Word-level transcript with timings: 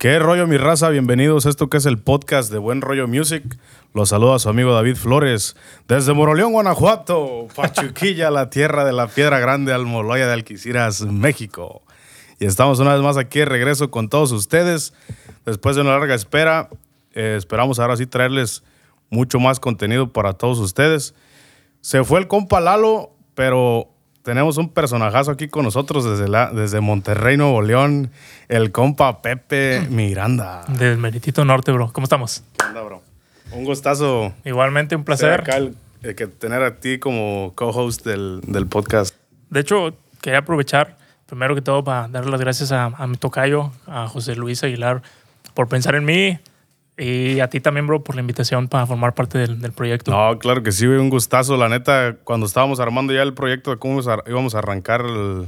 ¿Qué 0.00 0.18
rollo, 0.18 0.46
mi 0.46 0.56
raza? 0.56 0.88
Bienvenidos 0.88 1.44
a 1.44 1.50
esto 1.50 1.68
que 1.68 1.76
es 1.76 1.84
el 1.84 1.98
podcast 1.98 2.50
de 2.50 2.56
Buen 2.56 2.80
Rollo 2.80 3.06
Music. 3.06 3.44
Los 3.92 4.08
saluda 4.08 4.38
su 4.38 4.48
amigo 4.48 4.72
David 4.72 4.96
Flores 4.96 5.56
desde 5.88 6.14
Moroleón, 6.14 6.52
Guanajuato, 6.52 7.48
Pachuquilla, 7.54 8.30
la 8.30 8.48
tierra 8.48 8.86
de 8.86 8.94
la 8.94 9.08
piedra 9.08 9.40
grande, 9.40 9.74
Almoloya 9.74 10.26
de 10.26 10.32
Alquiciras, 10.32 11.02
México. 11.02 11.82
Y 12.38 12.46
estamos 12.46 12.78
una 12.78 12.94
vez 12.94 13.02
más 13.02 13.18
aquí 13.18 13.40
de 13.40 13.44
regreso 13.44 13.90
con 13.90 14.08
todos 14.08 14.32
ustedes. 14.32 14.94
Después 15.44 15.76
de 15.76 15.82
una 15.82 15.90
larga 15.90 16.14
espera, 16.14 16.70
eh, 17.12 17.34
esperamos 17.36 17.78
ahora 17.78 17.98
sí 17.98 18.06
traerles 18.06 18.62
mucho 19.10 19.38
más 19.38 19.60
contenido 19.60 20.10
para 20.10 20.32
todos 20.32 20.60
ustedes. 20.60 21.14
Se 21.82 22.04
fue 22.04 22.20
el 22.20 22.26
compa 22.26 22.58
Lalo, 22.60 23.10
pero 23.34 23.90
tenemos 24.22 24.56
un 24.58 24.68
personajazo 24.68 25.30
aquí 25.30 25.48
con 25.48 25.64
nosotros 25.64 26.04
desde, 26.04 26.28
la, 26.28 26.50
desde 26.50 26.80
Monterrey, 26.80 27.36
Nuevo 27.36 27.62
León, 27.62 28.10
el 28.48 28.70
compa 28.72 29.22
Pepe 29.22 29.86
Miranda. 29.90 30.64
Del 30.68 30.98
Meritito 30.98 31.44
Norte, 31.44 31.72
bro. 31.72 31.92
¿Cómo 31.92 32.04
estamos? 32.04 32.42
¿Qué 32.58 32.66
onda, 32.66 32.82
bro? 32.82 33.02
Un 33.52 33.64
gustazo. 33.64 34.32
Igualmente, 34.44 34.94
un 34.96 35.04
placer. 35.04 35.40
acá 35.40 35.56
el- 35.56 35.74
eh, 36.02 36.14
que 36.14 36.26
tener 36.26 36.62
a 36.62 36.76
ti 36.80 36.98
como 36.98 37.52
co-host 37.54 38.06
del, 38.06 38.40
del 38.46 38.66
podcast. 38.66 39.14
De 39.50 39.60
hecho, 39.60 39.94
quería 40.22 40.38
aprovechar, 40.38 40.96
primero 41.26 41.54
que 41.54 41.60
todo, 41.60 41.84
para 41.84 42.08
darle 42.08 42.30
las 42.30 42.40
gracias 42.40 42.72
a, 42.72 42.86
a 42.86 43.06
mi 43.06 43.16
tocayo, 43.16 43.70
a 43.86 44.06
José 44.08 44.34
Luis 44.34 44.62
Aguilar, 44.64 45.02
por 45.54 45.68
pensar 45.68 45.94
en 45.96 46.04
mí. 46.04 46.38
Y 47.02 47.40
a 47.40 47.48
ti 47.48 47.60
también, 47.60 47.86
bro, 47.86 48.04
por 48.04 48.14
la 48.14 48.20
invitación 48.20 48.68
para 48.68 48.86
formar 48.86 49.14
parte 49.14 49.38
del, 49.38 49.58
del 49.60 49.72
proyecto. 49.72 50.10
No, 50.10 50.38
claro 50.38 50.62
que 50.62 50.70
sí, 50.70 50.86
un 50.86 51.08
gustazo. 51.08 51.56
La 51.56 51.68
neta, 51.70 52.16
cuando 52.24 52.44
estábamos 52.46 52.78
armando 52.78 53.14
ya 53.14 53.22
el 53.22 53.32
proyecto 53.32 53.70
de 53.70 53.78
cómo 53.78 54.00
íbamos 54.26 54.54
a, 54.54 54.58
arrancar, 54.58 55.00
el- 55.06 55.46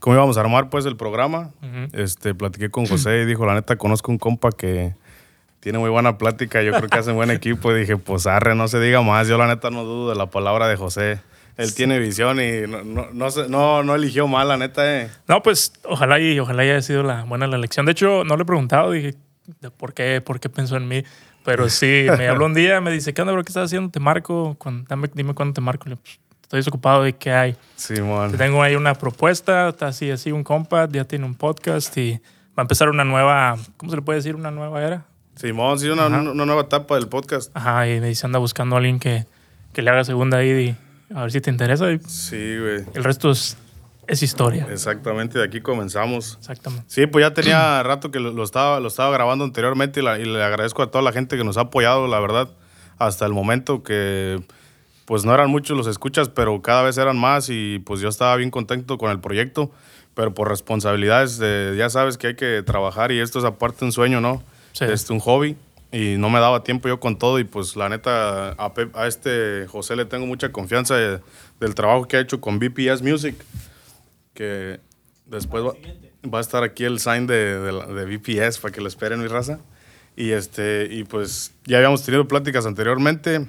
cómo 0.00 0.16
íbamos 0.16 0.36
a 0.36 0.40
armar 0.40 0.70
pues 0.70 0.84
el 0.84 0.96
programa, 0.96 1.50
este, 1.92 2.34
platiqué 2.34 2.68
con 2.70 2.86
José 2.86 3.22
y 3.22 3.26
dijo, 3.26 3.46
la 3.46 3.54
neta, 3.54 3.76
conozco 3.76 4.10
un 4.10 4.18
compa 4.18 4.50
que 4.50 4.94
tiene 5.60 5.78
muy 5.78 5.90
buena 5.90 6.18
plática, 6.18 6.60
yo 6.62 6.72
creo 6.72 6.88
que 6.88 6.98
hacen 6.98 7.14
buen 7.14 7.30
equipo. 7.30 7.70
Y 7.70 7.78
dije, 7.78 7.96
pues 7.96 8.26
arre, 8.26 8.56
no 8.56 8.66
se 8.66 8.80
diga 8.80 9.00
más. 9.02 9.28
Yo 9.28 9.38
la 9.38 9.46
neta 9.46 9.70
no 9.70 9.84
dudo 9.84 10.10
de 10.10 10.16
la 10.16 10.26
palabra 10.26 10.66
de 10.66 10.74
José. 10.74 11.20
Él 11.56 11.72
tiene 11.74 12.00
visión 12.00 12.40
y 12.40 12.62
no, 12.66 13.08
no, 13.12 13.28
no, 13.48 13.82
no 13.84 13.94
eligió 13.94 14.26
mal, 14.26 14.48
la 14.48 14.56
neta, 14.56 15.02
eh. 15.02 15.10
No, 15.28 15.42
pues 15.44 15.74
ojalá 15.84 16.18
y 16.18 16.40
ojalá 16.40 16.62
haya 16.62 16.82
sido 16.82 17.04
la 17.04 17.22
buena 17.22 17.46
la 17.46 17.56
elección. 17.56 17.86
De 17.86 17.92
hecho, 17.92 18.24
no 18.24 18.36
le 18.36 18.42
he 18.42 18.46
preguntado, 18.46 18.90
dije, 18.90 19.14
de 19.60 19.70
por 19.70 19.94
qué, 19.94 20.20
por 20.24 20.40
qué 20.40 20.48
pensó 20.48 20.76
en 20.76 20.88
mí. 20.88 21.02
Pero 21.44 21.68
sí, 21.68 22.06
me 22.18 22.28
habló 22.28 22.46
un 22.46 22.54
día, 22.54 22.80
me 22.80 22.90
dice, 22.92 23.12
¿qué 23.12 23.20
onda, 23.22 23.32
bro? 23.32 23.42
¿Qué 23.42 23.50
estás 23.50 23.64
haciendo? 23.64 23.90
Te 23.90 23.98
marco, 24.00 24.54
cuando, 24.58 24.84
dame, 24.88 25.08
dime 25.12 25.34
cuándo 25.34 25.54
te 25.54 25.60
marco. 25.60 25.88
Le 25.88 25.96
"Pues, 25.96 26.20
estoy 26.42 26.58
desocupado 26.58 27.02
de 27.02 27.14
qué 27.14 27.32
hay. 27.32 27.52
Te 27.54 27.58
Simón. 27.96 28.36
tengo 28.36 28.62
ahí 28.62 28.76
una 28.76 28.94
propuesta, 28.94 29.68
está 29.70 29.88
así, 29.88 30.10
así, 30.10 30.30
un 30.30 30.44
compa, 30.44 30.86
ya 30.88 31.04
tiene 31.04 31.24
un 31.24 31.34
podcast 31.34 31.96
y 31.98 32.12
va 32.56 32.58
a 32.58 32.62
empezar 32.62 32.88
una 32.90 33.04
nueva, 33.04 33.56
¿cómo 33.76 33.90
se 33.90 33.96
le 33.96 34.02
puede 34.02 34.18
decir? 34.18 34.36
Una 34.36 34.50
nueva 34.52 34.82
era. 34.82 35.04
Simón, 35.34 35.78
sí, 35.80 35.88
una, 35.88 36.06
una 36.06 36.44
nueva 36.46 36.62
etapa 36.62 36.94
del 36.94 37.08
podcast. 37.08 37.50
Ajá, 37.54 37.88
y 37.88 38.00
me 38.00 38.08
dice, 38.08 38.26
anda 38.26 38.38
buscando 38.38 38.76
a 38.76 38.78
alguien 38.78 39.00
que, 39.00 39.26
que 39.72 39.82
le 39.82 39.90
haga 39.90 40.04
segunda 40.04 40.36
ahí 40.38 40.76
y 41.10 41.14
a 41.14 41.22
ver 41.22 41.32
si 41.32 41.40
te 41.40 41.50
interesa. 41.50 41.90
Y 41.90 41.98
Sí, 42.06 42.58
güey. 42.58 42.84
el 42.94 43.02
resto 43.02 43.30
es, 43.32 43.56
es 44.06 44.22
historia. 44.22 44.66
Exactamente, 44.70 45.38
de 45.38 45.44
aquí 45.44 45.60
comenzamos. 45.60 46.36
Exactamente. 46.40 46.84
Sí, 46.88 47.06
pues 47.06 47.24
ya 47.24 47.34
tenía 47.34 47.82
rato 47.84 48.10
que 48.10 48.20
lo, 48.20 48.32
lo 48.32 48.42
estaba, 48.42 48.80
lo 48.80 48.88
estaba 48.88 49.10
grabando 49.12 49.44
anteriormente 49.44 50.00
y, 50.00 50.02
la- 50.02 50.18
y 50.18 50.24
le 50.24 50.42
agradezco 50.42 50.82
a 50.82 50.90
toda 50.90 51.02
la 51.02 51.12
gente 51.12 51.36
que 51.36 51.44
nos 51.44 51.56
ha 51.56 51.62
apoyado, 51.62 52.06
la 52.08 52.20
verdad, 52.20 52.48
hasta 52.98 53.26
el 53.26 53.32
momento 53.32 53.82
que 53.82 54.42
pues 55.04 55.24
no 55.24 55.34
eran 55.34 55.50
muchos 55.50 55.76
los 55.76 55.86
escuchas, 55.86 56.28
pero 56.28 56.62
cada 56.62 56.82
vez 56.82 56.96
eran 56.96 57.18
más 57.18 57.48
y 57.50 57.80
pues 57.80 58.00
yo 58.00 58.08
estaba 58.08 58.36
bien 58.36 58.50
contento 58.50 58.98
con 58.98 59.10
el 59.10 59.20
proyecto, 59.20 59.70
pero 60.14 60.32
por 60.34 60.48
responsabilidades, 60.48 61.38
de- 61.38 61.74
ya 61.76 61.90
sabes 61.90 62.18
que 62.18 62.28
hay 62.28 62.36
que 62.36 62.62
trabajar 62.64 63.12
y 63.12 63.18
esto 63.20 63.38
es 63.38 63.44
aparte 63.44 63.84
un 63.84 63.92
sueño, 63.92 64.20
¿no? 64.20 64.42
Sí. 64.72 64.84
Es 64.84 65.08
un 65.10 65.18
hobby 65.20 65.56
y 65.90 66.16
no 66.18 66.30
me 66.30 66.38
daba 66.40 66.62
tiempo 66.64 66.88
yo 66.88 66.98
con 67.00 67.18
todo 67.18 67.38
y 67.38 67.44
pues 67.44 67.76
la 67.76 67.88
neta 67.88 68.52
a, 68.52 68.72
Pep- 68.74 68.96
a 68.96 69.06
este 69.06 69.66
José 69.68 69.96
le 69.96 70.04
tengo 70.06 70.24
mucha 70.26 70.50
confianza 70.50 70.94
de- 70.96 71.20
del 71.60 71.74
trabajo 71.74 72.06
que 72.08 72.16
ha 72.16 72.20
hecho 72.20 72.40
con 72.40 72.58
BPS 72.58 73.02
Music, 73.02 73.34
que 74.34 74.80
después 75.26 75.64
va, 75.64 75.72
va 76.32 76.38
a 76.38 76.40
estar 76.40 76.62
aquí 76.62 76.84
el 76.84 76.98
sign 77.00 77.26
de, 77.26 77.58
de, 77.58 77.72
de 77.72 78.16
BPS 78.16 78.58
para 78.58 78.72
que 78.72 78.80
lo 78.80 78.88
esperen 78.88 79.20
mi 79.20 79.26
raza. 79.28 79.58
Y, 80.16 80.30
este, 80.32 80.88
y 80.90 81.04
pues 81.04 81.52
ya 81.64 81.78
habíamos 81.78 82.02
tenido 82.02 82.28
pláticas 82.28 82.66
anteriormente 82.66 83.46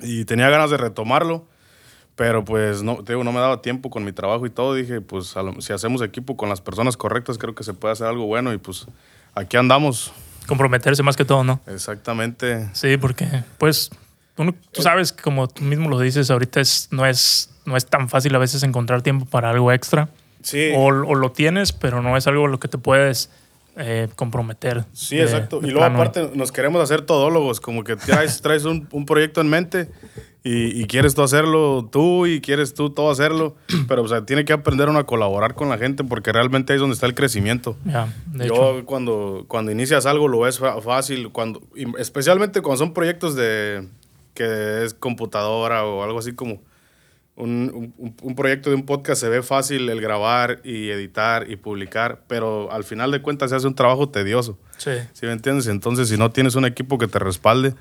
y 0.00 0.24
tenía 0.24 0.48
ganas 0.48 0.70
de 0.70 0.76
retomarlo, 0.76 1.46
pero 2.16 2.44
pues 2.44 2.82
no, 2.82 3.02
te 3.02 3.12
digo, 3.12 3.24
no 3.24 3.32
me 3.32 3.40
daba 3.40 3.62
tiempo 3.62 3.90
con 3.90 4.04
mi 4.04 4.12
trabajo 4.12 4.46
y 4.46 4.50
todo. 4.50 4.74
Dije, 4.74 5.00
pues 5.00 5.34
lo- 5.34 5.60
si 5.60 5.72
hacemos 5.72 6.02
equipo 6.02 6.36
con 6.36 6.48
las 6.48 6.60
personas 6.60 6.96
correctas, 6.96 7.36
creo 7.38 7.54
que 7.54 7.64
se 7.64 7.74
puede 7.74 7.92
hacer 7.92 8.06
algo 8.06 8.26
bueno 8.26 8.52
y 8.52 8.58
pues 8.58 8.86
aquí 9.34 9.56
andamos. 9.56 10.12
Comprometerse 10.46 11.02
más 11.02 11.16
que 11.16 11.24
todo, 11.24 11.42
¿no? 11.44 11.60
Exactamente. 11.66 12.68
Sí, 12.74 12.96
porque, 12.96 13.26
pues, 13.58 13.90
uno- 14.36 14.54
tú 14.72 14.82
sabes, 14.82 15.12
que 15.12 15.22
como 15.22 15.48
tú 15.48 15.62
mismo 15.62 15.88
lo 15.88 15.98
dices, 16.00 16.30
ahorita 16.30 16.60
es, 16.60 16.88
no, 16.90 17.06
es, 17.06 17.50
no 17.64 17.76
es 17.76 17.86
tan 17.86 18.08
fácil 18.08 18.34
a 18.34 18.38
veces 18.38 18.62
encontrar 18.62 19.02
tiempo 19.02 19.24
para 19.26 19.50
algo 19.50 19.72
extra. 19.72 20.08
Sí. 20.42 20.70
O, 20.74 20.86
o 20.86 21.14
lo 21.14 21.30
tienes, 21.32 21.72
pero 21.72 22.02
no 22.02 22.16
es 22.16 22.26
algo 22.26 22.46
a 22.46 22.48
lo 22.48 22.58
que 22.58 22.68
te 22.68 22.76
puedes 22.78 23.30
eh, 23.76 24.08
comprometer. 24.16 24.84
Sí, 24.92 25.16
de- 25.16 25.22
exacto. 25.22 25.60
de 25.60 25.68
Y 25.68 25.70
luego 25.70 25.86
plano. 25.86 25.94
aparte 26.02 26.30
nos 26.36 26.50
queremos 26.52 26.82
hacer 26.82 27.02
todólogos, 27.02 27.60
como 27.60 27.84
que 27.84 27.96
traes, 27.96 28.42
traes 28.42 28.64
un, 28.64 28.88
un 28.90 29.06
proyecto 29.06 29.40
en 29.40 29.48
mente 29.48 29.88
y, 30.44 30.82
y 30.82 30.86
quieres 30.86 31.14
tú 31.14 31.22
hacerlo 31.22 31.88
tú 31.90 32.26
y 32.26 32.40
quieres 32.40 32.74
tú 32.74 32.90
todo 32.90 33.10
hacerlo, 33.12 33.54
pero 33.88 34.02
o 34.02 34.08
sea, 34.08 34.26
tiene 34.26 34.44
que 34.44 34.52
aprender 34.52 34.88
uno 34.88 34.98
a 34.98 35.06
colaborar 35.06 35.54
con 35.54 35.68
la 35.68 35.78
gente 35.78 36.02
porque 36.02 36.32
realmente 36.32 36.72
ahí 36.72 36.76
es 36.76 36.80
donde 36.80 36.94
está 36.94 37.06
el 37.06 37.14
crecimiento. 37.14 37.76
Ya, 37.84 38.12
de 38.26 38.48
Yo 38.48 38.54
hecho. 38.78 38.84
cuando, 38.86 39.44
cuando 39.46 39.70
inicias 39.70 40.04
algo 40.06 40.26
lo 40.26 40.40
ves 40.40 40.58
fácil, 40.84 41.30
cuando, 41.30 41.62
especialmente 41.98 42.60
cuando 42.60 42.78
son 42.84 42.92
proyectos 42.92 43.36
de 43.36 43.86
que 44.34 44.84
es 44.84 44.92
computadora 44.94 45.84
o 45.86 46.02
algo 46.02 46.18
así 46.18 46.32
como 46.34 46.60
un, 47.36 47.92
un- 47.98 48.14
un 48.20 48.34
proyecto 48.34 48.68
de 48.70 48.76
un 48.76 48.84
podcast 48.84 49.20
se 49.20 49.28
ve 49.28 49.42
fácil 49.42 49.88
el 49.88 50.00
grabar 50.00 50.60
y 50.64 50.90
editar 50.90 51.50
y 51.50 51.56
publicar, 51.56 52.22
pero 52.28 52.70
al 52.70 52.84
final 52.84 53.10
de 53.10 53.22
cuentas 53.22 53.50
se 53.50 53.56
hace 53.56 53.66
un 53.66 53.74
trabajo 53.74 54.08
tedioso. 54.10 54.58
Sí. 54.76 54.90
¿Sí 55.12 55.26
me 55.26 55.32
entiendes? 55.32 55.66
Entonces, 55.66 56.08
si 56.08 56.16
no 56.18 56.30
tienes 56.30 56.54
un 56.56 56.64
equipo 56.66 56.98
que 56.98 57.08
te 57.08 57.18
respalde, 57.18 57.74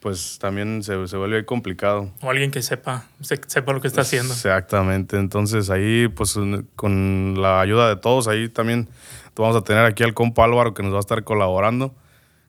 pues 0.00 0.38
también 0.38 0.82
se, 0.82 1.08
se 1.08 1.16
vuelve 1.16 1.44
complicado. 1.44 2.10
O 2.20 2.30
alguien 2.30 2.50
que 2.50 2.62
sepa, 2.62 3.06
se- 3.20 3.40
sepa 3.46 3.72
lo 3.72 3.80
que 3.80 3.88
está 3.88 4.02
haciendo. 4.02 4.32
Exactamente. 4.34 5.16
Entonces, 5.16 5.70
ahí, 5.70 6.08
pues, 6.08 6.38
con 6.76 7.40
la 7.40 7.60
ayuda 7.60 7.88
de 7.88 7.96
todos, 7.96 8.28
ahí 8.28 8.48
también 8.48 8.88
vamos 9.36 9.56
a 9.56 9.62
tener 9.62 9.84
aquí 9.84 10.02
al 10.04 10.14
compa 10.14 10.44
Álvaro 10.44 10.74
que 10.74 10.82
nos 10.82 10.92
va 10.92 10.96
a 10.98 11.00
estar 11.00 11.24
colaborando. 11.24 11.94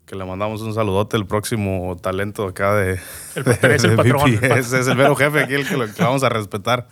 Que 0.09 0.15
le 0.15 0.25
mandamos 0.25 0.63
un 0.63 0.73
saludote, 0.73 1.17
el 1.17 1.27
próximo 1.27 1.95
talento 2.01 2.47
acá 2.47 2.73
de. 2.73 2.99
El 3.35 3.47
es 3.47 3.83
el 3.83 3.95
patrón, 3.95 4.27
el 4.27 4.39
patrón. 4.39 4.57
es 4.57 4.73
el 4.73 4.95
mero 4.95 5.15
jefe 5.15 5.43
aquí, 5.43 5.53
el 5.53 5.67
que, 5.67 5.77
lo, 5.77 5.85
que 5.85 6.01
vamos 6.01 6.23
a 6.23 6.29
respetar. 6.29 6.87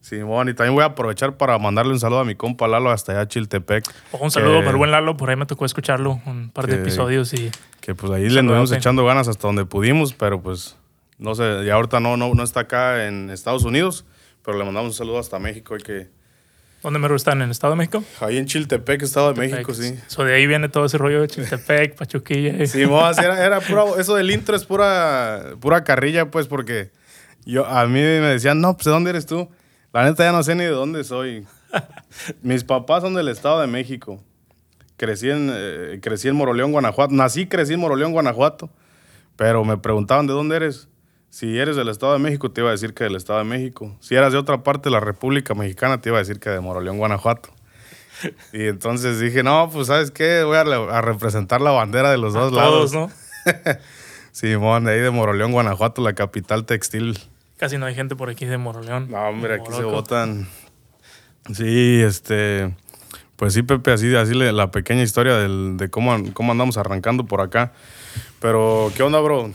Simón, 0.00 0.48
y 0.48 0.54
también 0.54 0.74
voy 0.74 0.82
a 0.82 0.86
aprovechar 0.86 1.36
para 1.36 1.58
mandarle 1.58 1.92
un 1.92 2.00
saludo 2.00 2.20
a 2.20 2.24
mi 2.24 2.34
compa 2.34 2.66
Lalo 2.66 2.90
hasta 2.90 3.12
allá 3.12 3.28
Chiltepec. 3.28 3.84
Un 4.12 4.30
saludo 4.30 4.60
para 4.60 4.70
el 4.70 4.76
buen 4.78 4.90
Lalo, 4.90 5.18
por 5.18 5.28
ahí 5.28 5.36
me 5.36 5.44
tocó 5.44 5.66
escucharlo 5.66 6.22
un 6.24 6.48
par 6.48 6.66
de 6.66 6.76
que- 6.76 6.80
episodios 6.80 7.34
y 7.34 7.50
Que 7.82 7.94
pues 7.94 8.10
ahí 8.10 8.30
le 8.30 8.40
anduvimos 8.40 8.72
echando 8.72 9.04
ganas 9.04 9.28
hasta 9.28 9.46
donde 9.46 9.66
pudimos, 9.66 10.14
pero 10.14 10.40
pues 10.40 10.78
no 11.18 11.34
sé, 11.34 11.64
y 11.66 11.68
ahorita 11.68 12.00
no, 12.00 12.16
no, 12.16 12.32
no 12.32 12.42
está 12.42 12.60
acá 12.60 13.06
en 13.06 13.28
Estados 13.28 13.64
Unidos, 13.64 14.06
pero 14.42 14.56
le 14.56 14.64
mandamos 14.64 14.92
un 14.92 14.94
saludo 14.96 15.18
hasta 15.18 15.38
México. 15.38 15.76
Y 15.76 15.82
que, 15.82 16.08
¿dónde 16.82 16.98
mero 16.98 17.16
están? 17.16 17.42
¿En 17.42 17.50
Estado 17.50 17.72
de 17.72 17.78
México? 17.78 18.04
ahí 18.20 18.38
en 18.38 18.46
Chiltepec, 18.46 19.02
Estado 19.02 19.32
de 19.32 19.40
México, 19.40 19.74
sí. 19.74 19.98
So, 20.06 20.24
de 20.24 20.34
ahí 20.34 20.46
viene 20.46 20.68
todo 20.68 20.84
ese 20.84 20.98
rollo 20.98 21.20
de 21.20 21.28
Chiltepec, 21.28 21.96
Pachuquilla. 21.96 22.66
Sí, 22.66 22.86
mo, 22.86 23.04
así 23.04 23.24
era, 23.24 23.44
era 23.44 23.60
pura, 23.60 23.84
eso 23.98 24.14
del 24.14 24.30
intro 24.30 24.56
es 24.56 24.64
pura, 24.64 25.54
pura 25.60 25.84
carrilla, 25.84 26.30
pues, 26.30 26.46
porque 26.46 26.90
yo, 27.44 27.66
a 27.66 27.86
mí 27.86 28.00
me 28.00 28.20
decían, 28.20 28.60
no, 28.60 28.76
pues, 28.76 28.84
¿de 28.84 28.90
dónde 28.90 29.10
eres 29.10 29.26
tú? 29.26 29.48
La 29.92 30.04
neta 30.04 30.24
ya 30.24 30.32
no 30.32 30.42
sé 30.42 30.54
ni 30.54 30.64
de 30.64 30.70
dónde 30.70 31.02
soy. 31.04 31.46
Mis 32.42 32.64
papás 32.64 33.02
son 33.02 33.14
del 33.14 33.28
Estado 33.28 33.60
de 33.60 33.66
México. 33.66 34.22
Crecí 34.96 35.30
en, 35.30 35.50
eh, 35.52 35.98
crecí 36.02 36.28
en 36.28 36.36
Moroleón, 36.36 36.72
Guanajuato. 36.72 37.14
Nací, 37.14 37.46
crecí 37.46 37.72
en 37.72 37.80
Moroleón, 37.80 38.12
Guanajuato. 38.12 38.70
Pero 39.36 39.64
me 39.64 39.78
preguntaban, 39.78 40.26
¿de 40.26 40.34
dónde 40.34 40.56
eres? 40.56 40.89
Si 41.30 41.58
eres 41.58 41.76
del 41.76 41.88
Estado 41.88 42.12
de 42.14 42.18
México, 42.18 42.50
te 42.50 42.60
iba 42.60 42.70
a 42.70 42.72
decir 42.72 42.92
que 42.92 43.04
del 43.04 43.14
Estado 43.16 43.38
de 43.38 43.44
México. 43.44 43.96
Si 44.00 44.14
eras 44.16 44.32
de 44.32 44.38
otra 44.38 44.62
parte 44.64 44.88
de 44.88 44.92
la 44.92 45.00
República 45.00 45.54
Mexicana, 45.54 46.00
te 46.00 46.08
iba 46.08 46.18
a 46.18 46.20
decir 46.20 46.40
que 46.40 46.50
de 46.50 46.60
Moroleón, 46.60 46.98
Guanajuato. 46.98 47.50
Y 48.52 48.66
entonces 48.66 49.18
dije, 49.20 49.42
no, 49.42 49.70
pues, 49.72 49.86
¿sabes 49.86 50.10
qué? 50.10 50.42
Voy 50.42 50.56
a, 50.56 50.60
a 50.60 51.00
representar 51.00 51.60
la 51.62 51.70
bandera 51.70 52.10
de 52.10 52.18
los 52.18 52.34
dos 52.34 52.52
lados. 52.52 52.92
¿no? 52.92 53.10
Simón, 54.32 54.84
de 54.84 54.92
ahí 54.92 55.00
de 55.00 55.10
Moroleón, 55.10 55.52
Guanajuato, 55.52 56.02
la 56.02 56.12
capital 56.14 56.64
textil. 56.66 57.18
Casi 57.56 57.78
no 57.78 57.86
hay 57.86 57.94
gente 57.94 58.16
por 58.16 58.28
aquí 58.28 58.44
de 58.46 58.58
Moroleón. 58.58 59.10
No, 59.10 59.18
hombre, 59.28 59.54
aquí 59.54 59.72
se 59.72 59.84
votan. 59.84 60.48
Sí, 61.54 62.00
este. 62.02 62.74
Pues 63.36 63.54
sí, 63.54 63.62
Pepe, 63.62 63.92
así, 63.92 64.14
así 64.16 64.34
la 64.34 64.70
pequeña 64.70 65.02
historia 65.02 65.36
del- 65.36 65.76
de 65.78 65.88
cómo, 65.88 66.14
cómo 66.34 66.52
andamos 66.52 66.76
arrancando 66.76 67.24
por 67.24 67.40
acá. 67.40 67.72
Pero, 68.40 68.92
¿qué 68.96 69.02
onda, 69.02 69.18
bro? 69.20 69.50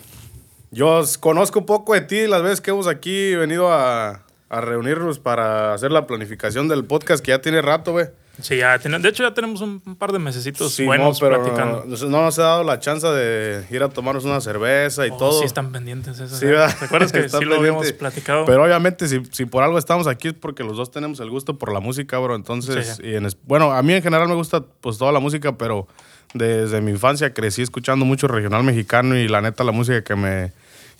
Yo 0.75 1.01
conozco 1.21 1.59
un 1.59 1.65
poco 1.65 1.93
de 1.93 2.01
ti 2.01 2.27
las 2.27 2.43
veces 2.43 2.59
que 2.59 2.71
hemos 2.71 2.85
aquí 2.87 3.33
venido 3.35 3.71
a, 3.71 4.23
a 4.49 4.61
reunirnos 4.61 5.19
para 5.19 5.73
hacer 5.73 5.89
la 5.91 6.05
planificación 6.05 6.67
del 6.67 6.83
podcast 6.83 7.23
que 7.23 7.31
ya 7.31 7.39
tiene 7.39 7.61
rato, 7.61 7.93
güey. 7.93 8.07
Sí, 8.41 8.57
ya 8.57 8.77
ten- 8.77 9.01
de 9.01 9.07
hecho 9.07 9.23
ya 9.23 9.33
tenemos 9.33 9.61
un, 9.61 9.81
un 9.85 9.95
par 9.95 10.11
de 10.11 10.19
mesecitos 10.19 10.73
Sí, 10.73 10.83
buenos 10.85 11.21
no, 11.21 11.25
pero 11.29 11.41
platicando. 11.41 11.85
no, 11.87 12.09
no 12.09 12.21
nos 12.23 12.37
ha 12.39 12.41
dado 12.43 12.63
la 12.65 12.81
chance 12.81 13.07
de 13.07 13.65
ir 13.71 13.81
a 13.81 13.87
tomarnos 13.87 14.25
una 14.25 14.41
cerveza 14.41 15.07
y 15.07 15.11
Oh, 15.11 15.15
todo. 15.17 15.39
Sí, 15.39 15.45
están 15.45 15.71
pendientes 15.71 16.19
esas. 16.19 16.37
Sí, 16.39 16.45
¿eh? 16.45 16.49
¿verdad? 16.49 16.75
¿Te 16.77 16.83
acuerdas 16.83 17.11
que 17.13 17.29
sí 17.29 17.45
lo 17.45 17.55
habíamos 17.55 17.89
platicado? 17.93 18.43
Pero 18.43 18.65
obviamente, 18.65 19.07
si, 19.07 19.21
si 19.31 19.45
por 19.45 19.63
algo 19.63 19.77
estamos 19.77 20.07
aquí 20.07 20.27
es 20.27 20.33
porque 20.33 20.65
los 20.65 20.75
dos 20.75 20.91
tenemos 20.91 21.21
el 21.21 21.29
gusto 21.29 21.57
por 21.57 21.71
la 21.71 21.79
música, 21.79 22.17
bro. 22.19 22.35
Entonces, 22.35 22.97
Sí. 22.97 23.03
y 23.07 23.15
en 23.15 23.25
bueno, 23.45 23.71
a 23.71 23.81
mí 23.81 23.93
en 23.93 24.03
general 24.03 24.27
me 24.27 24.35
gusta 24.35 24.59
pues 24.81 24.97
toda 24.97 25.13
la 25.13 25.21
música, 25.21 25.57
pero 25.57 25.87
desde 26.33 26.81
mi 26.81 26.91
infancia 26.91 27.33
crecí 27.33 27.61
escuchando 27.61 28.03
mucho 28.03 28.27
regional 28.27 28.65
mexicano 28.65 29.15
y 29.15 29.29
la 29.29 29.39
neta 29.39 29.63
la 29.63 29.71
música 29.71 30.03
que 30.03 30.15
me, 30.17 30.51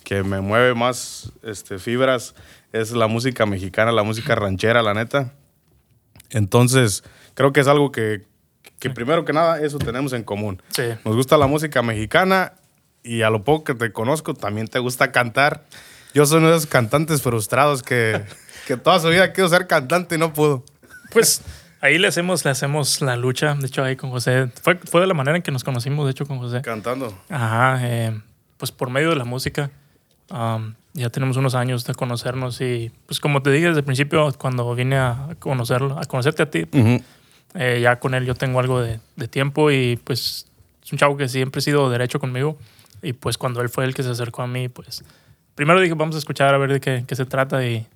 que 0.06 0.22
me 0.22 0.40
mueve 0.40 0.72
más 0.74 1.32
este, 1.42 1.80
fibras 1.80 2.36
es 2.72 2.92
la 2.92 3.08
música 3.08 3.44
mexicana, 3.44 3.90
la 3.90 4.04
música 4.04 4.36
ranchera, 4.36 4.80
la 4.80 4.94
neta. 4.94 5.32
Entonces, 6.30 7.02
creo 7.34 7.52
que 7.52 7.58
es 7.58 7.66
algo 7.66 7.90
que, 7.90 8.24
que 8.78 8.88
primero 8.88 9.24
que 9.24 9.32
nada, 9.32 9.60
eso 9.60 9.78
tenemos 9.78 10.12
en 10.12 10.22
común. 10.22 10.62
sí. 10.68 10.84
Nos 11.04 11.16
gusta 11.16 11.36
la 11.36 11.48
música 11.48 11.82
mexicana 11.82 12.52
y 13.02 13.22
a 13.22 13.30
lo 13.30 13.42
poco 13.42 13.64
que 13.64 13.74
te 13.74 13.90
conozco 13.90 14.32
también 14.32 14.68
te 14.68 14.78
gusta 14.78 15.10
cantar. 15.10 15.64
Yo 16.14 16.24
soy 16.24 16.38
uno 16.38 16.50
de 16.50 16.56
esos 16.58 16.70
cantantes 16.70 17.20
frustrados 17.20 17.82
que, 17.82 18.24
que 18.68 18.76
toda 18.76 19.00
su 19.00 19.08
vida 19.08 19.32
quiero 19.32 19.48
ser 19.48 19.66
cantante 19.66 20.14
y 20.14 20.18
no 20.18 20.32
puedo. 20.32 20.64
Pues 21.12 21.42
ahí 21.80 21.98
le 21.98 22.06
hacemos, 22.06 22.44
le 22.44 22.52
hacemos 22.52 23.00
la 23.00 23.16
lucha. 23.16 23.56
De 23.56 23.66
hecho, 23.66 23.82
ahí 23.82 23.96
con 23.96 24.10
José. 24.10 24.52
Fue, 24.62 24.76
fue 24.76 25.00
de 25.00 25.08
la 25.08 25.14
manera 25.14 25.36
en 25.36 25.42
que 25.42 25.50
nos 25.50 25.64
conocimos, 25.64 26.04
de 26.06 26.12
hecho, 26.12 26.26
con 26.26 26.38
José. 26.38 26.62
Cantando. 26.62 27.12
Ajá, 27.28 27.80
eh, 27.82 28.20
pues 28.56 28.70
por 28.70 28.88
medio 28.88 29.10
de 29.10 29.16
la 29.16 29.24
música. 29.24 29.72
Um, 30.30 30.74
ya 30.94 31.10
tenemos 31.10 31.36
unos 31.36 31.54
años 31.54 31.84
de 31.84 31.94
conocernos 31.94 32.60
y 32.60 32.90
pues 33.06 33.20
como 33.20 33.42
te 33.42 33.50
dije 33.50 33.66
desde 33.66 33.80
el 33.80 33.84
principio, 33.84 34.32
cuando 34.38 34.74
vine 34.74 34.96
a 34.96 35.36
conocerlo, 35.38 35.98
a 35.98 36.04
conocerte 36.06 36.42
a 36.42 36.50
ti, 36.50 36.66
eh, 37.54 37.80
ya 37.82 38.00
con 38.00 38.14
él 38.14 38.24
yo 38.24 38.34
tengo 38.34 38.60
algo 38.60 38.80
de, 38.80 39.00
de 39.16 39.28
tiempo 39.28 39.70
y 39.70 39.96
pues 40.02 40.46
es 40.82 40.92
un 40.92 40.98
chavo 40.98 41.16
que 41.16 41.28
siempre 41.28 41.58
ha 41.58 41.62
sido 41.62 41.90
derecho 41.90 42.18
conmigo 42.18 42.58
y 43.02 43.12
pues 43.12 43.36
cuando 43.36 43.60
él 43.60 43.68
fue 43.68 43.84
el 43.84 43.94
que 43.94 44.02
se 44.02 44.10
acercó 44.10 44.42
a 44.42 44.46
mí, 44.46 44.68
pues 44.68 45.04
primero 45.54 45.80
dije 45.80 45.94
vamos 45.94 46.14
a 46.14 46.18
escuchar 46.18 46.54
a 46.54 46.58
ver 46.58 46.72
de 46.72 46.80
qué, 46.80 47.04
qué 47.06 47.14
se 47.14 47.26
trata 47.26 47.66
y, 47.66 47.86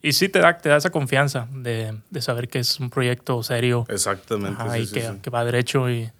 y 0.00 0.12
sí 0.12 0.28
te 0.28 0.38
da, 0.38 0.56
te 0.56 0.68
da 0.68 0.76
esa 0.76 0.90
confianza 0.90 1.48
de, 1.50 1.96
de 2.10 2.22
saber 2.22 2.48
que 2.48 2.60
es 2.60 2.78
un 2.78 2.90
proyecto 2.90 3.42
serio 3.42 3.84
Exactamente. 3.88 4.62
Ajá, 4.62 4.74
sí, 4.74 4.80
y 4.80 4.86
sí, 4.86 4.94
que, 4.94 5.02
sí. 5.02 5.18
que 5.22 5.30
va 5.30 5.44
derecho 5.44 5.90
y, 5.90 6.10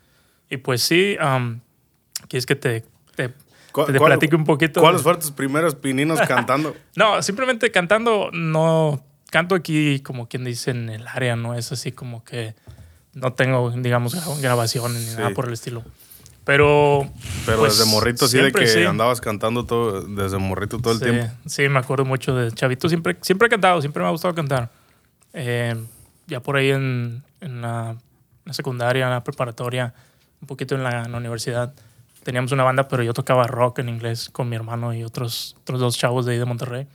y 0.51 0.57
pues 0.57 0.83
sí, 0.83 1.17
um, 1.23 1.61
quieres 2.29 2.47
que 2.47 2.57
te, 2.57 2.85
te, 3.15 3.33
¿Cuál- 3.75 3.93
te 3.93 3.99
platique 3.99 4.37
un 4.37 4.45
poquito. 4.45 4.81
¿Cuáles 4.81 5.03
fueron 5.03 5.21
tus 5.21 5.33
primeros 5.33 5.75
pininos 5.75 6.21
cantando? 6.29 6.77
No, 6.95 7.21
simplemente 7.23 7.71
cantando, 7.73 8.31
no 8.33 9.03
canto 9.31 9.57
aquí 9.57 9.99
como 10.01 10.29
quien 10.29 10.45
dice 10.45 10.71
en 10.71 10.89
el 10.89 11.09
área, 11.09 11.35
no 11.35 11.55
es 11.55 11.73
así 11.73 11.91
como 11.91 12.23
que 12.23 12.55
no 13.15 13.33
tengo, 13.33 13.71
digamos, 13.73 14.15
gra- 14.15 14.41
grabaciones 14.41 14.99
ni 15.03 15.09
Sí. 15.09 15.17
nada 15.17 15.31
por 15.31 15.47
el 15.49 15.55
estilo. 15.55 15.83
Pero. 16.45 17.11
Pero 17.47 17.59
pues, 17.59 17.79
desde 17.79 17.91
morrito, 17.91 18.29
sí, 18.29 18.39
de 18.39 18.53
que 18.53 18.67
sí. 18.67 18.85
andabas 18.85 19.21
cantando 19.21 19.65
todo, 19.65 20.03
desde 20.03 20.37
morrito 20.39 20.79
todo 20.79 20.93
el 20.93 20.99
sí, 21.01 21.05
tiempo. 21.07 21.33
Sí, 21.47 21.69
me 21.69 21.79
acuerdo 21.79 22.05
mucho 22.05 22.35
de 22.37 22.53
Chavito. 22.53 22.89
Siempre, 22.89 23.17
siempre 23.23 23.47
he 23.47 23.51
cantado, 23.51 23.81
siempre 23.81 24.03
me 24.03 24.09
ha 24.09 24.13
gustado 24.13 24.35
cantar. 24.35 24.71
Eh, 25.33 25.75
ya 26.27 26.41
por 26.41 26.57
ahí 26.57 26.71
en, 26.71 27.25
en 27.41 27.61
la, 27.63 27.97
la 28.45 28.53
secundaria, 28.53 29.05
en 29.07 29.11
la 29.11 29.25
preparatoria, 29.25 29.95
un 30.41 30.47
poquito 30.47 30.75
en 30.75 30.83
la, 30.85 31.05
en 31.05 31.13
la 31.13 31.19
universidad, 31.19 31.73
teníamos 32.25 32.51
una 32.53 32.65
banda, 32.65 32.89
pero 32.89 33.03
yo 33.03 33.13
tocaba 33.15 33.47
rock 33.47 33.79
en 33.81 33.89
inglés 33.89 34.29
con 34.33 34.49
mi 34.49 34.57
hermano 34.57 34.93
y 34.95 35.05
otros, 35.05 35.57
otros 35.61 35.79
dos 35.81 35.97
chavos 35.99 36.27
de 36.27 36.33
ahí 36.33 36.39
de 36.39 36.45
Monterrey. 36.45 36.87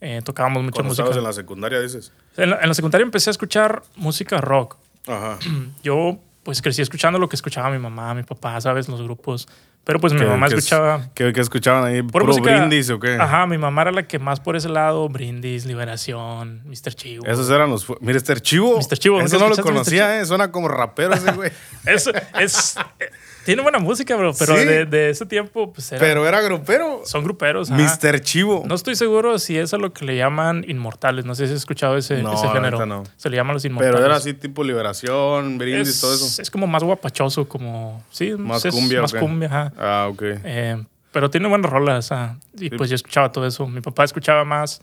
Eh, 0.00 0.20
tocábamos 0.24 0.62
mucha 0.62 0.82
música. 0.82 1.02
estabas 1.04 1.16
en 1.16 1.24
la 1.24 1.32
secundaria, 1.32 1.80
dices. 1.80 2.12
En 2.36 2.50
la, 2.50 2.60
en 2.60 2.68
la 2.68 2.74
secundaria 2.74 3.02
empecé 3.04 3.30
a 3.30 3.32
escuchar 3.32 3.82
música 3.96 4.40
rock. 4.40 4.76
Ajá. 5.08 5.38
Yo 5.82 6.18
pues 6.42 6.62
crecí 6.62 6.80
escuchando 6.82 7.18
lo 7.18 7.28
que 7.28 7.34
escuchaba 7.34 7.70
mi 7.70 7.78
mamá, 7.78 8.14
mi 8.14 8.22
papá, 8.22 8.60
¿sabes? 8.60 8.88
Los 8.88 9.02
grupos. 9.02 9.48
Pero 9.82 9.98
pues 10.00 10.12
mi 10.12 10.18
¿Qué- 10.20 10.26
mamá 10.26 10.48
qué 10.48 10.54
es- 10.54 10.58
escuchaba... 10.64 11.08
¿Qué, 11.14 11.32
qué 11.32 11.40
escuchaban 11.40 11.84
ahí? 11.84 12.02
Por 12.02 12.22
¿Puro 12.22 12.26
música- 12.26 12.56
brindis 12.58 12.90
o 12.90 12.98
qué? 13.00 13.14
Ajá, 13.14 13.46
mi 13.46 13.56
mamá 13.56 13.82
era 13.82 13.92
la 13.92 14.06
que 14.06 14.18
más 14.18 14.38
por 14.40 14.54
ese 14.56 14.68
lado, 14.68 15.08
Brindis, 15.08 15.64
Liberación, 15.64 16.62
Mr. 16.66 16.94
Chivo. 16.94 17.24
Esos 17.26 17.48
eran 17.50 17.70
los... 17.70 17.86
Mr. 18.00 18.40
Chivo. 18.40 18.76
Mr. 18.78 18.98
Chivo, 18.98 19.20
Eso 19.20 19.36
¿nunca 19.38 19.48
no 19.48 19.54
lo 19.56 19.62
conocía, 19.62 20.20
¿eh? 20.20 20.26
Suena 20.26 20.50
como 20.52 20.68
rapero 20.68 21.14
ese 21.14 21.32
güey. 21.32 21.50
Es, 21.86 22.10
es, 22.38 22.76
tiene 23.46 23.62
buena 23.62 23.78
música, 23.78 24.14
bro, 24.16 24.34
pero 24.38 24.54
Sí. 24.58 24.64
de, 24.66 24.84
de 24.84 25.08
ese 25.08 25.24
tiempo, 25.24 25.72
pues 25.72 25.90
era, 25.92 26.00
Pero 26.00 26.28
era 26.28 26.42
grupero. 26.42 27.00
son 27.06 27.24
gruperos. 27.24 27.70
ajá. 27.70 27.80
Mr. 27.80 28.20
Chivo. 28.20 28.64
No 28.66 28.74
estoy 28.74 28.94
seguro 28.96 29.38
si 29.38 29.56
es 29.56 29.72
a 29.72 29.78
lo 29.78 29.94
que 29.94 30.04
le 30.04 30.16
llaman 30.16 30.64
inmortales. 30.68 31.24
No 31.24 31.34
sé 31.34 31.46
si 31.46 31.52
has 31.54 31.60
escuchado 31.60 31.96
ese, 31.96 32.22
No, 32.22 32.34
ese 32.34 32.48
género. 32.48 32.84
no. 32.84 33.04
Se 33.16 33.30
le 33.30 33.36
llaman 33.36 33.54
los 33.54 33.64
inmortales. 33.64 33.94
Pero 33.96 34.04
era 34.06 34.16
así 34.16 34.34
tipo 34.34 34.62
liberación, 34.62 35.56
brindis, 35.56 35.88
es, 35.88 36.00
todo 36.02 36.14
eso. 36.14 36.42
es 36.42 36.50
como 36.50 36.66
más 36.66 36.82
guapachoso, 36.84 37.48
como. 37.48 38.04
Sí, 38.10 38.32
Más 38.32 38.64
es 38.66 38.74
cumbia, 38.74 39.00
Más 39.00 39.14
cumbia, 39.14 39.48
ajá. 39.48 39.72
Ah, 39.78 40.08
ok. 40.10 40.22
Eh, 40.44 40.84
pero 41.12 41.30
tiene 41.30 41.48
buenas 41.48 41.70
rolas. 41.70 42.10
y 42.58 42.68
pues 42.70 42.90
yo 42.90 42.96
escuchaba 42.96 43.32
todo 43.32 43.46
eso. 43.46 43.66
Mi 43.66 43.80
papá 43.80 44.04
escuchaba 44.04 44.44
más 44.44 44.82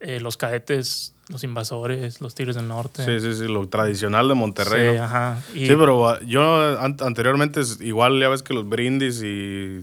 eh, 0.00 0.18
los 0.20 0.36
cadetes, 0.36 1.13
los 1.28 1.42
invasores, 1.44 2.20
los 2.20 2.34
tigres 2.34 2.56
del 2.56 2.68
norte. 2.68 3.04
Sí, 3.04 3.20
sí, 3.20 3.34
sí, 3.34 3.48
lo 3.48 3.66
tradicional 3.68 4.28
de 4.28 4.34
Monterrey. 4.34 4.90
Sí, 4.92 4.96
¿no? 4.98 5.04
ajá. 5.04 5.42
Y, 5.54 5.66
Sí, 5.66 5.74
pero 5.78 6.08
ah, 6.08 6.18
yo 6.26 6.78
an- 6.80 6.96
anteriormente, 7.00 7.60
igual 7.80 8.20
ya 8.20 8.28
ves 8.28 8.42
que 8.42 8.52
los 8.54 8.68
brindis 8.68 9.22
y 9.22 9.82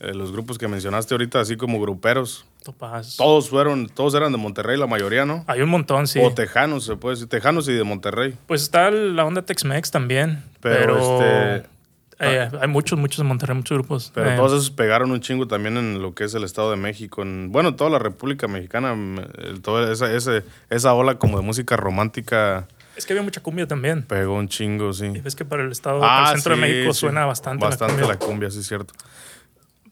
eh, 0.00 0.14
los 0.14 0.32
grupos 0.32 0.58
que 0.58 0.66
mencionaste 0.68 1.14
ahorita, 1.14 1.40
así 1.40 1.56
como 1.56 1.80
gruperos, 1.80 2.44
Topaz. 2.64 3.16
todos 3.16 3.48
fueron, 3.50 3.88
todos 3.88 4.14
eran 4.14 4.30
de 4.32 4.38
Monterrey, 4.38 4.76
la 4.78 4.86
mayoría, 4.86 5.24
¿no? 5.24 5.44
Hay 5.48 5.60
un 5.60 5.68
montón, 5.70 6.06
sí. 6.06 6.20
O 6.22 6.32
tejanos, 6.34 6.84
se 6.84 6.96
puede 6.96 7.14
decir, 7.16 7.28
tejanos 7.28 7.68
y 7.68 7.72
de 7.72 7.84
Monterrey. 7.84 8.36
Pues 8.46 8.62
está 8.62 8.90
la 8.90 9.24
onda 9.24 9.42
Tex-Mex 9.42 9.90
también. 9.90 10.42
Pero, 10.60 10.94
Pero, 10.96 11.54
este, 11.54 11.68
eh, 12.20 12.48
hay 12.60 12.68
muchos, 12.68 12.98
muchos 12.98 13.18
de 13.18 13.24
Monterrey, 13.24 13.56
muchos 13.56 13.76
grupos. 13.78 14.10
Pero 14.14 14.30
Eh, 14.32 14.36
todos 14.36 14.52
esos 14.52 14.70
pegaron 14.70 15.10
un 15.10 15.20
chingo 15.20 15.46
también 15.46 15.76
en 15.76 16.02
lo 16.02 16.14
que 16.14 16.24
es 16.24 16.34
el 16.34 16.44
Estado 16.44 16.70
de 16.70 16.76
México, 16.76 17.22
en, 17.22 17.50
bueno, 17.52 17.74
toda 17.76 17.90
la 17.90 17.98
República 17.98 18.48
Mexicana, 18.48 18.94
el- 19.38 19.60
toda 19.62 19.92
esa, 19.92 20.12
ese- 20.12 20.42
esa 20.70 20.94
ola 20.94 21.14
como 21.18 21.36
de 21.38 21.44
música 21.44 21.76
romántica 21.76 22.66
Es 22.96 23.06
que 23.06 23.12
había 23.12 23.22
mucha 23.22 23.40
cumbia 23.42 23.66
también. 23.68 24.02
pegó 24.02 24.34
un 24.34 24.48
chingo, 24.48 24.92
sí. 24.92 25.06
Y 25.06 25.20
ves 25.20 25.36
que 25.36 25.44
para 25.44 25.62
el 25.62 25.70
estado, 25.70 26.00
para 26.00 26.30
el 26.32 26.36
centro 26.36 26.54
sí, 26.56 26.60
de 26.60 26.66
México 26.68 26.92
sí. 26.94 27.00
suena 27.00 27.24
bastante, 27.26 27.64
Bastante 27.64 27.92
la 27.94 28.00
cumbia. 28.00 28.14
la 28.14 28.18
cumbia, 28.18 28.50
sí 28.50 28.58
es 28.60 28.66
cierto. 28.66 28.94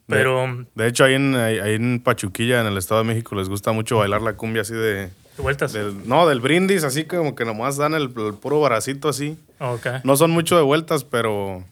Pero 0.08 0.64
De 0.76 0.87
hecho, 0.87 1.05
ahí 1.05 1.14
en, 1.14 1.34
ahí 1.34 1.75
en 1.75 2.00
Pachuquilla, 2.00 2.61
en 2.61 2.67
el 2.69 2.76
Estado 2.78 3.02
de 3.02 3.08
México, 3.08 3.34
les 3.34 3.49
gusta 3.49 3.73
mucho 3.73 3.99
bailar 3.99 4.23
la 4.23 4.34
cumbia 4.34 4.62
así 4.62 4.73
de... 4.73 5.06
de 5.06 5.11
vueltas. 5.38 5.73
del- 5.73 6.06
no, 6.08 6.28
del 6.28 6.40
brindis, 6.40 6.84
así 6.84 7.05
como 7.05 7.34
que 7.34 7.44
nomás 7.44 7.76
dan 7.76 7.94
el, 7.94 8.05
el 8.17 8.34
puro 8.34 8.61
baracito 8.61 9.08
así. 9.08 9.37
Ok. 9.58 9.87
No 10.05 10.17
son 10.17 10.31
mucho 10.31 10.56
de 10.56 10.62
vueltas, 10.62 11.02
pero, 11.02 11.64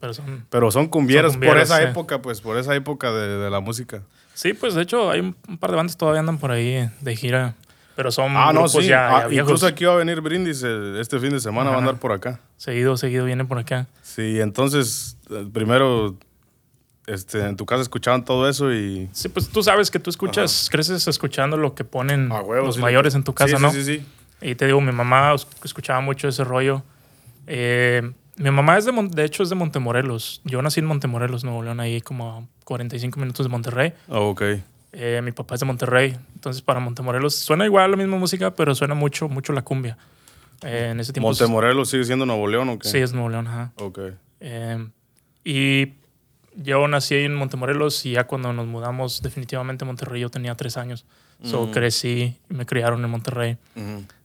Pero 0.00 0.14
son. 0.14 0.46
pero 0.50 0.70
son 0.70 0.86
cumbieros, 0.88 1.32
Son 1.32 1.40
por 1.40 1.58
esa 1.58 1.78
sí. 1.78 1.84
época, 1.84 2.20
pues, 2.22 2.40
por 2.40 2.56
esa 2.58 2.74
época 2.74 3.10
de, 3.12 3.38
de 3.38 3.50
la 3.50 3.60
música. 3.60 4.02
Sí, 4.34 4.52
pues 4.54 4.74
de 4.74 4.82
hecho 4.82 5.10
hay 5.10 5.20
un, 5.20 5.34
par 5.58 5.70
de 5.70 5.76
bandas 5.76 5.96
todavía 5.96 6.20
andan 6.20 6.38
por 6.38 6.50
ahí 6.50 6.88
de 7.00 7.16
gira. 7.16 7.54
Pero 7.96 8.10
son 8.12 8.32
Ah, 8.36 8.52
no, 8.52 8.66
sí. 8.68 8.86
ya, 8.86 9.08
Ah, 9.08 9.20
ya 9.22 9.26
viejos. 9.28 9.48
incluso 9.50 9.66
aquí 9.66 9.84
va 9.84 9.92
a 9.92 9.96
venir 9.96 10.20
Brindis 10.22 10.62
eh, 10.64 11.00
este 11.00 11.18
fin 11.18 11.30
de 11.30 11.40
semana, 11.40 11.70
va 11.70 11.76
a 11.76 11.78
Ajá. 11.78 11.88
andar 11.88 12.00
por 12.00 12.12
acá. 12.12 12.40
Seguido, 12.56 12.96
seguido 12.96 13.24
vienen 13.26 13.46
por 13.48 13.58
acá. 13.58 13.88
Sí, 14.02 14.40
entonces, 14.40 15.18
eh, 15.30 15.46
primero, 15.52 16.16
este, 17.06 17.40
en 17.46 17.56
tu 17.56 17.66
casa 17.66 17.82
escuchaban 17.82 18.24
todo 18.24 18.48
eso 18.48 18.72
y... 18.72 19.08
Sí, 19.12 19.28
pues 19.28 19.48
tú 19.50 19.62
sabes 19.62 19.90
que 19.90 19.98
tú 19.98 20.08
escuchas, 20.08 20.68
creces 20.70 21.06
escuchando 21.08 21.56
lo 21.56 21.74
que 21.74 21.84
ponen 21.84 22.30
huevo, 22.30 22.66
los 22.66 22.76
sí. 22.76 22.80
mayores 22.80 23.14
en 23.14 23.24
tu 23.24 23.34
casa, 23.34 23.56
Sí, 23.56 23.62
¿no? 23.62 23.70
Sí, 23.72 23.82
sí, 23.84 23.96
sí. 23.98 24.06
Y 24.48 24.54
te 24.54 24.66
digo, 24.66 24.80
mi 24.80 24.92
mamá 24.92 25.34
es- 25.34 25.46
escuchaba 25.64 26.00
mucho 26.00 26.28
ese 26.28 26.44
rollo. 26.44 26.82
Eh, 27.46 28.12
mi 28.40 28.50
mamá 28.50 28.78
es 28.78 28.84
de, 28.84 28.92
Mon- 28.92 29.10
de 29.10 29.24
hecho, 29.24 29.42
es 29.42 29.48
de 29.50 29.54
Montemorelos. 29.54 30.40
Yo 30.44 30.60
nací 30.62 30.80
en 30.80 30.86
Montemorelos, 30.86 31.44
Nuevo 31.44 31.62
León, 31.62 31.80
ahí 31.80 32.00
como 32.00 32.30
a 32.38 32.64
45 32.64 33.18
minutos 33.20 33.44
de 33.46 33.50
Monterrey. 33.50 33.92
Oh, 34.08 34.30
ok. 34.30 34.42
Eh, 34.92 35.20
mi 35.22 35.32
papá 35.32 35.54
es 35.54 35.60
de 35.60 35.66
Monterrey. 35.66 36.16
Entonces, 36.34 36.62
para 36.62 36.80
Montemorelos 36.80 37.34
suena 37.36 37.64
igual 37.64 37.90
la 37.90 37.96
misma 37.96 38.16
música, 38.16 38.54
pero 38.54 38.74
suena 38.74 38.94
mucho, 38.94 39.28
mucho 39.28 39.52
la 39.52 39.62
cumbia. 39.62 39.96
Eh, 40.62 40.88
en 40.92 41.00
ese 41.00 41.12
tiempo. 41.12 41.28
¿Montemorelos 41.28 41.88
sigue 41.90 42.04
siendo 42.04 42.26
Nuevo 42.26 42.46
León 42.48 42.68
o 42.70 42.78
qué? 42.78 42.88
Sí, 42.88 42.98
es 42.98 43.12
Nuevo 43.12 43.28
León, 43.30 43.46
ajá. 43.46 43.72
Ok. 43.76 43.98
Eh, 44.40 44.86
y 45.44 45.94
yo 46.56 46.86
nací 46.88 47.14
ahí 47.14 47.24
en 47.24 47.34
Montemorelos 47.34 48.04
y 48.04 48.12
ya 48.12 48.24
cuando 48.26 48.52
nos 48.52 48.66
mudamos 48.66 49.22
definitivamente 49.22 49.84
a 49.84 49.86
Monterrey 49.86 50.20
yo 50.20 50.28
tenía 50.28 50.54
tres 50.56 50.76
años. 50.76 51.06
So 51.42 51.66
Mm. 51.66 51.70
crecí 51.70 52.36
y 52.50 52.54
me 52.54 52.66
criaron 52.66 53.02
en 53.04 53.10
Monterrey. 53.10 53.56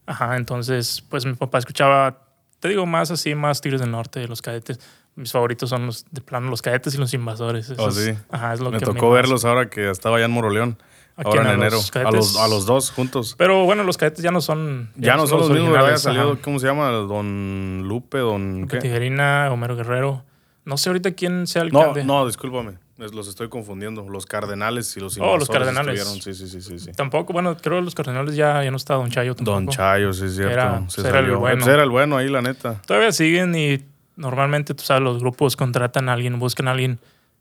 Ajá, 0.06 0.36
entonces 0.36 1.04
pues 1.10 1.26
mi 1.26 1.34
papá 1.34 1.60
escuchaba, 1.60 2.25
te 2.66 2.70
digo, 2.70 2.88
más 2.88 3.12
así, 3.12 3.36
más 3.36 3.62
Tigres 3.62 3.80
del 3.80 3.92
Norte, 3.92 4.28
los 4.28 4.42
cadetes. 4.42 4.80
Mis 5.16 5.32
favoritos 5.32 5.70
son 5.70 5.86
los 5.86 6.04
de 6.10 6.20
plano 6.22 6.50
los 6.50 6.64
cadetes 6.64 6.96
y 6.96 6.98
los 6.98 7.14
invasores. 7.14 7.70
Oh, 7.78 7.90
Esos- 7.90 7.94
sí. 7.96 8.14
Ajá, 8.32 8.56
es 8.56 8.60
lo 8.60 8.72
Me 8.72 8.80
que 8.80 8.86
tocó 8.86 9.06
más- 9.06 9.14
verlos 9.14 9.46
ahora 9.46 9.70
que 9.70 9.92
estaba 9.92 10.18
allá 10.18 10.26
en 10.26 10.32
Moroleón. 10.32 10.78
¿A 11.16 11.22
Ahora 11.22 11.42
en 11.44 11.48
¿A 11.48 11.54
enero. 11.54 11.76
los 11.78 11.96
A 11.96 12.12
los, 12.12 12.38
a 12.38 12.48
los 12.48 12.66
dos 12.66 12.90
juntos. 12.90 13.36
Pero 13.38 13.66
bueno, 13.66 13.84
los 13.84 13.98
cadetes 13.98 14.24
ya 14.24 14.32
no 14.32 14.42
son. 14.42 14.90
Ya 14.96 15.16
no 15.16 15.28
son 15.28 15.42
los 15.42 15.50
mismos. 15.52 15.68
Ya 15.68 15.74
originales, 15.76 16.02
salido, 16.02 16.32
ajá. 16.34 16.42
¿cómo 16.42 16.58
se 16.60 16.66
llama? 16.66 16.90
Don 16.90 17.84
Lupe, 17.88 18.18
Don... 18.18 18.68
Tijerina, 18.68 19.50
Homero 19.52 19.76
Guerrero. 19.76 20.24
No 20.66 20.78
sé 20.78 20.90
ahorita 20.90 21.12
quién 21.12 21.46
sea 21.46 21.62
el 21.62 21.70
No, 21.72 21.94
no, 21.94 22.26
discúlpame. 22.26 22.80
Los 22.98 23.28
estoy 23.28 23.50
confundiendo. 23.50 24.08
Los 24.10 24.26
Cardenales 24.26 24.96
y 24.96 25.00
los 25.00 25.18
Oh, 25.18 25.38
los 25.38 25.50
Invasores 25.50 25.74
Cardenales. 25.76 26.08
Sí, 26.24 26.34
sí, 26.34 26.48
sí, 26.48 26.62
sí. 26.62 26.80
sí. 26.80 26.92
Tampoco, 26.94 27.34
bueno, 27.34 27.58
creo 27.58 27.78
que 27.80 27.84
los 27.84 27.96
Cardenales 27.96 28.36
ya, 28.36 28.64
ya 28.64 28.72
no 28.72 28.78
está 28.78 28.94
Don 28.96 29.10
Chayo 29.10 29.36
tampoco. 29.36 29.56
Don 29.56 29.68
Chayo, 29.68 30.14
sí, 30.14 30.26
es 30.26 30.36
cierto. 30.36 30.54
Era- 30.54 30.84
se 30.90 31.02
era 31.08 31.20
el 31.20 31.36
bueno. 31.36 31.58
Pues 31.64 31.74
era 31.74 31.84
el 31.84 31.90
bueno 31.90 32.18
ahí, 32.18 32.30
la 32.30 32.42
neta. 32.42 32.82
Todavía 32.86 33.12
siguen 33.12 33.54
y 33.56 33.84
normalmente, 34.16 34.74
tú 34.74 34.84
sabes, 34.84 35.04
los 35.04 35.20
grupos 35.20 35.56
contratan 35.58 36.08
a 36.10 36.14
alguien, 36.14 36.40
buscan 36.40 36.68
a 36.68 36.72
alguien. 36.72 37.00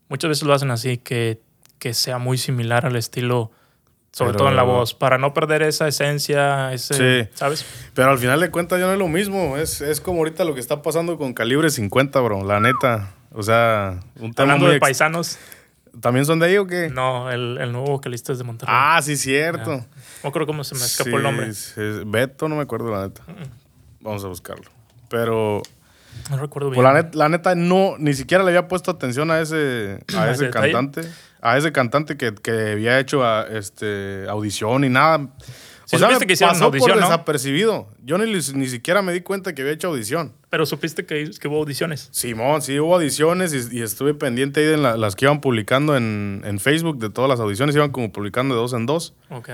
Muchas 0.09 0.29
veces 0.29 0.43
lo 0.43 0.53
hacen 0.53 0.71
así, 0.71 0.97
que, 0.97 1.39
que 1.79 1.93
sea 1.93 2.17
muy 2.17 2.37
similar 2.37 2.85
al 2.85 2.95
estilo, 2.97 3.51
sobre 4.11 4.31
Pero- 4.31 4.39
todo 4.39 4.49
en 4.49 4.55
la 4.55 4.63
voz, 4.63 4.93
para 4.93 5.17
no 5.17 5.33
perder 5.33 5.61
esa 5.63 5.87
esencia, 5.87 6.71
ese, 6.73 7.23
Sí. 7.23 7.29
¿sabes? 7.33 7.65
Pero 7.93 8.11
al 8.11 8.17
final 8.17 8.39
de 8.39 8.51
cuentas 8.51 8.79
ya 8.79 8.85
no 8.87 8.93
es 8.93 8.99
lo 8.99 9.07
mismo. 9.07 9.57
Es, 9.57 9.81
es 9.81 9.99
como 10.01 10.19
ahorita 10.19 10.43
lo 10.45 10.53
que 10.53 10.59
está 10.59 10.81
pasando 10.81 11.17
con 11.17 11.33
Calibre 11.33 11.69
50, 11.69 12.19
bro. 12.21 12.43
La 12.45 12.59
neta. 12.59 13.13
O 13.37 13.43
sea, 13.43 13.99
un 14.19 14.33
tema 14.33 14.43
Hablando 14.53 14.65
muy 14.65 14.71
de 14.71 14.77
ex- 14.77 14.81
paisanos, 14.81 15.37
¿También 16.01 16.25
son 16.25 16.39
de 16.39 16.47
ahí 16.47 16.57
o 16.57 16.65
qué? 16.67 16.89
no, 16.89 17.31
el, 17.31 17.57
el 17.57 17.71
nuevo 17.71 17.87
vocalista 17.87 18.31
es 18.33 18.37
de 18.37 18.43
Monterrey. 18.43 18.73
Ah, 18.77 18.99
sí, 19.01 19.15
cierto. 19.15 19.85
No 20.23 20.29
acuerdo 20.29 20.45
cómo 20.47 20.63
se 20.65 20.75
me 20.75 20.81
escapó 20.81 21.09
Sí, 21.11 21.15
el 21.15 21.23
nombre. 21.23 21.53
sí, 21.53 21.81
Beto, 22.05 22.49
no 22.49 22.55
me 22.55 22.63
acuerdo 22.63 22.91
la 22.91 23.07
neta. 23.07 23.21
Vamos 24.01 24.23
a 24.25 24.27
buscarlo. 24.27 24.65
Pero 25.09 25.61
No 26.29 26.37
recuerdo 26.37 26.69
bien. 26.69 26.81
pues, 26.83 26.93
la, 26.93 27.01
net- 27.01 27.13
la 27.15 27.29
neta 27.29 27.55
no, 27.55 27.95
ni 27.97 28.13
siquiera 28.13 28.43
le 28.43 28.49
había 28.49 28.67
puesto 28.67 28.91
atención 28.91 29.31
a 29.31 29.39
ese, 29.39 29.99
a 30.17 30.23
¿A 30.23 30.31
ese 30.31 30.49
cantante. 30.49 31.01
A 31.41 31.57
ese 31.57 31.71
cantante 31.71 32.17
que, 32.17 32.33
que 32.35 32.71
había 32.73 32.99
hecho 32.99 33.23
a, 33.25 33.43
este, 33.49 34.25
audición 34.27 34.83
y 34.83 34.89
nada. 34.89 35.27
Sí 35.85 35.97
supiste 35.97 36.25
que 36.27 36.33
hicieron 36.33 36.53
pasó 36.55 36.65
audición, 36.65 36.91
por 36.91 36.99
¿no? 37.01 37.07
desapercibido. 37.07 37.87
Yo 38.03 38.17
ni, 38.17 38.25
ni 38.31 38.67
siquiera 38.67 39.01
me 39.01 39.13
di 39.13 39.21
cuenta 39.21 39.53
que 39.53 39.61
había 39.61 39.73
hecho 39.73 39.87
audición. 39.89 40.33
Pero 40.49 40.65
supiste 40.65 41.05
que, 41.05 41.29
que 41.39 41.47
hubo 41.47 41.57
audiciones. 41.59 42.09
Simón, 42.11 42.61
sí, 42.61 42.79
hubo 42.79 42.95
audiciones 42.95 43.53
y, 43.53 43.77
y 43.77 43.81
estuve 43.81 44.13
pendiente 44.13 44.61
ahí 44.61 44.65
de 44.65 44.77
la- 44.77 44.97
las 44.97 45.15
que 45.15 45.25
iban 45.25 45.41
publicando 45.41 45.95
en, 45.95 46.41
en 46.45 46.59
Facebook, 46.59 46.97
de 46.99 47.09
todas 47.09 47.29
las 47.29 47.39
audiciones, 47.39 47.75
iban 47.75 47.91
como 47.91 48.11
publicando 48.11 48.55
de 48.55 48.61
dos 48.61 48.73
en 48.73 48.85
dos. 48.85 49.13
Ok. 49.29 49.49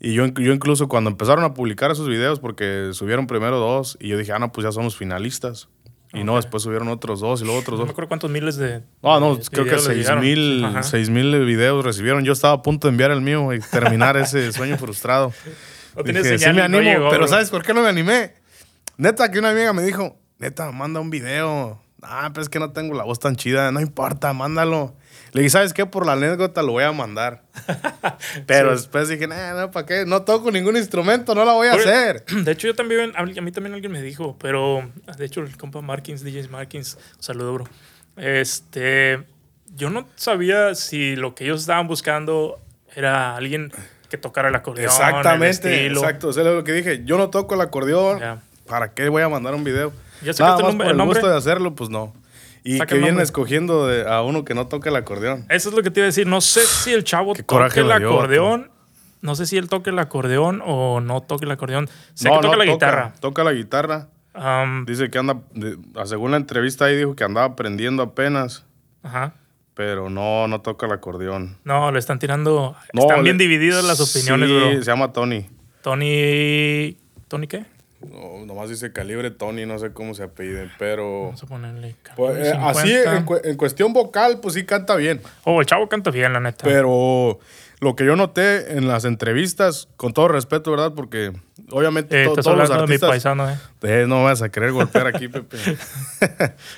Y 0.00 0.12
yo, 0.14 0.26
yo 0.26 0.52
incluso 0.52 0.88
cuando 0.88 1.08
empezaron 1.10 1.44
a 1.44 1.54
publicar 1.54 1.90
esos 1.90 2.08
videos, 2.08 2.38
porque 2.40 2.90
subieron 2.92 3.26
primero 3.26 3.58
dos, 3.58 3.96
y 4.00 4.08
yo 4.08 4.18
dije, 4.18 4.32
ah, 4.32 4.38
no, 4.38 4.52
pues 4.52 4.64
ya 4.64 4.72
somos 4.72 4.96
finalistas. 4.96 5.68
Y 6.14 6.22
no, 6.24 6.36
después 6.36 6.62
subieron 6.62 6.88
otros 6.88 7.20
dos 7.20 7.40
y 7.42 7.44
luego 7.44 7.58
otros 7.60 7.78
No 7.78 7.84
me 7.84 7.86
dos. 7.88 7.92
acuerdo 7.92 8.08
cuántos 8.08 8.30
miles 8.30 8.56
de. 8.56 8.82
No, 9.02 9.18
no, 9.20 9.36
de 9.36 9.44
creo 9.44 9.64
que 9.64 9.78
seis 9.78 10.08
mil, 10.20 10.64
seis 10.82 11.10
mil 11.10 11.44
videos 11.44 11.84
recibieron. 11.84 12.24
Yo 12.24 12.32
estaba 12.32 12.54
a 12.54 12.62
punto 12.62 12.86
de 12.86 12.92
enviar 12.92 13.10
el 13.10 13.20
mío 13.20 13.52
y 13.52 13.60
terminar 13.60 14.16
ese 14.16 14.52
sueño 14.52 14.76
frustrado. 14.78 15.32
No 15.96 16.04
tienes 16.04 16.22
Dije, 16.24 16.38
señal 16.38 16.54
sí 16.54 16.62
me 16.62 16.68
no 16.68 16.78
animo, 16.78 16.92
llegó, 16.92 17.08
pero 17.10 17.22
bro. 17.22 17.28
¿sabes 17.28 17.50
por 17.50 17.62
qué 17.64 17.74
no 17.74 17.82
me 17.82 17.88
animé? 17.88 18.34
Neta, 18.96 19.30
que 19.30 19.38
una 19.40 19.50
amiga 19.50 19.72
me 19.72 19.82
dijo, 19.82 20.16
neta, 20.38 20.70
manda 20.72 21.00
un 21.00 21.10
video. 21.10 21.80
Ah, 22.02 22.30
pero 22.32 22.42
es 22.42 22.48
que 22.48 22.58
no 22.60 22.70
tengo 22.72 22.94
la 22.94 23.04
voz 23.04 23.18
tan 23.18 23.34
chida. 23.36 23.72
No 23.72 23.80
importa, 23.80 24.32
mándalo. 24.32 24.94
Le 25.34 25.40
dije, 25.42 25.50
¿sabes 25.50 25.74
qué? 25.74 25.84
Por 25.84 26.06
la 26.06 26.12
anécdota 26.12 26.62
lo 26.62 26.72
voy 26.72 26.84
a 26.84 26.92
mandar. 26.92 27.42
Pero 28.46 28.70
Sí. 28.70 28.76
después 28.76 29.08
dije, 29.08 29.26
nah, 29.26 29.52
no, 29.54 29.70
¿para 29.70 29.84
qué? 29.84 30.06
No 30.06 30.22
toco 30.22 30.50
ningún 30.50 30.76
instrumento, 30.76 31.34
no 31.34 31.44
la 31.44 31.52
voy 31.52 31.66
a 31.68 31.72
hacer. 31.74 32.24
De 32.44 32.52
hecho, 32.52 32.68
yo 32.68 32.74
también, 32.74 33.12
a 33.16 33.24
mí 33.24 33.34
también 33.52 33.74
alguien 33.74 33.92
me 33.92 34.00
dijo, 34.00 34.36
pero 34.38 34.90
de 35.18 35.24
hecho, 35.24 35.40
el 35.40 35.56
compa 35.56 35.80
Markins, 35.82 36.22
DJ 36.22 36.48
Markins, 36.48 36.96
saludo, 37.18 37.52
bro. 37.54 37.64
Este, 38.16 39.24
yo 39.74 39.90
no 39.90 40.08
sabía 40.16 40.74
si 40.74 41.16
lo 41.16 41.34
que 41.34 41.44
ellos 41.44 41.60
estaban 41.62 41.88
buscando 41.88 42.60
era 42.94 43.36
alguien 43.36 43.72
que 44.08 44.16
tocara 44.18 44.48
el 44.48 44.54
acordeón. 44.54 44.84
el 44.84 44.90
Exactamente, 44.92 45.74
estilo. 45.74 46.00
exacto. 46.00 46.30
Eso 46.30 46.40
es 46.40 46.46
lo 46.46 46.62
que 46.64 46.72
dije. 46.72 47.02
Yo 47.04 47.18
no 47.18 47.30
toco 47.30 47.54
el 47.56 47.60
acordeón. 47.60 48.20
Ya. 48.20 48.40
¿Para 48.68 48.92
qué 48.94 49.08
voy 49.08 49.22
a 49.22 49.28
mandar 49.28 49.54
un 49.54 49.64
video? 49.64 49.92
¿Ya 50.22 50.32
Nada 50.32 50.34
sacaste 50.34 50.60
el 50.60 50.62
más 50.62 50.72
nombre- 50.72 50.84
por 50.86 50.92
el 50.92 50.96
nombre? 50.96 51.18
gusto 51.20 51.30
de 51.32 51.36
hacerlo, 51.36 51.74
pues 51.74 51.90
no. 51.90 52.14
Y 52.66 52.78
Saca 52.78 52.94
que 52.94 53.00
nombre. 53.00 53.22
escogiendo 53.22 53.86
de- 53.86 54.08
a 54.10 54.22
uno 54.22 54.44
que 54.44 54.54
no 54.54 54.66
toca 54.68 54.88
el 54.90 54.96
acordeón. 54.96 55.44
Eso 55.50 55.68
es 55.68 55.74
lo 55.74 55.82
que 55.82 55.90
te 55.90 56.00
iba 56.00 56.04
a 56.04 56.08
decir. 56.08 56.26
No 56.26 56.40
sé 56.40 56.64
si 56.66 56.92
el 56.92 57.04
chavo 57.04 57.34
toque 57.34 57.80
el 57.80 57.92
acordeón. 57.92 58.70
No 59.20 59.34
sé 59.36 59.46
si 59.46 59.56
él 59.56 59.68
toque 59.68 59.90
el 59.90 59.98
acordeón 59.98 60.62
o 60.64 61.00
no 61.00 61.22
toque 61.22 61.44
el 61.44 61.50
acordeón. 61.50 61.88
Sé 62.14 62.28
no, 62.28 62.36
que 62.36 62.40
toca 62.42 62.56
no, 62.56 62.64
la 62.64 62.72
guitarra. 62.72 63.12
Toca 63.20 63.44
la 63.44 63.52
guitarra. 63.52 64.08
Dice 64.86 65.10
que 65.10 65.18
anda, 65.18 65.40
según 66.06 66.32
la 66.32 66.36
entrevista 66.38 66.86
ahí 66.86 66.96
dijo 66.96 67.14
que 67.14 67.22
andaba 67.24 67.46
aprendiendo 67.46 68.02
apenas, 68.02 68.64
ajá. 69.02 69.34
pero 69.74 70.10
no, 70.10 70.48
no 70.48 70.60
toca 70.60 70.86
el 70.86 70.92
acordeón. 70.92 71.56
No, 71.64 71.92
le 71.92 71.98
están 72.00 72.18
tirando. 72.18 72.74
No, 72.92 73.00
están 73.02 73.18
le- 73.18 73.22
bien 73.24 73.38
divididas 73.38 73.84
las 73.84 74.00
opiniones, 74.00 74.48
sí, 74.48 74.56
bro. 74.56 74.70
se 74.82 74.90
llama 74.90 75.12
Tony. 75.12 75.46
Tony. 75.82 76.96
¿Tony 77.28 77.46
qué? 77.46 77.64
No, 78.10 78.46
nomás 78.46 78.68
dice 78.70 78.92
calibre 78.92 79.30
Tony, 79.30 79.66
no 79.66 79.78
sé 79.78 79.92
cómo 79.92 80.14
se 80.14 80.22
apellide, 80.24 80.70
pero... 80.78 81.24
Vamos 81.26 81.42
a 81.42 81.46
ponerle. 81.46 81.96
Pues, 82.16 82.48
eh, 82.48 82.58
así, 82.60 82.88
50. 82.88 83.16
en, 83.16 83.24
cu- 83.24 83.40
en 83.42 83.56
cuestión 83.56 83.92
vocal, 83.92 84.40
pues 84.40 84.54
sí 84.54 84.64
canta 84.64 84.96
bien. 84.96 85.20
Oh, 85.44 85.60
el 85.60 85.66
chavo 85.66 85.88
canta 85.88 86.10
bien, 86.10 86.32
la 86.32 86.40
neta. 86.40 86.64
Pero 86.64 87.38
lo 87.80 87.96
que 87.96 88.04
yo 88.06 88.16
noté 88.16 88.76
en 88.78 88.88
las 88.88 89.04
entrevistas, 89.04 89.88
con 89.96 90.12
todo 90.12 90.28
respeto, 90.28 90.70
¿verdad? 90.70 90.92
Porque 90.94 91.32
obviamente 91.70 92.22
Eh, 92.22 92.26
to- 92.26 92.36
todos 92.36 92.56
los 92.56 92.70
hablando 92.70 92.74
de 92.74 92.88
mi 92.88 92.94
artistas... 92.94 93.10
paisano, 93.10 93.50
¿eh? 93.50 93.56
Eh, 93.82 94.04
no 94.08 94.24
vas 94.24 94.42
a 94.42 94.48
querer 94.48 94.72
golpear 94.72 95.06
aquí, 95.06 95.28
Pepe. 95.28 95.56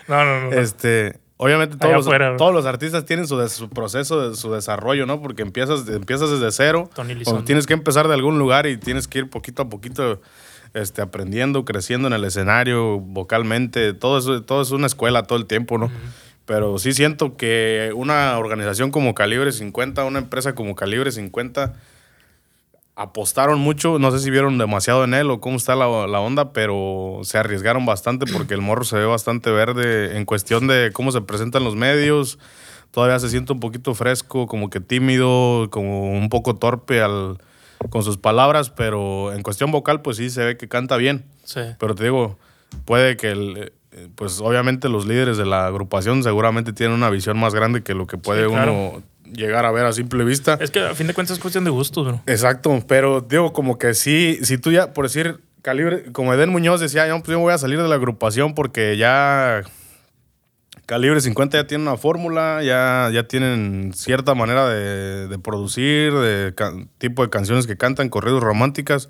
No, 0.09 0.25
no, 0.25 0.41
no. 0.41 0.51
no. 0.51 0.57
Este, 0.57 1.19
obviamente 1.37 1.77
todos, 1.77 2.07
los, 2.07 2.37
todos 2.39 2.67
artistas 2.67 3.05
tienen 3.05 3.27
su, 3.29 3.49
su 3.49 3.69
proceso, 3.69 4.31
de, 4.31 4.37
su 4.37 4.53
desarrollo, 4.53 5.07
¿no? 5.07 5.21
Porque 5.21 5.43
empiezas, 5.43 5.87
empiezas 5.89 6.31
desde 6.31 6.51
cero. 6.51 6.91
Tony 6.95 7.15
tienes 7.45 7.67
que 7.67 7.75
empezar 7.75 8.09
de 8.09 8.15
algún 8.15 8.39
lugar 8.39 8.67
y 8.67 8.77
tienes 8.77 9.07
que 9.07 9.19
ir 9.21 9.31
poquito 9.31 9.63
a 9.63 9.69
poquito 9.69 10.21
este, 10.77 11.01
aprendiendo, 11.01 11.65
creciendo 11.65 12.07
en 12.07 12.15
el 12.15 12.25
escenario, 12.25 13.01
vocalmente. 13.01 13.95
Todo 13.95 14.19
eso, 14.19 14.43
todo 14.43 14.61
es 14.61 14.71
una 14.73 14.87
escuela 14.87 15.23
todo 15.23 15.39
el 15.39 15.47
tiempo, 15.47 15.79
¿no? 15.79 15.91
Pero 16.45 16.79
sí 16.79 16.93
siento 16.93 17.37
que 17.37 17.93
una 17.95 18.39
organización 18.39 18.91
como 18.91 19.15
Calibre 19.15 19.51
50, 19.53 20.05
una 20.05 20.19
empresa 20.19 20.55
como 20.55 20.75
Calibre 20.77 21.11
50, 21.11 21.75
apostaron 22.95 23.59
mucho. 23.59 23.99
No 23.99 24.11
sé 24.11 24.21
si 24.21 24.31
vieron 24.31 24.59
demasiado 24.59 25.03
en 25.05 25.15
él 25.15 25.31
o 25.31 25.41
cómo 25.41 25.57
está 25.57 25.75
la, 25.75 26.07
la 26.07 26.21
onda, 26.21 26.53
pero 26.53 27.21
se 27.23 27.39
arriesgaron 27.39 27.87
bastante 27.87 28.27
porque 28.31 28.53
el 28.53 28.61
morro 28.61 28.85
se 28.85 28.97
ve 28.97 29.07
bastante 29.07 29.51
verde 29.51 30.19
en 30.19 30.27
cuestión 30.27 30.67
de 30.67 30.91
cómo 30.93 31.11
se 31.11 31.23
presentan 31.23 31.65
los 31.65 31.75
medios. 31.75 32.39
Todavía 32.91 33.19
se 33.19 33.31
siente 33.31 33.53
un 33.53 33.61
poquito 33.61 33.95
fresco, 33.95 34.47
como 34.47 34.69
que 34.69 34.81
tímido, 34.81 35.69
como 35.71 36.13
un 36.13 36.29
poco 36.29 36.57
torpe 36.57 37.01
al, 37.01 37.39
con 37.91 38.03
sus 38.03 38.17
palabras, 38.17 38.71
pero 38.71 39.33
en 39.33 39.43
cuestión 39.43 39.71
vocal, 39.71 40.03
pues 40.03 40.17
sí 40.17 40.31
se 40.31 40.45
ve 40.45 40.57
que 40.57 40.69
canta 40.69 40.97
bien. 40.97 41.25
Sí. 41.45 41.61
Pero 41.79 41.95
te 41.95 42.05
digo, 42.05 42.39
puede 42.85 43.17
que, 43.17 43.31
el, 43.31 43.73
eh, 43.93 44.09
pues 44.15 44.41
obviamente 44.41 44.89
los 44.89 45.07
líderes 45.07 45.37
de 45.37 45.47
la 45.47 45.67
agrupación 45.67 46.23
seguramente 46.23 46.73
tienen 46.73 46.95
una 46.97 47.11
visión 47.11 47.39
más 47.39 47.55
grande 47.55 47.83
que 47.83 47.95
lo 47.95 48.07
que 48.07 48.19
puede 48.19 48.45
Sí, 48.45 48.51
claro. 48.51 48.73
uno 48.73 49.03
llegar 49.33 49.65
a 49.65 49.73
ver 49.73 49.87
a 49.87 49.93
simple 49.93 50.25
vista. 50.25 50.57
Es 50.61 50.71
que 50.71 50.81
a 50.81 50.95
fin 50.95 51.07
de 51.07 51.15
cuentas 51.15 51.37
es 51.37 51.43
cuestión 51.43 51.65
de 51.65 51.71
gustos, 51.71 52.07
bro. 52.07 52.21
Exacto, 52.27 52.83
pero 52.87 53.21
digo, 53.21 53.53
como 53.53 53.79
que 53.79 53.95
sí, 53.95 54.39
si 54.43 54.59
tú 54.59 54.71
ya, 54.71 54.93
por 54.93 55.07
decir, 55.07 55.41
calibre, 55.63 56.13
como 56.13 56.33
Eden 56.33 56.51
Muñoz 56.51 56.81
decía, 56.81 57.09
yo, 57.09 57.19
pues 57.21 57.31
yo 57.31 57.41
voy 57.41 57.53
a 57.53 57.59
salir 57.59 57.83
de 57.83 57.89
la 57.89 57.97
agrupación 57.97 58.55
porque 58.55 58.97
ya 58.97 59.63
Calibre 60.87 61.21
50 61.21 61.59
ya 61.59 61.67
tiene 61.67 61.83
una 61.83 61.97
fórmula, 61.97 62.63
ya, 62.63 63.11
ya 63.13 63.27
tienen 63.27 63.93
cierta 63.93 64.35
manera 64.37 64.69
de, 64.69 65.27
de 65.27 65.39
producir, 65.39 66.13
de 66.15 66.55
tipo 66.99 67.23
de 67.25 67.31
canciones 67.31 67.67
que 67.67 67.77
cantan, 67.77 68.09
corridos 68.09 68.41
románticas, 68.43 69.09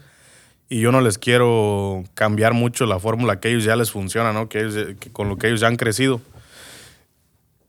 y 0.70 0.80
yo 0.80 0.90
no 0.90 1.02
les 1.02 1.18
quiero 1.18 2.02
cambiar 2.14 2.54
mucho 2.54 2.86
la 2.86 2.98
fórmula 2.98 3.40
que 3.40 3.50
ellos 3.50 3.64
ya 3.64 3.76
les 3.76 3.90
funciona, 3.90 4.32
¿no? 4.32 4.48
Que 4.48 4.96
con 5.12 5.28
lo 5.28 5.36
que 5.36 5.48
ellos 5.48 5.60
ya 5.60 5.66
han 5.68 5.76
crecido. 5.76 6.20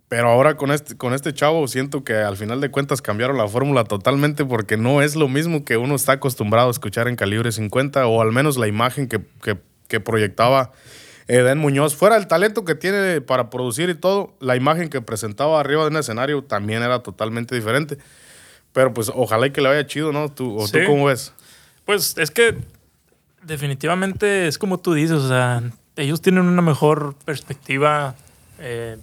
Pero 0.08 0.30
ahora 0.30 0.56
con 0.56 0.72
este, 0.72 0.96
con 0.96 1.14
este 1.14 1.34
chavo 1.34 1.68
siento 1.68 2.06
que 2.06 2.14
al 2.16 2.38
final 2.38 2.62
de 2.62 2.72
cuentas 2.72 3.02
cambiaron 3.02 3.38
la 3.38 3.50
fórmula 3.50 3.84
totalmente 3.84 4.46
porque 4.46 4.78
no 4.78 5.02
es 5.02 5.18
lo 5.18 5.28
mismo 5.28 5.66
que 5.66 5.76
uno 5.76 5.96
está 5.96 6.14
acostumbrado 6.14 6.70
a 6.70 6.72
escuchar 6.72 7.10
en 7.10 7.18
calibre 7.18 7.52
50 7.52 8.08
o 8.08 8.22
al 8.22 8.32
menos 8.32 8.56
la 8.56 8.68
imagen 8.70 9.10
que- 9.10 9.20
que 9.90 10.00
proyectaba 10.00 10.72
Eden 11.28 11.58
Muñoz. 11.58 11.96
Fuera 11.96 12.16
el 12.18 12.28
talento 12.28 12.64
que 12.66 12.76
tiene 12.76 13.22
para 13.22 13.50
producir 13.50 13.90
y 13.90 13.96
todo, 13.96 14.36
la 14.40 14.56
imagen 14.56 14.90
que 14.90 15.02
presentaba 15.02 15.60
arriba 15.60 15.84
de 15.84 15.90
un 15.90 15.98
escenario 15.98 16.44
también 16.44 16.84
era 16.84 17.00
totalmente 17.04 17.54
diferente. 17.56 17.98
Pero 18.74 18.94
pues 18.94 19.12
ojalá 19.14 19.48
y 19.48 19.52
que 19.52 19.62
le 19.62 19.70
vaya 19.70 19.86
chido, 19.88 20.12
¿no? 20.12 20.30
¿Tú, 20.30 20.58
¿O 20.58 20.68
Sí. 20.68 20.74
tú 20.74 20.80
cómo 20.88 21.06
ves? 21.06 21.34
Pues 21.86 22.18
es 22.18 22.32
que 22.32 22.56
definitivamente 23.44 24.48
es 24.48 24.58
como 24.58 24.78
tú 24.80 24.94
dices, 24.94 25.18
o 25.18 25.28
sea, 25.28 25.64
ellos 25.96 26.22
tienen 26.22 26.46
una 26.46 26.62
mejor 26.62 27.16
perspectiva. 27.26 28.16
eh, 28.60 28.98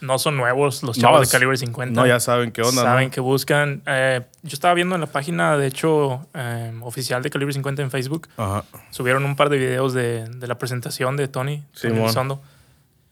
no 0.00 0.18
son 0.18 0.36
nuevos 0.36 0.82
los 0.82 0.98
chavos 0.98 1.20
No, 1.20 1.24
de 1.26 1.30
calibre 1.30 1.56
50. 1.56 2.00
No, 2.00 2.06
ya 2.06 2.20
saben 2.20 2.52
qué 2.52 2.62
onda, 2.62 2.82
Saben 2.82 3.06
¿no? 3.08 3.10
que 3.10 3.20
buscan. 3.20 3.82
eh, 3.86 4.22
yo 4.42 4.54
estaba 4.54 4.74
viendo 4.74 4.94
en 4.94 5.00
la 5.00 5.06
página, 5.06 5.56
de 5.56 5.66
hecho, 5.66 6.26
eh, 6.34 6.72
oficial 6.82 7.22
de 7.22 7.30
Calibre 7.30 7.52
50 7.52 7.82
en 7.82 7.90
Facebook. 7.90 8.28
Ajá. 8.36 8.64
Subieron 8.90 9.24
un 9.24 9.36
par 9.36 9.48
de 9.50 9.58
videos 9.58 9.92
de, 9.92 10.26
de 10.28 10.46
la 10.46 10.56
presentación 10.58 11.16
de 11.16 11.28
Tony, 11.28 11.62
Tony 11.80 11.94
Simón. 11.94 12.40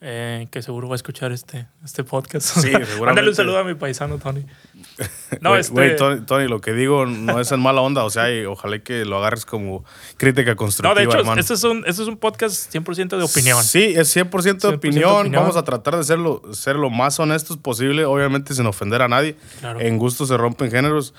Eh, 0.00 0.46
que 0.52 0.62
seguro 0.62 0.88
va 0.88 0.94
a 0.94 0.96
escuchar 0.96 1.32
este, 1.32 1.66
este 1.84 2.04
podcast. 2.04 2.46
Sí, 2.46 2.60
seguramente. 2.60 3.00
Mándale 3.00 3.28
un 3.30 3.34
saludo 3.34 3.58
a 3.58 3.64
mi 3.64 3.74
paisano, 3.74 4.18
Tony. 4.18 4.44
No, 5.40 5.50
Güey, 5.50 5.60
este... 5.60 5.90
Tony, 5.96 6.20
Tony, 6.22 6.48
lo 6.48 6.60
que 6.60 6.72
digo 6.72 7.04
no 7.04 7.40
es 7.40 7.50
en 7.50 7.60
mala 7.60 7.80
onda, 7.80 8.04
o 8.04 8.10
sea, 8.10 8.32
y 8.32 8.44
ojalá 8.44 8.78
que 8.78 9.04
lo 9.04 9.18
agarres 9.18 9.44
como 9.44 9.84
crítica 10.16 10.54
constructiva, 10.54 10.94
no, 10.94 10.98
de 10.98 11.04
hecho, 11.04 11.18
hermano. 11.18 11.40
este 11.40 11.54
es, 11.54 11.64
un, 11.64 11.84
este 11.86 12.02
es 12.02 12.08
un 12.08 12.16
podcast 12.16 12.72
100% 12.72 13.16
de 13.18 13.24
opinión. 13.24 13.62
Sí, 13.64 13.92
es 13.96 14.16
100%, 14.16 14.20
de 14.20 14.52
100% 14.52 14.74
opinión. 14.76 15.10
opinión. 15.10 15.42
Vamos 15.42 15.56
a 15.56 15.64
tratar 15.64 15.96
de 15.96 16.04
ser 16.04 16.18
lo, 16.18 16.42
ser 16.54 16.76
lo 16.76 16.90
más 16.90 17.18
honestos 17.18 17.56
posible, 17.56 18.04
obviamente 18.04 18.54
sin 18.54 18.66
ofender 18.66 19.02
a 19.02 19.08
nadie. 19.08 19.36
Claro. 19.60 19.80
En 19.80 19.98
gusto 19.98 20.26
se 20.26 20.36
rompen 20.36 20.70
géneros. 20.70 21.12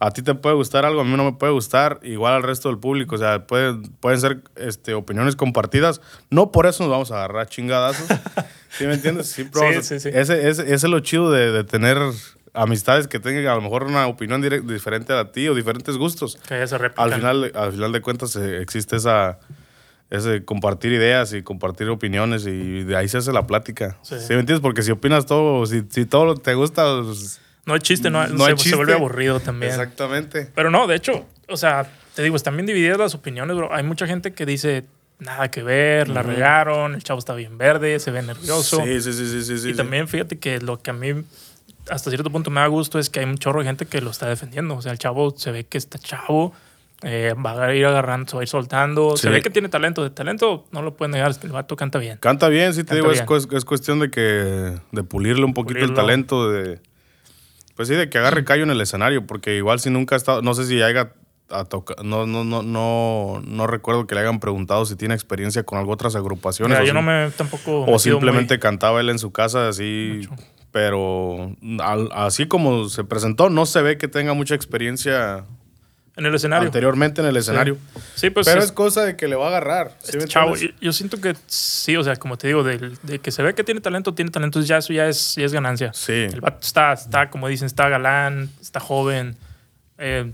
A 0.00 0.10
ti 0.12 0.22
te 0.22 0.34
puede 0.34 0.54
gustar 0.54 0.84
algo, 0.84 1.00
a 1.00 1.04
mí 1.04 1.16
no 1.16 1.24
me 1.24 1.32
puede 1.32 1.52
gustar, 1.52 1.98
igual 2.04 2.34
al 2.34 2.42
resto 2.44 2.68
del 2.68 2.78
público. 2.78 3.16
O 3.16 3.18
sea, 3.18 3.46
pueden, 3.48 3.82
pueden 4.00 4.20
ser 4.20 4.42
este, 4.54 4.94
opiniones 4.94 5.34
compartidas. 5.34 6.00
No 6.30 6.52
por 6.52 6.66
eso 6.66 6.84
nos 6.84 6.90
vamos 6.92 7.10
a 7.10 7.16
agarrar 7.16 7.48
chingadazos. 7.48 8.06
¿Sí 8.70 8.86
me 8.86 8.94
entiendes? 8.94 9.26
Sí, 9.28 9.44
sí, 9.82 9.98
sí. 9.98 10.08
Ese, 10.12 10.48
ese- 10.48 10.62
ese 10.62 10.74
es 10.74 10.84
lo 10.84 11.00
chido 11.00 11.32
de, 11.32 11.50
de 11.50 11.64
tener 11.64 11.98
amistades 12.54 13.08
que 13.08 13.18
tengan 13.18 13.46
a 13.46 13.54
lo 13.56 13.60
mejor 13.60 13.84
una 13.84 14.06
opinión 14.06 14.40
direct- 14.42 14.66
diferente 14.66 15.12
a 15.12 15.32
ti 15.32 15.48
o 15.48 15.54
diferentes 15.54 15.96
gustos. 15.96 16.36
Que 16.48 16.64
se. 16.66 16.76
Al 16.96 17.14
final, 17.14 17.50
al 17.54 17.72
final 17.72 17.90
de 17.92 18.00
cuentas 18.00 18.36
eh, 18.36 18.60
existe 18.62 18.96
esa 18.96 19.38
ese 20.10 20.42
compartir 20.44 20.92
ideas 20.92 21.34
y 21.34 21.42
compartir 21.42 21.88
opiniones 21.90 22.46
y 22.46 22.82
de 22.84 22.96
ahí 22.96 23.08
se 23.08 23.18
hace 23.18 23.30
la 23.32 23.46
plática. 23.46 23.98
Sí. 24.02 24.14
Me 24.14 24.36
entiendes? 24.36 24.60
Porque 24.60 24.82
si 24.82 24.90
opinas 24.90 25.26
todo, 25.26 25.66
si, 25.66 25.82
si 25.90 26.06
todo 26.06 26.34
te 26.34 26.54
gusta, 26.54 27.02
pues, 27.04 27.40
No 27.68 27.74
hay 27.74 27.80
chiste, 27.80 28.08
no, 28.10 28.26
No 28.26 28.44
se, 28.46 28.50
hay 28.50 28.56
se 28.56 28.62
chiste. 28.62 28.76
vuelve 28.76 28.94
aburrido 28.94 29.40
también. 29.40 29.70
exactamente. 29.72 30.50
Pero 30.54 30.70
no, 30.70 30.86
de 30.86 30.96
hecho, 30.96 31.26
o 31.48 31.56
sea, 31.58 31.86
te 32.14 32.22
digo, 32.22 32.34
están 32.34 32.56
bien 32.56 32.64
divididas 32.64 32.96
las 32.98 33.14
opiniones, 33.14 33.54
bro. 33.56 33.72
Hay 33.74 33.82
mucha 33.82 34.06
gente 34.06 34.32
que 34.32 34.46
dice 34.46 34.86
nada 35.18 35.50
que 35.50 35.62
ver, 35.62 36.08
la 36.08 36.22
regaron, 36.22 36.94
el 36.94 37.02
chavo 37.04 37.18
está 37.18 37.34
bien 37.34 37.58
verde, 37.58 37.98
se 38.00 38.10
ve 38.10 38.22
nervioso. 38.22 38.82
Sí, 38.84 39.02
sí, 39.02 39.12
sí, 39.12 39.26
sí, 39.28 39.42
sí, 39.44 39.52
y 39.52 39.58
sí. 39.72 39.74
también 39.74 40.08
fíjate 40.08 40.38
que 40.38 40.60
lo 40.60 40.80
que 40.80 40.90
a 40.90 40.94
mí 40.94 41.12
hasta 41.90 42.10
cierto 42.10 42.30
punto 42.30 42.50
me 42.50 42.60
da 42.60 42.66
gusto 42.68 42.98
es 42.98 43.10
que 43.10 43.20
hay 43.20 43.26
un 43.26 43.36
chorro 43.36 43.60
de 43.60 43.66
gente 43.66 43.84
que 43.86 44.00
lo 44.00 44.10
está 44.10 44.26
defendiendo. 44.28 44.74
O 44.76 44.82
sea, 44.82 44.92
el 44.92 44.98
chavo 44.98 45.34
se 45.36 45.52
ve 45.52 45.64
que 45.64 45.76
está 45.78 45.98
chavo, 45.98 46.52
eh, 47.02 47.34
va 47.34 47.64
a 47.66 47.74
ir 47.74 47.86
agarrando, 47.86 48.28
se 48.30 48.36
va 48.36 48.40
a 48.40 48.44
ir 48.44 48.48
soltando. 48.48 49.16
Se 49.16 49.28
ve 49.30 49.40
que 49.42 49.50
tiene 49.50 49.68
talento. 49.68 50.02
De 50.02 50.10
talento 50.10 50.66
no 50.72 50.82
lo 50.82 50.96
pueden 50.96 51.12
negar, 51.12 51.34
el 51.42 51.50
vato 51.50 51.76
canta 51.76 51.98
bien. 51.98 52.18
Canta 52.18 52.48
bien, 52.48 52.72
sí 52.74 52.82
te 52.84 52.88
Canta 52.88 52.94
digo, 52.96 53.36
es, 53.36 53.48
es 53.52 53.64
cuestión 53.64 54.00
de 54.00 54.10
que 54.10 54.20
de 54.92 55.02
pulirle 55.04 55.44
un 55.44 55.54
poquito 55.54 55.80
Pulirlo. 55.80 55.94
el 55.94 55.94
talento 55.94 56.50
de 56.50 56.80
pues 57.78 57.86
sí, 57.88 57.94
de 57.94 58.10
que 58.10 58.18
agarre 58.18 58.44
callo 58.44 58.64
en 58.64 58.70
el 58.70 58.80
escenario, 58.80 59.24
porque 59.24 59.54
igual 59.56 59.78
si 59.78 59.88
nunca 59.88 60.16
ha 60.16 60.18
estado, 60.18 60.42
no 60.42 60.52
sé 60.54 60.66
si 60.66 60.82
haya 60.82 61.12
a 61.48 61.64
tocar, 61.64 62.04
no, 62.04 62.26
no, 62.26 62.42
no, 62.44 62.62
no, 62.64 63.40
no 63.46 63.66
recuerdo 63.68 64.06
que 64.08 64.16
le 64.16 64.22
hayan 64.22 64.40
preguntado 64.40 64.84
si 64.84 64.96
tiene 64.96 65.14
experiencia 65.14 65.62
con 65.62 65.78
algo 65.78 65.92
otras 65.92 66.16
agrupaciones. 66.16 66.76
Mira, 66.76 66.82
o 66.82 66.86
yo 66.86 66.90
si- 66.90 66.94
no 66.94 67.02
me 67.02 67.30
tampoco. 67.30 67.82
O 67.84 67.92
me 67.92 67.98
sido 68.00 68.16
simplemente 68.16 68.54
muy- 68.56 68.60
cantaba 68.60 69.00
él 69.00 69.08
en 69.10 69.20
su 69.20 69.30
casa 69.30 69.68
así, 69.68 70.26
Mucho. 70.28 70.42
pero 70.72 71.54
al- 71.80 72.10
así 72.12 72.46
como 72.46 72.88
se 72.88 73.04
presentó, 73.04 73.48
no 73.48 73.64
se 73.64 73.80
ve 73.80 73.96
que 73.96 74.08
tenga 74.08 74.34
mucha 74.34 74.54
experiencia 74.56 75.44
en 76.18 76.26
el 76.26 76.34
escenario. 76.34 76.66
anteriormente 76.66 77.20
en 77.22 77.28
el 77.28 77.36
escenario. 77.36 77.78
Sí, 78.14 78.28
pues 78.30 78.46
pero 78.46 78.58
es- 78.58 78.66
es 78.66 78.72
cosa 78.72 79.04
de 79.04 79.16
que 79.16 79.26
le 79.28 79.36
va 79.36 79.46
a 79.46 79.48
agarrar. 79.48 79.96
¿sí 80.02 80.16
Este 80.18 80.28
chavo, 80.28 80.56
yo, 80.56 80.68
yo 80.80 80.92
siento 80.92 81.20
que 81.20 81.34
sí, 81.46 81.96
o 81.96 82.04
sea, 82.04 82.16
como 82.16 82.36
te 82.36 82.48
digo, 82.48 82.62
de, 82.64 82.92
de 83.02 83.18
que 83.20 83.30
se 83.30 83.42
ve 83.42 83.54
que 83.54 83.64
tiene 83.64 83.80
talento, 83.80 84.12
tiene 84.14 84.30
talento, 84.30 84.60
ya 84.60 84.78
eso 84.78 84.92
ya 84.92 85.06
es, 85.08 85.36
ya 85.36 85.44
es 85.46 85.52
ganancia. 85.52 85.92
Sí. 85.94 86.12
El 86.12 86.40
vato 86.40 86.58
está, 86.66 86.92
está, 86.92 87.30
como 87.30 87.48
dicen, 87.48 87.66
está 87.66 87.88
galán, 87.88 88.50
está 88.60 88.80
joven. 88.80 89.36
eh, 89.96 90.32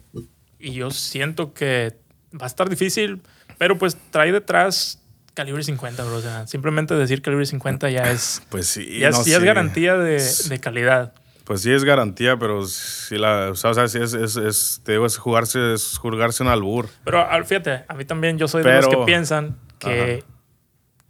y 0.59 0.73
yo 0.73 0.91
siento 0.91 1.53
que 1.53 1.95
va 2.33 2.45
a 2.45 2.49
estar 2.49 2.69
difícil, 2.71 3.21
pero 3.59 3.77
pues 3.79 3.97
trae 4.11 4.33
detrás 4.33 4.99
calibre 5.35 5.63
50, 5.63 6.03
bro. 6.05 6.17
O 6.17 6.21
sea, 6.23 6.47
simplemente 6.47 6.95
decir 6.95 7.21
calibre 7.21 7.45
50 7.45 7.91
ya 7.91 8.11
es, 8.11 8.41
Pues 8.49 8.67
sí. 8.69 8.99
ya 9.01 9.09
es, 9.11 9.19
no 9.19 9.25
ya 9.27 9.37
es 9.37 9.45
garantía 9.45 9.97
de, 9.97 10.23
de 10.49 10.61
calidad. 10.61 11.13
Pues 11.45 11.61
sí 11.61 11.71
es 11.71 11.85
garantía, 11.85 12.39
pero 12.39 12.65
sí 12.65 13.19
la, 13.19 13.51
o 13.51 13.55
sea, 13.55 13.71
o 13.71 13.75
sea, 13.75 13.87
sí 13.89 13.99
es, 13.99 14.15
es, 14.15 14.37
es- 14.37 14.81
te 14.83 14.93
digo, 14.93 15.05
es 15.05 15.19
jugarse, 15.19 15.75
es 15.75 15.99
jugarse 15.99 16.43
un 16.43 16.49
albur. 16.49 16.89
Pero 17.05 17.27
fíjate, 17.45 17.85
a 17.87 17.95
mí 17.95 18.05
también 18.07 18.39
yo 18.39 18.49
soy 18.49 18.63
de 18.63 18.73
los 18.77 18.87
Pero- 18.89 19.01
que 19.01 19.05
piensan 19.07 19.59
que, 19.79 20.23
Ajá. 20.23 20.27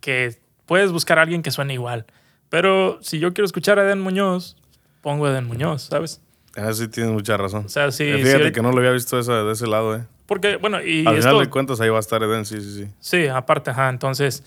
que 0.01 0.37
puedes 0.67 0.91
buscar 0.91 1.19
a 1.19 1.23
alguien 1.23 1.43
que 1.43 1.51
suene 1.53 1.75
igual. 1.75 2.07
Pero 2.49 2.99
si 3.01 3.19
yo 3.21 3.33
quiero 3.33 3.47
escuchar 3.47 3.79
a 3.79 3.85
Eden 3.85 4.01
Muñoz, 4.01 4.57
pongo 5.03 5.27
a 5.27 5.31
Eden 5.31 5.47
Muñoz, 5.47 5.83
¿sabes? 5.83 6.21
Eso 6.57 6.73
sí 6.75 6.89
tienes 6.89 7.13
mucha 7.13 7.37
razón. 7.37 7.67
O 7.67 7.69
sea, 7.69 7.91
sí. 7.91 8.05
Eh, 8.05 8.13
sí, 8.17 8.23
Fíjate 8.23 8.33
ahorita- 8.43 8.53
que 8.53 8.63
no 8.63 8.71
lo 8.73 8.79
había 8.79 8.91
visto 8.93 9.19
esa- 9.19 9.43
de 9.45 9.53
ese 9.53 9.67
lado, 9.67 9.97
eh. 9.97 10.05
Porque, 10.27 10.57
bueno, 10.57 10.81
y 10.83 11.07
Al 11.07 11.17
esto, 11.17 11.29
final 11.31 11.45
de 11.45 11.51
cuentas 11.51 11.81
ahí 11.81 11.89
va 11.91 11.97
a 11.99 12.01
estar 12.01 12.23
Eden, 12.23 12.45
sí, 12.45 12.61
sí, 12.61 12.75
sí. 12.85 12.89
Sí, 13.01 13.27
aparte, 13.29 13.71
ajá. 13.71 13.89
Entonces, 13.89 14.43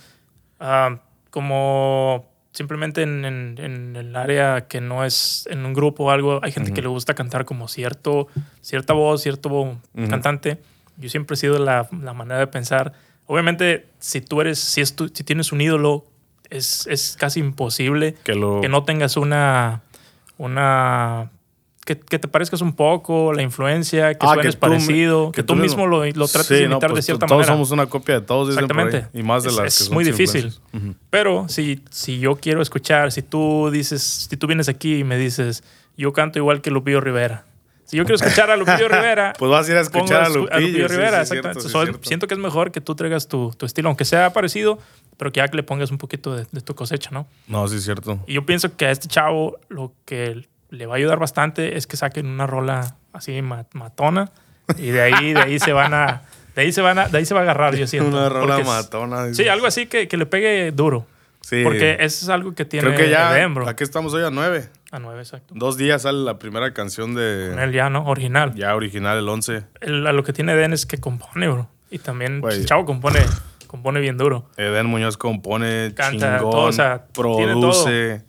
ah, 0.60 1.00
como 1.29 2.29
simplemente 2.58 3.04
en, 3.04 3.24
en- 3.24 3.56
en 3.60 3.96
el 3.96 4.16
área 4.16 4.68
que 4.68 4.82
no 4.82 5.06
es 5.06 5.48
en 5.52 5.66
un 5.66 5.74
grupo 5.74 6.06
o 6.06 6.10
algo, 6.12 6.40
hay 6.44 6.52
gente 6.52 6.72
que 6.74 6.82
le 6.82 6.88
gusta 6.88 7.14
cantar 7.14 7.46
como 7.46 7.68
cierto, 7.68 8.27
cierta 8.62 8.94
voz, 8.94 9.22
cierto 9.22 9.77
cantante. 10.10 10.58
Yo 10.98 11.10
siempre 11.10 11.36
he 11.36 11.38
sido 11.38 11.60
la, 11.60 11.88
la 12.01 12.14
manera 12.14 12.40
de 12.40 12.48
pensar. 12.48 12.94
Obviamente, 13.27 13.86
si 14.00 14.22
tú 14.22 14.42
eres, 14.42 14.58
si, 14.60 14.81
es 14.81 14.96
tu- 14.96 15.10
si 15.10 15.24
tienes 15.24 15.51
un 15.51 15.62
ídolo, 15.62 16.05
es, 16.50 16.88
es 16.88 17.16
casi 17.20 17.40
imposible 17.42 18.16
Que 18.24 18.34
lo... 18.34 18.60
que 18.62 18.70
no 18.70 18.84
tengas 18.84 19.18
una, 19.18 19.84
una 20.38 21.29
que, 21.88 21.98
que 21.98 22.20
te 22.20 22.28
parezcas 22.28 22.62
un 22.62 22.74
poco, 22.76 23.32
la 23.34 23.42
influencia, 23.42 24.14
que 24.14 24.26
Ah, 24.28 24.34
suenes 24.36 24.56
que 24.56 24.60
tú 24.62 24.68
mi- 24.68 24.74
parecido, 24.76 25.32
que, 25.32 25.36
que 25.38 25.44
tú 25.44 25.54
tú 25.56 25.60
mismo 25.62 25.88
lo, 25.88 26.06
lo 26.06 26.28
trates 26.28 26.50
de 26.50 26.58
Sí, 26.58 26.64
no, 26.66 26.72
imitar 26.74 26.90
pues 26.92 26.98
de 26.98 27.02
cierta 27.04 27.26
todos 27.26 27.40
manera. 27.40 27.54
somos 27.54 27.72
una 27.72 27.86
copia 27.88 28.16
de 28.20 28.22
todos, 28.26 28.50
dicen 28.50 28.68
por 28.68 28.78
ahí. 28.80 28.86
Exactamente. 28.88 29.18
Y 29.20 29.24
más 29.24 29.44
de 29.44 29.50
Es- 29.50 29.56
las 29.56 29.82
es 29.82 29.88
que 29.88 29.94
muy 29.96 30.04
difícil. 30.04 30.46
influencias. 30.48 30.62
Ujú. 30.74 30.96
Pero 31.10 31.48
si, 31.50 31.82
si 31.90 32.20
yo 32.20 32.36
quiero 32.36 32.62
escuchar, 32.62 33.12
si 33.14 33.22
tú 33.22 33.70
dices, 33.72 34.04
si 34.30 34.36
tú 34.38 34.46
vienes 34.48 34.68
aquí 34.70 34.98
y 35.00 35.04
me 35.06 35.18
dices, 35.18 35.64
yo 35.98 36.12
canto 36.14 36.38
igual 36.40 36.62
que 36.62 36.70
Lupillo 36.72 37.00
Rivera. 37.02 37.46
Si 37.86 37.96
yo 37.96 38.04
quiero 38.04 38.16
escuchar 38.18 38.52
a 38.52 38.58
Lupillo 38.58 38.88
Rivera, 38.90 39.32
Pues 39.40 39.50
vas 39.50 39.66
a 39.68 39.72
ir 39.72 39.78
a 39.78 39.82
escuchar 39.82 40.24
a 40.24 40.28
escu- 40.28 40.42
Lupillo. 40.42 40.60
sí, 40.90 40.94
Rivera. 40.94 41.26
sí, 41.26 41.34
exactamente. 41.36 41.62
cierto, 41.62 41.86
cierto. 41.86 42.00
siento 42.08 42.28
que 42.28 42.34
es 42.34 42.40
mejor 42.42 42.72
que 42.74 42.82
tú 42.82 42.96
traigas 42.96 43.30
tu, 43.30 43.52
tu 43.58 43.66
estilo, 43.66 43.88
aunque 43.88 44.04
sea 44.04 44.34
parecido, 44.34 44.78
pero 45.16 45.32
que 45.32 45.38
ya 45.40 45.48
que 45.48 45.56
le 45.56 45.64
pongas 45.64 45.90
un 45.90 45.98
poquito 45.98 46.36
de, 46.36 46.46
de 46.52 46.60
tu 46.62 46.76
cosecha, 46.76 47.12
¿no? 47.12 47.28
No, 47.48 47.66
sí, 47.70 47.78
es 47.78 47.86
cierto. 47.86 48.20
Y 48.28 48.34
yo 48.34 48.46
pienso 48.46 48.76
que 48.76 48.86
a 48.88 48.92
este 48.92 49.08
chavo 49.08 49.58
lo 49.70 49.94
que 50.06 50.46
le 50.70 50.86
va 50.86 50.96
a 50.96 50.98
ayudar 50.98 51.20
bastante 51.20 51.77
es 51.77 51.88
que 51.88 51.98
saquen 51.98 52.27
una 52.27 52.48
rola 52.48 52.96
así 53.14 53.42
ma- 53.42 53.66
matona 53.74 54.32
y 54.77 54.88
de 54.88 55.01
ahí, 55.01 55.34
de 55.34 55.40
ahí 55.42 55.60
se 55.60 55.72
van 55.74 55.94
a, 55.94 56.24
de 56.56 56.62
ahí 56.62 56.72
se 56.72 56.82
van 56.82 57.00
a, 57.00 57.08
de 57.08 57.18
ahí 57.18 57.25
se 57.25 57.34
va 57.34 57.40
a 57.42 57.44
agarrar, 57.44 57.75
yo 57.75 57.88
siento. 57.88 58.10
Una 58.10 58.30
rola 58.30 58.60
es- 58.60 58.68
matona. 58.68 59.34
Sí, 59.34 59.48
algo 59.48 59.68
así 59.68 59.86
que, 59.88 60.08
que 60.08 60.18
le 60.18 60.25
pegue 60.25 60.72
duro. 60.72 61.06
Sí. 61.42 61.64
Porque 61.64 61.94
eso 62.01 62.25
es 62.25 62.30
algo 62.30 62.53
que 62.53 62.66
tiene 62.66 62.88
Creo 62.88 62.98
que 63.00 63.10
ya, 63.10 63.48
bro. 63.48 63.70
aquí 63.70 63.82
estamos 63.84 64.14
hoy 64.14 64.24
a 64.24 64.30
nueve. 64.30 64.68
A 64.92 65.00
nueve, 65.00 65.22
exacto. 65.22 65.53
Dos 65.56 65.77
días 65.77 66.01
sale 66.01 66.18
la 66.20 66.38
primera 66.40 66.74
canción 66.74 67.14
Con 67.14 67.22
de... 67.22 67.64
él 67.64 67.72
ya, 67.72 67.90
¿no? 67.90 68.03
Original. 68.06 68.53
Ya 68.56 68.75
original, 68.75 69.18
el 69.18 69.30
11. 69.30 69.64
El- 69.80 70.06
a 70.08 70.12
lo 70.12 70.24
que 70.24 70.34
tiene 70.34 70.51
Eden 70.53 70.74
es 70.74 70.86
que 70.86 70.98
compone, 70.98 71.48
bro. 71.48 71.70
Y 71.90 72.00
también 72.00 72.42
el 72.50 72.66
chavo 72.66 72.84
compone, 72.86 73.20
compone 73.68 74.01
bien 74.01 74.18
duro. 74.18 74.50
Eden 74.58 74.88
Muñoz 74.88 75.16
compone, 75.16 75.94
Canta, 75.96 76.38
chingón, 76.40 76.51
todo, 76.51 76.64
o 76.64 76.72
sea, 76.74 77.06
tiene 77.14 77.53
produce. 77.53 78.24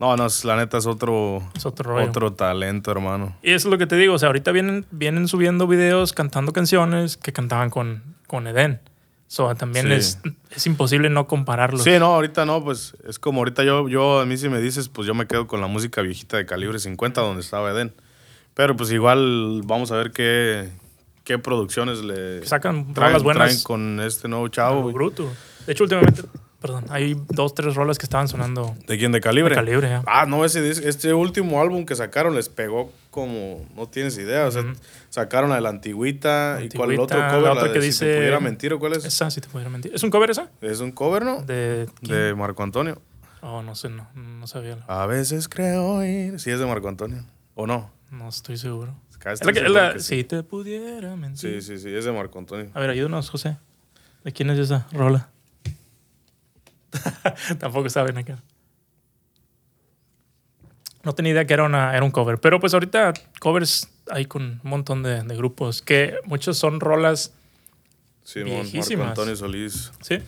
No, 0.00 0.16
no, 0.16 0.26
la 0.44 0.56
neta 0.56 0.78
es 0.78 0.86
otro, 0.86 1.42
Es 1.54 1.66
otro 1.66 1.92
rollo. 1.92 2.08
otro 2.08 2.32
talento, 2.32 2.90
hermano. 2.90 3.36
Y 3.42 3.50
eso 3.52 3.68
es 3.68 3.70
lo 3.72 3.76
que 3.78 3.86
te 3.86 3.96
digo. 3.96 4.14
O 4.14 4.18
sea, 4.18 4.28
ahorita 4.28 4.50
vienen, 4.50 4.86
vienen 4.90 5.28
subiendo 5.28 5.66
videos 5.66 6.12
cantando 6.14 6.52
canciones 6.54 7.16
que 7.18 7.32
cantaban 7.34 7.68
con, 7.70 8.02
con 8.26 8.46
Eden. 8.46 8.80
So, 9.26 9.54
también 9.54 9.86
Sí. 9.88 9.92
es, 9.92 10.18
es 10.50 10.66
imposible 10.66 11.08
no 11.10 11.26
compararlos. 11.28 11.84
Sí, 11.84 11.92
no, 11.98 12.06
ahorita 12.06 12.46
no, 12.46 12.64
pues 12.64 12.96
es 13.06 13.18
como 13.18 13.40
ahorita 13.40 13.62
yo, 13.62 13.88
yo, 13.88 14.20
a 14.20 14.26
mí 14.26 14.36
si 14.38 14.48
me 14.48 14.60
dices, 14.60 14.88
pues 14.88 15.06
yo 15.06 15.14
me 15.14 15.26
quedo 15.26 15.46
con 15.46 15.60
la 15.60 15.66
música 15.68 16.00
viejita 16.02 16.36
de 16.38 16.46
calibre 16.46 16.78
50 16.78 17.20
donde 17.20 17.42
estaba 17.42 17.70
Eden. 17.70 17.92
Pero 18.54 18.74
pues 18.76 18.90
igual 18.90 19.60
vamos 19.66 19.92
a 19.92 19.96
ver 19.96 20.10
qué, 20.10 20.70
qué 21.22 21.38
producciones 21.38 22.02
le 22.02 22.44
Sacan 22.44 22.92
traen, 22.94 23.22
buenas. 23.22 23.48
traen 23.50 23.62
con 23.62 24.00
este 24.00 24.26
nuevo 24.28 24.48
chavo. 24.48 24.90
bruto. 24.92 25.30
De 25.66 25.72
hecho, 25.74 25.84
últimamente, 25.84 26.22
perdón, 26.60 26.84
hay 26.90 27.16
dos, 27.28 27.54
tres 27.54 27.74
rolas 27.74 27.98
que 27.98 28.04
estaban 28.04 28.28
sonando 28.28 28.76
¿De 28.86 28.98
quién? 28.98 29.12
¿De 29.12 29.16
de 29.18 29.20
calibre? 29.22 29.54
calibre. 29.54 29.88
ya. 29.88 30.02
Ah, 30.06 30.26
no, 30.26 30.44
ese, 30.44 30.68
este 30.88 31.14
último 31.14 31.60
álbum 31.60 31.84
que 31.86 31.96
sacaron 31.96 32.34
les 32.34 32.48
pegó 32.48 32.92
como, 33.10 33.64
no 33.76 33.88
tienes 33.88 34.16
idea, 34.18 34.46
o 34.46 34.50
sea, 34.50 34.64
sacaron 35.08 35.50
de 35.50 35.60
la 35.60 35.68
antigüita, 35.70 36.58
y 36.62 36.68
cuál 36.68 36.90
el 36.92 37.00
Antigüita, 37.00 37.02
otro 37.02 37.16
cover, 37.28 37.42
la 37.42 37.54
la, 37.54 37.60
otra 37.60 37.72
de 37.72 37.80
que 37.80 37.92
Si 37.92 37.98
te 38.00 38.14
pudiera 38.16 38.40
mentir 38.40 38.72
o 38.72 38.78
cuál 38.78 38.92
es. 38.92 39.04
Esa, 39.04 39.30
si 39.30 39.40
te 39.40 39.48
pudiera 39.48 39.70
mentir. 39.70 39.92
¿Es 39.94 40.02
un 40.02 40.10
cover 40.10 40.30
esa? 40.30 40.50
Es 40.60 40.80
un 40.80 40.92
cover, 40.92 41.24
¿no? 41.24 41.42
De. 41.42 41.88
¿quién? 42.02 42.16
De 42.18 42.34
Marco 42.34 42.62
Antonio. 42.62 43.00
Oh, 43.42 43.62
no 43.62 43.74
sé, 43.74 43.88
no, 43.88 44.06
no 44.14 44.46
sabía. 44.46 44.76
A 44.86 45.06
veces 45.06 45.48
creo 45.48 46.04
ir. 46.04 46.38
Sí, 46.38 46.50
es 46.50 46.58
de 46.58 46.66
Marco 46.66 46.88
Antonio. 46.88 47.24
¿O 47.54 47.66
no? 47.66 47.90
No 48.10 48.28
estoy 48.28 48.58
seguro. 48.58 48.94
Es 49.10 49.44
la 49.44 49.52
que- 49.52 49.60
estoy 49.60 49.64
es 49.66 49.70
la- 49.70 49.80
seguro 49.80 49.92
que 49.94 49.98
sí. 50.00 50.16
Si 50.18 50.24
te 50.24 50.42
pudiera 50.42 51.16
mentir. 51.16 51.62
Sí, 51.62 51.76
sí, 51.76 51.78
sí, 51.82 51.94
es 51.94 52.04
de 52.04 52.12
Marco 52.12 52.38
Antonio. 52.38 52.70
A 52.74 52.80
ver, 52.80 52.90
ayúdanos, 52.90 53.30
José. 53.30 53.56
¿De 54.24 54.32
quién 54.32 54.50
es 54.50 54.58
esa 54.58 54.86
rola? 54.92 55.29
Tampoco 57.58 57.88
saben 57.88 58.18
acá. 58.18 58.42
No 61.02 61.14
tenía 61.14 61.32
idea 61.32 61.46
que 61.46 61.54
era, 61.54 61.64
una, 61.64 61.96
era 61.96 62.04
un 62.04 62.10
cover. 62.10 62.38
Pero 62.38 62.60
pues 62.60 62.74
ahorita 62.74 63.14
covers 63.40 63.88
hay 64.10 64.26
con 64.26 64.42
un 64.42 64.60
montón 64.70 65.02
de, 65.02 65.22
de 65.22 65.36
grupos 65.36 65.80
que 65.82 66.16
muchos 66.24 66.58
son 66.58 66.80
rolas, 66.80 67.32
Sí, 68.22 68.40
Marco 68.40 68.50
Viejísimas. 68.62 69.08
Antonio 69.08 69.34
Solís. 69.34 69.90
¿sí? 70.02 70.18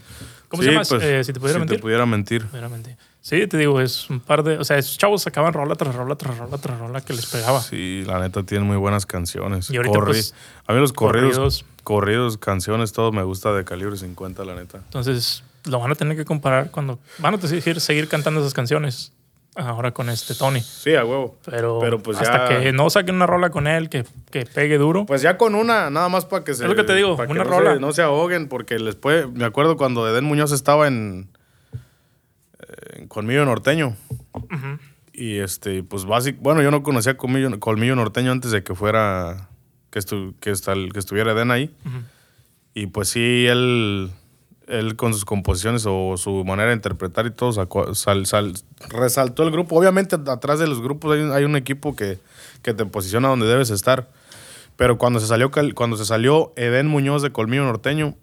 ¿Cómo 0.49 0.63
Sí, 0.63 0.69
se 0.69 0.73
llama? 0.75 0.85
pues, 0.89 1.03
Eh, 1.05 1.23
si 1.25 1.33
te 1.33 1.39
pudiera 1.39 1.59
si 1.59 1.61
mentir. 1.61 1.77
te 1.77 1.83
pudiera 1.83 2.07
mentir. 2.07 2.47
Pudiera 2.47 2.69
mentir. 2.69 2.97
Sí, 3.21 3.47
te 3.47 3.57
digo, 3.59 3.81
es 3.81 4.11
un 4.11 4.19
par 4.19 4.43
de. 4.43 4.57
O 4.59 4.65
sea, 4.65 4.79
esos 4.79 4.99
chavos 4.99 5.23
sacaban 5.23 5.53
rola 5.53 5.77
tras 5.77 5.95
rola 5.95 6.17
tras 6.17 6.37
rola 6.37 6.59
tras 6.59 6.79
rola 6.81 7.01
que 7.03 7.13
les 7.13 7.27
pegaba. 7.27 7.61
Sí, 7.61 8.03
la 8.07 8.19
neta 8.19 8.43
tienen 8.43 8.67
muy 8.67 8.77
buenas 8.79 9.07
canciones. 9.07 9.71
Y 9.71 9.77
ahorita, 9.77 10.01
pues, 10.01 10.35
a 10.67 10.73
mí 10.73 10.81
los 10.81 10.93
corridos, 10.93 11.35
corridos. 11.37 11.65
corridos, 11.85 12.39
canciones, 12.39 12.93
todo 12.93 13.13
me 13.13 13.23
gusta 13.23 13.53
de 13.53 13.65
calibre 13.65 13.97
50, 13.97 14.45
la 14.45 14.55
neta. 14.57 14.79
Entonces, 14.79 15.45
lo 15.65 15.79
van 15.81 15.91
a 15.93 15.95
tener 15.95 16.17
que 16.17 16.25
comparar 16.25 16.71
cuando. 16.71 16.99
Van 17.19 17.35
a 17.35 17.39
seguir, 17.41 17.81
seguir 17.81 18.09
cantando 18.09 18.41
esas 18.41 18.55
canciones. 18.55 19.13
Ahora 19.55 19.91
con 19.93 20.09
este 20.09 20.35
Tony. 20.35 20.61
Sí, 20.63 20.95
a 20.95 21.05
huevo. 21.05 21.37
Pero, 21.45 21.79
Pero, 21.79 22.03
pues, 22.03 22.17
hasta 22.19 22.49
ya- 22.49 22.61
que 22.63 22.73
no 22.73 22.89
saquen 22.89 23.17
una 23.17 23.27
rola 23.27 23.51
con 23.51 23.67
él 23.67 23.91
que, 23.91 24.07
que 24.31 24.47
pegue 24.47 24.79
duro. 24.79 25.05
Pues 25.05 25.21
ya 25.21 25.37
con 25.37 25.55
una, 25.55 25.91
nada 25.91 26.09
más 26.09 26.25
para 26.25 26.43
que 26.43 26.55
se. 26.55 26.63
Es 26.65 26.71
lo 26.71 26.75
que 26.75 26.85
te 26.85 26.95
digo, 26.95 27.19
para 27.19 27.27
que 27.27 27.33
una 27.35 27.45
no 27.45 27.51
rola. 27.51 27.75
Se, 27.75 27.81
no 27.81 27.93
se 27.93 28.01
ahoguen, 28.01 28.49
porque 28.49 28.79
les 28.79 28.95
puede. 28.97 29.27
Me 29.27 29.45
acuerdo 29.45 29.77
cuando 29.77 30.09
Eden 30.09 30.25
Muñoz 30.25 30.53
estaba 30.53 30.89
en. 30.89 31.29
en 32.97 33.09
Colmillo 33.09 33.45
Norteño. 33.45 33.95
Ujú. 34.33 34.79
Y 35.13 35.39
este, 35.41 35.83
pues 35.83 36.07
básico. 36.07 36.39
Bueno, 36.41 36.63
yo 36.63 36.71
no 36.71 36.83
conocía 36.83 37.19
Colmillo, 37.19 37.61
Colmillo 37.61 37.95
Norteño 37.95 38.33
antes 38.33 38.51
de 38.53 38.63
que 38.63 38.75
fuera. 38.75 39.49
Que, 39.91 39.99
estu- 39.99 40.35
que, 40.41 40.53
estu- 40.53 40.91
que 40.91 40.99
estuviera 40.99 41.33
Eden 41.33 41.51
ahí. 41.51 41.75
Ujú. 41.85 41.99
Y 42.73 42.87
pues 42.87 43.11
sí, 43.11 43.47
él, 43.47 44.11
él 44.69 44.97
con 44.97 45.13
sus 45.13 45.25
composiciones 45.25 45.85
o 45.87 46.17
su 46.17 46.45
manera 46.45 46.69
de 46.71 46.75
interpretar 46.77 47.27
y 47.27 47.31
todo, 47.31 47.53
sacó- 47.53 47.95
sal- 47.95 48.27
sal- 48.27 48.55
resaltó 48.89 49.43
el 49.43 49.51
grupo. 49.51 49.77
Obviamente 49.79 50.17
atrás 50.27 50.59
de 50.59 50.67
los 50.67 50.81
grupos 50.81 51.15
hay, 51.15 51.21
un- 51.23 51.33
hay 51.33 51.45
un 51.45 51.57
equipo 51.57 51.95
que, 51.97 52.19
que 52.63 52.75
te 52.75 52.85
posiciona 52.87 53.29
donde 53.29 53.47
debes 53.47 53.71
estar. 53.71 54.09
Pero 54.77 54.99
cuando 54.99 55.21
se 55.21 55.27
salió, 55.27 55.51
cuando 55.75 55.97
se 55.97 56.05
salió 56.07 56.53
Eden 56.57 56.87
Muñoz 56.87 57.23
de 57.23 57.31
Colmillo 57.31 57.65
Norteño, 57.65 58.15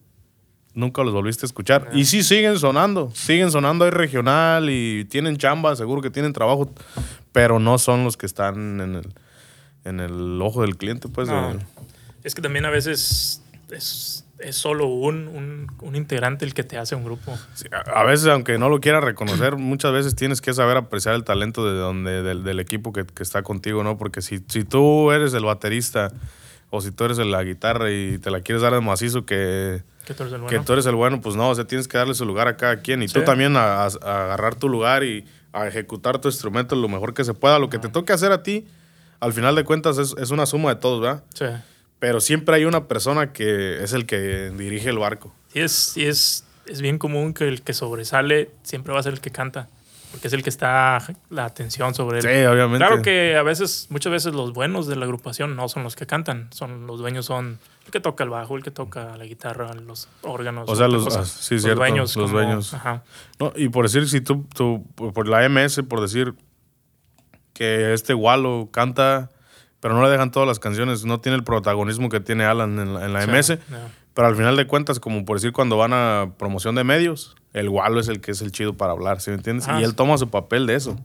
nunca 0.73 1.03
los 1.03 1.13
volviste 1.13 1.45
a 1.45 1.47
escuchar. 1.47 1.89
Y 1.93 2.05
sí 2.05 2.23
siguen 2.23 2.57
sonando, 2.57 3.11
siguen 3.13 3.51
sonando 3.51 3.85
ahí 3.85 3.91
regional 3.91 4.69
y 4.69 5.05
tienen 5.05 5.37
chamba, 5.37 5.75
seguro 5.75 6.01
que 6.01 6.09
tienen 6.09 6.33
trabajo, 6.33 6.71
pero 7.31 7.59
no 7.59 7.77
son 7.77 8.03
los 8.03 8.17
que 8.17 8.25
están 8.25 8.81
en 8.81 8.95
el, 8.95 9.07
en 9.85 9.99
el 9.99 10.41
ojo 10.41 10.61
del 10.63 10.75
cliente, 10.77 11.07
pues. 11.07 11.27
No. 11.29 11.53
de- 11.53 11.59
Es 12.23 12.33
que 12.35 12.41
también 12.41 12.65
a 12.65 12.69
veces 12.69 13.41
es, 13.69 14.25
es 14.39 14.55
solo 14.55 14.85
un, 14.87 15.27
un, 15.27 15.67
un 15.81 15.95
integrante 15.95 16.45
el 16.45 16.53
que 16.53 16.63
te 16.63 16.77
hace 16.77 16.95
un 16.95 17.03
grupo. 17.03 17.37
Sí, 17.53 17.65
a- 17.71 17.99
a 17.99 18.03
veces, 18.03 18.27
aunque 18.27 18.57
no 18.57 18.69
lo 18.69 18.79
quieras 18.79 19.03
reconocer, 19.03 19.55
muchas 19.57 19.91
veces 19.93 20.15
tienes 20.15 20.41
que 20.41 20.53
saber 20.53 20.77
apreciar 20.77 21.15
el 21.15 21.23
talento 21.23 21.65
de 21.71 21.77
donde, 21.79 22.21
del, 22.23 22.43
del 22.43 22.59
equipo 22.59 22.93
que, 22.93 23.05
que 23.05 23.23
está 23.23 23.43
contigo, 23.43 23.83
¿no? 23.83 23.97
Porque 23.97 24.21
si, 24.21 24.43
si 24.47 24.63
tú 24.63 25.11
eres 25.11 25.33
el 25.33 25.43
baterista 25.45 26.11
o 26.69 26.81
si 26.81 26.91
tú 26.91 27.05
eres 27.05 27.17
la 27.17 27.43
guitarra 27.43 27.91
y 27.91 28.17
te 28.19 28.29
la 28.31 28.41
quieres 28.41 28.61
dar 28.61 28.73
de 28.73 28.81
macizo 28.81 29.25
que, 29.25 29.81
Que 30.05 30.13
tú 30.13 30.23
eres 30.23 30.33
el 30.33 30.39
que 30.41 30.45
bueno. 30.45 30.63
tú 30.65 30.73
eres 30.73 30.85
el 30.85 30.95
bueno, 30.95 31.19
pues 31.21 31.35
no, 31.35 31.49
o 31.49 31.55
sea, 31.55 31.65
tienes 31.65 31.87
que 31.87 31.97
darle 31.97 32.13
su 32.13 32.25
lugar 32.25 32.47
a 32.47 32.57
cada 32.57 32.81
quien 32.81 33.01
y 33.03 33.07
tú 33.07 33.23
también 33.23 33.57
a, 33.57 33.83
a- 33.85 33.89
a 34.03 34.23
agarrar 34.25 34.55
tu 34.55 34.69
lugar 34.69 35.03
y 35.03 35.25
a 35.51 35.67
ejecutar 35.67 36.19
tu 36.19 36.27
instrumento 36.27 36.75
lo 36.75 36.87
mejor 36.87 37.13
que 37.15 37.23
se 37.23 37.33
pueda. 37.33 37.57
Lo 37.57 37.69
que 37.69 37.79
te 37.79 37.89
toque 37.89 38.13
hacer 38.13 38.31
a 38.31 38.43
ti, 38.43 38.67
al 39.19 39.33
final 39.33 39.55
de 39.55 39.63
cuentas, 39.63 39.97
es, 39.97 40.15
es 40.19 40.29
una 40.29 40.45
suma 40.45 40.69
de 40.69 40.79
todos, 40.79 41.01
¿verdad? 41.01 41.23
Sí. 41.33 41.45
Pero 41.99 42.21
siempre 42.21 42.55
hay 42.55 42.65
una 42.65 42.87
persona 42.87 43.33
que 43.33 43.83
es 43.83 43.93
el 43.93 44.05
que 44.05 44.51
dirige 44.51 44.89
el 44.89 44.97
barco. 44.99 45.33
Y 45.53 45.59
es, 45.61 45.97
y 45.97 46.05
es, 46.05 46.45
es 46.65 46.81
bien 46.81 46.97
común 46.97 47.33
que 47.33 47.47
el 47.47 47.61
que 47.61 47.73
sobresale 47.73 48.51
siempre 48.63 48.93
va 48.93 48.99
a 48.99 49.03
ser 49.03 49.13
el 49.13 49.21
que 49.21 49.31
canta. 49.31 49.67
Porque 50.11 50.27
es 50.27 50.33
el 50.33 50.41
que 50.41 50.49
está 50.49 51.05
la 51.29 51.45
atención 51.45 51.93
sobre 51.93 52.17
él. 52.19 52.23
Sí, 52.23 52.45
obviamente. 52.45 52.77
Claro 52.83 53.01
que 53.03 53.35
a 53.35 53.43
veces, 53.43 53.85
muchas 53.91 54.11
veces 54.11 54.33
los 54.33 54.53
buenos 54.53 54.87
de 54.87 54.95
la 54.95 55.05
agrupación 55.05 55.55
no 55.55 55.69
son 55.69 55.83
los 55.83 55.95
que 55.95 56.07
cantan, 56.07 56.47
son 56.51 56.87
los 56.87 56.97
dueños 56.99 57.27
son 57.27 57.59
el 57.85 57.91
que 57.91 57.99
toca 57.99 58.23
el 58.23 58.31
bajo, 58.31 58.55
el 58.57 58.63
que 58.63 58.71
toca 58.71 59.15
la 59.17 59.25
guitarra, 59.25 59.71
los 59.75 60.07
órganos. 60.23 60.67
O 60.67 60.75
sea, 60.75 60.87
los- 60.87 61.15
ah, 61.15 61.25
sí, 61.25 61.59
cierto, 61.59 61.83
los 61.95 62.13
como- 62.15 62.27
dueños. 62.27 62.73
Ajá. 62.73 63.03
No, 63.39 63.53
y 63.55 63.69
por 63.69 63.85
decir, 63.85 64.09
si 64.09 64.19
tú, 64.21 64.47
tú, 64.55 64.83
por 64.95 65.27
la 65.27 65.43
MS, 65.47 65.83
por 65.83 66.01
decir 66.01 66.33
que 67.53 67.93
este 67.93 68.13
Wallo 68.15 68.69
canta, 68.71 69.29
pero 69.79 69.93
no 69.93 70.03
le 70.03 70.09
dejan 70.09 70.31
todas 70.31 70.47
las 70.47 70.59
canciones, 70.59 71.05
no 71.05 71.19
tiene 71.19 71.37
el 71.37 71.43
protagonismo 71.43 72.09
que 72.09 72.19
tiene 72.19 72.45
Alan 72.45 72.79
en 72.79 72.93
la, 72.93 73.05
en 73.05 73.13
la 73.13 73.21
Sí, 73.21 73.29
MS, 73.29 73.59
pero 74.13 74.27
al 74.27 74.35
final 74.35 74.57
de 74.57 74.67
cuentas, 74.67 74.99
como 74.99 75.25
por 75.25 75.37
decir, 75.37 75.53
cuando 75.53 75.77
van 75.77 75.93
a 75.93 76.33
promoción 76.37 76.75
de 76.75 76.83
medios, 76.83 77.35
el 77.53 77.69
Wallo 77.69 77.99
es 77.99 78.07
el 78.07 78.21
que 78.21 78.31
es 78.31 78.41
el 78.41 78.51
chido 78.51 78.75
para 78.75 78.91
hablar, 78.91 79.21
¿sí 79.21 79.31
me 79.31 79.37
entiendes? 79.37 79.67
Ah, 79.67 79.79
y 79.79 79.83
él 79.83 79.95
toma 79.95 80.17
su 80.17 80.29
papel 80.29 80.67
de 80.67 80.75
eso. 80.75 80.97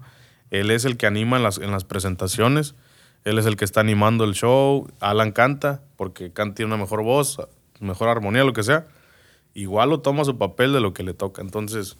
Él 0.50 0.70
es 0.70 0.84
el 0.84 0.96
que 0.96 1.06
anima 1.06 1.36
en 1.36 1.42
las, 1.42 1.58
en 1.58 1.70
las 1.70 1.84
presentaciones, 1.84 2.74
él 3.24 3.38
es 3.38 3.46
el 3.46 3.56
que 3.56 3.64
está 3.64 3.80
animando 3.80 4.24
el 4.24 4.34
show, 4.34 4.86
Alan 5.00 5.32
canta, 5.32 5.80
porque 5.96 6.32
Kant 6.32 6.54
tiene 6.54 6.74
una 6.74 6.82
mejor 6.82 7.02
voz, 7.02 7.38
mejor 7.80 8.08
armonía, 8.08 8.44
lo 8.44 8.52
que 8.52 8.62
sea. 8.62 8.86
Igual 9.54 9.90
lo 9.90 10.00
toma 10.00 10.24
su 10.24 10.36
papel 10.36 10.72
de 10.72 10.80
lo 10.80 10.92
que 10.92 11.02
le 11.02 11.14
toca. 11.14 11.40
Entonces, 11.40 11.96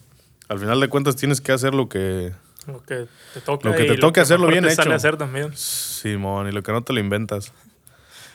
al 0.49 0.59
final 0.59 0.79
de 0.79 0.87
cuentas 0.89 1.15
tienes 1.15 1.41
que 1.41 1.51
hacer 1.51 1.73
lo 1.73 1.89
que... 1.89 2.33
Lo 2.67 2.81
que 2.83 3.07
te 3.33 3.41
toca. 3.41 3.69
Lo 3.69 3.75
que 3.75 3.83
te 3.85 3.97
toque 3.97 4.19
hacerlo 4.21 4.47
bien 4.47 4.63
te 4.65 4.73
hecho. 4.73 4.91
hacer 4.93 5.17
también. 5.17 5.51
Simón, 5.55 6.47
y 6.47 6.51
lo 6.51 6.61
que 6.63 6.71
no 6.71 6.83
te 6.83 6.93
lo 6.93 6.99
inventas. 6.99 7.53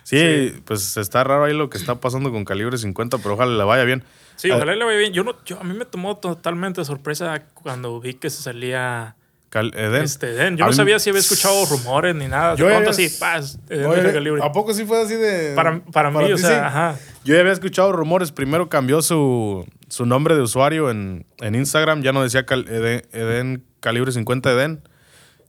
Sí, 0.05 0.19
Sí. 0.19 0.63
pues 0.65 0.97
está 0.97 1.23
raro 1.25 1.45
ahí 1.45 1.55
lo 1.55 1.69
que 1.71 1.79
está 1.79 1.97
pasando 2.01 2.33
con 2.33 2.45
calibre 2.45 2.77
50, 2.79 3.19
pero 3.19 3.35
ojalá 3.35 3.57
le 3.57 3.65
vaya 3.65 3.85
bien. 3.85 4.03
Sí, 4.37 4.51
Ah, 4.51 4.57
ojalá 4.57 4.75
le 4.75 4.85
vaya 4.85 4.99
bien. 4.99 5.13
Yo 5.13 5.23
no, 5.25 5.35
yo, 5.45 5.61
a 5.61 5.65
mí 5.65 5.75
me 5.77 5.85
tomó 5.85 6.17
totalmente 6.17 6.81
de 6.81 6.85
sorpresa 6.85 7.43
cuando 7.55 8.01
vi 8.01 8.15
que 8.15 8.31
se 8.31 8.43
salía 8.43 9.15
Cal- 9.51 9.73
Eden. 9.77 10.03
este 10.03 10.31
Eden. 10.31 10.57
Yo 10.57 10.65
A 10.65 10.69
no 10.69 10.73
mí- 10.73 10.77
sabía 10.77 10.99
si 10.99 11.11
había 11.11 11.21
escuchado 11.21 11.65
rumores 11.67 12.15
ni 12.17 12.27
nada. 12.27 12.55
Yo 12.57 12.65
de 12.67 12.71
pronto 12.73 12.91
había- 12.91 13.07
así, 13.07 13.19
paz, 13.21 13.59
Eden. 13.69 14.43
¿A 14.43 14.53
poco 14.53 14.73
sí 14.73 14.85
fue 14.87 15.03
así 15.03 15.15
de...? 15.15 15.53
Para, 15.55 15.81
para, 15.93 16.11
mí, 16.11 16.33
o 16.33 16.39
sea, 16.39 16.49
sí? 16.49 16.55
ajá. 16.55 16.97
Yo 17.25 17.35
ya 17.35 17.41
había 17.41 17.53
escuchado 17.53 17.93
rumores. 17.93 18.33
Primero 18.33 18.69
cambió 18.69 19.03
su, 19.03 19.67
su 19.89 20.07
nombre 20.07 20.35
de 20.35 20.41
usuario 20.43 20.91
en, 20.91 21.27
en 21.41 21.55
Instagram. 21.55 22.03
Ya 22.03 22.13
no 22.13 22.23
decía 22.23 22.47
cal- 22.47 22.67
Eden, 22.69 23.03
Eden 23.13 23.65
Calibre 23.81 24.13
50 24.13 24.53
Eden. 24.53 24.83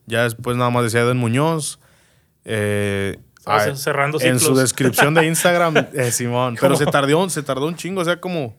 Ya 0.08 0.24
después 0.24 0.58
nada 0.58 0.70
más 0.70 0.84
decía 0.84 1.02
Eden 1.02 1.18
Muñoz. 1.18 1.80
Eh, 2.46 3.20
cerrando 3.76 4.20
en 4.22 4.40
su 4.40 4.56
descripción 4.56 5.14
de 5.14 5.26
Instagram, 5.28 5.76
eh, 5.94 6.12
Simón. 6.12 6.58
Pero 6.60 6.76
se 6.76 6.86
tardó, 6.86 7.30
se 7.30 7.44
tardó 7.44 7.68
un 7.68 7.76
chingo. 7.76 8.02
O 8.02 8.06
sea, 8.06 8.20
como... 8.20 8.56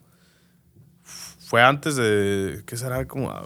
Fue 1.47 1.63
antes 1.63 1.97
de... 1.97 2.63
¿Qué 2.67 2.77
será? 2.77 3.07
Como... 3.07 3.31
ah, 3.31 3.45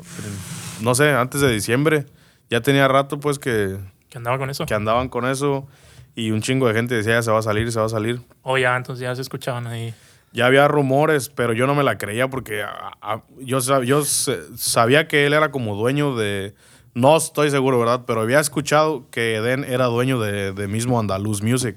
No 0.80 0.94
sé, 0.94 1.10
antes 1.10 1.40
de 1.40 1.50
diciembre. 1.50 2.06
Ya 2.48 2.60
tenía 2.60 2.86
rato 2.86 3.18
pues 3.18 3.38
que, 3.38 3.76
Que 4.08 4.18
andaba 4.18 4.38
con 4.38 4.48
eso. 4.50 4.64
que 4.66 4.74
andaban 4.74 5.08
con 5.08 5.26
eso. 5.26 5.66
Y 6.14 6.30
un 6.30 6.40
chingo 6.40 6.68
de 6.68 6.74
gente 6.74 6.94
decía, 6.94 7.14
ya 7.14 7.22
se 7.22 7.30
va 7.30 7.40
a 7.40 7.42
salir, 7.42 7.70
se 7.72 7.80
va 7.80 7.86
a 7.86 7.90
salir. 7.90 8.22
O 8.42 8.56
ya, 8.56 8.76
entonces 8.76 9.02
ya 9.02 9.14
se 9.14 9.22
escuchaban 9.22 9.66
ahí. 9.66 9.92
Ya 10.32 10.46
había 10.46 10.68
rumores, 10.68 11.28
pero 11.30 11.52
yo 11.52 11.66
no 11.66 11.74
me 11.74 11.82
la 11.82 11.96
creía 11.98 12.28
porque 12.28 12.62
a- 12.62 12.92
a- 13.00 13.22
yo, 13.38 13.58
sab- 13.58 13.84
yo 13.84 14.04
sabía 14.04 15.08
que 15.08 15.26
él 15.26 15.32
era 15.32 15.50
como 15.50 15.74
dueño 15.76 16.14
de... 16.16 16.54
No 16.94 17.16
estoy 17.16 17.50
seguro, 17.50 17.78
¿verdad? 17.78 18.02
Pero 18.06 18.22
había 18.22 18.40
escuchado 18.40 19.04
que 19.10 19.36
Eden 19.36 19.64
era 19.64 19.84
dueño 19.86 20.18
de, 20.18 20.52
de 20.52 20.66
mismo 20.68 20.98
Andaluz 20.98 21.42
Music, 21.42 21.76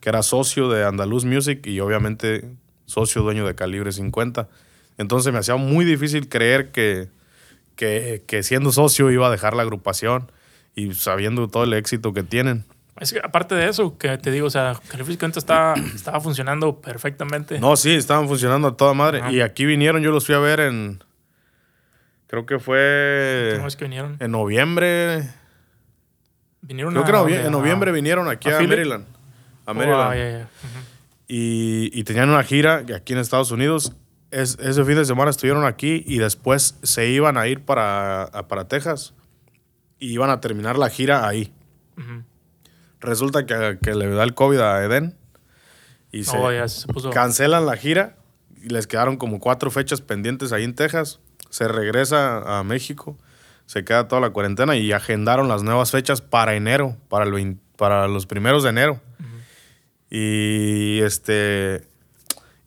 que 0.00 0.08
era 0.08 0.22
socio 0.22 0.68
de 0.68 0.84
Andaluz 0.84 1.24
Music 1.24 1.66
y 1.66 1.80
obviamente 1.80 2.50
socio 2.86 3.22
dueño 3.22 3.46
de 3.46 3.54
Calibre 3.54 3.92
50. 3.92 4.48
Entonces 4.98 5.32
me 5.32 5.38
hacía 5.38 5.56
muy 5.56 5.84
difícil 5.86 6.28
creer 6.28 6.70
que, 6.70 7.08
que, 7.76 8.22
que 8.26 8.42
siendo 8.42 8.72
socio 8.72 9.10
iba 9.10 9.26
a 9.26 9.30
dejar 9.30 9.54
la 9.54 9.62
agrupación 9.62 10.30
y 10.74 10.92
sabiendo 10.94 11.48
todo 11.48 11.64
el 11.64 11.72
éxito 11.72 12.12
que 12.12 12.22
tienen. 12.22 12.64
Es 13.00 13.12
que 13.12 13.20
aparte 13.22 13.54
de 13.54 13.68
eso, 13.68 13.96
que 13.98 14.16
te 14.18 14.30
digo, 14.30 14.46
o 14.46 14.50
sea, 14.50 14.78
Calibre 14.88 15.12
50 15.14 15.38
estaba, 15.94 16.20
funcionando 16.20 16.80
perfectamente. 16.80 17.58
No, 17.58 17.74
sí, 17.76 17.90
estaban 17.94 18.28
funcionando 18.28 18.68
a 18.68 18.76
toda 18.76 18.94
madre. 18.94 19.20
Ajá. 19.20 19.32
Y 19.32 19.40
aquí 19.40 19.64
vinieron, 19.64 20.02
yo 20.02 20.10
los 20.10 20.26
fui 20.26 20.34
a 20.34 20.38
ver 20.38 20.60
en. 20.60 21.02
Creo 22.26 22.46
que 22.46 22.58
fue. 22.58 23.54
¿Cómo 23.56 23.68
es 23.68 23.76
que 23.76 23.84
vinieron? 23.84 24.16
En 24.20 24.30
noviembre. 24.30 25.28
Vinieron 26.60 26.92
Creo 26.94 27.04
a 27.04 27.04
que 27.04 27.10
en 27.10 27.14
novie- 27.16 27.34
dónde? 27.34 27.46
en 27.46 27.52
noviembre 27.52 27.90
A- 27.90 27.94
vinieron 27.94 28.28
aquí 28.28 28.48
a? 28.50 28.60
Maryland. 28.60 29.06
A 29.66 29.70
Oh, 29.72 29.74
Maryland. 29.74 30.00
ah, 30.12 30.16
ya, 30.16 30.30
ya. 30.30 30.38
Ujú. 30.44 30.86
y, 31.28 31.90
y 31.98 32.04
tenían 32.04 32.28
una 32.30 32.42
gira 32.44 32.84
aquí 32.94 33.12
en 33.14 33.18
Estados 33.18 33.50
Unidos. 33.50 33.92
Es- 34.30 34.58
ese 34.60 34.84
fin 34.84 34.94
de 34.96 35.04
semana 35.04 35.30
estuvieron 35.30 35.64
aquí 35.66 36.04
y 36.06 36.18
después 36.18 36.78
se 36.82 37.08
iban 37.08 37.36
a 37.36 37.46
ir 37.48 37.64
para, 37.64 38.30
para 38.48 38.68
Texas. 38.68 39.12
Y 39.98 40.12
iban 40.12 40.30
a 40.30 40.40
terminar 40.40 40.78
la 40.78 40.88
gira 40.88 41.26
ahí. 41.26 41.52
Resulta 43.02 43.44
que, 43.46 43.78
que 43.82 43.94
le 43.94 44.08
da 44.08 44.24
el 44.24 44.34
COVID 44.34 44.58
a 44.60 44.82
Eden. 44.84 45.16
Y 46.10 46.24
se, 46.24 46.36
Oh, 46.36 46.50
ya 46.52 46.66
se 46.68 46.86
puso. 46.88 47.10
cancelan 47.10 47.66
la 47.66 47.76
gira 47.76 48.16
y 48.62 48.68
les 48.68 48.86
quedaron 48.86 49.16
como 49.16 49.38
cuatro 49.40 49.70
fechas 49.70 50.00
pendientes 50.00 50.52
ahí 50.52 50.64
en 50.64 50.74
Texas. 50.74 51.20
Se 51.50 51.68
regresa 51.68 52.58
a 52.58 52.62
México, 52.64 53.18
se 53.66 53.84
queda 53.84 54.08
toda 54.08 54.20
la 54.20 54.30
cuarentena 54.30 54.76
y 54.76 54.92
agendaron 54.92 55.48
las 55.48 55.62
nuevas 55.62 55.90
fechas 55.90 56.20
para 56.22 56.54
enero, 56.54 56.96
para, 57.08 57.24
el 57.24 57.32
vein- 57.32 57.60
para 57.76 58.08
los 58.08 58.26
primeros 58.26 58.62
de 58.62 58.70
enero. 58.70 59.00
Y 60.10 61.00
este 61.00 61.86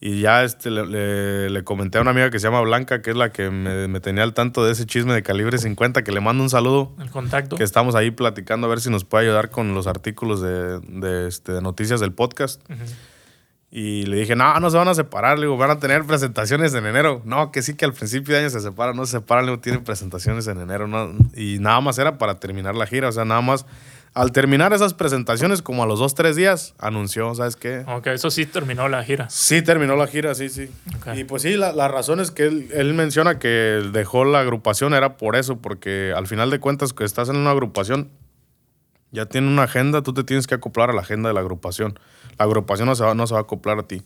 y 0.08 0.22
ya 0.22 0.44
este, 0.44 0.70
le, 0.70 0.86
le- 0.86 1.50
le 1.50 1.64
comenté 1.64 1.98
a 1.98 2.02
una 2.02 2.12
amiga 2.12 2.30
que 2.30 2.38
se 2.40 2.46
llama 2.48 2.62
Blanca, 2.62 3.02
que 3.02 3.10
es 3.10 3.16
la 3.18 3.32
que 3.32 3.50
me, 3.50 3.88
me 3.88 4.00
tenía 4.00 4.22
al 4.24 4.34
tanto 4.36 4.64
de 4.64 4.72
ese 4.74 4.86
chisme 4.86 5.14
de 5.14 5.24
calibre 5.24 5.58
50, 5.58 6.04
que 6.04 6.12
le 6.12 6.22
mando 6.22 6.44
un 6.44 6.50
saludo 6.52 6.94
El 7.00 7.10
contacto. 7.10 7.56
que 7.56 7.64
estamos 7.64 7.96
ahí 7.96 8.12
platicando 8.12 8.68
a 8.68 8.70
ver 8.70 8.82
si 8.82 8.90
nos 8.92 9.04
puede 9.04 9.26
ayudar 9.26 9.50
con 9.50 9.74
los 9.74 9.88
artículos 9.88 10.42
de, 10.42 10.80
de, 10.82 11.28
este, 11.28 11.54
de 11.54 11.62
noticias 11.62 12.00
del 12.02 12.12
podcast. 12.14 12.62
Y 13.72 14.04
le 14.06 14.18
dije, 14.18 14.36
no, 14.38 14.58
no 14.62 14.70
se 14.70 14.78
van 14.78 14.88
a 14.88 14.94
separar, 14.94 15.38
le 15.38 15.48
digo, 15.48 15.58
van 15.58 15.72
a 15.72 15.80
tener 15.80 16.06
presentaciones 16.06 16.74
en 16.76 16.86
enero. 16.86 17.22
No, 17.26 17.52
que 17.52 17.62
sí 17.62 17.74
que 17.76 17.84
al 17.84 17.92
principio 17.94 18.34
de 18.34 18.42
año 18.42 18.50
se 18.50 18.62
separan, 18.62 18.96
no 18.96 19.06
se 19.06 19.14
separan, 19.14 19.46
le 19.46 19.52
digo, 19.52 19.62
tienen 19.62 19.84
presentaciones 19.84 20.48
en 20.48 20.62
enero. 20.62 20.88
No, 20.88 21.12
y 21.36 21.58
nada 21.60 21.82
más 21.82 21.98
era 21.98 22.18
para 22.18 22.36
terminar 22.40 22.76
la 22.76 22.86
gira, 22.88 23.10
o 23.10 23.12
sea, 23.12 23.26
nada 23.26 23.42
más 23.42 23.66
al 24.16 24.32
terminar 24.32 24.72
esas 24.72 24.94
presentaciones, 24.94 25.62
como 25.62 25.84
a 25.84 25.86
los 25.86 26.00
dos, 26.00 26.16
tres 26.16 26.38
días, 26.38 26.74
anunció, 26.80 27.36
¿sabes 27.36 27.58
qué? 27.58 27.84
Ok, 27.86 28.08
eso 28.08 28.32
sí 28.32 28.46
terminó 28.46 28.88
la 28.88 29.04
gira. 29.04 29.30
Sí, 29.30 29.62
terminó 29.62 29.98
la 29.98 30.08
gira, 30.08 30.34
sí, 30.34 30.48
sí. 30.48 30.72
Ok. 30.96 31.18
Y 31.18 31.26
pues 31.26 31.42
sí, 31.42 31.58
la, 31.58 31.74
la 31.74 31.90
razón 31.90 32.22
es 32.22 32.32
que 32.32 32.44
él, 32.44 32.70
él 32.74 32.94
menciona 32.94 33.40
que 33.40 33.50
dejó 33.92 34.24
la 34.24 34.40
agrupación 34.40 34.94
era 34.94 35.18
por 35.18 35.36
eso, 35.36 35.58
porque 35.58 36.14
al 36.16 36.28
final 36.28 36.50
de 36.50 36.62
cuentas 36.62 36.94
que 36.94 37.04
estás 37.04 37.28
en 37.28 37.36
una 37.36 37.52
agrupación, 37.52 38.10
ya 39.12 39.26
tiene 39.26 39.50
una 39.50 39.64
agenda, 39.64 40.02
tú 40.02 40.14
te 40.14 40.24
tienes 40.24 40.48
que 40.48 40.56
acoplar 40.56 40.90
a 40.90 40.94
la 40.94 41.02
agenda 41.02 41.28
de 41.28 41.34
la 41.36 41.42
agrupación. 41.42 42.00
La 42.40 42.46
agrupación 42.46 42.88
no 42.88 42.96
se 42.96 43.04
va, 43.04 43.16
no 43.16 43.28
se 43.28 43.34
va 43.34 43.42
a 43.42 43.44
acoplar 43.44 43.80
a 43.80 43.84
ti. 43.84 44.02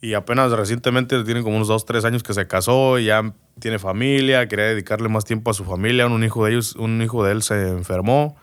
Y 0.00 0.14
apenas 0.14 0.50
recientemente, 0.50 1.22
tiene 1.22 1.44
como 1.44 1.54
unos 1.54 1.68
dos, 1.68 1.86
tres 1.86 2.04
años 2.04 2.24
que 2.24 2.34
se 2.34 2.48
casó, 2.48 2.98
y 2.98 3.04
ya 3.04 3.32
tiene 3.60 3.78
familia, 3.78 4.48
quería 4.48 4.64
dedicarle 4.64 5.08
más 5.08 5.24
tiempo 5.24 5.52
a 5.52 5.54
su 5.54 5.64
familia, 5.64 6.08
un 6.08 6.24
hijo 6.24 6.44
de 6.44 6.50
ellos, 6.50 6.74
un 6.74 7.00
hijo 7.02 7.24
de 7.24 7.30
él 7.30 7.42
se 7.44 7.68
enfermó 7.68 8.36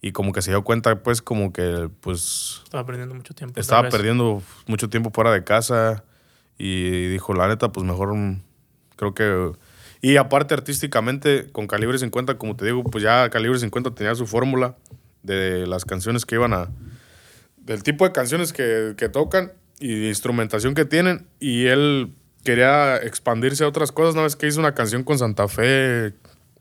y 0.00 0.12
como 0.12 0.32
que 0.32 0.42
se 0.42 0.50
dio 0.50 0.62
cuenta 0.62 1.02
pues 1.02 1.22
como 1.22 1.52
que 1.52 1.90
pues 2.00 2.62
Estaba 2.64 2.86
perdiendo 2.86 3.14
mucho 3.14 3.34
tiempo. 3.34 3.58
estaba 3.60 3.88
perdiendo 3.88 4.42
mucho 4.66 4.88
tiempo 4.88 5.10
fuera 5.12 5.32
de 5.32 5.44
casa 5.44 6.04
y 6.58 7.06
dijo, 7.08 7.34
la 7.34 7.48
neta, 7.48 7.70
pues 7.70 7.86
mejor 7.86 8.14
creo 8.96 9.14
que... 9.14 9.52
Y 10.00 10.16
aparte 10.16 10.54
artísticamente, 10.54 11.50
con 11.50 11.66
Calibre 11.66 11.98
50, 11.98 12.36
como 12.36 12.56
te 12.56 12.64
digo, 12.64 12.82
pues 12.84 13.02
ya 13.02 13.30
Calibre 13.30 13.58
50 13.58 13.92
tenía 13.94 14.14
su 14.16 14.26
fórmula 14.26 14.76
de 15.22 15.66
las 15.66 15.84
canciones 15.84 16.26
que 16.26 16.34
iban 16.34 16.52
a... 16.52 16.68
del 17.56 17.82
tipo 17.82 18.04
de 18.04 18.12
canciones 18.12 18.52
que, 18.52 18.94
que 18.96 19.08
tocan 19.08 19.52
y 19.78 20.00
de 20.00 20.08
instrumentación 20.08 20.74
que 20.74 20.84
tienen. 20.84 21.26
Y 21.38 21.66
él 21.66 22.12
quería 22.44 22.96
expandirse 22.96 23.64
a 23.64 23.68
otras 23.68 23.92
cosas. 23.92 24.14
Una 24.14 24.24
vez 24.24 24.36
que 24.36 24.48
hizo 24.48 24.58
una 24.60 24.74
canción 24.74 25.04
con 25.04 25.18
Santa 25.18 25.46
Fe, 25.46 26.12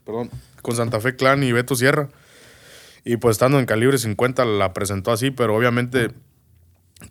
perdón, 0.06 0.30
con 0.62 0.76
Santa 0.76 1.00
Fe 1.00 1.16
Clan 1.16 1.44
y 1.44 1.52
Beto 1.52 1.76
Sierra. 1.76 2.10
Y 3.04 3.18
pues 3.18 3.34
estando 3.36 3.60
en 3.60 3.66
calibre 3.66 3.98
50 3.98 4.44
la 4.46 4.74
presentó 4.74 5.12
así, 5.12 5.32
pero 5.32 5.56
obviamente 5.56 6.10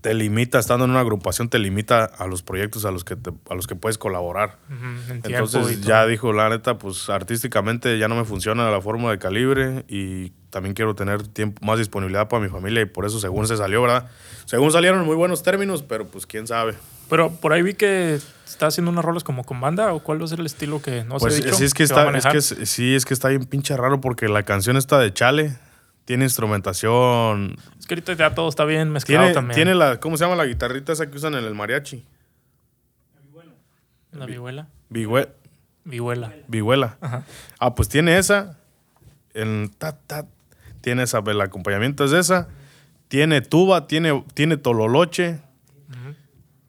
te 0.00 0.14
limita, 0.14 0.58
estando 0.58 0.84
en 0.84 0.90
una 0.90 1.00
agrupación, 1.00 1.48
te 1.48 1.60
limita 1.60 2.04
a 2.04 2.26
los 2.26 2.42
proyectos 2.42 2.84
a 2.84 2.90
los 2.90 3.04
que, 3.04 3.14
te- 3.14 3.30
a 3.48 3.54
los 3.54 3.68
que 3.68 3.76
puedes 3.76 3.98
colaborar. 3.98 4.58
Entonces 5.22 5.80
ya 5.86 6.06
dijo, 6.06 6.32
la 6.32 6.48
neta, 6.48 6.76
pues 6.76 7.08
artísticamente 7.08 7.96
ya 7.98 8.08
no 8.08 8.16
me 8.16 8.24
funciona 8.24 8.68
la 8.70 8.80
forma 8.80 9.10
de 9.12 9.18
calibre 9.18 9.84
y 9.88 10.30
también 10.50 10.74
quiero 10.74 10.94
tener 10.96 11.26
tiempo, 11.28 11.64
más 11.64 11.78
disponibilidad 11.78 12.28
para 12.28 12.42
mi 12.42 12.48
familia 12.48 12.82
y 12.82 12.86
por 12.86 13.06
eso 13.06 13.20
según 13.20 13.46
se 13.46 13.56
salió, 13.56 13.80
¿verdad? 13.82 14.08
Según 14.46 14.72
salieron 14.72 15.04
muy 15.06 15.14
buenos 15.14 15.42
términos, 15.44 15.84
pero 15.84 16.06
pues 16.06 16.26
quién 16.26 16.48
sabe. 16.48 16.74
Pero 17.08 17.30
por 17.30 17.52
ahí 17.52 17.62
vi 17.62 17.74
que 17.74 18.18
está 18.44 18.66
haciendo 18.66 18.90
unas 18.90 19.04
rolas 19.04 19.22
como 19.22 19.44
con 19.44 19.60
banda 19.60 19.92
o 19.92 20.00
cuál 20.02 20.20
va 20.20 20.24
a 20.24 20.28
ser 20.28 20.40
el 20.40 20.46
estilo 20.46 20.82
que 20.82 21.04
no 21.04 21.18
Pues 21.18 21.34
se 21.34 21.40
ha 21.42 21.44
dicho 21.44 21.56
sí, 21.58 21.64
es 21.64 21.74
que 21.74 21.84
está, 21.84 22.10
es 22.18 22.26
que 22.26 22.40
sí, 22.66 22.94
es 22.96 23.04
que 23.04 23.14
está 23.14 23.28
bien 23.28 23.44
pinche 23.44 23.76
raro 23.76 24.00
porque 24.00 24.28
la 24.28 24.42
canción 24.42 24.76
está 24.76 24.98
de 24.98 25.12
Chale, 25.14 25.56
tiene 26.06 26.24
instrumentación, 26.24 27.56
Es 27.78 27.86
que 27.86 27.94
ahorita 27.94 28.14
ya 28.14 28.34
todo 28.34 28.48
está 28.48 28.64
bien 28.64 28.90
mezclado 28.90 29.22
tiene, 29.24 29.34
también. 29.34 29.54
tiene 29.54 29.74
la, 29.74 30.00
¿cómo 30.00 30.16
se 30.16 30.24
llama 30.24 30.36
la 30.36 30.46
guitarrita 30.46 30.92
esa 30.92 31.10
que 31.10 31.16
usan 31.18 31.34
en 31.34 31.44
el 31.44 31.54
mariachi? 31.54 32.02
La 34.12 34.24
vihuela. 34.24 34.68
Vigüe- 34.90 35.28
Vihuela. 35.84 36.32
Vihuela. 36.48 36.96
Ajá. 37.00 37.24
Ah, 37.58 37.74
pues 37.74 37.88
tiene 37.88 38.18
esa. 38.18 38.58
El 39.34 39.70
ta, 39.76 39.98
ta, 39.98 40.24
tiene 40.80 41.02
esa, 41.02 41.18
el 41.26 41.40
acompañamiento 41.40 42.04
es 42.04 42.12
esa. 42.12 42.48
Tiene 43.08 43.40
tuba, 43.42 43.86
tiene, 43.86 44.24
tiene 44.34 44.56
tololoche. 44.56 45.40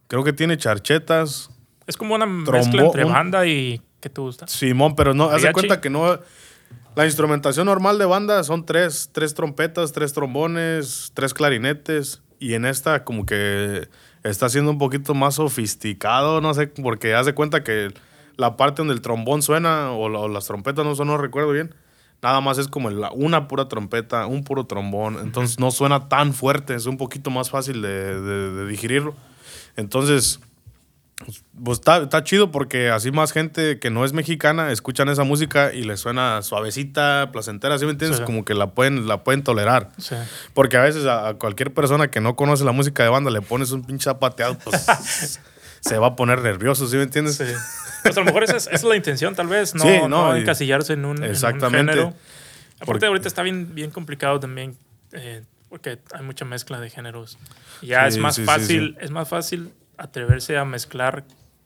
Creo 0.08 0.24
que 0.24 0.34
tiene 0.34 0.58
charchetas. 0.58 1.50
Es 1.88 1.96
como 1.98 2.16
una 2.16 2.26
mezcla 2.26 2.62
Trombo- 2.62 2.86
entre 2.88 3.06
un- 3.06 3.12
banda 3.14 3.46
y 3.46 3.82
¿qué 4.02 4.10
te 4.10 4.22
gusta? 4.22 4.48
Simón, 4.48 4.96
pero 4.96 5.14
no, 5.14 5.30
haz 5.30 5.42
de 5.42 5.52
cuenta 5.54 5.80
que 5.82 5.90
no. 5.90 6.20
La 6.98 7.06
instrumentación 7.06 7.68
normal 7.68 8.00
de 8.00 8.06
banda 8.06 8.44
son 8.44 8.66
tres, 8.66 9.12
tres 9.12 9.36
trompetas, 9.36 9.92
tres 9.92 10.14
trombones, 10.14 11.12
tres 11.14 11.36
clarinetes. 11.36 12.24
Y 12.40 12.56
en 12.56 12.66
esta, 12.66 13.04
como 13.04 13.24
que 13.28 13.88
está 14.24 14.50
siendo 14.50 14.72
un 14.72 14.80
poquito 14.80 15.14
más 15.14 15.36
sofisticado, 15.36 16.42
no 16.42 16.56
sé, 16.56 16.66
porque 16.66 17.14
haz 17.14 17.28
de 17.28 17.36
cuenta 17.36 17.64
que 17.64 17.94
la 18.36 18.58
parte 18.58 18.78
donde 18.82 18.96
el 18.96 19.02
trombón 19.02 19.44
suena 19.44 19.92
o, 19.92 20.10
la- 20.10 20.18
o 20.22 20.28
las 20.28 20.48
trompetas 20.48 20.84
no 20.84 21.06
no 21.06 21.18
recuerdo 21.20 21.52
bien. 21.52 21.76
Nada 22.24 22.42
más 22.42 22.58
es 22.58 22.68
como 22.68 22.90
la- 22.90 23.12
una 23.12 23.48
pura 23.48 23.68
trompeta, 23.68 24.26
un 24.26 24.44
puro 24.44 24.66
trombón. 24.66 25.20
Entonces 25.22 25.60
no 25.60 25.70
suena 25.70 26.10
tan 26.10 26.34
fuerte, 26.34 26.74
es 26.74 26.88
un 26.88 26.98
poquito 26.98 27.30
más 27.30 27.52
fácil 27.52 27.84
de, 27.84 28.20
de- 28.22 28.52
de 28.54 28.66
digerirlo. 28.68 29.14
Entonces, 29.76 30.40
pues 31.64 31.80
está, 31.80 31.98
está 32.04 32.24
chido 32.24 32.52
porque 32.52 32.90
así 32.90 33.12
más 33.12 33.32
gente 33.32 33.80
que 33.80 33.90
no 33.90 34.06
es 34.06 34.14
mexicana 34.14 34.72
escuchan 34.72 35.10
esa 35.10 35.24
música 35.24 35.74
y 35.74 35.82
les 35.84 36.00
suena 36.00 36.42
suavecita, 36.44 37.30
placentera, 37.32 37.78
¿sí 37.80 37.86
me 37.86 37.92
entiendes? 37.92 38.20
Sí. 38.20 38.24
Como 38.26 38.46
que 38.46 38.54
la 38.54 38.68
pueden, 38.72 39.08
la 39.08 39.24
pueden 39.24 39.44
tolerar. 39.44 39.90
Sí. 39.98 40.16
Porque 40.54 40.78
a 40.78 40.82
veces 40.82 41.06
a, 41.06 41.30
a 41.30 41.34
cualquier 41.34 41.74
persona 41.74 42.10
que 42.10 42.22
no 42.22 42.36
conoce 42.36 42.64
la 42.64 42.72
música 42.72 43.02
de 43.04 43.10
banda 43.10 43.32
le 43.32 43.42
pones 43.42 43.72
un 43.72 43.84
pinche 43.84 44.04
zapateado, 44.06 44.58
pues 44.60 44.86
se 45.82 45.98
va 45.98 46.08
a 46.08 46.16
poner 46.16 46.42
nervioso, 46.42 46.88
¿sí 46.88 46.98
me 46.98 47.04
entiendes? 47.04 47.36
Sí. 47.38 47.46
Pues 48.04 48.16
a 48.16 48.20
lo 48.20 48.26
mejor 48.28 48.44
esa 48.44 48.58
es, 48.58 48.68
esa 48.68 48.76
es 48.76 48.84
la 48.84 48.96
intención, 48.96 49.34
tal 49.36 49.48
vez, 49.48 49.74
no, 49.74 49.84
no, 50.08 50.08
no 50.32 50.38
y- 50.38 50.42
encasillarse 50.42 50.94
en 50.94 51.04
un, 51.06 51.18
en 51.18 51.24
un 51.24 51.30
Exactamente. 51.32 51.94
género. 51.94 52.08
Aparte, 52.76 52.86
Porque- 52.86 53.06
ahorita 53.08 53.28
está 53.28 53.42
bien, 53.42 53.74
bien 53.74 53.90
complicado 53.90 54.40
también, 54.40 54.78
eh, 55.14 55.42
porque 55.70 55.98
hay 56.14 56.24
mucha 56.24 56.46
mezcla 56.46 56.80
de 56.80 56.90
géneros. 56.92 57.38
Ya 57.82 58.06
es 58.08 58.18
más 58.20 58.40
fácil, 58.40 58.96
es 59.02 59.10
más 59.12 59.28
fácil 59.28 59.74
atreverse 59.98 60.58
a 60.58 60.66
mezclar 60.66 61.24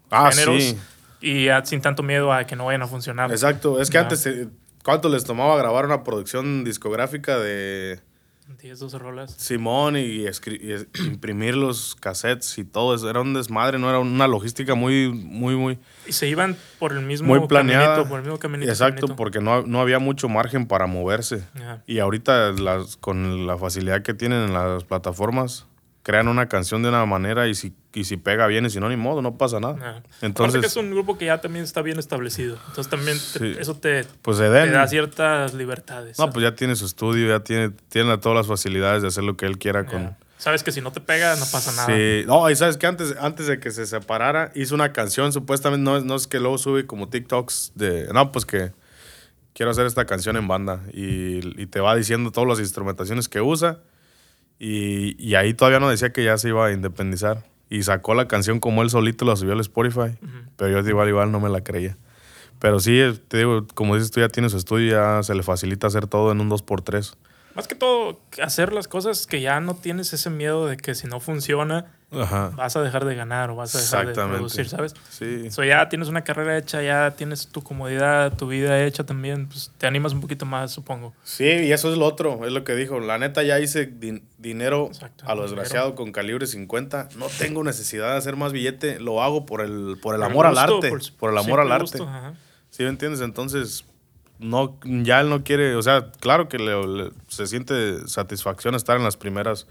Ah, 0.09 0.29
géneros 0.31 0.63
sí. 0.63 0.77
y 1.21 1.47
sin 1.63 1.81
tanto 1.81 2.03
miedo 2.03 2.33
a 2.33 2.43
que 2.45 2.55
no 2.55 2.65
vayan 2.65 2.81
a 2.81 2.87
funcionar. 2.87 3.31
Exacto. 3.31 3.79
Es 3.81 3.89
que 3.89 3.95
Ya. 3.95 4.01
antes, 4.01 4.25
eh, 4.25 4.49
¿cuánto 4.83 5.07
les 5.09 5.23
tomaba 5.23 5.55
grabar 5.57 5.85
una 5.85 6.03
producción 6.03 6.63
discográfica 6.65 7.39
de 7.39 7.99
10, 8.61 8.79
12 8.79 8.99
rolas. 8.99 9.33
Simón 9.37 9.95
y, 9.95 10.25
imprimir 11.05 11.55
los 11.55 11.95
cassettes 11.95 12.57
y 12.57 12.65
todo 12.65 12.93
eso? 12.93 13.09
Era 13.09 13.21
un 13.21 13.33
desmadre, 13.33 13.79
no 13.79 13.89
era 13.89 13.99
una 13.99 14.27
logística 14.27 14.75
muy, 14.75 15.07
muy, 15.09 15.55
muy... 15.55 15.79
Y 16.05 16.11
se 16.11 16.27
iban 16.27 16.57
por 16.77 16.91
el 16.91 17.01
mismo 17.01 17.29
Muy 17.33 17.47
planeada. 17.47 17.85
caminito, 17.95 18.09
por 18.09 18.19
el 18.19 18.25
mismo 18.25 18.39
caminito. 18.39 18.69
Exacto, 18.69 18.95
caminito. 19.01 19.15
porque 19.15 19.39
no, 19.39 19.61
no 19.61 19.79
había 19.79 19.99
mucho 19.99 20.27
margen 20.27 20.67
para 20.67 20.85
moverse. 20.85 21.45
Y 21.87 21.99
ahorita 21.99 22.51
las, 22.51 22.97
con 22.97 23.47
la 23.47 23.57
facilidad 23.57 24.01
que 24.01 24.13
tienen 24.13 24.43
en 24.49 24.53
las 24.53 24.83
plataformas, 24.83 25.65
crean 26.03 26.27
una 26.27 26.47
canción 26.49 26.81
de 26.81 26.89
una 26.89 27.05
manera 27.05 27.47
y 27.47 27.53
si, 27.55 27.73
y 27.93 28.05
si 28.05 28.17
pega 28.17 28.47
bien 28.47 28.65
y 28.65 28.69
si 28.69 28.79
no, 28.79 28.89
ni 28.89 28.95
modo, 28.95 29.21
no 29.21 29.37
pasa 29.37 29.59
nada. 29.59 29.75
Ajá. 29.75 29.89
Aparte 29.97 30.25
Entonces, 30.25 30.61
que 30.61 30.67
es 30.67 30.75
un 30.75 30.89
grupo 30.91 31.17
que 31.17 31.25
ya 31.25 31.39
también 31.41 31.63
está 31.63 31.81
bien 31.81 31.99
establecido. 31.99 32.57
Entonces 32.69 32.89
también 32.89 33.17
te- 33.17 33.39
Sí. 33.39 33.55
eso 33.59 33.75
te, 33.75 34.05
pues 34.21 34.37
te 34.37 34.49
da 34.49 34.87
ciertas 34.87 35.53
libertades. 35.53 36.17
No, 36.17 36.31
pues 36.31 36.43
ya 36.43 36.55
tiene 36.55 36.75
su 36.75 36.85
estudio, 36.85 37.27
ya 37.29 37.43
tiene, 37.43 37.69
tiene 37.89 38.17
todas 38.17 38.35
las 38.37 38.47
facilidades 38.47 39.01
de 39.03 39.09
hacer 39.09 39.23
lo 39.23 39.37
que 39.37 39.45
él 39.45 39.57
quiera 39.59 39.85
con... 39.85 40.15
Sabes 40.37 40.63
que 40.63 40.71
si 40.71 40.81
no 40.81 40.91
te 40.91 41.01
pega, 41.01 41.35
no 41.35 41.45
pasa 41.51 41.71
nada. 41.73 41.85
Sí, 41.85 42.23
no, 42.25 42.49
y 42.49 42.55
sabes 42.55 42.77
que 42.77 42.87
antes, 42.87 43.15
antes 43.19 43.45
de 43.45 43.59
que 43.59 43.69
se 43.69 43.85
separara, 43.85 44.51
hizo 44.55 44.73
una 44.73 44.91
canción, 44.91 45.31
supuestamente, 45.31 45.83
no 45.83 45.97
es, 45.97 46.03
no 46.03 46.15
es 46.15 46.25
que 46.25 46.39
luego 46.39 46.57
sube 46.57 46.87
como 46.87 47.09
TikToks 47.09 47.73
de, 47.75 48.09
no, 48.11 48.31
pues 48.31 48.45
que 48.47 48.71
quiero 49.53 49.69
hacer 49.71 49.85
esta 49.85 50.05
canción 50.05 50.37
en 50.37 50.47
banda 50.47 50.81
y, 50.93 51.61
y 51.61 51.67
te 51.67 51.79
va 51.79 51.95
diciendo 51.95 52.31
todas 52.31 52.49
las 52.49 52.59
instrumentaciones 52.59 53.29
que 53.29 53.39
usa 53.39 53.81
y, 54.63 55.15
y 55.17 55.33
ahí 55.33 55.55
todavía 55.55 55.79
no 55.79 55.89
decía 55.89 56.13
que 56.13 56.23
ya 56.23 56.37
se 56.37 56.49
iba 56.49 56.67
a 56.67 56.71
independizar 56.71 57.43
y 57.67 57.81
sacó 57.81 58.13
la 58.13 58.27
canción 58.27 58.59
como 58.59 58.83
él 58.83 58.91
solito, 58.91 59.25
la 59.25 59.35
subió 59.35 59.53
al 59.53 59.59
Spotify, 59.61 60.19
pero 60.55 60.81
yo 60.81 60.87
igual, 60.87 61.09
igual 61.09 61.31
no 61.31 61.39
me 61.39 61.49
la 61.49 61.63
creía. 61.63 61.97
Pero 62.59 62.79
sí, 62.79 62.99
eh, 62.99 63.13
te 63.27 63.37
digo, 63.37 63.65
como 63.73 63.95
dices 63.95 64.11
tú, 64.11 64.19
ya 64.19 64.29
tiene 64.29 64.49
su 64.49 64.57
estudio, 64.57 64.91
ya 64.91 65.23
se 65.23 65.33
le 65.33 65.41
facilita 65.41 65.87
hacer 65.87 66.05
todo 66.05 66.31
en 66.31 66.41
un 66.41 66.49
2x3. 66.51 67.15
Más 67.55 67.67
que 67.67 67.75
todo, 67.75 68.19
hacer 68.41 68.71
las 68.73 68.87
cosas 68.87 69.27
que 69.27 69.41
ya 69.41 69.59
no 69.59 69.75
tienes 69.75 70.13
ese 70.13 70.29
miedo 70.29 70.67
de 70.67 70.77
que 70.77 70.95
si 70.95 71.07
no 71.07 71.19
funciona, 71.19 71.85
Ajá. 72.11 72.51
vas 72.55 72.75
a 72.75 72.81
dejar 72.81 73.05
de 73.05 73.15
ganar 73.15 73.49
o 73.51 73.55
vas 73.55 73.73
a 73.75 73.79
dejar 74.03 74.07
de 74.07 74.13
producir, 74.13 74.67
¿sabes? 74.69 74.93
Sí. 75.09 75.49
So, 75.51 75.63
ya 75.63 75.87
tienes 75.89 76.07
una 76.09 76.23
carrera 76.23 76.57
hecha, 76.57 76.81
ya 76.81 77.11
tienes 77.11 77.47
tu 77.47 77.61
comodidad, 77.61 78.35
tu 78.37 78.47
vida 78.47 78.81
hecha 78.83 79.05
también, 79.05 79.47
pues 79.47 79.71
te 79.77 79.87
animas 79.87 80.13
un 80.13 80.21
poquito 80.21 80.45
más, 80.45 80.71
supongo. 80.71 81.13
Sí, 81.23 81.45
y 81.45 81.71
eso 81.71 81.91
es 81.91 81.97
lo 81.97 82.05
otro, 82.05 82.45
es 82.45 82.51
lo 82.51 82.63
que 82.63 82.75
dijo. 82.75 82.99
La 82.99 83.17
neta 83.17 83.43
ya 83.43 83.59
hice 83.59 83.85
din- 83.89 84.23
dinero 84.37 84.87
Exacto, 84.87 85.23
a 85.25 85.35
lo 85.35 85.43
dinero. 85.43 85.61
desgraciado 85.61 85.95
con 85.95 86.11
calibre 86.11 86.47
50. 86.47 87.09
No 87.17 87.27
tengo 87.37 87.63
necesidad 87.63 88.11
de 88.11 88.17
hacer 88.17 88.35
más 88.35 88.51
billete, 88.53 88.99
lo 88.99 89.21
hago 89.23 89.45
por 89.45 89.61
el, 89.61 89.97
por 90.01 90.15
el 90.15 90.21
Por 90.21 90.29
amor 90.31 90.47
gusto, 90.47 90.61
al 90.61 90.69
arte. 90.75 90.89
por- 90.89 91.13
Por, 91.17 91.31
el 91.31 91.37
amor 91.37 91.59
al 91.61 91.71
arte. 91.71 92.01
ajá. 92.01 92.33
¿Sí 92.69 92.83
me 92.83 92.89
entiendes? 92.89 93.19
Entonces, 93.21 93.83
no, 94.41 94.77
ya 94.83 95.21
él 95.21 95.29
no 95.29 95.43
quiere, 95.43 95.75
o 95.75 95.81
sea, 95.81 96.11
claro 96.19 96.49
que 96.49 96.57
le- 96.59 96.85
le- 96.87 97.11
se 97.27 97.47
siente 97.47 98.07
satisfacción 98.07 98.75
estar 98.75 98.97
en 98.97 99.03
las 99.03 99.15
primeras 99.15 99.67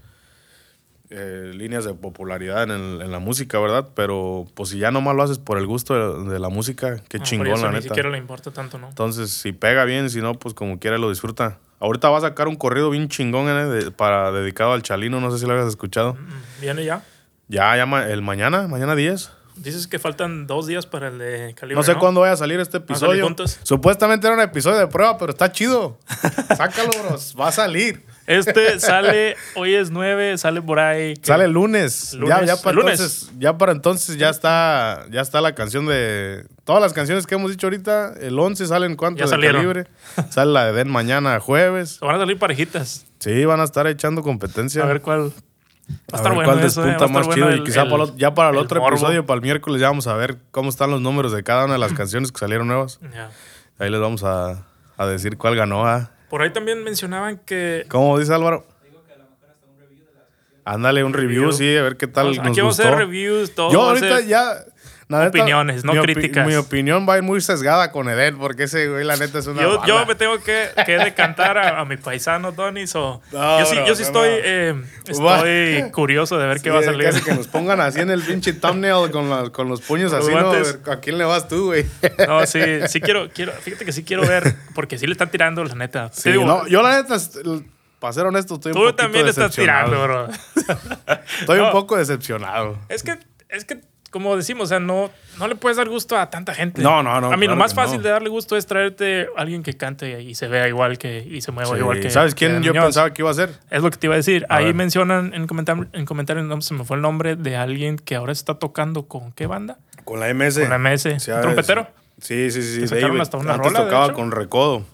eh, 1.12 1.50
líneas 1.54 1.84
de 1.84 1.92
popularidad 1.94 2.62
en, 2.62 2.70
el- 2.70 3.02
en 3.02 3.10
la 3.10 3.18
música, 3.18 3.58
¿verdad? 3.58 3.88
Pero 3.96 4.46
pues 4.54 4.68
si 4.68 4.78
ya 4.78 4.92
nomás 4.92 5.16
lo 5.16 5.24
haces 5.24 5.38
por 5.38 5.58
el 5.58 5.66
gusto 5.66 6.22
de, 6.22 6.30
de 6.32 6.38
la 6.38 6.48
música, 6.50 6.96
qué 7.08 7.16
Ah, 7.16 7.20
por 7.20 7.26
chingón, 7.26 7.48
eso 7.48 7.64
la 7.64 7.70
ni 7.72 7.74
neta. 7.78 7.88
siquiera 7.88 8.10
le 8.10 8.18
importa 8.18 8.52
tanto, 8.52 8.78
¿no? 8.78 8.88
Entonces, 8.90 9.30
si 9.32 9.50
pega 9.52 9.84
bien, 9.84 10.08
si 10.08 10.20
no, 10.20 10.34
pues 10.34 10.54
como 10.54 10.78
quiera 10.78 10.98
lo 10.98 11.08
disfruta. 11.10 11.58
Ahorita 11.80 12.10
va 12.10 12.18
a 12.18 12.20
sacar 12.20 12.46
un 12.46 12.54
corrido 12.56 12.90
bien 12.90 13.08
chingón 13.08 13.48
¿eh? 13.48 13.64
de- 13.64 13.90
para 13.90 14.30
dedicado 14.30 14.72
al 14.72 14.82
Chalino, 14.82 15.20
no 15.20 15.32
sé 15.32 15.38
si 15.40 15.46
lo 15.46 15.52
habías 15.52 15.66
escuchado. 15.66 16.14
Mm, 16.14 16.60
Viene 16.60 16.84
ya. 16.84 17.02
Ya, 17.48 17.76
ya 17.76 17.86
ma- 17.86 18.06
el 18.06 18.22
mañana, 18.22 18.68
mañana 18.68 18.94
10. 18.94 19.32
Dices 19.60 19.86
que 19.86 19.98
faltan 19.98 20.46
dos 20.46 20.66
días 20.66 20.86
para 20.86 21.08
el 21.08 21.18
de 21.18 21.54
calibre. 21.54 21.76
No 21.76 21.82
sé 21.82 21.94
cuándo 21.96 22.22
vaya 22.22 22.32
a 22.32 22.36
salir 22.36 22.58
este 22.60 22.78
salir 22.78 23.22
episodio. 23.22 23.36
Supuestamente 23.62 24.26
era 24.26 24.34
un 24.34 24.40
episodio 24.42 24.78
de 24.78 24.86
prueba, 24.86 25.18
pero 25.18 25.32
está 25.32 25.52
chido. 25.52 25.98
Sácalo, 26.56 26.90
bros. 27.04 27.34
Va 27.38 27.48
a 27.48 27.52
salir. 27.52 28.02
Este 28.26 28.80
sale, 28.80 29.36
hoy 29.56 29.74
es 29.74 29.90
9, 29.90 30.38
sale 30.38 30.62
por 30.62 30.78
ahí. 30.78 31.14
Sale 31.20 31.46
lunes. 31.46 32.14
Lunes. 32.14 32.38
Ya, 32.40 32.44
ya 32.46 32.56
para 32.56 32.76
lunes. 32.76 33.00
entonces, 33.00 33.30
ya 33.38 33.58
para 33.58 33.72
entonces 33.72 34.16
ya 34.16 34.30
está, 34.30 35.04
ya 35.10 35.20
está 35.20 35.42
la 35.42 35.54
canción 35.54 35.84
de 35.84 36.46
todas 36.64 36.80
las 36.80 36.94
canciones 36.94 37.26
que 37.26 37.34
hemos 37.34 37.50
dicho 37.50 37.66
ahorita. 37.66 38.14
El 38.18 38.38
11 38.38 38.66
salen 38.66 38.96
cuánto 38.96 39.18
Ya 39.18 39.24
de 39.26 39.30
salieron. 39.30 39.56
calibre. 39.60 39.90
Sale 40.30 40.52
la 40.52 40.64
de 40.66 40.72
Den 40.72 40.88
mañana 40.88 41.38
jueves. 41.38 42.00
Van 42.00 42.16
a 42.16 42.18
salir 42.18 42.38
parejitas. 42.38 43.04
Sí, 43.18 43.44
van 43.44 43.60
a 43.60 43.64
estar 43.64 43.86
echando 43.86 44.22
competencia. 44.22 44.82
A 44.84 44.86
ver 44.86 45.02
cuál. 45.02 45.34
Va 45.90 45.96
a 46.12 46.14
A 46.14 46.16
estar 46.16 46.22
ver 46.32 46.34
bueno 46.36 46.52
cuál 46.52 46.64
eso, 46.66 46.80
eh, 46.80 46.84
a 46.84 46.86
despunta 46.86 47.04
estar 47.04 47.10
más 47.10 47.26
bueno 47.26 47.34
chido. 47.34 47.48
el- 47.50 47.60
y 47.60 47.64
quizá 47.64 47.82
el- 47.82 47.90
para 47.90 48.04
lo- 48.04 48.16
ya 48.16 48.34
para 48.34 48.48
el 48.50 48.54
el 48.56 48.60
otro 48.62 48.80
morbo. 48.80 48.96
episodio, 48.96 49.26
para 49.26 49.36
el 49.36 49.42
miércoles, 49.42 49.80
ya 49.80 49.88
vamos 49.88 50.06
a 50.06 50.14
ver 50.14 50.36
cómo 50.50 50.68
están 50.70 50.90
los 50.90 51.00
números 51.00 51.32
de 51.32 51.42
cada 51.42 51.64
una 51.64 51.74
de 51.74 51.78
las 51.80 51.92
canciones 51.92 52.32
que 52.32 52.38
salieron 52.38 52.68
nuevas. 52.68 53.00
Ya. 53.12 53.30
Ahí 53.78 53.90
les 53.90 54.00
vamos 54.00 54.22
a, 54.24 54.64
a 54.96 55.06
decir 55.06 55.36
cuál 55.36 55.56
ganó. 55.56 55.86
¿ah? 55.86 56.10
Por 56.28 56.42
ahí 56.42 56.50
también 56.52 56.82
mencionaban 56.84 57.38
que. 57.38 57.84
¿Cómo 57.88 58.18
dice 58.18 58.32
Álvaro? 58.34 58.66
Ándale, 60.64 61.02
un 61.02 61.12
review, 61.14 61.44
Review. 61.46 61.52
sí, 61.52 61.76
a 61.76 61.82
ver 61.82 61.96
qué 61.96 62.06
tal 62.06 62.26
Vamos- 62.26 62.36
nos 62.38 62.46
aquí 62.48 62.60
vamos 62.60 62.78
a 62.78 62.82
gustó. 62.82 62.94
hacer 62.94 62.98
reviews, 63.06 63.54
todo. 63.54 63.72
Yo 63.72 63.82
a 63.82 63.88
ahorita 63.88 64.18
ser- 64.18 64.26
ya... 64.26 64.52
la 65.18 65.24
neta, 65.24 65.38
Opiniones, 65.38 65.84
no 65.84 65.92
mi 65.92 65.98
opi- 65.98 66.02
críticas. 66.14 66.46
Mi 66.46 66.54
opinión 66.54 67.06
va 67.08 67.14
a 67.14 67.16
ir 67.18 67.22
muy 67.22 67.40
sesgada 67.40 67.90
con 67.92 68.08
Eden, 68.08 68.38
porque 68.38 68.62
ese 68.64 68.88
güey, 68.88 69.04
la 69.04 69.16
neta, 69.16 69.38
es 69.40 69.46
una 69.46 69.60
Yo, 69.60 69.76
bala. 69.78 69.86
yo 69.86 70.06
me 70.06 70.14
tengo 70.14 70.40
que, 70.42 70.68
que 70.86 70.98
decantar 70.98 71.58
a, 71.58 71.80
a 71.80 71.84
mi 71.84 71.96
paisano 71.96 72.52
Tony. 72.52 72.86
so- 72.86 73.20
No, 73.32 73.58
yo 73.60 73.66
sí, 73.66 73.74
bro, 73.76 73.86
yo 73.86 73.94
sí 73.94 74.02
estoy, 74.02 74.28
eh, 74.32 74.74
estoy 75.06 75.90
curioso 75.90 76.38
de 76.38 76.46
ver 76.46 76.58
Sí, 76.58 76.64
qué 76.64 76.70
va 76.70 76.80
a 76.80 76.82
salir. 76.82 77.04
casi 77.04 77.22
que 77.22 77.34
nos 77.34 77.48
pongan 77.48 77.80
así 77.80 78.00
en 78.00 78.10
el 78.10 78.22
pinche 78.22 78.52
thumbnail 78.52 79.10
con, 79.10 79.28
la- 79.28 79.50
con 79.50 79.68
los 79.68 79.80
puños 79.80 80.12
así, 80.12 80.30
¿no? 80.30 80.38
A 80.38 80.42
guantes. 80.44 80.82
ver, 80.84 80.92
¿A 80.94 81.00
quién 81.00 81.18
le 81.18 81.24
vas 81.24 81.48
tú, 81.48 81.66
güey? 81.66 81.84
No, 82.26 82.46
sí, 82.46 82.60
sí 82.88 83.00
quiero, 83.00 83.28
quiero, 83.30 83.52
fíjate 83.52 83.84
que 83.84 83.92
sí 83.92 84.04
quiero 84.04 84.26
ver, 84.26 84.54
porque 84.74 84.98
sí 84.98 85.06
le 85.06 85.12
están 85.12 85.30
tirando, 85.30 85.64
la 85.64 85.74
neta. 85.74 86.10
Sí, 86.12 86.30
digo, 86.30 86.44
no, 86.44 86.66
yo 86.68 86.82
la 86.82 86.96
neta, 87.02 87.16
para 87.98 88.12
ser 88.12 88.24
honesto, 88.26 88.54
estoy 88.54 88.70
un 88.72 88.74
tú 88.78 88.80
poquito 88.84 88.96
también 88.96 89.24
le 89.24 89.30
estás 89.30 89.50
decepcionado. 89.56 89.90
tirando, 89.90 90.04
bro. 90.06 90.28
Estoy 91.40 91.58
un 91.60 91.70
poco 91.72 91.96
decepcionado. 91.96 92.78
Es 92.88 93.02
que, 93.02 93.18
es 93.48 93.64
que, 93.64 93.80
como 94.10 94.36
decimos, 94.36 94.64
o 94.64 94.66
sea, 94.66 94.80
no, 94.80 95.10
no 95.38 95.46
le 95.48 95.54
puedes 95.54 95.76
dar 95.76 95.88
gusto 95.88 96.16
a 96.18 96.28
tanta 96.30 96.52
gente. 96.54 96.82
No, 96.82 97.02
no, 97.02 97.20
no, 97.20 97.28
A 97.28 97.36
mí 97.36 97.46
claro 97.46 97.52
lo 97.52 97.56
más 97.56 97.74
no. 97.74 97.82
fácil 97.82 98.02
de 98.02 98.08
darle 98.10 98.28
gusto 98.28 98.56
es 98.56 98.66
traerte 98.66 99.28
a 99.36 99.40
alguien 99.40 99.62
que 99.62 99.74
cante 99.74 100.20
y 100.22 100.34
se 100.34 100.48
vea 100.48 100.66
igual 100.68 100.98
que, 100.98 101.20
y 101.26 101.40
se 101.42 101.52
mueva 101.52 101.70
Sí, 101.74 101.78
igual 101.80 102.00
que. 102.00 102.10
¿Sabes 102.10 102.34
que 102.34 102.46
quién 102.48 102.62
yo 102.62 102.72
Muñoz. 102.72 102.86
pensaba 102.86 103.12
que 103.14 103.22
iba 103.22 103.30
a 103.30 103.34
ser? 103.34 103.50
Es 103.70 103.82
lo 103.82 103.90
que 103.90 103.96
te 103.98 104.06
iba 104.08 104.14
a 104.14 104.16
decir. 104.16 104.46
A 104.48 104.56
Ahí 104.56 104.66
ver. 104.66 104.74
mencionan 104.74 105.32
en 105.34 105.46
comentarios, 105.46 105.86
en 105.92 106.04
comentarios, 106.06 106.44
no 106.46 106.60
se 106.60 106.74
me 106.74 106.84
fue 106.84 106.96
el 106.96 107.02
nombre 107.02 107.36
de 107.36 107.56
alguien 107.56 107.96
que 107.96 108.16
ahora 108.16 108.32
está 108.32 108.58
tocando 108.58 109.06
con 109.06 109.32
qué 109.32 109.46
banda? 109.46 109.78
Con 110.04 110.18
la 110.20 110.32
MS. 110.34 110.58
Con 110.58 110.70
la 110.70 110.78
MS. 110.78 111.02
Sí, 111.18 111.30
¿Un 111.30 111.40
trompetero? 111.40 111.86
Sí, 112.20 112.50
sí, 112.50 112.62
sí. 112.62 112.80
Que 112.80 112.88
sacaron 112.88 113.10
David. 113.10 113.20
hasta 113.22 113.36
una 113.38 113.54
Antes 113.54 113.72
rola, 113.72 113.84
tocaba 113.84 114.12
con 114.12 114.30
Recodo. 114.32 114.84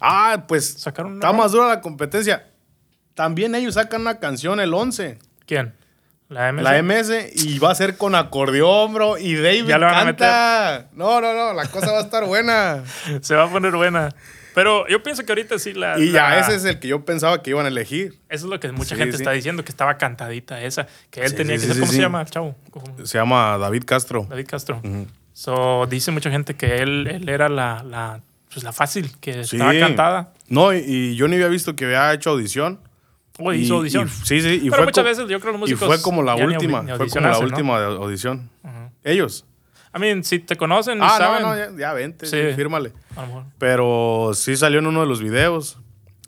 Ah, 0.00 0.44
pues 0.48 0.66
Sacaron 0.80 1.12
una 1.12 1.18
está 1.20 1.28
rola. 1.28 1.38
más 1.42 1.52
dura 1.52 1.68
la 1.68 1.80
competencia. 1.80 2.46
También 3.14 3.54
ellos 3.54 3.74
sacan 3.74 4.02
una 4.02 4.18
canción 4.18 4.60
el 4.60 4.74
11. 4.74 5.18
¿Quién? 5.46 5.72
La 6.28 6.52
MS. 6.52 6.62
La 6.64 6.82
MS 6.82 7.10
y 7.34 7.58
va 7.60 7.70
a 7.70 7.74
ser 7.74 7.96
con 7.96 8.14
acordeón, 8.14 8.92
bro. 8.94 9.16
Y 9.18 9.34
David 9.36 9.66
Ya 9.66 9.78
le 9.78 9.84
van 9.84 9.94
a 9.94 10.04
canta. 10.16 10.88
No, 10.94 11.20
no, 11.20 11.32
no. 11.34 11.52
La 11.54 11.66
cosa 11.66 11.92
va 11.92 11.98
a 11.98 12.02
estar 12.02 12.24
buena. 12.26 12.82
Se 13.20 13.34
va 13.34 13.44
a 13.44 13.48
poner 13.50 13.72
buena. 13.76 14.08
Pero 14.54 14.88
yo 14.88 15.02
pienso 15.02 15.24
que 15.24 15.32
ahorita 15.32 15.58
sí 15.58 15.74
la. 15.74 15.98
Y 15.98 16.10
ya 16.12 16.30
la- 16.30 16.38
ese 16.40 16.54
es 16.56 16.64
el 16.64 16.78
que 16.80 16.88
yo 16.88 17.04
pensaba 17.04 17.42
que 17.42 17.50
iban 17.50 17.66
a 17.66 17.68
elegir. 17.68 18.18
Eso 18.28 18.46
es 18.46 18.50
lo 18.50 18.58
que 18.58 18.72
mucha 18.72 18.94
Sí, 18.94 19.00
gente 19.02 19.16
sí. 19.18 19.22
está 19.22 19.30
diciendo, 19.32 19.62
que 19.64 19.70
estaba 19.70 19.98
cantadita 19.98 20.60
esa. 20.62 20.86
Que 21.10 21.20
él 21.20 21.30
Sí, 21.30 21.36
tenía 21.36 21.54
que 21.56 21.60
ser. 21.60 21.78
¿Cómo 21.78 21.92
se 21.92 22.00
llama 22.00 22.22
el 22.22 22.30
chavo? 22.30 22.56
Se 23.04 23.18
llama 23.18 23.58
David 23.58 23.84
Castro. 23.84 24.26
David 24.28 24.46
Castro. 24.48 24.80
So, 25.34 25.86
dice 25.86 26.10
mucha 26.10 26.30
gente 26.30 26.54
que 26.56 26.78
él, 26.78 27.06
él 27.06 27.28
era 27.28 27.48
la, 27.50 27.82
la, 27.84 28.20
pues 28.52 28.64
la 28.64 28.72
fácil, 28.72 29.12
que 29.20 29.40
estaba 29.40 29.78
cantada. 29.78 30.32
No, 30.48 30.72
y, 30.72 30.78
y 30.78 31.16
yo 31.16 31.28
ni 31.28 31.36
había 31.36 31.48
visto 31.48 31.76
que 31.76 31.84
había 31.84 32.12
hecho 32.14 32.30
audición. 32.30 32.80
O 33.38 33.52
Y- 33.52 33.58
hizo 33.62 33.76
audición. 33.76 34.08
y- 34.08 34.26
sí, 34.26 34.40
sí. 34.40 34.48
Y 34.54 34.60
Pero 34.70 34.76
fue 34.76 34.84
muchas 34.86 35.04
veces 35.04 35.28
yo 35.28 35.40
creo 35.40 35.52
que 35.52 35.58
los 35.58 35.68
Y 35.70 35.72
músicos. 35.74 35.86
fue 35.88 36.02
como 36.02 36.22
la 36.22 36.34
última. 36.36 36.56
fue 36.56 36.66
como 36.68 36.88
la 36.88 36.94
audicionarse, 36.94 37.40
¿no? 37.40 37.46
última 37.46 37.80
de 37.80 37.86
audición. 37.86 38.50
Ellos. 39.04 39.44
I 39.94 39.98
mean, 39.98 40.24
si 40.24 40.38
te 40.40 40.56
conocen, 40.56 40.98
Ah, 41.02 41.16
saben. 41.16 41.42
no, 41.42 41.48
no, 41.54 41.56
ya, 41.56 41.70
ya 41.78 41.92
vente, 41.94 42.26
Sí. 42.26 42.36
fírmale. 42.54 42.92
A 43.16 43.22
lo 43.22 43.26
mejor. 43.28 43.44
Pero 43.58 44.32
sí 44.34 44.56
salió 44.56 44.78
en 44.80 44.86
uno 44.86 45.00
de 45.00 45.06
los 45.06 45.22
videos. 45.22 45.78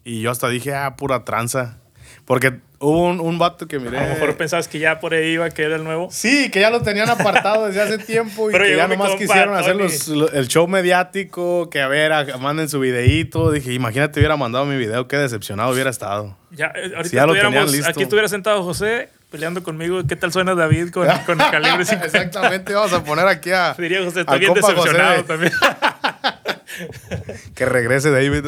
Y 0.05 0.23
yo 0.23 0.31
hasta 0.31 0.49
dije, 0.49 0.75
ah, 0.75 0.97
pura 0.97 1.25
tranza. 1.25 1.79
Porque 2.25 2.61
hubo 2.81 3.09
un, 3.09 3.21
un 3.21 3.39
vato 3.39 3.67
que 3.67 3.79
miré. 3.79 3.99
A 3.99 4.07
lo 4.09 4.15
mejor 4.15 4.37
pensabas 4.37 4.69
que 4.69 4.79
ya 4.79 5.01
por 5.01 5.15
ahí 5.15 5.33
iba, 5.33 5.51
que 5.51 5.63
era 5.63 5.77
el 5.77 5.85
nuevo. 5.85 6.09
Sí, 6.11 6.51
que 6.51 6.61
ya 6.61 6.71
lo 6.71 6.83
tenían 6.83 7.09
apartado 7.11 7.67
desde 7.67 7.83
hace 7.83 7.99
tiempo 7.99 8.49
y 8.49 8.53
Pero 8.53 8.65
que 8.65 8.77
ya 8.77 8.89
nomás 8.89 9.09
compa, 9.11 9.23
quisieron 9.25 9.55
hacer 9.57 9.77
los- 9.77 10.09
lo- 10.09 10.31
el 10.33 10.49
show 10.49 10.67
mediático, 10.69 11.69
que 11.71 11.81
a 11.81 11.89
ver, 11.89 12.13
a- 12.13 12.39
manden 12.39 12.69
su 12.69 12.79
videíto. 12.81 13.51
Dije, 13.51 13.73
imagínate 13.73 14.21
hubiera 14.21 14.37
mandado 14.37 14.65
mi 14.67 14.77
video, 14.77 15.09
qué 15.09 15.17
decepcionado 15.17 15.73
hubiera 15.73 15.91
estado. 15.91 16.37
Ya, 16.51 16.67
eh, 16.77 16.93
ahorita 16.97 17.17
ya 17.17 17.27
lo 17.27 17.35
tenían 17.35 17.71
listo. 17.71 17.91
aquí 17.91 18.03
estuviera 18.05 18.29
sentado 18.29 18.63
José 18.63 19.09
peleando 19.31 19.63
conmigo. 19.63 20.01
¿Qué 20.09 20.17
tal 20.17 20.33
suena 20.33 20.55
David 20.55 20.91
con, 20.91 21.07
con 21.27 21.41
el 21.41 21.51
calibre 21.51 21.85
50? 21.85 22.07
Exactamente, 22.07 22.73
vamos 22.75 22.93
a 22.93 23.03
poner 23.05 23.27
aquí 23.27 23.51
a, 23.51 23.75
Diría 23.79 24.03
José, 24.05 24.21
estoy 24.21 24.39
bien 24.39 24.55
José 24.55 24.73
decepcionado 24.75 25.17
de- 25.17 25.23
también. 25.25 25.53
que 27.55 27.67
regrese 27.67 28.11
David. 28.11 28.45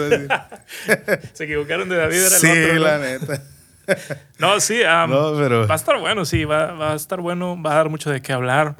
Se 1.33 1.45
equivocaron 1.45 1.88
de 1.88 1.97
David, 1.97 2.16
era 2.19 2.27
el 2.27 2.33
sí, 2.40 2.47
otro. 2.49 2.75
¿no? 2.75 2.81
la 2.81 2.99
neta. 2.99 3.43
No, 4.38 4.61
sí, 4.61 4.81
um, 4.83 5.11
No, 5.11 5.33
pero- 5.37 5.66
va 5.66 5.74
a 5.74 5.76
estar 5.76 5.98
bueno, 5.98 6.24
sí, 6.24 6.44
va, 6.44 6.72
va 6.72 6.92
a 6.92 6.96
estar 6.96 7.20
bueno, 7.20 7.61
va 7.62 7.72
a 7.72 7.74
dar 7.76 7.88
mucho 7.88 8.11
de 8.11 8.20
qué 8.22 8.33
hablar. 8.33 8.76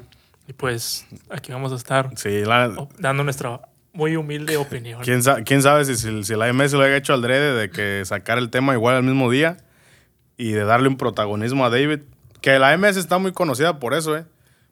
Y 0.47 0.53
pues 0.53 1.05
aquí 1.29 1.51
vamos 1.51 1.71
a 1.71 1.75
estar 1.75 2.09
Sí, 2.17 2.43
la, 2.43 2.71
dando 2.97 3.23
nuestra 3.23 3.61
muy 3.93 4.15
humilde 4.15 4.57
opinión. 4.57 5.01
¿quién, 5.03 5.21
sa- 5.23 5.43
quién 5.43 5.61
sabe 5.61 5.85
si, 5.85 5.95
si, 5.95 6.23
si 6.23 6.35
la 6.35 6.51
MS 6.51 6.73
lo 6.73 6.81
haya 6.83 6.97
hecho 6.97 7.13
al 7.13 7.21
drede 7.21 7.53
de 7.53 7.69
que 7.69 8.03
sacar 8.05 8.37
el 8.37 8.49
tema 8.49 8.73
igual 8.73 8.95
al 8.95 9.03
mismo 9.03 9.29
día 9.29 9.57
y 10.37 10.51
de 10.51 10.63
darle 10.65 10.87
un 10.87 10.97
protagonismo 10.97 11.65
a 11.65 11.69
David. 11.69 11.99
Que 12.41 12.57
la 12.57 12.75
MS 12.77 12.97
está 12.97 13.17
muy 13.19 13.31
conocida 13.33 13.79
por 13.79 13.93
eso, 13.93 14.17
¿eh? 14.17 14.25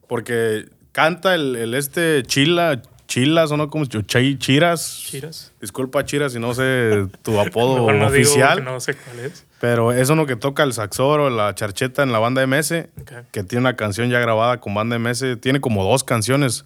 Porque 0.08 0.66
canta 0.92 1.34
el, 1.36 1.54
el 1.54 1.74
este 1.74 2.24
Chila, 2.24 2.82
Chilas 3.06 3.50
o 3.52 3.56
no 3.56 3.68
como 3.70 3.84
Ch- 3.84 4.38
Chiras. 4.38 5.04
Chiras. 5.06 5.52
Disculpa, 5.60 6.04
Chiras, 6.04 6.32
si 6.32 6.40
no 6.40 6.52
sé 6.54 7.06
tu 7.22 7.38
apodo 7.40 7.90
no 7.92 8.06
oficial. 8.08 8.64
no 8.64 8.80
sé 8.80 8.94
cuál 8.94 9.20
es. 9.20 9.46
Pero 9.60 9.92
es 9.92 10.08
uno 10.08 10.24
que 10.26 10.36
toca 10.36 10.62
el 10.62 10.72
saxoro, 10.72 11.28
la 11.30 11.54
charcheta 11.54 12.02
en 12.02 12.12
la 12.12 12.18
banda 12.18 12.42
MS, 12.46 12.88
Ok. 13.00 13.12
que 13.30 13.44
tiene 13.44 13.60
una 13.60 13.76
canción 13.76 14.08
ya 14.08 14.18
grabada 14.18 14.58
con 14.60 14.74
banda 14.74 14.98
MS. 14.98 15.36
Tiene 15.40 15.60
como 15.60 15.84
dos 15.84 16.02
canciones. 16.02 16.64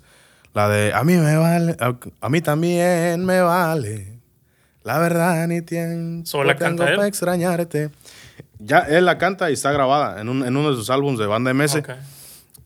La 0.54 0.68
de 0.68 0.92
A 0.94 1.02
mí 1.02 1.14
me 1.14 1.36
vale, 1.36 1.76
a, 1.80 1.94
a 2.20 2.28
mí 2.28 2.40
también 2.40 3.24
me 3.26 3.40
vale. 3.40 4.20
La 4.84 4.98
verdad 4.98 5.48
ni 5.48 5.62
tiempo 5.62 6.26
¿Solo 6.26 6.44
la 6.44 6.54
tengo 6.56 6.76
canta 6.76 6.90
él? 6.90 6.96
para 6.96 7.08
extrañarte. 7.08 7.90
Ya 8.60 8.78
él 8.80 9.04
la 9.06 9.18
canta 9.18 9.50
y 9.50 9.54
está 9.54 9.72
grabada 9.72 10.20
en, 10.20 10.28
un- 10.28 10.46
en 10.46 10.56
uno 10.56 10.70
de 10.70 10.76
sus 10.76 10.90
álbumes 10.90 11.18
de 11.18 11.26
banda 11.26 11.52
MS. 11.52 11.76
Ok. 11.76 11.90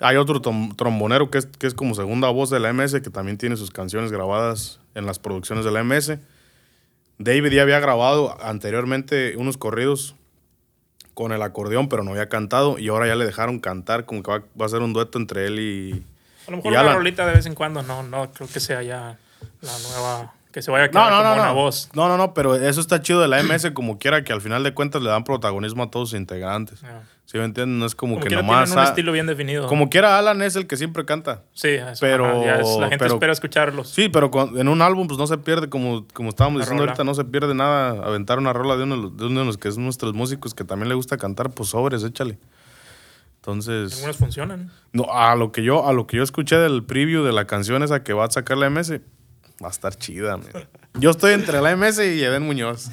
Hay 0.00 0.16
otro 0.16 0.40
trombonero 0.42 1.30
que 1.30 1.38
es, 1.38 1.46
que 1.46 1.66
es 1.66 1.74
como 1.74 1.94
segunda 1.94 2.28
voz 2.28 2.50
de 2.50 2.60
la 2.60 2.72
MS, 2.72 3.00
que 3.00 3.10
también 3.10 3.38
tiene 3.38 3.56
sus 3.56 3.70
canciones 3.70 4.12
grabadas 4.12 4.78
en 4.94 5.06
las 5.06 5.18
producciones 5.18 5.64
de 5.64 5.70
la 5.72 5.82
MS. 5.82 6.18
David 7.18 7.52
ya 7.52 7.62
había 7.62 7.80
grabado 7.80 8.36
anteriormente 8.42 9.36
unos 9.36 9.58
corridos 9.58 10.14
con 11.14 11.32
el 11.32 11.42
acordeón, 11.42 11.88
pero 11.88 12.04
no 12.04 12.12
había 12.12 12.28
cantado. 12.28 12.78
Y 12.78 12.88
ahora 12.88 13.08
ya 13.08 13.16
le 13.16 13.26
dejaron 13.26 13.58
cantar, 13.58 14.04
como 14.06 14.22
que 14.22 14.30
va, 14.30 14.42
va 14.60 14.66
a 14.66 14.68
ser 14.68 14.82
un 14.82 14.92
dueto 14.92 15.18
entre 15.18 15.46
él 15.46 15.58
y. 15.58 16.04
A 16.46 16.50
lo 16.52 16.58
mejor 16.58 16.72
una 16.72 16.80
Alan. 16.80 16.96
rolita 16.96 17.26
de 17.26 17.34
vez 17.34 17.46
en 17.46 17.54
cuando, 17.54 17.82
no, 17.82 18.02
no 18.04 18.30
creo 18.32 18.48
que 18.48 18.60
sea 18.60 18.82
ya 18.82 19.18
la 19.60 19.78
nueva, 19.80 20.34
que 20.58 20.62
se 20.62 20.72
vaya 20.72 20.86
a 20.86 20.86
No, 20.88 20.92
quedar 20.92 21.10
no, 21.12 21.16
como 21.18 21.28
no, 21.28 21.34
una 21.34 21.48
no. 21.50 21.54
voz. 21.54 21.88
No, 21.94 22.08
no, 22.08 22.16
no, 22.16 22.34
pero 22.34 22.56
eso 22.56 22.80
está 22.80 23.00
chido 23.00 23.20
de 23.20 23.28
la 23.28 23.40
MS, 23.44 23.70
como 23.74 23.96
quiera 24.00 24.24
que 24.24 24.32
al 24.32 24.40
final 24.40 24.64
de 24.64 24.74
cuentas 24.74 25.00
le 25.02 25.08
dan 25.08 25.22
protagonismo 25.22 25.84
a 25.84 25.90
todos 25.92 26.10
sus 26.10 26.18
integrantes. 26.18 26.80
Ya. 26.80 27.04
¿Sí 27.26 27.38
me 27.38 27.44
entienden? 27.44 27.78
No 27.78 27.86
es 27.86 27.94
como, 27.94 28.14
Como 28.16 28.26
que 28.26 28.34
nomás. 28.34 28.64
tienen 28.70 28.82
un 28.82 28.88
estilo 28.88 29.12
bien 29.12 29.26
definido. 29.28 29.68
como 29.68 29.88
quiera, 29.88 30.18
Alan 30.18 30.42
es 30.42 30.56
el 30.56 30.66
que 30.66 30.76
siempre 30.76 31.04
canta. 31.04 31.42
sí, 31.52 31.68
eso, 31.68 32.00
pero- 32.00 32.26
ajá, 32.26 32.60
es- 32.60 32.76
la 32.76 32.88
gente 32.88 32.98
pero- 33.04 33.14
espera 33.14 33.32
escucharlos. 33.32 33.88
Sí, 33.88 34.08
pero 34.08 34.32
con- 34.32 34.58
en 34.58 34.66
un 34.66 34.82
álbum 34.82 35.06
pues 35.06 35.16
no 35.18 35.28
se 35.28 35.38
pierde, 35.38 35.68
como, 35.68 36.04
como 36.12 36.30
estábamos 36.30 36.60
diciendo 36.62 36.82
rola. 36.82 36.90
ahorita, 36.92 37.04
no 37.04 37.14
se 37.14 37.24
pierde 37.24 37.54
nada. 37.54 37.90
Aventar 38.04 38.38
una 38.38 38.52
rola 38.52 38.76
de 38.76 38.82
uno, 38.82 38.96
de 38.96 39.02
los- 39.02 39.16
de 39.16 39.26
uno 39.26 39.40
de 39.40 39.46
los 39.46 39.58
que 39.58 39.68
es 39.68 39.78
nuestros 39.78 40.12
músicos 40.14 40.54
que 40.54 40.64
también 40.64 40.88
le 40.88 40.96
gusta 40.96 41.18
cantar, 41.18 41.50
pues 41.50 41.68
sobres, 41.68 42.02
échale. 42.02 42.36
Entonces, 43.36 43.94
Algunas 43.94 44.16
funcionan. 44.16 44.70
no, 44.92 45.06
a 45.12 45.34
lo 45.36 45.52
que 45.52 45.62
yo, 45.62 45.86
a 45.86 45.92
lo 45.92 46.06
que 46.06 46.16
yo 46.16 46.22
escuché 46.22 46.56
del 46.56 46.82
preview 46.82 47.22
de 47.24 47.32
la 47.32 47.46
canción 47.46 47.82
esa 47.82 48.02
que 48.02 48.12
va 48.12 48.24
a 48.24 48.30
sacar 48.30 48.58
la 48.58 48.66
MS, 48.68 49.00
va 49.62 49.68
a 49.68 49.70
estar 49.70 49.94
chida. 49.94 50.36
man. 50.36 50.68
Yo 50.94 51.10
estoy 51.10 51.32
entre 51.32 51.60
la 51.60 51.76
MS 51.76 51.98
y 51.98 52.22
Eden 52.22 52.44
Muñoz. 52.44 52.88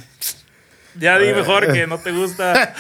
Ya 0.97 1.17
di 1.19 1.34
mejor 1.34 1.71
que 1.73 1.88
no 1.88 1.97
te 1.97 2.12
gusta 2.12 2.73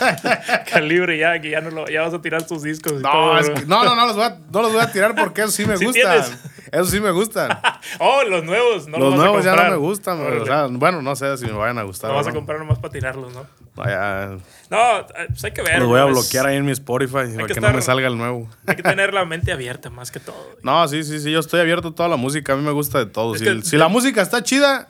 Calibre 0.71 1.17
ya, 1.17 1.39
que 1.41 1.49
ya 1.49 1.61
no 1.61 1.69
lo, 1.69 1.87
ya 1.87 2.01
vas 2.01 2.13
a 2.13 2.21
tirar 2.21 2.45
tus 2.47 2.63
discos. 2.63 2.93
y 2.93 3.03
No, 3.03 3.11
todo, 3.11 3.37
es 3.39 3.45
bro. 3.47 3.55
que- 3.55 3.65
no, 3.65 3.83
no, 3.83 3.95
no 3.95 4.05
los, 4.07 4.15
voy 4.15 4.25
a, 4.25 4.37
no 4.51 4.61
los 4.61 4.71
voy 4.71 4.81
a 4.81 4.91
tirar 4.91 5.15
porque 5.15 5.41
esos 5.41 5.53
sí 5.53 5.65
me 5.65 5.77
Sí 5.77 5.85
gustan. 5.85 6.21
tienes. 6.23 6.39
Esos 6.71 6.89
sí 6.89 6.99
me 6.99 7.11
gustan. 7.11 7.49
Oh, 7.99 8.23
los 8.23 8.43
nuevos. 8.43 8.87
No 8.87 8.97
los 8.97 9.13
a 9.13 9.17
nuevos 9.17 9.45
ya 9.45 9.55
no 9.55 9.69
me 9.71 9.75
gustan. 9.77 10.19
O 10.19 10.45
sea, 10.45 10.67
bueno, 10.67 11.01
no 11.01 11.15
sé 11.15 11.37
si 11.37 11.45
me 11.45 11.51
vayan 11.53 11.77
a 11.77 11.83
gustar. 11.83 12.09
Lo 12.09 12.15
o 12.15 12.17
vas 12.17 12.27
a 12.27 12.31
no. 12.31 12.35
comprar 12.37 12.57
nomás 12.59 12.79
para 12.79 12.91
tirarlos, 12.91 13.31
¿no? 13.33 13.45
Vaya, 13.75 14.37
No, 14.69 14.99
eh, 15.01 15.05
pues 15.27 15.43
hay 15.45 15.51
que 15.51 15.61
ver. 15.61 15.79
los 15.79 15.87
voy 15.87 15.99
a 15.99 16.05
bloquear 16.05 16.47
ahí 16.47 16.57
en 16.57 16.65
mi 16.65 16.71
Spotify 16.71 17.13
para 17.35 17.47
que, 17.47 17.53
que 17.53 17.61
no 17.61 17.71
me 17.71 17.81
salga 17.81 18.07
el 18.07 18.17
nuevo. 18.17 18.49
Hay 18.65 18.75
que 18.75 18.83
tener 18.83 19.13
la 19.13 19.23
mente 19.25 19.51
abierta 19.51 19.89
más 19.89 20.09
que 20.11 20.19
todo. 20.19 20.35
No, 20.63 20.87
sí, 20.87 21.03
sí, 21.03 21.19
sí. 21.19 21.31
Yo 21.31 21.39
estoy 21.39 21.59
abierto 21.61 21.89
a 21.89 21.95
toda 21.95 22.09
la 22.09 22.15
música. 22.17 22.53
A 22.53 22.55
mí 22.55 22.63
me 22.63 22.71
gusta 22.71 22.97
de 22.99 23.05
todo. 23.05 23.35
Es 23.35 23.39
Si, 23.41 23.45
que- 23.45 23.61
si 23.61 23.77
la 23.77 23.87
música 23.87 24.21
está 24.21 24.41
chida, 24.43 24.87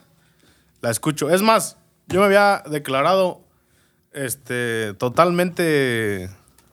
la 0.81 0.89
escucho. 0.91 1.29
Es 1.29 1.41
más, 1.41 1.77
yo 2.07 2.19
me 2.19 2.25
había 2.25 2.63
declarado 2.65 3.41
este, 4.13 4.93
totalmente 4.95 6.29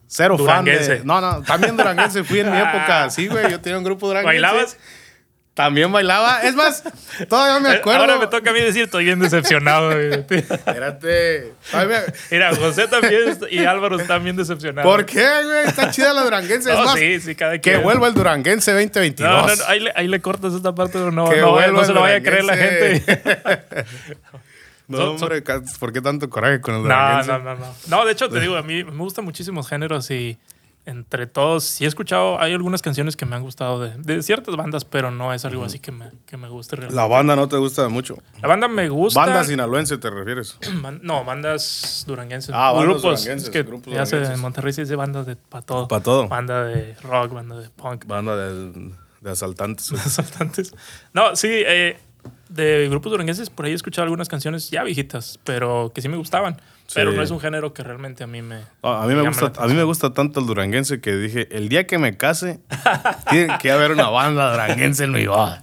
cero 0.07 0.37
fan 0.39 0.65
Duranguense. 0.65 0.99
de. 0.99 1.05
No, 1.05 1.21
no, 1.21 1.43
también 1.43 1.77
duranguense 1.77 2.23
fui 2.25 2.41
en 2.41 2.51
mi 2.51 2.59
época. 2.59 3.11
Sí, 3.11 3.27
güey. 3.29 3.51
Yo 3.51 3.61
tenía 3.61 3.79
un 3.79 3.85
grupo 3.85 4.07
duranguense. 4.07 4.41
¿Bailabas? 4.41 4.77
También 5.55 5.93
bailaba. 5.93 6.41
Es 6.45 6.55
más, 6.55 6.83
todavía 7.29 7.61
me 7.61 7.77
acuerdo. 7.77 8.01
Ahora 8.01 8.17
me 8.17 8.27
toca 8.27 8.51
a 8.51 8.53
mí 8.55 8.61
decir, 8.61 8.85
estoy 8.85 9.05
bien 9.05 9.19
decepcionado. 9.19 9.91
güey. 9.91 10.15
Espérate. 10.15 11.53
Todavía 11.71 12.05
Mira, 12.31 12.57
José 12.57 12.89
también 12.89 13.39
y 13.51 13.59
Álvaro 13.59 14.01
están 14.01 14.25
bien 14.25 14.35
decepcionados. 14.35 14.91
¿Por 14.91 15.05
qué, 15.05 15.21
güey? 15.21 15.67
Está 15.67 15.91
chida 15.91 16.15
la 16.15 16.23
duranguense. 16.23 16.71
es 16.71 16.79
No, 16.79 16.85
más, 16.85 16.99
sí, 16.99 17.21
sí, 17.21 17.35
cada 17.35 17.59
que 17.59 17.77
vuelva 17.77 18.09
el 18.09 18.15
duranguense 18.15 18.73
2022. 18.73 19.31
No, 19.31 19.47
no, 19.47 19.55
no, 19.55 19.65
ahí, 19.67 19.81
le, 19.81 19.93
ahí 19.95 20.09
le 20.09 20.23
cortas 20.23 20.55
esta 20.55 20.75
parte, 20.75 20.95
pero 20.95 21.13
no, 21.13 21.27
no, 21.27 21.37
no 21.37 21.61
el 21.61 21.87
se 21.87 21.93
lo 21.93 22.01
vaya 22.01 22.17
a 22.17 22.23
creer 22.23 22.45
la 22.45 22.57
gente. 22.57 23.05
No, 24.99 25.11
hombre, 25.13 25.43
¿por 25.79 25.93
qué 25.93 26.01
tanto 26.01 26.29
coraje 26.31 26.61
con 26.61 26.75
el 26.77 26.83
No, 26.83 27.23
no, 27.23 27.39
no, 27.39 27.55
no. 27.57 27.67
No, 27.89 28.05
de 28.05 28.13
hecho, 28.13 28.29
te 28.29 28.41
digo, 28.41 28.57
a 28.57 28.63
mí 28.63 28.85
me 28.85 28.97
gustan 28.97 29.25
muchísimos 29.25 29.69
géneros 29.69 30.11
y 30.11 30.39
entre 30.85 31.29
todos, 31.29 31.63
sí 31.63 31.85
he 31.85 31.87
escuchado, 31.87 32.41
hay 32.41 32.53
algunas 32.55 32.83
canciones 32.83 33.17
que 33.17 33.25
me 33.25 33.37
han 33.37 33.43
gustado 33.43 33.79
de, 33.79 33.91
de 33.99 34.21
ciertas 34.21 34.57
bandas, 34.57 34.85
pero 34.85 35.13
no 35.13 35.33
es 35.33 35.45
algo 35.45 35.65
así 35.65 35.79
que 35.79 35.93
me, 35.93 36.11
que 36.27 36.37
me 36.37 36.49
guste 36.49 36.75
realmente. 36.75 36.97
La 37.01 37.07
banda 37.07 37.37
no 37.37 37.47
te 37.47 37.57
gusta 37.57 37.89
mucho. 37.89 38.17
La 38.41 38.49
banda 38.49 38.67
me 38.67 38.89
gusta. 38.89 39.21
Banda 39.21 39.45
sinaloense 39.45 39.97
te 39.99 40.11
refieres. 40.11 40.59
No, 41.03 41.25
bandas 41.25 42.03
duranguenses. 42.05 42.51
Ah, 42.53 42.73
bandas 42.73 42.85
grupos. 42.85 43.03
duranguenses, 43.03 43.45
Es 43.45 43.51
que 43.53 43.63
grupos 43.63 43.95
ya 43.95 44.05
se 44.07 44.17
duranguenses. 44.17 44.35
en 44.35 44.41
Monterrey 44.43 44.73
se 44.73 44.81
dice 44.83 44.97
bandas 44.97 45.25
de 45.27 45.37
para 45.37 45.65
todo. 45.65 45.87
Pa' 45.87 46.01
todo. 46.01 46.27
Banda 46.27 46.65
de 46.65 46.97
rock, 47.03 47.33
banda 47.33 47.61
de 47.61 47.69
punk, 47.71 48.05
Banda 48.07 48.35
de, 48.37 48.91
de 49.21 49.31
asaltantes. 49.31 49.93
asaltantes. 50.05 50.75
No, 51.13 51.37
sí, 51.37 51.47
eh, 51.49 51.97
de 52.55 52.89
grupos 52.89 53.11
duranguenses 53.13 53.51
por 53.51 53.65
ahí 53.67 53.73
he 53.73 53.75
escuchado 53.75 54.05
algunas 54.05 54.29
canciones 54.29 54.71
ya 54.71 54.83
viejitas, 54.85 55.39
pero 55.45 55.93
que 55.95 56.01
sí 56.03 56.09
me 56.09 56.17
gustaban. 56.17 56.61
Pero 56.95 57.11
Sí. 57.13 57.17
no 57.17 57.23
es 57.23 57.31
un 57.31 57.41
género 57.41 57.73
que 57.73 57.83
realmente 57.83 58.23
a 58.23 58.27
mí 58.27 58.43
me. 58.43 58.61
Ah, 58.83 59.03
a, 59.05 59.07
mí 59.07 59.15
me 59.15 59.23
gusta, 59.27 59.53
a 59.57 59.67
mí 59.67 59.73
me 59.75 59.83
gusta 59.85 60.13
tanto 60.13 60.41
el 60.41 60.47
duranguense 60.47 61.01
que 61.01 61.13
dije, 61.17 61.49
el 61.57 61.69
día 61.71 61.87
que 61.87 61.97
me 61.99 62.17
case, 62.19 62.61
tiene 63.31 63.57
que 63.61 63.71
haber 63.71 63.93
una 63.93 64.09
banda 64.11 64.51
duranguense 64.51 65.05
en 65.05 65.13
mi 65.13 65.27
boda. 65.27 65.63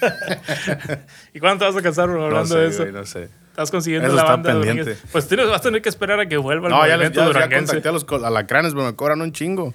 ¿Y 1.34 1.40
cuándo 1.40 1.58
te 1.64 1.64
vas 1.72 1.76
a 1.76 1.82
casar 1.82 2.08
bro, 2.08 2.18
No 2.20 2.24
hablando 2.26 2.54
sé, 2.54 2.58
de 2.60 2.68
eso? 2.68 2.82
güey, 2.82 2.92
no 2.92 3.04
sé. 3.04 3.28
¿Estás 3.50 3.70
consiguiendo 3.70 4.06
Eso 4.08 4.16
la 4.16 4.22
está 4.22 4.32
banda 4.32 4.50
pendiente. 4.52 4.82
duranguense? 4.82 5.08
Pues 5.12 5.28
tienes, 5.28 5.48
vas 5.48 5.60
a 5.60 5.62
tener 5.62 5.80
que 5.82 5.88
esperar 5.88 6.18
a 6.20 6.26
que 6.26 6.36
vuelva 6.36 6.68
el 6.68 6.74
No, 6.74 6.86
ya, 6.86 6.96
les, 6.96 7.10
ya, 7.10 7.16
ya 7.22 7.24
duranguense. 7.26 7.66
contacté 7.80 7.88
a 7.88 7.92
los 7.92 8.24
alacranes, 8.24 8.72
pero 8.74 8.84
me 8.86 8.94
cobran 8.96 9.20
un 9.20 9.32
chingo. 9.32 9.74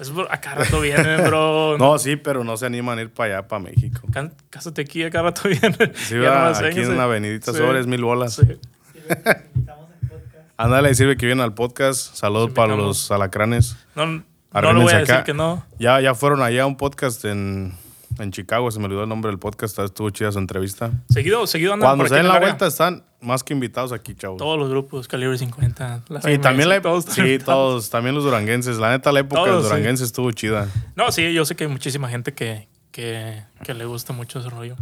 Es 0.00 0.10
por- 0.10 0.28
a 0.32 0.40
cada 0.40 0.64
rato 0.64 0.80
vienen, 0.80 1.24
bro. 1.24 1.76
No, 1.78 1.98
sí, 1.98 2.16
pero 2.16 2.42
no 2.42 2.56
se 2.56 2.66
animan 2.66 2.98
a 2.98 3.02
ir 3.02 3.10
para 3.12 3.38
allá, 3.38 3.48
para 3.48 3.60
México. 3.62 4.00
Cásate 4.48 4.80
aquí, 4.82 5.02
a 5.04 5.10
cada 5.10 5.24
rato 5.24 5.48
vienen. 5.48 5.92
Sí, 5.94 6.16
va, 6.18 6.34
nomás 6.44 6.60
aquí 6.62 6.80
en 6.80 6.90
una 6.92 7.04
avenidita 7.04 7.52
Sí. 7.52 7.58
sobres, 7.58 7.86
mil 7.86 8.02
bolas. 8.02 8.34
Sí. 8.34 8.58
Ándale, 10.56 10.94
sirve 10.94 11.16
que 11.16 11.26
vienen 11.26 11.42
al 11.44 11.54
podcast. 11.54 12.14
Saludos 12.14 12.50
para 12.52 12.76
los 12.76 13.10
alacranes. 13.10 13.76
No, 13.94 14.06
no 14.06 14.12
le 14.12 14.22
Arrímense 14.52 14.82
voy 14.84 14.92
a 14.92 14.96
acá. 14.98 15.12
decir 15.14 15.24
que 15.24 15.34
no. 15.34 15.64
Ya, 15.78 16.00
ya 16.00 16.14
fueron 16.14 16.42
allá 16.42 16.64
a 16.64 16.66
un 16.66 16.76
podcast 16.76 17.24
en, 17.24 17.72
en 18.18 18.30
Chicago, 18.32 18.70
se 18.70 18.78
me 18.78 18.86
olvidó 18.86 19.04
el 19.04 19.08
nombre 19.08 19.30
del 19.30 19.38
podcast, 19.38 19.78
estuvo 19.78 20.10
chida 20.10 20.32
su 20.32 20.38
entrevista. 20.38 20.90
Seguido, 21.08 21.46
seguido 21.46 21.72
andan 21.74 21.88
Cuando 21.88 22.02
por 22.04 22.08
se 22.10 22.14
den 22.16 22.26
en 22.26 22.32
la 22.32 22.40
vuelta 22.40 22.66
están 22.66 23.04
más 23.20 23.42
que 23.44 23.52
invitados 23.52 23.92
aquí, 23.92 24.14
chavos. 24.14 24.38
Todos 24.38 24.58
los 24.58 24.68
grupos, 24.70 25.06
Calibre 25.08 25.36
50. 25.38 26.04
la 26.08 26.20
Sí, 26.22 26.28
FMS, 26.28 26.40
también 26.42 26.68
la, 26.68 26.80
todos 26.80 27.04
sí, 27.04 27.38
todos, 27.38 27.90
también 27.90 28.14
los 28.14 28.24
duranguenses. 28.24 28.78
La 28.78 28.90
neta, 28.90 29.12
la 29.12 29.20
época 29.20 29.42
Todos, 29.42 29.48
del 29.56 29.62
sí. 29.62 29.68
duranguense 29.68 30.04
estuvo 30.04 30.30
chida. 30.32 30.68
No, 30.96 31.12
sí, 31.12 31.32
yo 31.32 31.44
sé 31.44 31.54
que 31.56 31.64
hay 31.64 31.70
muchísima 31.70 32.08
gente 32.08 32.32
que, 32.34 32.68
que, 32.92 33.42
que 33.64 33.74
le 33.74 33.84
gusta 33.84 34.12
mucho 34.12 34.40
ese 34.40 34.48
rollo. 34.50 34.76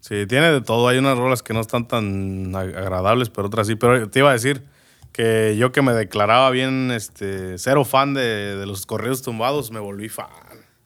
Sí, 0.00 0.26
tiene 0.26 0.50
de 0.52 0.60
todo. 0.60 0.88
Hay 0.88 0.98
unas 0.98 1.16
rolas 1.18 1.42
que 1.42 1.54
no 1.54 1.60
están 1.60 1.86
tan 1.88 2.52
ag- 2.52 2.76
agradables, 2.76 3.30
pero 3.30 3.46
otras 3.48 3.66
sí. 3.66 3.76
Pero 3.76 4.08
te 4.10 4.18
iba 4.18 4.30
a 4.30 4.32
decir 4.32 4.64
que 5.12 5.56
yo 5.58 5.70
que 5.72 5.82
me 5.82 5.92
declaraba 5.92 6.50
bien 6.50 6.90
este, 6.90 7.58
cero 7.58 7.84
fan 7.84 8.14
de, 8.14 8.56
de 8.56 8.66
los 8.66 8.86
correos 8.86 9.22
tumbados, 9.22 9.70
me 9.70 9.78
volví 9.80 10.08
fan. 10.08 10.26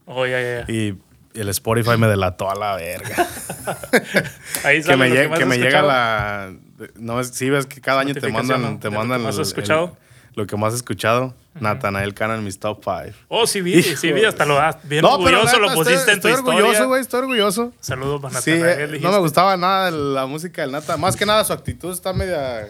Oh, 0.05 0.27
ya, 0.27 0.41
ya. 0.41 0.73
Y 0.73 0.99
el 1.41 1.49
Spotify 1.51 1.97
me 1.99 2.07
delató 2.09 2.51
a 2.51 2.55
la 2.55 2.77
verga. 2.77 3.15
Ahí 4.65 4.83
que 4.83 4.97
me, 4.97 5.11
que 5.11 5.21
has 5.43 5.47
me 5.47 5.59
llega 5.59 5.83
la. 5.83 6.53
No, 6.97 7.21
es- 7.21 7.29
sí, 7.29 7.51
ves 7.51 7.67
que 7.67 7.81
cada 7.81 8.01
año 8.01 8.15
te 8.15 8.29
mandan, 8.29 8.79
te 8.81 8.89
De 8.89 8.95
lo 8.95 9.01
mandan 9.01 9.21
que 9.21 9.25
más 9.27 9.35
el- 9.37 9.41
has 9.43 9.49
escuchado. 9.49 9.85
el- 9.87 10.07
lo 10.37 10.47
que 10.47 10.57
más 10.57 10.73
he 10.75 10.77
escuchado. 10.77 11.35
Nathanael 11.59 12.13
Cana 12.13 12.35
en 12.35 12.45
mis 12.45 12.61
top 12.61 12.83
5. 12.85 13.17
Oh, 13.29 13.47
sí 13.47 13.63
vi, 13.63 13.83
sí 13.83 14.13
vi, 14.13 14.25
hasta 14.27 14.45
lo 14.45 14.57
das. 14.57 14.77
Bien 14.83 15.01
No, 15.01 15.15
orgulloso 15.15 15.59
lo 15.59 15.73
pusiste 15.73 15.95
estoy, 16.13 16.15
en 16.15 16.21
tu 16.21 16.29
estoy 16.29 16.33
historia. 16.33 16.61
orgulloso, 16.61 16.89
güey, 16.89 17.01
estoy 17.01 17.21
orgulloso. 17.21 17.73
Saludos 17.81 18.21
para 18.21 18.41
Sí, 18.43 18.51
Natanael, 18.51 18.95
eh, 18.97 19.01
no 19.01 19.11
me 19.13 19.19
gustaba 19.19 19.57
nada 19.57 19.91
la 19.91 20.27
música 20.27 20.61
del 20.61 20.73
Nata. 20.73 20.99
Más 20.99 21.17
que 21.17 21.25
nada 21.25 21.43
su 21.45 21.55
actitud 21.55 21.91
está 21.91 22.13
media. 22.13 22.69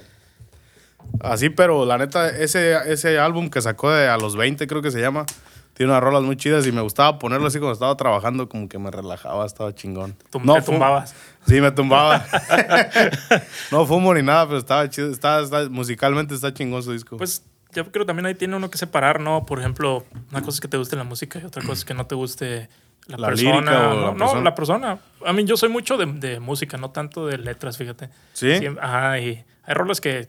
Así, 1.21 1.51
pero 1.51 1.85
la 1.85 1.99
neta, 1.99 2.29
ese, 2.29 2.77
ese 2.93 3.19
álbum 3.19 3.49
que 3.51 3.61
sacó 3.61 3.91
de 3.91 4.09
a 4.09 4.17
los 4.17 4.37
20, 4.37 4.67
creo 4.69 4.83
que 4.83 4.93
se 4.93 5.01
llama, 5.01 5.27
tiene 5.77 5.93
unas 5.93 6.03
rolas 6.03 6.23
muy 6.23 6.37
chidas 6.37 6.67
y 6.67 6.73
me 6.73 6.81
gustaba 6.81 7.19
ponerlo 7.19 7.47
así 7.49 7.59
cuando 7.59 7.75
estaba 7.75 7.97
trabajando, 7.97 8.49
como 8.49 8.69
que 8.69 8.79
me 8.79 8.91
relajaba, 8.91 9.45
estaba 9.45 9.75
chingón. 9.75 10.15
Te 10.31 10.39
fu- 10.41 10.73
tumbabas. 10.73 11.15
Sí, 11.47 11.61
me 11.61 11.71
tumbaba. 11.71 12.25
no 13.71 13.87
fumo 13.87 14.15
ni 14.15 14.23
nada, 14.23 14.47
pero 14.47 14.59
estaba 14.59 14.89
chido. 14.89 15.11
Está, 15.11 15.41
está- 15.41 15.69
musicalmente 15.69 16.35
está 16.35 16.53
chingón 16.53 16.83
su 16.83 16.93
disco. 16.93 17.17
Pues 17.17 17.43
yo 17.73 17.91
creo 17.91 18.05
que 18.05 18.07
también 18.07 18.27
ahí 18.27 18.35
tiene 18.35 18.57
uno 18.57 18.71
que 18.71 18.79
separar, 18.79 19.21
¿no? 19.21 19.45
Por 19.45 19.59
ejemplo, 19.61 20.05
una 20.31 20.41
cosa 20.41 20.57
es 20.57 20.61
que 20.61 20.69
te 20.69 20.77
guste 20.79 20.97
la 20.97 21.05
música 21.05 21.39
y 21.41 21.45
otra 21.45 21.63
cosa 21.63 21.75
es 21.75 21.85
que 21.85 21.95
no 21.95 22.07
te 22.07 22.15
guste 22.15 22.69
la, 23.07 23.19
La 23.19 23.29
persona. 23.29 23.91
o 23.91 23.95
no, 23.95 24.01
la 24.01 24.13
no, 24.13 24.17
persona. 24.17 24.41
la 24.43 24.55
persona. 24.55 24.99
A 25.27 25.33
mí 25.33 25.45
yo 25.45 25.57
soy 25.57 25.69
mucho 25.69 25.97
de, 25.97 26.07
de 26.07 26.41
música, 26.41 26.77
no 26.79 26.91
tanto 26.91 27.27
de 27.27 27.39
letras, 27.39 27.77
fíjate. 27.77 28.09
¿Sí? 28.33 28.47
Siem- 28.49 28.79
ajá, 28.81 29.19
y 29.21 29.45
hay 29.65 29.75
rolas 29.75 30.01
que, 30.01 30.29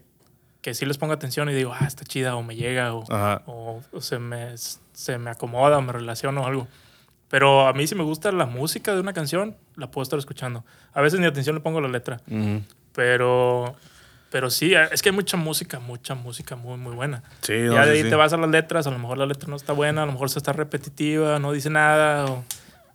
que 0.68 0.74
sí 0.74 0.86
les 0.86 0.98
pongo 0.98 1.14
atención 1.14 1.50
y 1.50 1.54
digo, 1.54 1.74
ah, 1.74 1.86
está 1.88 2.04
chida 2.04 2.36
o 2.36 2.44
me 2.44 2.54
llega 2.58 2.94
o, 2.94 3.06
o, 3.46 3.82
o 3.94 4.02
se, 4.02 4.20
me, 4.20 4.54
se 4.58 5.18
me 5.18 5.30
acomoda 5.30 5.78
o 5.78 5.82
me 5.82 5.94
relaciono 5.94 6.42
o 6.42 6.46
algo. 6.46 6.68
Pero 7.30 7.70
a 7.70 7.72
mí 7.72 7.88
si 7.88 7.96
me 7.96 8.04
gusta 8.04 8.34
la 8.34 8.46
música 8.46 8.94
de 8.94 9.00
una 9.00 9.14
canción, 9.14 9.56
la 9.78 9.90
puedo 9.90 10.04
estar 10.04 10.20
escuchando. 10.20 10.66
A 10.92 11.00
veces 11.00 11.22
ni 11.22 11.26
atención 11.26 11.56
le 11.56 11.62
pongo 11.62 11.80
la 11.80 11.88
letra. 11.88 12.20
Ujú. 12.30 12.64
Pero, 12.92 13.78
pero 14.30 14.50
sí, 14.50 14.74
es 14.92 15.02
que 15.02 15.08
hay 15.08 15.16
mucha 15.16 15.38
música, 15.38 15.80
mucha 15.80 16.16
música 16.16 16.58
muy, 16.58 16.78
muy 16.78 16.94
buena. 16.96 17.24
Sí, 17.44 17.54
no, 17.54 17.76
ya 17.76 17.86
de 17.86 17.92
ahí 17.94 18.04
sí. 18.04 18.10
te 18.10 18.16
vas 18.16 18.34
a 18.34 18.38
las 18.38 18.50
letras, 18.50 18.88
a 18.88 18.92
lo 18.92 19.00
mejor 19.00 19.18
la 19.20 19.26
letra 19.26 19.48
no 19.48 19.56
está 19.56 19.72
buena, 19.72 20.04
a 20.04 20.06
lo 20.06 20.12
mejor 20.12 20.30
se 20.30 20.38
está 20.40 20.52
repetitiva, 20.52 21.40
no 21.40 21.54
dice 21.54 21.70
nada, 21.70 22.26
o- 22.26 22.44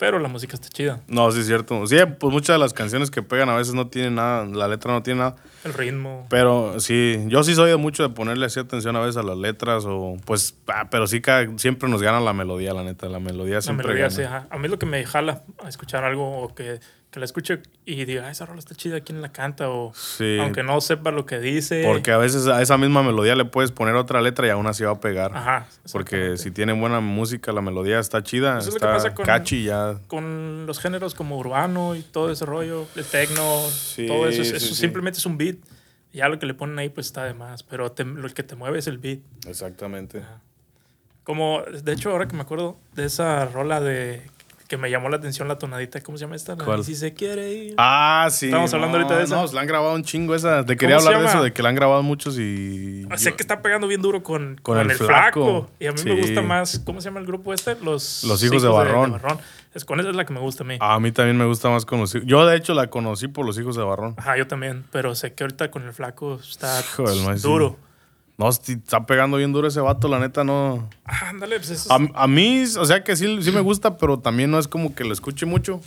pero 0.02 0.18
la 0.18 0.26
música 0.26 0.54
está 0.54 0.68
chida. 0.68 0.98
No, 1.06 1.30
sí 1.30 1.38
es 1.38 1.46
cierto. 1.46 1.86
Sí, 1.86 1.96
pues 2.18 2.32
muchas 2.32 2.54
de 2.54 2.58
las 2.58 2.72
canciones 2.72 3.08
que 3.08 3.22
pegan 3.22 3.48
a 3.50 3.54
veces 3.54 3.72
no 3.72 3.86
tienen 3.86 4.16
nada, 4.16 4.44
la 4.46 4.66
letra 4.66 4.92
no 4.92 5.00
tiene 5.04 5.20
nada. 5.20 5.36
El 5.62 5.72
ritmo. 5.74 6.26
Pero 6.28 6.80
sí, 6.80 7.22
yo 7.28 7.44
sí 7.44 7.54
soy 7.54 7.70
de 7.70 7.76
mucho 7.76 8.02
de 8.02 8.08
ponerle 8.08 8.46
así 8.46 8.58
atención 8.58 8.96
a 8.96 9.00
veces 9.00 9.16
a 9.18 9.22
las 9.22 9.36
letras 9.38 9.84
o 9.86 10.16
pues, 10.24 10.56
ah, 10.66 10.88
pero 10.90 11.06
sí 11.06 11.20
cada- 11.20 11.56
siempre 11.56 11.88
nos 11.88 12.02
gana 12.02 12.18
la 12.18 12.32
melodía, 12.32 12.74
la 12.74 12.82
neta, 12.82 13.08
la 13.08 13.20
melodía 13.20 13.54
La 13.54 13.62
siempre 13.62 13.86
melodía, 13.86 14.06
gana. 14.08 14.16
sí, 14.16 14.22
ajá. 14.24 14.48
A 14.50 14.58
mí 14.58 14.66
lo 14.66 14.76
que 14.76 14.86
me 14.86 15.04
jala 15.04 15.44
a 15.64 15.68
escuchar 15.68 16.02
algo 16.02 16.36
o 16.42 16.52
que, 16.52 16.80
que 17.12 17.20
la 17.20 17.26
escuche 17.26 17.60
y 17.84 18.04
diga, 18.06 18.26
"Ah, 18.26 18.30
esa 18.30 18.46
rola 18.46 18.58
está 18.58 18.74
chida, 18.74 19.00
¿quién 19.02 19.20
la 19.20 19.30
canta? 19.30 19.68
O 19.68 19.92
Sí. 19.94 20.38
aunque 20.40 20.62
no 20.62 20.80
sepa 20.80 21.10
lo 21.10 21.26
que 21.26 21.38
dice. 21.40 21.84
Porque 21.86 22.10
a 22.10 22.16
veces 22.16 22.46
a 22.46 22.60
esa 22.62 22.78
misma 22.78 23.02
melodía 23.02 23.36
le 23.36 23.44
puedes 23.44 23.70
poner 23.70 23.94
otra 23.96 24.22
letra 24.22 24.46
y 24.46 24.50
aún 24.50 24.66
así 24.66 24.82
va 24.82 24.92
a 24.92 25.00
pegar. 25.00 25.36
Ajá. 25.36 25.66
Porque 25.92 26.38
si 26.38 26.50
tiene 26.50 26.72
buena 26.72 27.00
música, 27.00 27.52
la 27.52 27.60
melodía 27.60 27.98
está 28.00 28.22
chida, 28.22 28.58
Eso 28.58 28.60
es 28.60 28.66
lo 28.66 28.70
que 28.72 28.76
está 28.86 28.92
pasa 28.94 29.14
con- 29.14 29.26
catchy 29.26 29.64
ya. 29.64 29.98
Con 30.08 30.64
los 30.66 30.80
géneros 30.80 31.14
como 31.14 31.36
urbano 31.36 31.94
y 31.94 32.02
todo 32.02 32.32
ese 32.32 32.46
rollo, 32.46 32.86
el 32.96 33.04
techno, 33.04 33.60
Sí, 33.68 34.06
todo 34.06 34.26
eso, 34.26 34.42
sí, 34.42 34.56
eso 34.56 34.66
sí. 34.68 34.74
simplemente 34.74 35.18
es 35.18 35.26
un 35.26 35.36
beat. 35.36 35.56
Ya 36.14 36.28
lo 36.30 36.38
que 36.38 36.46
le 36.46 36.54
ponen 36.54 36.78
ahí 36.78 36.88
pues 36.88 37.06
está 37.08 37.24
de 37.24 37.34
más, 37.34 37.62
pero 37.62 37.92
te- 37.92 38.04
lo 38.04 38.26
que 38.30 38.42
te 38.42 38.56
mueve 38.56 38.78
es 38.78 38.86
el 38.86 38.96
beat. 38.96 39.20
Exactamente. 39.46 40.22
Como, 41.24 41.62
de 41.62 41.92
hecho, 41.92 42.10
ahora 42.10 42.26
que 42.26 42.34
me 42.36 42.42
acuerdo 42.42 42.78
de 42.94 43.04
esa 43.04 43.44
rola 43.46 43.80
de 43.80 44.22
que 44.72 44.78
me 44.78 44.90
llamó 44.90 45.10
la 45.10 45.18
atención 45.18 45.48
la 45.48 45.58
tonadita. 45.58 46.00
¿Cómo 46.00 46.16
se 46.16 46.24
llama 46.24 46.34
esta? 46.34 46.56
¿Cuál? 46.56 46.82
Si 46.82 46.94
se 46.94 47.12
quiere 47.12 47.52
ir. 47.52 47.74
Ah, 47.76 48.26
sí. 48.30 48.46
Estamos 48.46 48.72
hablando 48.72 48.96
ahorita 48.96 49.18
de 49.18 49.24
esa. 49.24 49.34
No, 49.36 49.46
se 49.46 49.54
la 49.54 49.60
han 49.60 49.66
grabado 49.66 49.94
un 49.94 50.02
chingo 50.02 50.34
esa. 50.34 50.64
Te 50.64 50.78
quería 50.78 50.96
¿Cómo 50.96 51.02
se 51.10 51.14
hablar 51.14 51.22
de 51.30 51.34
eso, 51.36 51.44
de 51.44 51.52
que 51.52 51.62
la 51.62 51.68
han 51.68 51.74
grabado 51.74 52.02
muchos 52.02 52.38
y. 52.38 53.06
sé 53.16 53.30
yo- 53.30 53.36
que 53.36 53.42
está 53.42 53.60
pegando 53.60 53.86
bien 53.86 54.00
duro 54.00 54.22
con, 54.22 54.54
Con 54.62 54.76
con 54.76 54.78
el 54.80 54.90
el, 54.92 54.96
flaco. 54.96 55.06
Flaco. 55.66 55.70
Y 55.78 55.88
a 55.88 55.92
mí 55.92 55.98
Sí. 55.98 56.08
me 56.08 56.18
gusta 56.18 56.40
más. 56.40 56.78
¿Cómo 56.86 57.02
se 57.02 57.10
llama 57.10 57.20
el 57.20 57.26
grupo 57.26 57.52
este? 57.52 57.76
Los, 57.82 58.24
Los 58.24 58.42
Hijos 58.42 58.62
de 58.62 58.68
Barrón. 58.70 59.20
Es, 59.74 59.84
con 59.84 60.00
esa 60.00 60.08
es 60.08 60.16
la 60.16 60.24
que 60.24 60.32
me 60.32 60.40
gusta 60.40 60.64
a 60.64 60.66
mí. 60.66 60.78
A 60.80 60.98
mí 60.98 61.12
también 61.12 61.36
me 61.36 61.44
gusta 61.44 61.68
más 61.68 61.84
con 61.84 62.00
los 62.00 62.14
hijos. 62.14 62.26
Yo, 62.26 62.46
de 62.46 62.56
hecho, 62.56 62.72
la 62.72 62.86
conocí 62.86 63.28
por 63.28 63.44
los 63.44 63.58
hijos 63.58 63.76
de 63.76 63.82
Barrón. 63.82 64.14
Ajá, 64.16 64.38
yo 64.38 64.46
también. 64.46 64.84
Pero 64.90 65.14
sé 65.14 65.34
que 65.34 65.44
ahorita 65.44 65.70
con 65.70 65.82
el 65.82 65.92
flaco 65.92 66.40
está 66.42 66.80
sí. 66.80 67.02
No, 68.38 68.48
está 68.48 69.06
pegando 69.06 69.36
bien 69.36 69.52
duro 69.52 69.68
ese 69.68 69.80
vato, 69.80 70.08
la 70.08 70.18
neta, 70.18 70.42
no. 70.42 70.88
Ándale, 71.04 71.56
pues 71.58 71.70
eso 71.70 71.94
es- 71.94 72.10
A, 72.14 72.22
a 72.24 72.26
mí, 72.26 72.64
o 72.78 72.84
sea 72.84 73.04
que 73.04 73.14
sí, 73.14 73.42
sí 73.42 73.52
me 73.52 73.60
gusta, 73.60 73.96
pero 73.98 74.18
también 74.18 74.50
no 74.50 74.58
es 74.58 74.66
como 74.68 74.94
que 74.94 75.04
lo 75.04 75.12
escuche 75.12 75.46
mucho. 75.46 75.80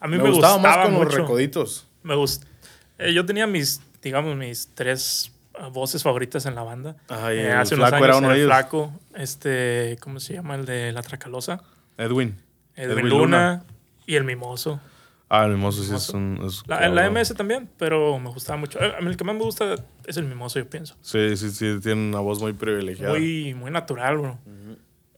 a 0.00 0.08
mí 0.08 0.16
me, 0.16 0.24
me, 0.24 0.30
gustaba, 0.30 0.58
más 0.58 0.78
con 0.86 0.94
los 0.94 1.14
recoditos. 1.14 1.86
Me 2.02 2.14
gusta. 2.16 2.46
yo 3.14 3.24
tenía 3.26 3.46
mis, 3.46 3.80
digamos, 4.02 4.34
mis 4.36 4.70
tres 4.74 5.32
ah, 5.58 5.68
voces 5.68 6.02
favoritas 6.02 6.46
en 6.46 6.54
la 6.56 6.62
banda. 6.62 6.96
Ajá, 7.08 7.32
y 7.34 7.38
Eh, 7.38 7.50
el 7.52 7.56
hace 7.58 7.74
unos 7.76 7.88
Flaco 7.90 8.04
años 8.04 8.08
era 8.08 8.16
uno 8.18 8.28
de 8.28 8.34
el 8.34 8.40
ellos. 8.40 8.48
flaco, 8.48 8.92
este, 9.14 9.96
¿cómo 10.00 10.18
se 10.18 10.34
llama? 10.34 10.54
El 10.56 10.64
de 10.64 10.92
la 10.92 11.02
Tracalosa. 11.02 11.62
Edwin. 11.98 12.36
Edwin, 12.74 13.08
Luna, 13.08 13.64
y 14.06 14.14
el 14.16 14.24
Mimoso. 14.24 14.80
Ah, 15.34 15.46
el 15.46 15.52
mimoso 15.52 15.82
sí 15.82 15.94
es 15.94 16.10
un. 16.10 16.38
es 16.44 16.62
La, 16.66 16.86
la. 16.90 17.08
MS 17.10 17.32
también, 17.34 17.66
pero 17.78 18.18
me 18.18 18.28
gustaba 18.28 18.58
mucho. 18.58 18.78
Eh, 18.78 18.92
A 18.98 19.00
mí 19.00 19.08
el 19.08 19.16
que 19.16 19.24
más 19.24 19.34
me 19.34 19.40
gusta 19.40 19.76
es 20.06 20.18
el 20.18 20.26
Mimoso, 20.26 20.58
yo 20.58 20.68
pienso. 20.68 20.94
Sí, 21.00 21.38
sí, 21.38 21.50
sí, 21.50 21.80
tiene 21.82 22.06
una 22.06 22.20
voz 22.20 22.38
muy 22.42 22.52
privilegiada. 22.52 23.14
Muy, 23.14 23.54
muy 23.54 23.70
natural, 23.70 24.18
bro. 24.18 24.38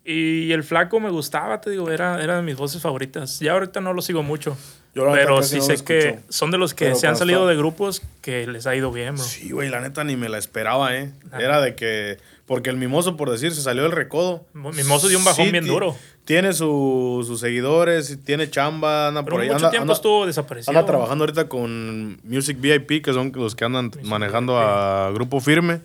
Y 0.04 0.52
el 0.52 0.62
flaco 0.62 1.00
me 1.00 1.10
gustaba, 1.10 1.60
te 1.60 1.70
digo, 1.70 1.90
era, 1.90 2.22
era 2.22 2.36
de 2.36 2.42
mis 2.42 2.54
voces 2.54 2.80
favoritas. 2.80 3.40
Ya 3.40 3.54
ahorita 3.54 3.80
no 3.80 3.92
lo 3.92 4.02
sigo 4.02 4.22
mucho. 4.22 4.56
Yo 4.94 5.10
pero 5.10 5.42
sí 5.42 5.56
no 5.56 5.62
sé 5.62 5.82
que 5.82 6.20
son 6.28 6.52
de 6.52 6.58
los 6.58 6.74
que 6.74 6.84
Pero 6.84 6.96
se 6.96 7.08
han 7.08 7.16
salido 7.16 7.48
de 7.48 7.56
grupos 7.56 8.00
que 8.20 8.46
les 8.46 8.68
ha 8.68 8.76
ido 8.76 8.92
bien, 8.92 9.16
bro. 9.16 9.24
Sí, 9.24 9.50
güey, 9.50 9.68
la 9.68 9.80
neta 9.80 10.04
ni 10.04 10.14
me 10.14 10.28
la 10.28 10.38
esperaba, 10.38 10.94
¿eh? 10.94 11.10
Era 11.36 11.60
de 11.60 11.74
que. 11.74 12.18
Porque 12.46 12.70
el 12.70 12.76
mimoso, 12.76 13.16
por 13.16 13.30
decir, 13.30 13.52
se 13.52 13.62
salió 13.62 13.82
del 13.82 13.90
recodo. 13.92 14.46
Mimoso 14.52 15.08
dio 15.08 15.18
un 15.18 15.24
bajón 15.24 15.46
Sí, 15.46 15.50
bien 15.50 15.66
duro. 15.66 15.96
Tiene 16.24 16.52
su- 16.54 17.22
sus 17.26 17.38
seguidores, 17.40 18.18
tiene 18.24 18.48
chamba, 18.48 19.08
anda 19.08 19.22
Pero 19.24 19.34
por 19.36 19.40
ahí. 19.42 19.48
mucho 19.48 19.56
anda, 19.56 19.70
tiempo 19.70 19.82
anda- 19.82 19.92
estuvo 19.94 20.26
desaparecido. 20.26 20.70
anda 20.70 20.86
trabajando 20.86 21.24
ahorita 21.24 21.48
con 21.48 22.18
Music 22.24 22.56
VIP, 22.60 23.02
que 23.02 23.12
son 23.12 23.30
los 23.34 23.54
que 23.54 23.64
andan 23.66 23.90
manejando 24.04 24.58
a 24.58 25.10
Grupo 25.12 25.40
Firme. 25.40 25.80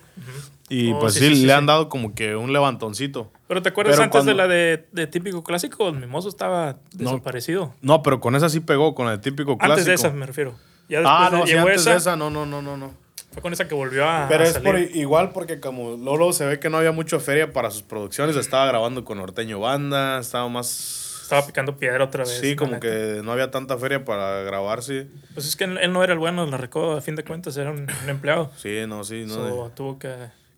Y 0.70 0.92
Oh, 0.92 1.00
pues 1.00 1.14
sí, 1.14 1.20
sí, 1.20 1.26
sí, 1.26 1.34
sí, 1.34 1.40
le 1.46 1.52
sí. 1.52 1.58
han 1.58 1.66
dado 1.66 1.88
como 1.88 2.14
que 2.14 2.36
un 2.36 2.52
levantoncito. 2.52 3.30
Pero 3.48 3.60
¿te 3.60 3.68
acuerdas 3.70 3.96
Pero 3.96 4.04
antes 4.04 4.24
de 4.24 4.34
la 4.34 4.46
de, 4.46 4.86
de 4.92 5.06
típico 5.08 5.42
clásico? 5.42 5.88
El 5.88 5.96
Mimoso 5.96 6.28
estaba 6.28 6.76
desaparecido. 6.94 7.74
No, 7.82 8.02
pero 8.02 8.20
con 8.20 8.36
esa 8.36 8.48
sí 8.48 8.60
pegó, 8.60 8.94
con 8.94 9.08
el 9.08 9.20
típico 9.20 9.58
clásico. 9.58 9.72
Antes 9.72 9.86
de 9.86 9.94
esa 9.94 10.10
me 10.10 10.26
refiero. 10.26 10.54
Ya 10.88 11.00
después 11.00 11.16
Ah, 11.18 11.30
de- 11.30 11.36
no, 11.38 11.44
llegó 11.44 11.60
antes 11.62 11.80
esa, 11.82 11.90
de 11.90 11.96
esa, 11.96 12.16
no, 12.16 12.30
no, 12.30 12.46
no, 12.46 12.62
no, 12.62 12.76
no. 12.76 12.94
Fue 13.32 13.42
con 13.42 13.52
esa 13.52 13.68
que 13.68 13.74
volvió 13.74 14.08
a, 14.08 14.26
Pero 14.28 14.42
a 14.44 14.46
es 14.46 14.58
por 14.58 14.78
igual 14.78 15.30
porque 15.32 15.60
como 15.60 15.96
Lolo 15.96 16.32
se 16.32 16.44
ve 16.46 16.58
que 16.58 16.68
no 16.68 16.78
había 16.78 16.90
mucha 16.92 17.20
feria 17.20 17.52
para 17.52 17.70
sus 17.70 17.82
producciones, 17.82 18.34
estaba 18.36 18.66
grabando 18.66 19.04
con 19.04 19.18
Norteño 19.18 19.60
Banda, 19.60 20.18
estaba 20.18 20.48
más... 20.48 21.06
Estaba 21.22 21.46
picando 21.46 21.76
piedra 21.76 22.02
otra 22.04 22.24
vez. 22.24 22.38
Sí, 22.40 22.56
como 22.56 22.72
neta. 22.72 22.80
que 22.80 23.20
no 23.22 23.30
había 23.30 23.52
tanta 23.52 23.78
feria 23.78 24.04
para 24.04 24.40
grabarse. 24.42 25.06
Pues 25.34 25.46
es 25.46 25.54
que 25.54 25.62
él 25.62 25.92
no 25.92 26.02
era 26.02 26.12
el 26.12 26.18
bueno 26.18 26.44
de 26.44 26.50
la 26.50 26.56
recodo, 26.56 26.96
a 26.96 27.00
fin 27.00 27.14
de 27.14 27.22
cuentas, 27.22 27.56
era 27.56 27.70
un, 27.70 27.86
un 28.02 28.08
empleado. 28.10 28.50
Sí, 28.56 28.80
no, 28.88 29.04
sí, 29.04 29.24
no. 29.28 29.34
So, 29.34 29.72
tuvo 29.76 29.98
que... 30.00 30.12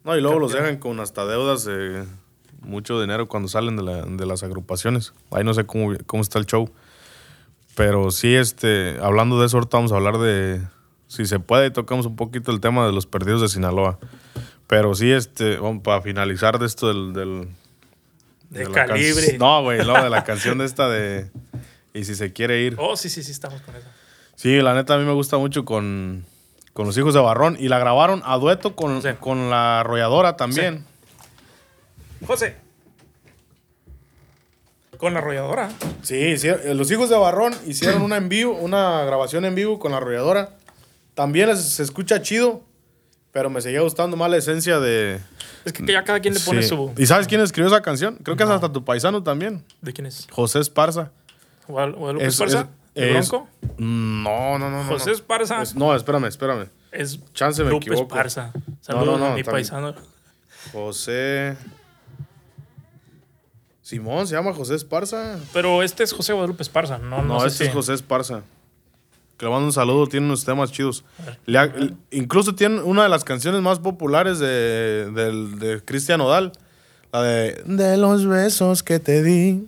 no, 0.04 0.16
y 0.16 0.22
luego 0.22 0.38
los 0.38 0.52
dejan 0.54 0.78
con 0.78 0.98
hasta 1.00 1.26
deudas 1.26 1.66
de 1.66 2.04
mucho 2.62 2.98
dinero 3.02 3.28
cuando 3.28 3.50
salen 3.50 3.76
de, 3.76 3.82
la- 3.82 4.02
de 4.06 4.24
las 4.24 4.42
agrupaciones. 4.44 5.12
Ahí 5.30 5.44
no 5.44 5.52
sé 5.52 5.66
cómo, 5.66 5.94
cómo 6.06 6.22
está 6.22 6.38
el 6.38 6.46
show. 6.46 6.70
Pero 7.74 8.10
sí, 8.10 8.34
este, 8.34 8.96
hablando 9.02 9.38
de 9.40 9.46
eso, 9.46 9.58
ahorita 9.58 9.76
vamos 9.76 9.92
a 9.92 9.96
hablar 9.96 10.16
de, 10.18 10.60
si 11.12 11.26
se 11.26 11.38
puede, 11.38 11.70
tocamos 11.70 12.06
un 12.06 12.16
poquito 12.16 12.50
el 12.52 12.60
tema 12.60 12.86
de 12.86 12.92
los 12.92 13.06
perdidos 13.06 13.42
de 13.42 13.48
Sinaloa. 13.48 13.98
Pero 14.66 14.94
sí, 14.94 15.12
este, 15.12 15.56
vamos, 15.58 15.82
para 15.82 16.00
finalizar 16.00 16.58
de 16.58 16.64
esto 16.66 16.88
del... 16.88 17.12
del 17.12 17.48
De 18.48 18.64
la 18.64 18.70
can- 18.72 18.88
calibre. 18.88 19.36
No, 19.38 19.62
güey, 19.62 19.84
no, 19.84 20.02
de 20.02 20.08
la 20.08 20.24
canción 20.24 20.56
de 20.58 20.64
esta 20.64 20.88
de... 20.88 21.30
Y 21.92 22.04
si 22.04 22.14
se 22.14 22.32
quiere 22.32 22.62
ir. 22.62 22.76
Oh, 22.78 22.96
sí, 22.96 23.10
sí, 23.10 23.22
sí, 23.22 23.30
estamos 23.32 23.60
con 23.60 23.76
eso. 23.76 23.86
Sí, 24.36 24.56
la 24.62 24.72
neta 24.72 24.94
a 24.94 24.98
mí 24.98 25.04
me 25.04 25.12
gusta 25.12 25.36
mucho 25.36 25.66
con, 25.66 26.24
con 26.72 26.86
los 26.86 26.96
hijos 26.96 27.12
de 27.12 27.20
Barrón. 27.20 27.56
Y 27.60 27.68
la 27.68 27.78
grabaron 27.78 28.22
a 28.24 28.38
dueto 28.38 28.74
con, 28.74 29.02
Sí. 29.02 29.08
con 29.20 29.50
la 29.50 29.80
arrolladora 29.80 30.36
también. 30.38 30.86
José. 32.26 32.56
Con 34.96 35.12
la 35.14 35.18
arrolladora. 35.20 35.68
Sí, 36.02 36.38
sí, 36.38 36.48
los 36.74 36.90
hijos 36.90 37.10
de 37.10 37.16
Barrón 37.16 37.54
hicieron 37.66 38.00
una 38.02 38.16
en 38.16 38.28
vivo, 38.28 38.54
una 38.54 39.04
grabación 39.04 39.44
en 39.44 39.54
vivo 39.54 39.78
con 39.78 39.90
la 39.92 39.98
arrolladora. 39.98 40.50
También 41.14 41.56
se 41.56 41.82
escucha 41.82 42.22
chido, 42.22 42.62
pero 43.32 43.50
me 43.50 43.60
seguía 43.60 43.80
gustando 43.82 44.16
más 44.16 44.30
la 44.30 44.36
esencia 44.38 44.80
de... 44.80 45.20
Es 45.64 45.72
que 45.72 45.84
ya 45.92 46.02
cada 46.04 46.20
quien 46.20 46.34
le 46.34 46.40
pone 46.40 46.62
Sí. 46.62 46.68
su... 46.70 46.92
¿Y 46.96 47.06
sabes 47.06 47.26
quién 47.28 47.40
escribió 47.40 47.68
esa 47.68 47.82
canción? 47.82 48.16
Creo 48.22 48.36
que 48.36 48.42
es 48.44 48.48
hasta 48.50 48.72
tu 48.72 48.84
paisano 48.84 49.22
también. 49.22 49.62
¿De 49.80 49.92
quién 49.92 50.06
es? 50.06 50.26
José 50.30 50.60
Esparza. 50.60 51.10
¿Guadalupe 51.68 51.98
Guadalupe 51.98 52.26
Es- 52.26 52.34
Esparza? 52.34 52.60
es- 52.94 53.02
¿De 53.02 53.10
Bronco? 53.12 53.48
No, 53.78 54.58
no, 54.58 54.70
no, 54.70 54.82
no. 54.84 54.88
José 54.88 55.06
no. 55.10 55.12
Esparza 55.16 55.62
Es- 55.62 55.74
no, 55.74 55.94
espérame, 55.94 56.24
espérame. 56.26 56.66
es 56.90 57.18
Chance 57.32 57.62
me 57.64 57.70
Lupe 57.70 57.86
equivoco. 57.86 58.02
Esparza. 58.14 58.52
Saludos 58.80 59.06
no, 59.06 59.26
a 59.26 59.28
no, 59.30 59.34
mi 59.36 59.42
también. 59.42 59.46
paisano. 59.46 59.94
José... 60.72 61.56
Simón, 63.82 64.26
se 64.26 64.34
llama 64.34 64.52
José 64.54 64.74
Esparza. 64.76 65.38
Pero 65.52 65.82
este 65.82 66.02
es 66.04 66.12
José 66.12 66.32
Guadalupe 66.32 66.62
Esparza, 66.62 66.98
no, 66.98 67.18
no, 67.22 67.34
No, 67.34 67.40
sé 67.40 67.46
este 67.48 67.64
si- 67.64 67.68
es 67.68 67.74
José 67.74 67.94
Esparza. 67.94 68.42
Que 69.43 69.47
le 69.47 69.51
mando 69.51 69.66
un 69.66 69.72
saludo, 69.72 70.07
tiene 70.07 70.26
unos 70.26 70.45
temas 70.45 70.70
chidos. 70.70 71.05
Le 71.47 71.59
ha- 71.59 71.64
l- 71.64 71.95
incluso 72.12 72.55
tiene 72.55 72.80
una 72.80 73.03
de 73.03 73.09
las 73.09 73.24
canciones 73.24 73.61
más 73.61 73.80
populares 73.80 74.38
de, 74.38 75.11
del- 75.12 75.59
de 75.59 75.80
Cristian 75.84 76.20
Odal. 76.20 76.53
La 77.12 77.22
de 77.22 77.61
De 77.66 77.97
los 77.97 78.24
besos 78.24 78.84
que 78.84 79.01
te 79.01 79.20
di. 79.24 79.66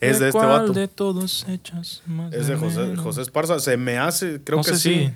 Es 0.00 0.18
de 0.18 0.28
este 0.28 0.38
vato. 0.38 0.72
de 0.72 0.88
todos 0.88 1.44
hechos 1.46 2.02
más 2.06 2.32
Es 2.32 2.46
de 2.46 2.56
José? 2.56 2.96
José 2.96 3.20
Esparza. 3.20 3.58
Se 3.58 3.76
me 3.76 3.98
hace, 3.98 4.40
creo 4.42 4.56
No 4.60 4.64
que 4.64 4.72
sí. 4.76 4.78
si- 4.78 5.12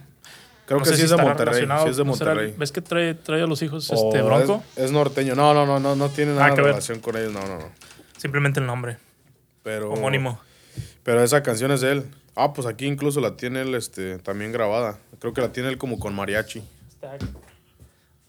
Creo 0.67 0.81
no 0.81 0.85
que 0.85 0.91
sí 0.91 0.97
si 0.99 1.03
es 1.05 1.11
de 1.11 1.17
Monterrey. 1.17 1.47
relacionado, 1.55 1.85
Sí 1.85 1.91
es 1.93 1.97
de 1.97 2.05
¿no 2.05 2.15
será- 2.17 2.31
Monterrey. 2.35 2.55
¿Ves 2.59 2.73
que 2.73 2.83
trae, 2.83 3.15
trae 3.15 3.41
a 3.41 3.47
los 3.47 3.63
hijos 3.63 3.91
este, 3.91 4.21
Bronco? 4.21 4.63
Es, 4.77 4.85
es 4.85 4.93
norteño. 4.93 5.35
No, 5.35 5.55
no, 5.55 5.65
no, 5.65 5.81
no, 5.81 5.97
no 5.97 6.09
tiene 6.11 6.33
nada 6.33 6.43
Nada 6.49 6.55
que 6.55 6.61
de 6.61 6.65
ver. 6.67 6.73
relación 6.75 7.01
con 7.01 7.17
ellos. 7.17 7.33
No, 7.33 7.41
no, 7.49 7.59
no. 7.61 7.69
Simplemente 8.19 8.61
el 8.61 8.67
nombre, 8.67 8.99
Pero, 9.63 9.91
homónimo. 9.91 10.39
Pero 11.03 11.25
esa 11.25 11.43
canción 11.43 11.71
es 11.73 11.81
de 11.81 11.93
él. 11.93 12.05
Ah, 12.43 12.53
pues 12.53 12.67
aquí 12.67 12.87
incluso 12.87 13.21
la 13.21 13.37
tiene 13.37 13.63
él 13.63 13.75
este, 13.75 14.19
también 14.19 14.53
grabada. 14.53 14.99
Creo 15.19 15.33
que 15.35 15.41
la 15.41 15.53
tiene 15.53 15.69
él 15.69 15.79
como 15.79 15.99
con 15.99 16.15
mariachi. 16.15 16.63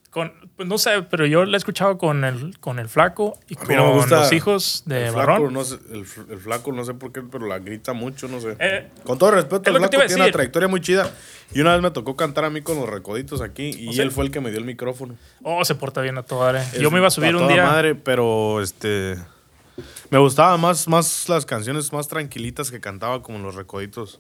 Con, 0.09 0.33
pues 0.57 0.67
no 0.67 0.77
sé, 0.77 1.03
pero 1.09 1.25
yo 1.25 1.45
la 1.45 1.55
he 1.55 1.57
escuchado 1.57 1.97
con 1.97 2.25
el, 2.25 2.59
con 2.59 2.79
el 2.79 2.89
flaco 2.89 3.39
y 3.47 3.55
A 3.57 3.63
con 3.63 3.75
no 3.77 4.05
los 4.05 4.33
hijos 4.33 4.83
de 4.85 5.07
el 5.07 5.13
Barrón. 5.15 5.37
flaco, 5.37 5.51
no 5.51 5.63
sé, 5.63 5.75
el, 5.93 6.05
fl- 6.05 6.29
el 6.29 6.37
flaco, 6.37 6.73
no 6.73 6.83
sé 6.83 6.93
por 6.95 7.13
qué, 7.13 7.21
pero 7.21 7.47
la 7.47 7.59
grita 7.59 7.93
mucho, 7.93 8.27
no 8.27 8.41
sé. 8.41 8.57
Eh, 8.59 8.89
con 9.05 9.17
todo 9.17 9.31
respeto, 9.31 9.61
es 9.61 9.67
el 9.67 9.75
flaco 9.77 10.01
a 10.03 10.05
tiene 10.07 10.23
una 10.23 10.31
trayectoria 10.33 10.67
muy 10.67 10.81
chida. 10.81 11.09
Y 11.53 11.61
una 11.61 11.71
vez 11.71 11.81
me 11.81 11.91
tocó 11.91 12.17
cantar 12.17 12.43
a 12.43 12.49
mí 12.49 12.61
con 12.61 12.75
los 12.77 12.89
recoditos 12.89 13.39
aquí 13.39 13.71
y 13.73 13.87
¿O 13.87 13.93
sea? 13.93 14.03
él 14.03 14.11
fue 14.11 14.25
el 14.25 14.31
que 14.31 14.41
me 14.41 14.49
dio 14.49 14.59
el 14.59 14.65
micrófono. 14.65 15.15
oh, 15.43 15.63
se 15.63 15.75
porta 15.75 16.01
bien 16.01 16.17
a 16.17 16.23
toda 16.23 16.49
hora. 16.49 16.71
Yo 16.73 16.91
me 16.91 16.97
iba 16.97 17.07
a 17.07 17.11
subir 17.11 17.33
un 17.33 17.43
toda 17.43 17.53
día. 17.53 17.63
madre, 17.63 17.95
pero 17.95 18.61
este. 18.61 19.15
Me 20.11 20.17
gustaban 20.19 20.59
más, 20.59 20.89
más 20.89 21.29
las 21.29 21.45
canciones 21.45 21.93
más 21.93 22.09
tranquilitas 22.09 22.69
que 22.69 22.81
cantaba 22.81 23.23
como 23.23 23.39
los 23.39 23.55
recoditos. 23.55 24.19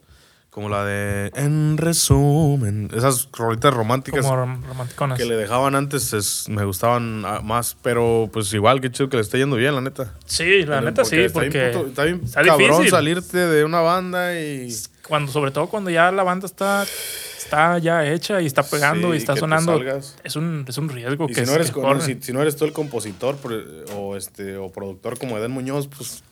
Como 0.51 0.67
la 0.67 0.83
de 0.83 1.31
En 1.35 1.77
resumen. 1.77 2.89
Esas 2.93 3.29
rolitas 3.31 3.73
románticas 3.73 4.25
Como 4.25 4.35
rom- 4.35 4.61
romanticonas. 4.67 5.17
que 5.17 5.23
le 5.23 5.37
dejaban 5.37 5.75
antes 5.75 6.11
es- 6.11 6.49
me 6.49 6.65
gustaban 6.65 7.23
ah, 7.25 7.39
más. 7.41 7.77
Pero 7.81 8.29
pues 8.33 8.51
igual, 8.53 8.81
qué 8.81 8.91
chido 8.91 9.07
que 9.07 9.15
le 9.15 9.23
esté 9.23 9.37
yendo 9.37 9.55
bien, 9.55 9.73
la 9.73 9.79
neta. 9.79 10.13
Sí, 10.25 10.63
la 10.65 10.81
neta 10.81 11.05
sí, 11.05 11.15
está 11.15 11.39
bien 11.39 11.51
porque 11.53 11.71
puto- 11.71 11.87
está 11.87 12.03
bien 12.03 12.21
está 12.25 12.43
cabrón 12.43 12.67
difícil. 12.69 12.89
salirte 12.91 13.37
de 13.37 13.63
una 13.63 13.79
banda 13.79 14.37
y. 14.41 14.75
cuando, 15.07 15.31
sobre 15.31 15.51
todo 15.51 15.67
cuando 15.67 15.89
ya 15.89 16.11
la 16.11 16.23
banda 16.23 16.47
está, 16.47 16.83
está 17.37 17.77
ya 17.77 18.05
hecha 18.05 18.41
y 18.41 18.45
está 18.45 18.63
pegando 18.63 19.07
Sí, 19.09 19.13
y 19.13 19.17
está 19.17 19.37
sonando, 19.37 19.81
es 20.23 20.35
un, 20.35 20.65
es 20.67 20.77
un 20.77 20.89
riesgo 20.89 21.25
Y 21.29 21.33
que 21.33 21.35
si 21.35 21.41
no, 21.41 21.47
se- 21.47 21.53
eres, 21.55 21.67
que 21.67 21.73
con- 21.75 21.83
corren. 21.83 22.01
si, 22.01 22.17
si 22.21 22.33
no 22.33 22.41
eres 22.41 22.57
tú 22.57 22.65
el 22.65 22.73
compositor 22.73 23.37
o, 23.95 24.17
este, 24.17 24.57
o 24.57 24.69
productor 24.69 25.17
como 25.17 25.37
Eden 25.37 25.51
Muñoz, 25.51 25.87
pues 25.87 26.23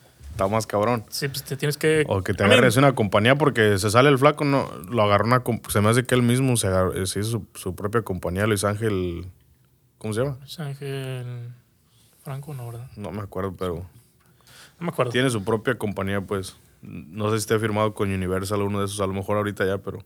está 0.44 0.54
más 0.54 0.66
cabrón. 0.66 1.04
Sí, 1.10 1.28
pues 1.28 1.42
te 1.44 1.56
tienes 1.56 1.76
que... 1.76 2.04
O 2.08 2.22
que 2.22 2.32
te 2.34 2.44
agarres 2.44 2.76
una 2.76 2.94
compañía 2.94 3.36
porque 3.36 3.78
se 3.78 3.90
sale 3.90 4.08
el 4.08 4.18
flaco, 4.18 4.44
no, 4.44 4.70
lo 4.88 5.02
agarró 5.02 5.26
una... 5.26 5.42
Se 5.68 5.80
me 5.80 5.90
hace 5.90 6.04
que 6.04 6.14
él 6.14 6.22
mismo 6.22 6.56
se, 6.56 6.68
agarró, 6.68 6.94
eh, 6.94 7.06
se 7.06 7.20
hizo 7.20 7.30
su, 7.30 7.46
su 7.54 7.74
propia 7.74 8.02
compañía, 8.02 8.46
Luis 8.46 8.64
Ángel... 8.64 9.26
¿Cómo 9.98 10.14
se 10.14 10.22
llama? 10.22 10.36
Luis 10.40 10.58
Ángel 10.58 11.52
Franco, 12.22 12.54
no, 12.54 12.66
¿verdad? 12.66 12.88
No 12.96 13.10
me 13.10 13.20
acuerdo, 13.20 13.54
pero 13.54 13.74
No 14.78 14.86
me 14.86 14.88
acuerdo. 14.88 15.12
tiene 15.12 15.28
su 15.28 15.44
propia 15.44 15.76
compañía, 15.76 16.22
pues. 16.22 16.56
No 16.80 17.26
sé 17.26 17.36
si 17.36 17.40
esté 17.42 17.58
firmado 17.58 17.92
con 17.92 18.10
Universal 18.10 18.62
o 18.62 18.64
uno 18.64 18.80
de 18.80 18.86
esos, 18.86 19.00
a 19.00 19.06
lo 19.06 19.12
mejor 19.12 19.36
ahorita 19.36 19.66
ya, 19.66 19.76
pero... 19.78 19.98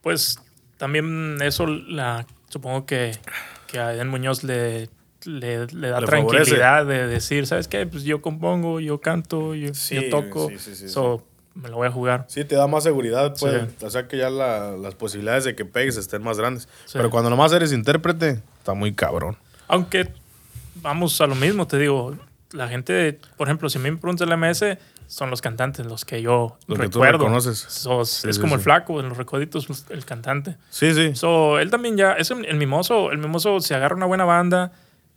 Pues 0.00 0.40
también 0.78 1.36
eso, 1.42 1.66
la, 1.66 2.26
supongo 2.48 2.86
que, 2.86 3.12
que 3.66 3.78
a 3.78 3.92
Eden 3.92 4.08
Muñoz 4.08 4.42
le, 4.42 4.88
le, 5.24 5.66
le 5.66 5.88
da 5.88 6.00
Le 6.00 6.06
tranquilidad 6.06 6.86
de 6.86 7.06
decir, 7.06 7.46
¿sabes 7.46 7.68
qué? 7.68 7.86
Pues 7.86 8.04
yo 8.04 8.22
compongo, 8.22 8.80
yo 8.80 9.00
canto, 9.00 9.54
yo, 9.54 9.74
Sí, 9.74 9.94
yo 9.96 10.08
toco. 10.10 10.48
sí, 10.48 10.58
sí, 10.58 10.74
sí, 10.74 10.88
So, 10.88 11.24
me 11.54 11.68
lo 11.68 11.76
voy 11.76 11.88
a 11.88 11.90
jugar. 11.90 12.24
Sí, 12.28 12.44
te 12.44 12.54
da 12.54 12.66
más 12.66 12.84
seguridad, 12.84 13.34
pues. 13.38 13.68
O 13.82 13.90
sea 13.90 14.06
que 14.08 14.16
ya 14.18 14.30
la- 14.30 14.76
las 14.76 14.94
posibilidades 14.94 15.44
de 15.44 15.54
que 15.54 15.64
pegues 15.64 15.96
estén 15.96 16.22
más 16.22 16.38
grandes. 16.38 16.68
Pero 16.92 17.10
cuando 17.10 17.28
nomás 17.30 17.52
eres 17.52 17.72
intérprete, 17.72 18.40
está 18.58 18.74
muy 18.74 18.92
cabrón. 18.94 19.36
Aunque 19.68 20.08
vamos 20.76 21.20
a 21.20 21.26
lo 21.26 21.34
mismo, 21.34 21.66
te 21.66 21.78
digo, 21.78 22.16
la 22.52 22.68
gente, 22.68 23.18
por 23.36 23.48
ejemplo, 23.48 23.68
si 23.68 23.78
me 23.78 23.90
preguntas 23.96 24.26
el 24.26 24.32
MS, 24.36 24.78
son 25.06 25.28
los 25.28 25.40
cantantes 25.42 25.84
los 25.86 26.04
que 26.04 26.22
yo 26.22 26.56
Los 26.68 26.78
que 26.78 26.88
tú 26.88 26.98
recuerdo. 27.00 27.18
reconoces. 27.24 27.58
So, 27.58 28.02
es 28.02 28.08
sí, 28.10 28.40
como 28.40 28.54
el 28.54 28.60
flaco, 28.60 29.00
en 29.00 29.08
los 29.08 29.18
recoditos, 29.18 29.66
el 29.90 30.04
cantante. 30.04 30.56
Sí, 30.70 30.94
sí. 30.94 31.16
So, 31.16 31.58
él 31.58 31.68
también 31.70 31.96
ya, 31.96 32.12
es 32.12 32.30
el, 32.30 32.44
el 32.46 32.56
mimoso, 32.56 33.10
el 33.10 33.18
mimoso 33.18 33.58
se 33.60 33.74
agarra 33.74 33.96
una 33.96 34.06
buena 34.06 34.24
banda 34.24 34.70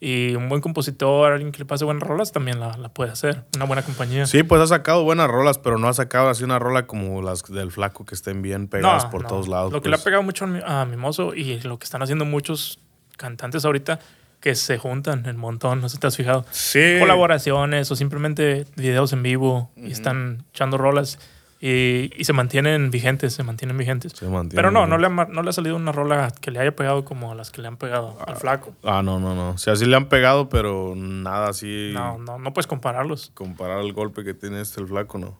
y 0.06 0.36
un 0.36 0.49
buen 0.49 0.60
compositor, 0.62 1.32
alguien 1.32 1.51
que 1.54 1.60
le 1.60 1.66
pase 1.66 1.86
buenas 1.86 2.04
rolas, 2.04 2.32
también 2.32 2.60
la, 2.60 2.76
la 2.78 2.89
puede 2.89 3.12
hacer. 3.12 3.45
Una 3.56 3.66
buena 3.66 3.84
compañía. 3.84 4.26
Sí, 4.26 4.43
pues 4.43 4.62
ha 4.62 4.68
sacado 4.68 5.04
buenas 5.04 5.30
rolas, 5.30 5.58
pero 5.60 5.78
no 5.78 5.88
ha 5.88 5.93
sacado 5.93 6.28
así 6.30 6.43
una 6.43 6.60
rola 6.60 6.86
como 6.88 7.22
las 7.22 7.43
del 7.43 7.72
flaco 7.72 8.06
que 8.06 8.14
estén 8.16 8.41
bien 8.41 8.68
pegadas 8.68 9.06
No, 9.06 9.10
por 9.12 9.22
no. 9.24 9.30
todos 9.30 9.47
lados. 9.47 9.72
Lo 9.72 9.80
que 9.82 9.89
pues. 9.89 9.97
le 9.97 10.01
ha 10.01 10.04
pegado 10.04 10.24
mucho 10.24 10.43
a 10.45 10.47
Mi- 10.47 10.60
a 10.66 10.84
Mimoso 10.86 11.34
y 11.34 11.60
lo 11.62 11.80
que 11.80 11.86
están 11.86 12.01
haciendo 12.04 12.26
muchos 12.26 12.80
cantantes 13.18 13.64
ahorita 13.64 13.99
que 14.41 14.56
se 14.56 14.78
juntan 14.78 15.26
en 15.26 15.38
montón, 15.38 15.80
no 15.80 15.88
sé 15.88 15.95
si 15.95 15.99
te 16.01 16.08
has 16.08 16.18
fijado. 16.18 16.45
Sí. 16.51 16.97
Colaboraciones 16.99 17.89
o 17.89 17.95
simplemente 17.95 18.66
videos 18.76 19.14
en 19.14 19.24
vivo 19.24 19.72
y 19.78 19.91
están 19.93 20.43
echando 20.54 20.78
rolas 20.78 21.18
y, 21.66 22.11
y 22.18 22.26
se 22.26 22.34
mantienen 22.34 22.91
vigentes, 22.91 23.34
se 23.34 23.41
mantienen 23.43 23.78
vigentes. 23.78 24.11
Se 24.11 24.26
mantienen 24.26 24.55
Pero 24.57 24.70
no, 24.72 24.86
no 24.86 24.97
vigentes. 24.97 25.16
le, 25.18 25.22
ha, 25.32 25.34
no 25.34 25.43
le 25.43 25.49
ha 25.49 25.53
salido 25.53 25.78
una 25.78 25.93
rola 25.93 26.34
que 26.41 26.51
le 26.51 26.59
haya 26.59 26.76
pegado 26.76 27.05
como 27.05 27.34
las 27.36 27.51
que 27.51 27.61
le 27.61 27.70
han 27.70 27.78
pegado 27.78 28.18
al 28.28 28.36
flaco. 28.36 28.76
Ah, 28.84 29.01
no, 29.01 29.18
no, 29.20 29.34
no. 29.34 29.51
O 29.51 29.57
sea, 29.57 29.78
sí 29.78 29.86
le 29.86 29.95
han 29.95 30.09
pegado, 30.09 30.49
pero 30.49 30.93
nada 30.97 31.47
así. 31.47 31.91
No, 31.93 32.18
no, 32.18 32.38
no 32.38 32.51
puedes 32.53 32.68
compararlos. 32.68 33.32
Comparar 33.34 33.80
el 33.80 33.93
golpe 33.93 34.26
que 34.26 34.34
tiene 34.34 34.59
este 34.59 34.82
el 34.82 34.88
flaco, 34.88 35.18
no. 35.20 35.38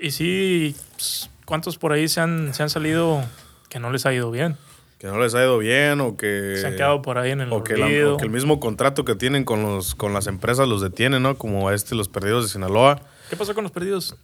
Y 0.00 0.10
sí, 0.10 0.74
pues, 0.96 1.30
¿cuántos 1.44 1.78
por 1.78 1.92
ahí 1.92 2.08
se 2.08 2.20
han, 2.20 2.52
se 2.54 2.64
han 2.64 2.70
salido 2.70 3.22
que 3.68 3.78
no 3.78 3.92
les 3.92 4.04
ha 4.04 4.12
ido 4.12 4.32
bien? 4.32 4.56
Que 4.98 5.06
no 5.06 5.20
les 5.20 5.32
ha 5.36 5.42
ido 5.42 5.58
bien 5.58 6.00
o 6.00 6.16
que. 6.16 6.56
Se 6.60 6.66
han 6.66 6.74
quedado 6.74 7.02
por 7.02 7.18
ahí 7.18 7.30
en 7.30 7.40
el 7.40 7.52
o 7.52 7.62
que, 7.62 7.76
la- 7.76 7.86
o 8.12 8.16
que 8.16 8.24
el 8.24 8.30
mismo 8.30 8.58
contrato 8.58 9.04
que 9.04 9.14
tienen 9.14 9.44
con, 9.44 9.62
los, 9.62 9.94
con 9.94 10.12
las 10.12 10.26
empresas 10.26 10.66
los 10.66 10.80
detiene, 10.82 11.20
¿no? 11.20 11.36
Como 11.36 11.68
a 11.68 11.74
este, 11.74 11.94
los 11.94 12.08
perdidos 12.08 12.44
de 12.44 12.50
Sinaloa. 12.50 13.00
¿Qué 13.30 13.36
pasó 13.36 13.54
con 13.54 13.62
los 13.62 13.70
perdidos? 13.72 14.16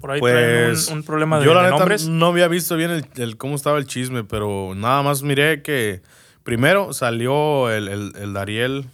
Por 0.00 0.10
ahí 0.12 0.20
Pues. 0.20 0.88
un, 0.88 0.98
un 0.98 1.02
problema 1.04 1.38
de, 1.38 1.44
yo, 1.46 1.54
la 1.54 1.60
de 1.62 1.66
neta, 1.68 1.78
nombres. 1.78 2.08
no 2.08 2.26
había 2.26 2.48
visto 2.48 2.76
bien 2.76 2.90
el, 2.90 3.04
el 3.16 3.36
cómo 3.36 3.54
estaba 3.56 3.78
el 3.78 3.86
chisme, 3.86 4.24
pero 4.24 4.74
nada 4.76 5.02
más 5.02 5.22
miré 5.22 5.62
que. 5.62 6.02
Primero 6.42 6.92
salió 6.94 7.70
el, 7.70 7.88
el, 7.88 8.12
el 8.18 8.32
Dariel. 8.32 8.86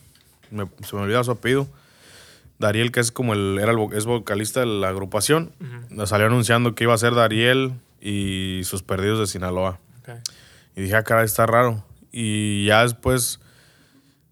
me- 0.51 0.67
se 0.85 0.97
me 0.97 1.03
olvidó 1.03 1.23
su 1.25 1.31
apellido. 1.31 1.69
Dariel, 2.59 2.91
que 2.91 3.01
es 3.01 3.13
como 3.13 3.35
el, 3.35 3.59
era 3.61 3.71
el, 3.73 3.79
es 3.93 4.07
vocalista 4.07 4.61
de 4.61 4.67
la 4.67 4.89
agrupación. 4.89 5.53
Salió 6.07 6.27
anunciando 6.27 6.75
que 6.75 6.85
iba 6.85 6.95
a 6.95 6.99
ser 6.99 7.15
Dariel 7.15 7.73
y 8.01 8.63
sus 8.65 8.83
perdidos 8.83 9.19
de 9.21 9.27
Sinaloa. 9.27 9.79
Y 10.75 10.83
dije, 10.83 10.97
ah, 10.97 11.03
caray, 11.05 11.25
está 11.27 11.47
raro. 11.47 11.85
Y 12.13 12.65
ya 12.67 12.83
después 12.83 13.41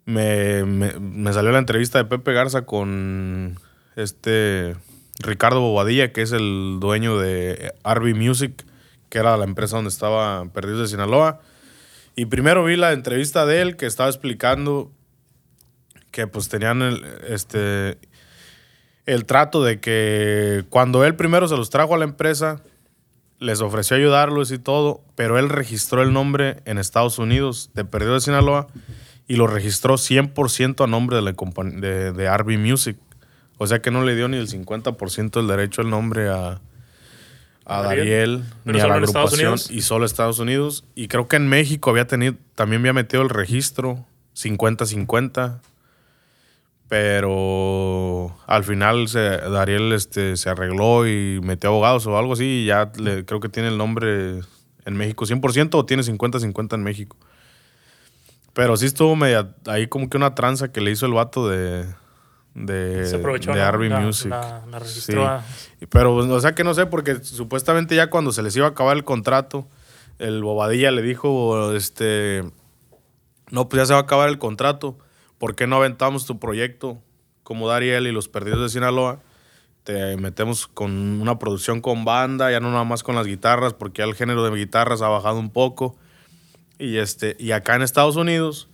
me, 0.07 0.65
me- 0.65 0.99
me 0.99 1.33
salió 1.33 1.53
la 1.53 1.59
entrevista 1.59 1.99
de 1.99 2.05
Pepe 2.07 2.33
Garza 2.33 2.63
con 2.67 3.59
este 3.97 4.75
Ricardo 5.21 5.61
Bobadilla, 5.61 6.13
que 6.13 6.23
es 6.23 6.33
el 6.33 6.79
dueño 6.81 7.19
de 7.19 7.73
RB 7.85 8.15
Music, 8.15 8.65
que 9.09 9.19
era 9.19 9.37
la 9.37 9.45
empresa 9.45 9.77
donde 9.77 9.91
estaba 9.91 10.45
Perdidos 10.47 10.81
de 10.81 10.89
Sinaloa. 10.89 11.41
Y 12.17 12.27
primero 12.27 12.65
vi 12.65 12.77
la 12.77 12.93
entrevista 12.93 13.47
de 13.47 13.61
él 13.61 13.77
que 13.77 13.87
estaba 13.87 14.09
explicando 14.09 14.91
que 16.11 16.27
pues 16.27 16.49
tenían 16.49 16.83
el, 16.83 17.05
este, 17.29 17.99
el 19.07 19.25
trato 19.25 19.63
de 19.65 19.81
que 19.81 20.65
cuando 20.71 21.05
él 21.05 21.17
primero 21.17 21.49
se 21.49 21.57
los 21.57 21.71
trajo 21.71 21.95
a 21.95 21.99
la 21.99 22.05
empresa, 22.05 22.63
les 23.41 23.61
ofreció 23.61 23.97
ayudarlos 23.97 24.53
y 24.53 24.59
todo, 24.59 25.03
pero 25.17 25.39
él 25.39 25.49
registró 25.49 26.03
el 26.03 26.13
nombre 26.13 26.59
en 26.65 26.79
Estados 26.79 27.19
Unidos 27.19 27.71
de 27.75 27.85
Perdido 27.85 28.15
de 28.15 28.21
Sinaloa 28.21 28.69
y 29.27 29.37
lo 29.37 29.47
registró 29.47 29.95
100% 29.95 30.85
a 30.85 30.87
nombre 30.87 31.17
de, 31.17 31.23
la 31.23 31.33
de, 31.33 32.13
de 32.13 32.37
RB 32.37 32.59
Music. 32.59 32.97
O 33.59 33.67
sea 33.67 33.81
que 33.81 33.91
no 33.91 34.03
le 34.05 34.15
dio 34.17 34.29
ni 34.29 34.37
el 34.37 34.49
50% 34.49 35.31
del 35.31 35.47
derecho 35.47 35.81
al 35.83 35.91
nombre 35.91 36.29
a, 36.29 36.61
a 37.65 37.83
Dariel. 37.83 38.43
Ni 38.65 38.81
a 38.81 38.87
la 38.89 38.95
agrupación 39.13 39.53
y 39.71 39.81
solo 39.83 40.05
Estados 40.07 40.39
Unidos. 40.39 40.85
Y 40.95 41.09
creo 41.09 41.29
que 41.29 41.37
en 41.37 41.49
México 41.49 41.91
había 41.91 42.07
tenido, 42.07 42.35
también 42.55 42.83
había 42.83 42.93
metido 42.93 43.23
el 43.23 43.29
registro 43.31 44.05
50-50. 44.37 45.61
Pero 46.89 48.37
al 48.47 48.63
final 48.65 49.09
se, 49.09 49.19
Dariel 49.19 49.93
este, 49.93 50.37
se 50.37 50.51
arregló 50.51 51.07
y 51.09 51.41
metió 51.43 51.71
abogados 51.71 52.07
o 52.07 52.19
algo 52.19 52.35
así. 52.35 52.45
Y 52.45 52.67
ya 52.67 52.91
le- 52.99 53.25
creo 53.25 53.41
que 53.41 53.49
tiene 53.49 53.69
el 53.69 53.79
nombre 53.79 54.41
en 54.85 54.97
México 54.97 55.25
100% 55.25 55.75
o 55.75 55.87
tiene 55.87 56.03
50-50 56.03 56.75
en 56.75 56.83
México. 56.83 57.17
Pero 58.53 58.77
sí 58.77 58.87
estuvo 58.87 59.17
media, 59.17 59.49
ahí 59.67 59.89
como 59.89 60.09
que 60.09 60.17
una 60.17 60.35
tranza 60.37 60.71
que 60.71 60.81
le 60.81 60.91
hizo 60.93 61.07
el 61.07 61.13
vato 61.13 61.49
de, 61.49 61.87
de, 62.55 63.05
Se 63.07 63.17
aprovechó 63.17 63.53
de 63.53 63.59
la, 63.59 64.01
Music. 64.01 64.31
La, 64.31 64.63
la 64.71 64.79
registró 64.79 65.23
Sí. 65.23 65.27
a- 65.29 65.43
Pero, 65.91 66.15
o 66.17 66.41
sea 66.41 66.55
que 66.55 66.65
no 66.65 66.73
sé, 66.75 66.87
porque 66.87 67.17
supuestamente 67.25 67.97
ya 67.97 68.11
cuando 68.11 68.33
se 68.33 68.43
les 68.43 68.55
iba 68.57 68.67
a 68.67 68.71
acabar 68.71 68.97
el 68.97 69.05
contrato, 69.05 69.67
el 70.19 70.43
Bobadilla 70.43 70.91
le 70.93 71.03
dijo, 71.03 71.73
este, 71.73 72.45
no, 73.51 73.69
pues 73.69 73.83
ya 73.83 73.87
se 73.87 73.93
va 73.95 73.99
a 74.01 74.03
acabar 74.03 74.29
el 74.29 74.39
contrato, 74.39 74.97
¿por 75.39 75.55
qué 75.57 75.67
no 75.67 75.77
aventamos 75.77 76.27
tu 76.27 76.39
proyecto 76.39 77.03
como 77.43 77.69
Dariel 77.69 78.07
y 78.07 78.13
los 78.13 78.29
Perdidos 78.29 78.61
de 78.61 78.69
Sinaloa? 78.69 79.21
Te 79.83 80.17
metemos 80.17 80.67
con 80.67 81.21
una 81.21 81.39
producción 81.39 81.81
con 81.83 82.05
banda, 82.07 82.51
ya 82.51 82.61
no 82.61 82.71
nada 82.71 82.85
más 82.85 83.03
con 83.03 83.17
las 83.17 83.27
guitarras, 83.27 83.75
porque 83.75 83.99
ya 84.03 84.05
el 84.07 84.15
género 84.15 84.43
de 84.49 84.57
guitarras 84.57 85.03
ha 85.03 85.09
bajado 85.09 85.39
un 85.39 85.51
poco. 85.51 85.97
Y, 86.79 86.97
este, 86.97 87.37
y 87.39 87.51
acá 87.51 87.75
en 87.77 87.83
Estados 87.83 88.17
Unidos 88.17 88.69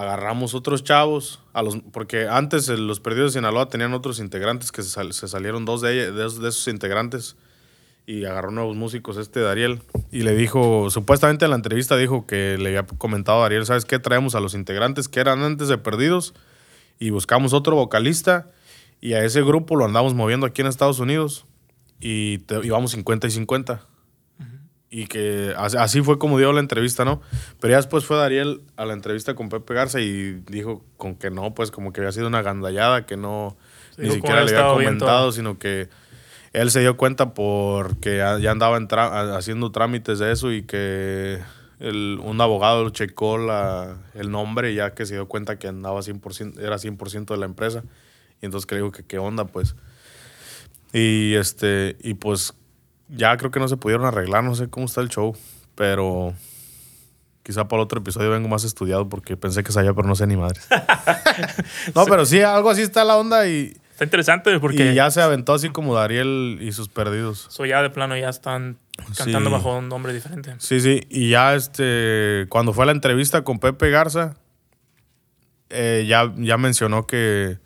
agarramos 0.00 0.54
otros 0.54 0.82
chavos, 0.84 1.40
a 1.52 1.62
los, 1.62 1.76
porque 1.92 2.26
antes 2.28 2.68
eh, 2.68 2.76
los 2.76 3.00
Perdidos 3.00 3.32
de 3.32 3.38
Sinaloa 3.38 3.68
tenían 3.68 3.94
otros 3.94 4.18
integrantes 4.18 4.72
que 4.72 4.82
se, 4.82 4.88
sal- 4.90 5.12
se 5.12 5.28
salieron 5.28 5.64
dos 5.64 5.80
de, 5.80 6.10
de, 6.12 6.26
esos, 6.26 6.66
integrantes 6.68 7.36
y 8.06 8.24
agarró 8.24 8.50
nuevos 8.50 8.76
músicos 8.76 9.16
este 9.16 9.40
Dariel 9.40 9.80
y 10.10 10.22
le 10.22 10.34
dijo, 10.34 10.90
supuestamente 10.90 11.44
en 11.46 11.50
la 11.52 11.56
entrevista 11.56 11.96
dijo 11.96 12.26
que 12.26 12.58
le 12.58 12.68
había 12.70 12.82
comentado 12.98 13.38
a 13.38 13.42
Dariel, 13.42 13.64
¿sabes 13.66 13.84
qué? 13.84 13.98
Traemos 13.98 14.34
a 14.34 14.40
los 14.40 14.54
integrantes 14.54 15.08
que 15.08 15.20
eran 15.20 15.42
antes 15.42 15.68
de 15.68 15.78
Perdidos 15.78 16.34
y 16.98 17.10
buscamos 17.10 17.52
otro 17.52 17.76
vocalista 17.76 18.50
y 19.00 19.12
a 19.14 19.24
ese 19.24 19.42
grupo 19.42 19.76
lo 19.76 19.84
andamos 19.84 20.12
moviendo 20.14 20.44
aquí 20.46 20.60
en 20.62 20.66
Estados 20.68 20.98
Unidos 20.98 21.46
y 22.00 22.38
te- 22.38 22.66
íbamos 22.66 22.90
50 22.92 23.26
y 23.28 23.30
50. 23.30 23.86
Y 24.96 25.06
que 25.08 25.52
así, 25.56 26.02
fue 26.02 26.20
como 26.20 26.38
dio 26.38 26.52
la 26.52 26.60
entrevista, 26.60 27.04
¿no? 27.04 27.20
Pero 27.58 27.72
ya 27.72 27.78
después 27.78 28.04
fue 28.04 28.16
Dariel 28.16 28.60
a 28.76 28.84
la 28.84 28.92
entrevista 28.92 29.34
con 29.34 29.48
Pepe 29.48 29.74
Garza 29.74 30.00
y 30.00 30.40
dijo 30.48 30.84
con 30.96 31.16
que 31.16 31.30
no, 31.30 31.52
pues 31.52 31.72
como 31.72 31.92
que 31.92 32.00
había 32.00 32.12
sido 32.12 32.28
una 32.28 32.42
gandallada, 32.42 33.04
que 33.04 33.16
no, 33.16 33.56
Sí, 33.96 34.02
ni 34.02 34.10
siquiera 34.14 34.36
le 34.44 34.50
había 34.52 34.60
comentado, 34.86 35.32
sino 35.32 35.58
que 35.58 35.88
él 36.52 36.70
se 36.70 36.78
dio 36.78 36.96
cuenta 36.96 37.34
porque 37.34 38.18
ya 38.40 38.50
andaba 38.52 38.76
en 38.76 38.86
haciendo 38.92 39.72
trámites 39.72 40.20
de 40.20 40.30
eso 40.30 40.52
y 40.52 40.62
que 40.62 41.40
el- 41.80 42.20
un 42.22 42.40
abogado 42.40 42.88
checó 42.90 43.36
la, 43.36 43.96
el 44.14 44.30
nombre 44.30 44.74
ya 44.74 44.94
que 44.94 45.06
se 45.06 45.14
dio 45.14 45.26
cuenta 45.26 45.58
que 45.58 45.66
andaba 45.66 46.02
100%, 46.02 46.60
era 46.60 46.78
100% 46.78 47.34
de 47.34 47.40
la 47.40 47.46
empresa. 47.46 47.82
Y 48.40 48.46
entonces 48.46 48.66
creo 48.66 48.92
que 48.92 49.02
qué 49.02 49.18
onda, 49.18 49.44
pues. 49.46 49.74
Y 50.92 51.34
este, 51.34 51.96
y 52.00 52.14
pues 52.14 52.54
ya 53.08 53.36
creo 53.36 53.50
que 53.50 53.60
no 53.60 53.68
se 53.68 53.76
pudieron 53.76 54.06
arreglar, 54.06 54.44
no 54.44 54.54
sé 54.54 54.68
cómo 54.68 54.86
está 54.86 55.00
el 55.00 55.08
show, 55.08 55.36
pero 55.74 56.34
quizá 57.42 57.68
para 57.68 57.80
el 57.82 57.84
otro 57.84 58.00
episodio 58.00 58.30
vengo 58.30 58.48
más 58.48 58.64
estudiado 58.64 59.08
porque 59.08 59.36
pensé 59.36 59.62
que 59.62 59.72
sabía, 59.72 59.92
pero 59.92 60.08
no 60.08 60.14
sé 60.14 60.26
ni 60.26 60.36
madre. 60.36 60.60
no, 61.94 62.04
pero 62.06 62.24
sí, 62.24 62.40
algo 62.40 62.70
así 62.70 62.82
está 62.82 63.04
la 63.04 63.16
onda 63.16 63.46
y, 63.48 63.76
Está 63.94 64.02
interesante 64.06 64.58
porque 64.58 64.90
y 64.90 64.94
ya 64.96 65.08
se 65.12 65.22
aventó 65.22 65.54
así 65.54 65.68
como 65.68 65.94
Dariel 65.94 66.58
y 66.60 66.72
sus 66.72 66.88
perdidos. 66.88 67.46
so 67.48 67.64
ya 67.64 67.80
de 67.80 67.90
plano 67.90 68.16
ya 68.16 68.28
están 68.28 68.76
cantando 69.16 69.50
Sí. 69.50 69.52
bajo 69.54 69.78
un 69.78 69.88
nombre 69.88 70.12
diferente. 70.12 70.56
Sí, 70.58 70.80
sí, 70.80 71.02
y 71.10 71.30
ya 71.30 71.54
este, 71.54 72.46
cuando 72.48 72.72
fue 72.72 72.82
a 72.82 72.86
la 72.86 72.92
entrevista 72.92 73.44
con 73.44 73.60
Pepe 73.60 73.90
Garza, 73.90 74.34
eh, 75.70 76.06
ya, 76.08 76.32
ya 76.36 76.56
mencionó 76.58 77.06
que, 77.06 77.58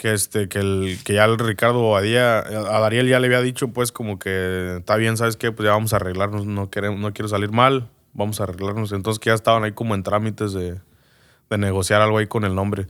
que, 0.00 0.14
este, 0.14 0.48
que, 0.48 0.60
el, 0.60 0.98
que 1.04 1.12
ya 1.12 1.26
el 1.26 1.38
Ricardo 1.38 1.78
Bobadilla, 1.80 2.38
a 2.38 2.80
Dariel 2.80 3.06
ya 3.06 3.20
le 3.20 3.26
había 3.26 3.42
dicho 3.42 3.68
pues 3.68 3.92
como 3.92 4.18
que 4.18 4.76
está 4.78 4.96
bien, 4.96 5.18
¿sabes 5.18 5.36
qué? 5.36 5.52
Pues 5.52 5.66
ya 5.66 5.72
vamos 5.72 5.92
a 5.92 5.96
arreglarnos, 5.96 6.46
no, 6.46 6.70
queremos, 6.70 6.98
no 7.00 7.12
quiero 7.12 7.28
salir 7.28 7.50
mal, 7.52 7.86
vamos 8.14 8.40
a 8.40 8.44
arreglarnos. 8.44 8.92
Entonces 8.92 9.18
que 9.20 9.28
ya 9.28 9.34
estaban 9.34 9.62
ahí 9.62 9.72
como 9.72 9.94
en 9.94 10.02
trámites 10.02 10.54
de, 10.54 10.80
de 11.50 11.58
negociar 11.58 12.00
algo 12.00 12.16
ahí 12.16 12.26
con 12.26 12.44
el 12.46 12.54
nombre. 12.54 12.86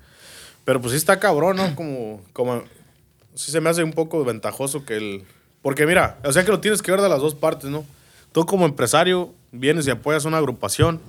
Pero 0.64 0.80
pues 0.80 0.92
sí 0.92 0.98
está 0.98 1.18
cabrón, 1.18 1.56
¿no? 1.56 1.74
Como, 1.74 2.22
como, 2.32 2.62
sí 3.34 3.50
se 3.50 3.60
me 3.60 3.70
hace 3.70 3.82
un 3.82 3.92
poco 3.92 4.24
ventajoso 4.24 4.84
que 4.84 4.96
el... 4.96 5.24
Porque 5.62 5.86
mira, 5.86 6.18
o 6.22 6.30
sea 6.32 6.44
que 6.44 6.52
lo 6.52 6.60
tienes 6.60 6.80
que 6.80 6.92
ver 6.92 7.00
de 7.00 7.08
las 7.08 7.18
dos 7.18 7.34
partes, 7.34 7.70
¿no? 7.70 7.84
Tú 8.30 8.46
como 8.46 8.66
empresario 8.66 9.34
vienes 9.50 9.84
y 9.88 9.90
apoyas 9.90 10.26
una 10.26 10.36
agrupación. 10.38 11.00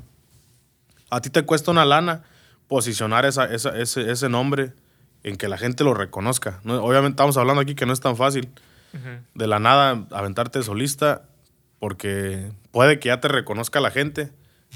A 1.11 1.21
ti 1.21 1.29
te 1.29 1.43
cuesta 1.43 1.69
una 1.69 1.85
lana 1.85 2.23
posicionar 2.67 3.23
esa, 3.25 3.45
esa- 3.53 3.77
ese, 3.77 4.09
ese 4.11 4.29
nombre 4.29 4.73
en 5.23 5.37
que 5.37 5.47
la 5.47 5.57
gente 5.57 5.83
lo 5.83 5.93
reconozca. 5.93 6.59
¿no? 6.63 6.83
Obviamente 6.83 7.13
estamos 7.13 7.37
hablando 7.37 7.61
aquí 7.61 7.75
que 7.75 7.85
no 7.85 7.93
es 7.93 7.99
tan 7.99 8.15
fácil. 8.17 8.49
de 9.33 9.47
la 9.47 9.59
nada 9.59 10.05
aventarte 10.11 10.61
solista, 10.63 11.23
porque 11.79 12.51
puede 12.71 12.99
que 12.99 13.07
ya 13.07 13.21
te 13.21 13.29
reconozca 13.29 13.79
la 13.79 13.89
gente, 13.89 14.31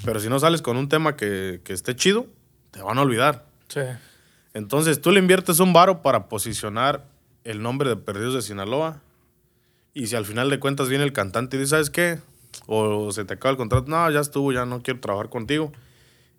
pero 0.06 0.20
si 0.20 0.30
no 0.30 0.40
sales 0.40 0.62
con 0.62 0.78
un 0.78 0.88
tema 0.88 1.16
que, 1.18 1.60
que 1.64 1.74
esté 1.74 1.96
chido, 1.96 2.28
te 2.72 2.82
van 2.82 2.98
a 2.98 3.02
olvidar. 3.02 3.46
Sí. 3.68 3.82
Entonces 4.54 5.02
tú 5.02 5.12
le 5.12 5.20
inviertes 5.20 5.60
un 5.60 5.74
varo 5.74 6.02
para 6.02 6.30
posicionar 6.30 7.04
el 7.44 7.62
nombre 7.62 7.90
de 7.90 7.96
Perdidos 7.96 8.34
de 8.34 8.42
Sinaloa. 8.42 9.02
Y 9.94 10.08
si 10.08 10.16
al 10.16 10.26
final 10.26 10.50
de 10.50 10.60
cuentas 10.60 10.90
viene 10.90 11.04
el 11.04 11.14
cantante 11.14 11.56
y 11.56 11.60
dice, 11.60 11.72
¿sabes 11.72 11.90
qué? 11.90 12.20
O 12.68 13.12
se 13.12 13.24
te 13.26 13.36
acaba 13.36 13.52
el 13.52 13.58
contrato, 13.58 13.90
no, 13.90 14.10
ya 14.12 14.20
estuvo, 14.20 14.52
ya 14.52 14.66
no 14.66 14.82
quiero 14.82 15.00
trabajar 15.00 15.30
contigo. 15.30 15.72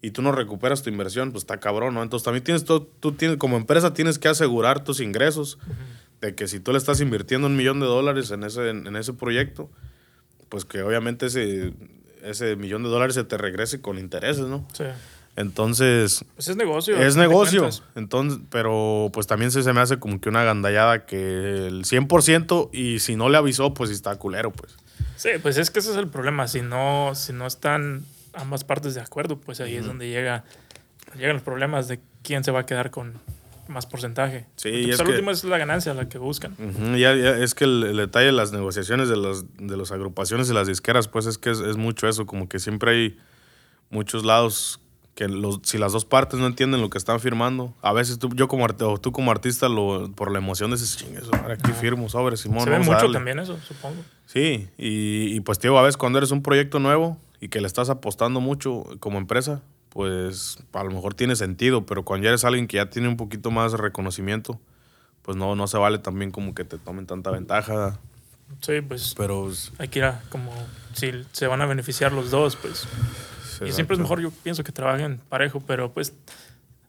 Y 0.03 0.11
tú 0.11 0.23
no 0.23 0.33
recuperas 0.33 0.83
tu 0.83 0.91
inversión, 0.91 1.33
pues 1.33 1.43
está 1.43 1.59
cabrón, 1.59 1.95
¿no? 1.95 2.03
Entonces 2.03 2.25
también 2.25 2.45
tienes 2.45 2.65
todo, 2.65 2.87
tú 3.01 3.13
tienes, 3.13 3.39
como 3.39 3.57
empresa 3.57 3.95
tienes 3.95 4.19
que 4.19 4.29
asegurar 4.29 4.85
tus 4.85 5.01
ingresos. 5.01 5.59
De 6.21 6.35
que 6.35 6.49
si 6.49 6.61
tú 6.61 6.73
le 6.73 6.79
estás 6.79 7.01
invirtiendo 7.01 7.47
un 7.47 7.57
millón 7.57 7.81
de 7.81 7.87
dólares 7.87 8.31
en 8.31 8.43
ese, 8.45 8.71
en, 8.71 8.97
ese 8.97 9.13
proyecto, 9.13 9.71
pues 10.49 10.65
que 10.65 10.83
obviamente 10.83 11.27
ese, 11.27 11.75
ese 12.23 12.57
millón 12.57 12.83
de 12.83 12.89
dólares 12.89 13.15
se 13.15 13.25
te 13.25 13.37
regrese 13.37 13.81
con 13.81 13.99
intereses, 13.99 14.47
¿no? 14.47 14.67
Sí. 14.73 14.85
Entonces. 15.37 16.25
Pues 16.35 16.49
es 16.49 16.57
negocio. 16.57 16.97
Es 16.97 17.17
negocio. 17.17 17.69
Entonces, 17.95 18.41
pero 18.51 19.11
pues 19.13 19.27
también 19.27 19.51
se, 19.51 19.63
se, 19.63 19.73
me 19.73 19.81
hace 19.81 19.99
como 19.99 20.21
que 20.21 20.31
una 20.31 20.43
gandallada 20.43 21.05
que 21.05 21.67
el 21.67 21.85
100% 21.85 22.71
y 22.73 22.99
si 23.01 23.17
no 23.17 23.29
le 23.29 23.37
avisó, 23.37 23.75
pues 23.75 23.91
está 23.91 24.17
culero, 24.17 24.51
pues. 24.51 24.75
Sí, 25.17 25.31
pues 25.43 25.59
es 25.59 25.71
que 25.71 25.81
ese 25.81 25.91
es 25.91 25.97
el 25.97 26.09
problema. 26.09 26.49
Si 26.49 26.63
no, 26.63 27.13
si 27.15 27.35
no 27.35 27.47
están 27.47 28.05
ambas 28.37 28.65
partes 28.65 28.95
de 28.95 29.01
acuerdo, 29.01 29.39
pues 29.41 29.61
ahí 29.61 29.77
es 29.77 29.87
donde 29.87 30.09
llega, 30.09 30.45
llegan 31.17 31.35
los 31.35 31.43
problemas 31.43 31.89
de 31.89 32.01
quién 32.23 32.45
se 32.45 32.51
va 32.51 32.61
a 32.61 32.67
quedar 32.67 32.91
con 32.91 33.15
más 33.69 33.87
porcentaje. 33.87 34.47
Sí, 34.57 34.69
y 34.69 34.91
es 34.91 35.01
al 35.01 35.07
que, 35.07 35.13
último 35.13 35.31
es 35.31 35.43
la 35.45 35.59
ganancia 35.59 35.93
la 35.95 36.09
que 36.09 36.19
buscan. 36.19 36.55
ya, 36.97 37.15
ya, 37.15 37.37
es 37.39 37.55
que 37.55 37.65
el, 37.65 37.83
el, 37.83 37.97
detalle 37.97 38.27
de 38.27 38.33
las 38.33 38.53
negociaciones 38.53 39.09
de 39.09 39.17
las 39.17 39.45
de 39.57 39.77
las 39.77 39.91
agrupaciones 39.91 40.49
y 40.51 40.55
las 40.55 40.69
disqueras, 40.69 41.09
pues 41.09 41.27
es 41.27 41.39
que 41.39 41.51
es, 41.51 41.61
es 41.61 41.77
mucho 41.77 42.09
eso, 42.09 42.27
como 42.27 42.49
que 42.49 42.59
siempre 42.59 42.91
hay 42.93 43.19
muchos 43.91 44.25
lados 44.25 44.81
que 45.15 45.29
los, 45.29 45.61
si 45.63 45.79
las 45.79 45.93
dos 45.93 46.05
partes 46.05 46.39
no 46.39 46.47
entienden 46.47 46.83
lo 46.83 46.91
que 46.91 46.99
están 46.99 47.19
firmando, 47.21 47.75
a 47.81 47.95
veces 47.95 48.19
tú, 48.19 48.29
yo 48.35 48.49
como 48.49 48.67
o 48.67 48.99
tú 48.99 49.13
como 49.13 49.31
artista 49.31 49.69
lo, 49.69 50.13
por 50.13 50.31
la 50.31 50.39
emoción 50.39 50.71
dices, 50.71 50.99
ching, 50.99 51.17
eso, 51.17 51.31
aquí 51.51 51.73
firmo 51.73 52.09
sobre 52.11 52.37
Simón. 52.37 52.65
Se 52.65 52.71
ve 52.71 52.79
mucho 52.81 53.11
también 53.11 53.39
eso, 53.39 53.59
supongo. 53.67 53.97
Sí, 54.27 54.69
y, 54.77 55.35
y 55.35 55.41
pues 55.41 55.59
tío, 55.59 55.77
a 55.79 55.83
veces 55.83 55.97
cuando 55.97 56.19
eres 56.19 56.33
un 56.33 56.43
proyecto 56.43 56.79
nuevo 56.79 57.19
y 57.41 57.49
que 57.49 57.61
le 57.61 57.67
estás 57.67 57.91
apostando 57.91 58.41
mucho 58.41 58.85
como 59.01 59.19
empresa, 59.19 59.63
pues 59.91 60.59
a 60.73 60.85
lo 60.85 60.91
mejor 60.91 61.15
tiene 61.15 61.37
sentido, 61.37 61.87
pero 61.87 62.05
cuando 62.05 62.25
ya 62.25 62.31
eres 62.31 62.45
alguien 62.45 62.67
que 62.67 62.77
ya 62.77 62.91
tiene 62.91 63.09
un 63.09 63.17
poquito 63.17 63.51
más 63.51 63.73
de 63.73 63.79
reconocimiento, 63.79 64.61
pues 65.23 65.37
no, 65.37 65.55
no 65.57 65.67
se 65.67 65.79
vale 65.79 65.99
también 65.99 66.31
como 66.31 66.55
que 66.55 66.65
te 66.65 66.79
tomen 66.79 67.07
tanta 67.07 67.31
ventaja. 67.31 67.99
Sí, 68.61 68.81
pues 68.81 69.15
pero 69.17 69.51
hay 69.79 69.89
que 69.89 69.99
ir 69.99 70.05
a 70.05 70.23
como 70.29 70.53
si 70.95 71.13
se 71.33 71.47
van 71.47 71.63
a 71.63 71.67
beneficiar 71.67 72.13
los 72.13 72.31
dos, 72.31 72.57
pues 72.57 72.87
y 73.65 73.73
siempre 73.73 73.95
es 73.95 74.01
mejor, 74.01 74.21
yo 74.21 74.31
pienso, 74.31 74.65
que 74.65 74.73
trabajen 74.73 75.21
parejo, 75.29 75.61
pero 75.67 75.93
pues 75.93 76.13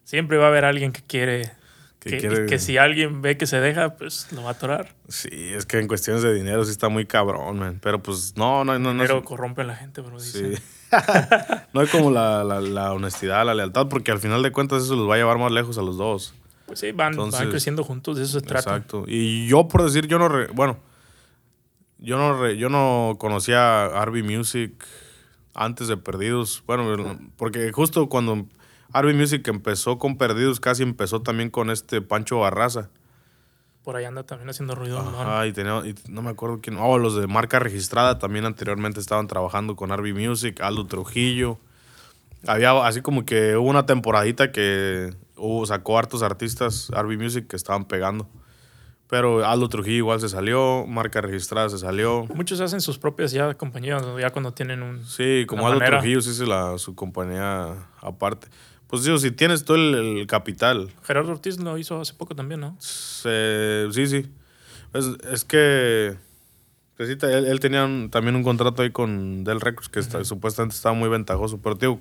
siempre 0.04 0.38
va 0.38 0.46
a 0.46 0.48
haber 0.50 0.66
alguien 0.66 0.92
que 0.92 1.02
quiere 1.02 1.52
que, 2.08 2.46
que, 2.48 2.60
si 2.60 2.78
alguien 2.78 3.22
ve 3.22 3.38
que 3.38 3.46
se 3.46 3.60
deja, 3.60 3.96
pues 3.96 4.32
lo 4.32 4.44
va 4.44 4.50
a 4.50 4.52
atorar. 4.54 4.96
Sí, 5.08 5.30
es 5.32 5.66
que 5.66 5.80
en 5.80 5.88
cuestiones 5.88 6.24
de 6.24 6.34
dinero 6.34 6.66
sí 6.66 6.72
está 6.72 6.90
muy 6.90 7.06
cabrón, 7.06 7.60
man. 7.60 7.80
Pero 7.82 8.02
pues 8.02 8.34
no, 8.36 8.64
no, 8.66 8.80
no. 8.80 8.98
Pero 8.98 9.16
no, 9.16 9.24
corrompe 9.24 9.62
a 9.62 9.66
la 9.66 9.76
gente, 9.76 10.02
bro. 10.02 10.20
Sí. 10.20 10.54
no 11.74 11.82
hay 11.82 11.88
como 11.88 12.12
la, 12.12 12.44
la, 12.44 12.62
la, 12.62 12.94
honestidad, 12.94 13.46
la 13.46 13.54
lealtad, 13.54 13.88
porque 13.88 14.12
al 14.12 14.20
final 14.20 14.42
de 14.42 14.52
cuentas 14.52 14.84
eso 14.84 14.96
los 14.96 15.10
va 15.10 15.16
a 15.16 15.18
llevar 15.18 15.38
más 15.38 15.52
lejos 15.52 15.78
a 15.78 15.82
los 15.82 15.98
dos. 15.98 16.34
Pues 16.66 16.80
sí, 16.80 16.92
van, 16.92 17.14
Entonces, 17.14 17.40
van 17.40 17.50
creciendo 17.50 17.84
juntos, 17.84 18.18
de 18.18 18.24
eso 18.24 18.40
se 18.40 18.46
trata. 18.46 18.76
Exacto. 18.76 19.06
Y 19.08 19.48
yo, 19.48 19.68
por 19.68 19.84
decir, 19.84 20.08
yo 20.08 20.20
no. 20.20 20.28
Re, 20.28 20.48
bueno, 20.48 20.80
yo 22.00 22.18
no, 22.18 22.42
re, 22.42 22.58
yo 22.58 22.70
no 22.70 23.16
conocía 23.20 23.86
Arby 23.86 24.24
Music 24.24 24.86
antes 25.54 25.88
de 25.88 25.98
Perdidos. 25.98 26.64
Bueno, 26.68 27.20
porque 27.38 27.72
justo 27.72 28.10
cuando 28.10 28.48
Arby 28.98 29.14
Music 29.14 29.48
empezó 29.48 30.00
con 30.00 30.18
Perdidos, 30.18 30.60
casi 30.60 30.84
empezó 30.84 31.22
también 31.22 31.50
con 31.50 31.70
este 31.70 32.02
Pancho 32.02 32.40
Barraza. 32.40 32.90
Por 33.84 33.96
ahí 33.96 34.06
anda 34.06 34.24
también 34.24 34.50
haciendo 34.50 34.76
ruido. 34.76 35.00
Ajá, 35.00 35.46
y, 35.48 35.54
tenía, 35.54 35.82
y 35.86 35.96
no 36.10 36.22
me 36.22 36.32
acuerdo 36.32 36.60
quién. 36.62 36.78
Oh, 36.78 36.98
los 36.98 37.16
de 37.16 37.28
marca 37.28 37.60
registrada 37.60 38.20
también 38.20 38.46
anteriormente 38.46 39.00
estaban 39.00 39.28
trabajando 39.28 39.76
con 39.76 39.92
Arby 39.92 40.14
Music, 40.14 40.60
Aldo 40.62 40.88
Trujillo. 40.88 41.60
Había 42.46 42.72
así 42.86 43.02
como 43.02 43.24
que 43.24 43.56
hubo 43.56 43.70
una 43.70 43.86
temporadita 43.86 44.52
que 44.52 45.14
hubo, 45.36 45.66
sacó 45.66 45.98
hartos 45.98 46.24
artistas 46.24 46.92
Arby 46.94 47.18
Music 47.18 47.48
que 47.48 47.56
estaban 47.56 47.86
pegando. 47.86 48.28
Pero 49.10 49.46
Aldo 49.46 49.70
Trujillo 49.70 49.98
igual 49.98 50.20
se 50.20 50.28
salió, 50.28 50.86
marca 50.86 51.22
registrada 51.22 51.70
se 51.70 51.78
salió. 51.78 52.26
Muchos 52.34 52.60
hacen 52.60 52.82
sus 52.82 52.98
propias 52.98 53.32
ya 53.32 53.54
compañías, 53.54 54.04
ya 54.20 54.32
cuando 54.32 54.54
tienen 54.54 54.84
un. 54.84 55.06
Sí, 55.06 55.46
como 55.48 55.66
Aldo 55.66 55.80
manera. 55.80 56.00
Trujillo 56.00 56.20
sí 56.20 56.32
es 56.32 56.40
la, 56.40 56.78
su 56.78 56.94
compañía 56.94 57.88
aparte. 58.02 58.48
Pues 58.88 59.04
digo, 59.04 59.18
si 59.18 59.32
tienes 59.32 59.66
todo 59.66 59.78
el, 59.78 59.96
el, 60.20 60.28
capital. 60.28 60.90
Gerardo 61.04 61.32
Ortiz 61.32 61.60
lo 61.60 61.78
hizo 61.78 62.00
hace 62.00 62.14
poco 62.14 62.36
también, 62.36 62.62
¿no? 62.62 62.76
Se, 62.80 63.88
sí, 63.92 64.08
sí. 64.08 64.30
Es, 64.94 65.06
es 65.32 65.44
que. 65.44 66.18
Pues 66.96 67.10
sí, 67.10 67.18
él, 67.22 67.46
él, 67.46 67.60
tenía 67.60 67.86
un, 67.86 68.10
también 68.10 68.36
un 68.36 68.44
contrato 68.44 68.82
ahí 68.82 68.92
con 68.92 69.44
Del 69.44 69.62
Records 69.62 69.90
que 69.90 70.00
uh 70.00 70.02
-huh. 70.02 70.06
está, 70.06 70.24
supuestamente 70.24 70.76
estaba 70.76 70.96
muy 70.96 71.10
ventajoso. 71.10 71.60
Pero, 71.62 71.76
tío, 71.76 72.00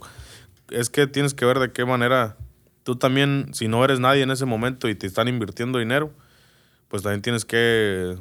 es 0.70 0.88
que 0.88 1.06
tienes 1.06 1.34
que 1.34 1.44
ver 1.44 1.58
de 1.58 1.72
qué 1.72 1.84
manera. 1.84 2.36
Tú 2.82 2.96
también, 2.96 3.50
si 3.52 3.66
no 3.66 3.84
eres 3.84 3.98
nadie 3.98 4.22
en 4.22 4.30
ese 4.30 4.44
momento 4.46 4.88
y 4.88 4.94
te 4.94 5.06
están 5.06 5.26
invirtiendo 5.26 5.78
dinero 5.78 6.12
pues 6.88 7.02
también 7.02 7.22
tienes 7.22 7.44
que 7.44 8.16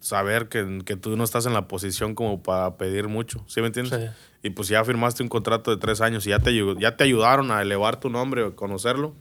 saber 0.00 0.48
que, 0.48 0.80
que, 0.84 0.96
tú 0.96 1.16
no 1.16 1.24
estás 1.24 1.46
en 1.46 1.52
la 1.52 1.68
posición 1.68 2.14
como 2.14 2.42
para 2.42 2.76
pedir 2.76 3.08
mucho, 3.08 3.44
¿sí 3.46 3.60
me 3.60 3.66
entiendes? 3.68 4.00
Sí. 4.00 4.08
Y 4.42 4.50
pues 4.50 4.68
ya 4.68 4.84
firmaste 4.84 5.22
un 5.22 5.28
contrato 5.28 5.70
de 5.70 5.76
tres 5.78 6.00
años 6.00 6.26
y 6.26 6.30
ya 6.30 6.38
te, 6.38 6.54
ya 6.78 6.96
te 6.96 7.04
ayudaron 7.04 7.50
a 7.50 7.62
elevar 7.62 8.00
tu 8.00 8.10
nombre 8.10 8.42
o 8.42 8.56
conocerlo, 8.56 9.14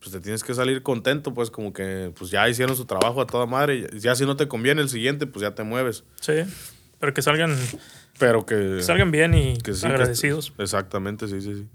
pues 0.00 0.12
te 0.12 0.20
tienes 0.20 0.42
que 0.42 0.54
salir 0.54 0.82
contento, 0.82 1.34
pues 1.34 1.50
como 1.50 1.72
que 1.72 2.12
pues 2.18 2.30
ya 2.30 2.48
hicieron 2.48 2.76
su 2.76 2.86
trabajo 2.86 3.20
a 3.20 3.26
toda 3.26 3.46
madre. 3.46 3.88
Ya 3.98 4.14
si 4.14 4.24
no 4.24 4.36
te 4.36 4.48
conviene 4.48 4.80
el 4.80 4.88
siguiente, 4.88 5.26
pues 5.26 5.42
ya 5.42 5.54
te 5.54 5.62
mueves. 5.62 6.04
Sí, 6.20 6.34
pero 6.98 7.14
que 7.14 7.22
salgan... 7.22 7.56
Pero 8.18 8.44
que... 8.44 8.76
que 8.76 8.82
salgan 8.82 9.10
bien 9.10 9.34
y 9.34 9.58
que 9.58 9.72
sí, 9.74 9.86
agradecidos. 9.86 10.50
Que, 10.50 10.62
exactamente, 10.62 11.28
sí, 11.28 11.40
sí, 11.40 11.54
sí. 11.54 11.66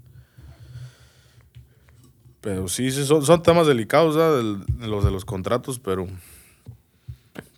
Pero 2.40 2.68
sí, 2.68 2.92
sí 2.92 3.04
son, 3.04 3.24
son 3.24 3.42
temas 3.42 3.66
delicados. 3.66 4.14
De 4.14 4.86
los 4.86 5.04
de 5.04 5.10
los 5.10 5.24
contratos, 5.24 5.80
pero 5.80 6.06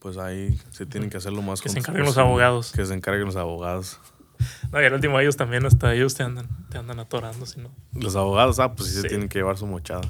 pues 0.00 0.16
ahí 0.16 0.60
se 0.70 0.86
tienen 0.86 1.10
que 1.10 1.16
hacerlo 1.16 1.42
más 1.42 1.60
Que 1.60 1.68
se 1.68 1.78
encarguen 1.78 2.04
los 2.04 2.18
abogados. 2.18 2.72
Que 2.72 2.86
se 2.86 2.94
encarguen 2.94 3.26
los 3.26 3.36
abogados. 3.36 3.98
No, 4.70 4.80
y 4.80 4.84
al 4.84 4.92
último 4.92 5.18
ellos 5.18 5.36
también, 5.36 5.66
hasta 5.66 5.94
ellos 5.94 6.14
te 6.14 6.22
andan, 6.22 6.48
te 6.68 6.78
andan 6.78 7.00
atorando, 7.00 7.44
si 7.46 7.60
no. 7.60 7.70
Los 7.92 8.14
abogados, 8.14 8.60
ah, 8.60 8.74
pues 8.74 8.90
sí, 8.90 8.96
sí. 8.96 9.02
se 9.02 9.08
tienen 9.08 9.28
que 9.28 9.38
llevar 9.40 9.56
su 9.56 9.66
mochada. 9.66 10.02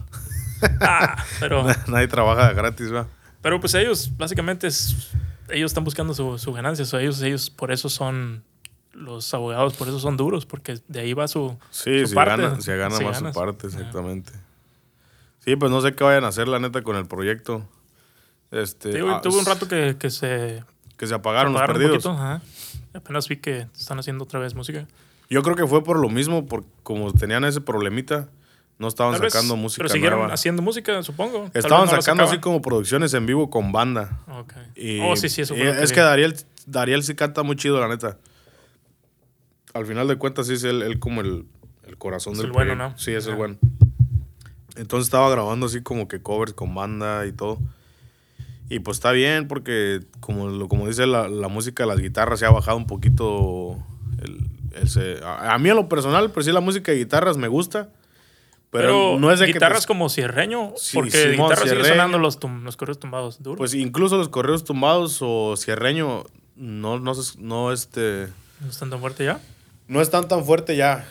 Ah, 0.80 1.24
pero... 1.40 1.64
Nadie 1.86 2.08
trabaja 2.08 2.52
gratis, 2.52 2.90
¿verdad? 2.90 3.08
Pero 3.40 3.60
pues 3.60 3.74
ellos, 3.74 4.10
básicamente, 4.16 4.66
es, 4.66 5.10
ellos 5.50 5.70
están 5.70 5.84
buscando 5.84 6.14
su, 6.14 6.38
su 6.38 6.52
ganancia. 6.52 6.82
O 6.82 6.86
sea, 6.86 7.00
ellos, 7.00 7.22
ellos 7.22 7.50
por 7.50 7.72
eso 7.72 7.88
son 7.88 8.44
los 8.92 9.32
abogados, 9.32 9.74
por 9.74 9.88
eso 9.88 10.00
son 10.00 10.16
duros, 10.16 10.46
porque 10.46 10.80
de 10.88 11.00
ahí 11.00 11.14
va 11.14 11.28
su, 11.28 11.56
sí, 11.70 12.00
su 12.00 12.08
si 12.08 12.14
parte. 12.14 12.42
Gana, 12.42 12.60
si 12.60 12.72
gana 12.72 12.96
si 12.96 13.04
más 13.04 13.14
ganas. 13.14 13.34
su 13.34 13.40
parte, 13.40 13.66
exactamente. 13.68 14.32
Sí, 15.40 15.56
pues 15.56 15.70
no 15.70 15.80
sé 15.80 15.94
qué 15.94 16.04
vayan 16.04 16.24
a 16.24 16.28
hacer, 16.28 16.48
la 16.48 16.58
neta, 16.58 16.82
con 16.82 16.96
el 16.96 17.06
proyecto. 17.06 17.66
Este, 18.50 19.00
ah, 19.08 19.20
tuve 19.22 19.38
un 19.38 19.44
rato 19.46 19.68
que, 19.68 19.96
que 19.98 20.10
se... 20.10 20.64
Que 20.96 21.06
se 21.06 21.14
apagaron, 21.14 21.52
se 21.52 21.58
apagaron 21.58 21.80
los 21.82 21.90
perdidos. 21.92 22.06
Ajá. 22.06 22.42
Apenas 22.94 23.28
vi 23.28 23.36
que 23.36 23.66
están 23.76 23.98
haciendo 23.98 24.24
otra 24.24 24.40
vez 24.40 24.54
música. 24.54 24.86
Yo 25.30 25.42
creo 25.42 25.54
que 25.54 25.66
fue 25.66 25.84
por 25.84 25.98
lo 25.98 26.08
mismo, 26.08 26.46
por 26.46 26.64
como 26.82 27.12
tenían 27.12 27.44
ese 27.44 27.60
problemita, 27.60 28.28
no 28.78 28.88
estaban 28.88 29.18
Tal 29.20 29.30
sacando 29.30 29.54
vez, 29.54 29.62
música 29.62 29.82
Pero 29.82 29.92
siguieron 29.92 30.18
nueva. 30.20 30.34
haciendo 30.34 30.62
música, 30.62 31.02
supongo. 31.02 31.50
Estaban 31.52 31.86
no 31.86 31.90
sacando 31.90 32.24
así 32.24 32.38
como 32.38 32.62
producciones 32.62 33.12
en 33.14 33.26
vivo 33.26 33.50
con 33.50 33.72
banda. 33.72 34.20
Okay. 34.26 34.62
Y, 34.74 35.00
oh, 35.00 35.16
sí, 35.16 35.28
sí, 35.28 35.42
eso 35.42 35.54
y 35.54 35.58
fue 35.58 35.82
Es 35.82 35.90
que, 35.90 35.96
que 35.96 36.00
Dariel, 36.00 36.36
Dariel 36.66 37.02
sí 37.02 37.14
canta 37.14 37.42
muy 37.42 37.56
chido, 37.56 37.78
la 37.78 37.88
neta. 37.88 38.18
Al 39.74 39.84
final 39.84 40.08
de 40.08 40.16
cuentas, 40.16 40.46
sí 40.46 40.54
es 40.54 40.64
él, 40.64 40.82
él 40.82 40.98
como 40.98 41.20
el, 41.20 41.44
el 41.86 41.98
corazón 41.98 42.32
es 42.32 42.38
del 42.38 42.46
el 42.46 42.52
bueno. 42.52 42.74
¿no? 42.74 42.98
Sí, 42.98 43.12
es 43.12 43.26
el 43.26 43.34
bueno. 43.34 43.58
Entonces 44.76 45.08
estaba 45.08 45.28
grabando 45.28 45.66
así 45.66 45.82
como 45.82 46.08
que 46.08 46.22
covers 46.22 46.54
con 46.54 46.74
banda 46.74 47.26
y 47.26 47.32
todo. 47.32 47.58
Y 48.68 48.80
pues 48.80 48.98
está 48.98 49.12
bien 49.12 49.48
porque, 49.48 50.00
como, 50.20 50.48
lo, 50.48 50.68
como 50.68 50.86
dice 50.86 51.06
la, 51.06 51.28
la 51.28 51.48
música, 51.48 51.86
las 51.86 51.98
guitarras 52.00 52.38
se 52.40 52.46
ha 52.46 52.50
bajado 52.50 52.76
un 52.76 52.86
poquito. 52.86 53.78
El, 54.22 54.38
el 54.80 54.88
se, 54.88 55.18
a, 55.24 55.54
a, 55.54 55.58
mí, 55.58 55.70
a 55.70 55.74
lo 55.74 55.88
personal, 55.88 56.30
pues 56.32 56.46
sí, 56.46 56.52
la 56.52 56.60
música 56.60 56.92
de 56.92 56.98
guitarras 56.98 57.36
me 57.38 57.48
gusta. 57.48 57.90
Pero, 58.70 58.86
pero 58.88 59.18
no 59.18 59.32
es 59.32 59.40
de 59.40 59.46
guitarras 59.46 59.82
que, 59.86 59.86
como 59.88 60.10
cierreño, 60.10 60.74
Sí, 60.76 60.94
porque 60.98 61.10
Simón, 61.30 61.48
guitarras 61.48 61.70
sigue 61.70 61.84
sonando 61.84 62.18
los, 62.18 62.38
tum- 62.38 62.62
los 62.62 62.76
correos 62.76 62.98
tumbados 63.00 63.42
duros. 63.42 63.56
Pues 63.56 63.72
incluso 63.72 64.18
los 64.18 64.28
correos 64.28 64.64
tumbados 64.64 65.18
o 65.22 65.56
cierreño 65.56 66.24
no, 66.54 66.98
no, 66.98 67.12
no, 67.38 67.72
este, 67.72 68.28
¿No 68.60 68.68
están 68.68 68.90
tan 68.90 69.00
fuerte 69.00 69.24
ya? 69.24 69.40
no 69.86 70.02
están 70.02 70.28
tan 70.28 70.44
fuerte 70.44 70.76
ya. 70.76 71.08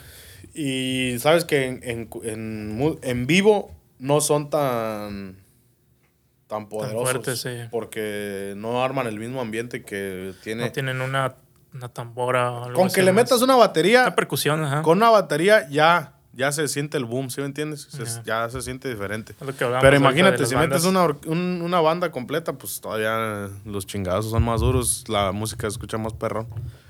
Y 0.53 1.17
sabes 1.17 1.45
que 1.45 1.65
en, 1.65 1.79
en, 1.81 2.09
en 2.23 2.99
en 3.01 3.25
vivo 3.25 3.71
no 3.97 4.21
son 4.21 4.51
tan 4.51 5.37
tan 6.47 6.67
poderosos. 6.69 7.03
fuertes, 7.11 7.41
sí. 7.41 7.49
Porque 7.71 8.53
no 8.57 8.83
arman 8.83 9.07
el 9.07 9.19
mismo 9.19 9.41
ambiente 9.41 9.83
que 9.83 10.33
tiene. 10.43 10.65
No 10.65 10.71
tienen 10.71 11.01
una, 11.01 11.35
una 11.73 11.89
tambora 11.89 12.51
o 12.51 12.63
algo 12.65 12.79
con 12.79 12.89
que 12.89 13.01
le 13.03 13.11
más. 13.11 13.25
metas 13.25 13.41
una 13.41 13.55
batería, 13.55 14.03
Una 14.03 14.15
percusión, 14.15 14.63
ajá. 14.63 14.81
con 14.81 14.97
una 14.99 15.09
batería 15.09 15.67
ya, 15.69 16.13
ya 16.33 16.51
se 16.51 16.67
siente 16.67 16.97
el 16.97 17.05
boom, 17.05 17.29
¿sí 17.29 17.41
me 17.41 17.47
entiendes? 17.47 17.87
Se- 17.89 18.05
Ya. 18.23 18.23
ya 18.45 18.49
se 18.49 18.61
siente 18.61 18.87
diferente. 18.89 19.33
Es 19.39 19.45
lo 19.45 19.55
que 19.55 19.65
Pero 19.81 19.95
imagínate, 19.97 20.45
si 20.45 20.55
metes 20.55 20.85
una, 20.85 21.05
un- 21.25 21.61
una 21.63 21.81
banda 21.81 22.11
completa, 22.11 22.53
pues 22.53 22.79
todavía 22.79 23.49
los 23.65 23.85
chingados 23.85 24.29
son 24.29 24.43
más 24.43 24.61
duros, 24.61 25.03
la 25.09 25.31
música 25.31 25.61
se 25.63 25.73
escucha 25.73 25.97
más 25.97 26.13
perrón. 26.13 26.47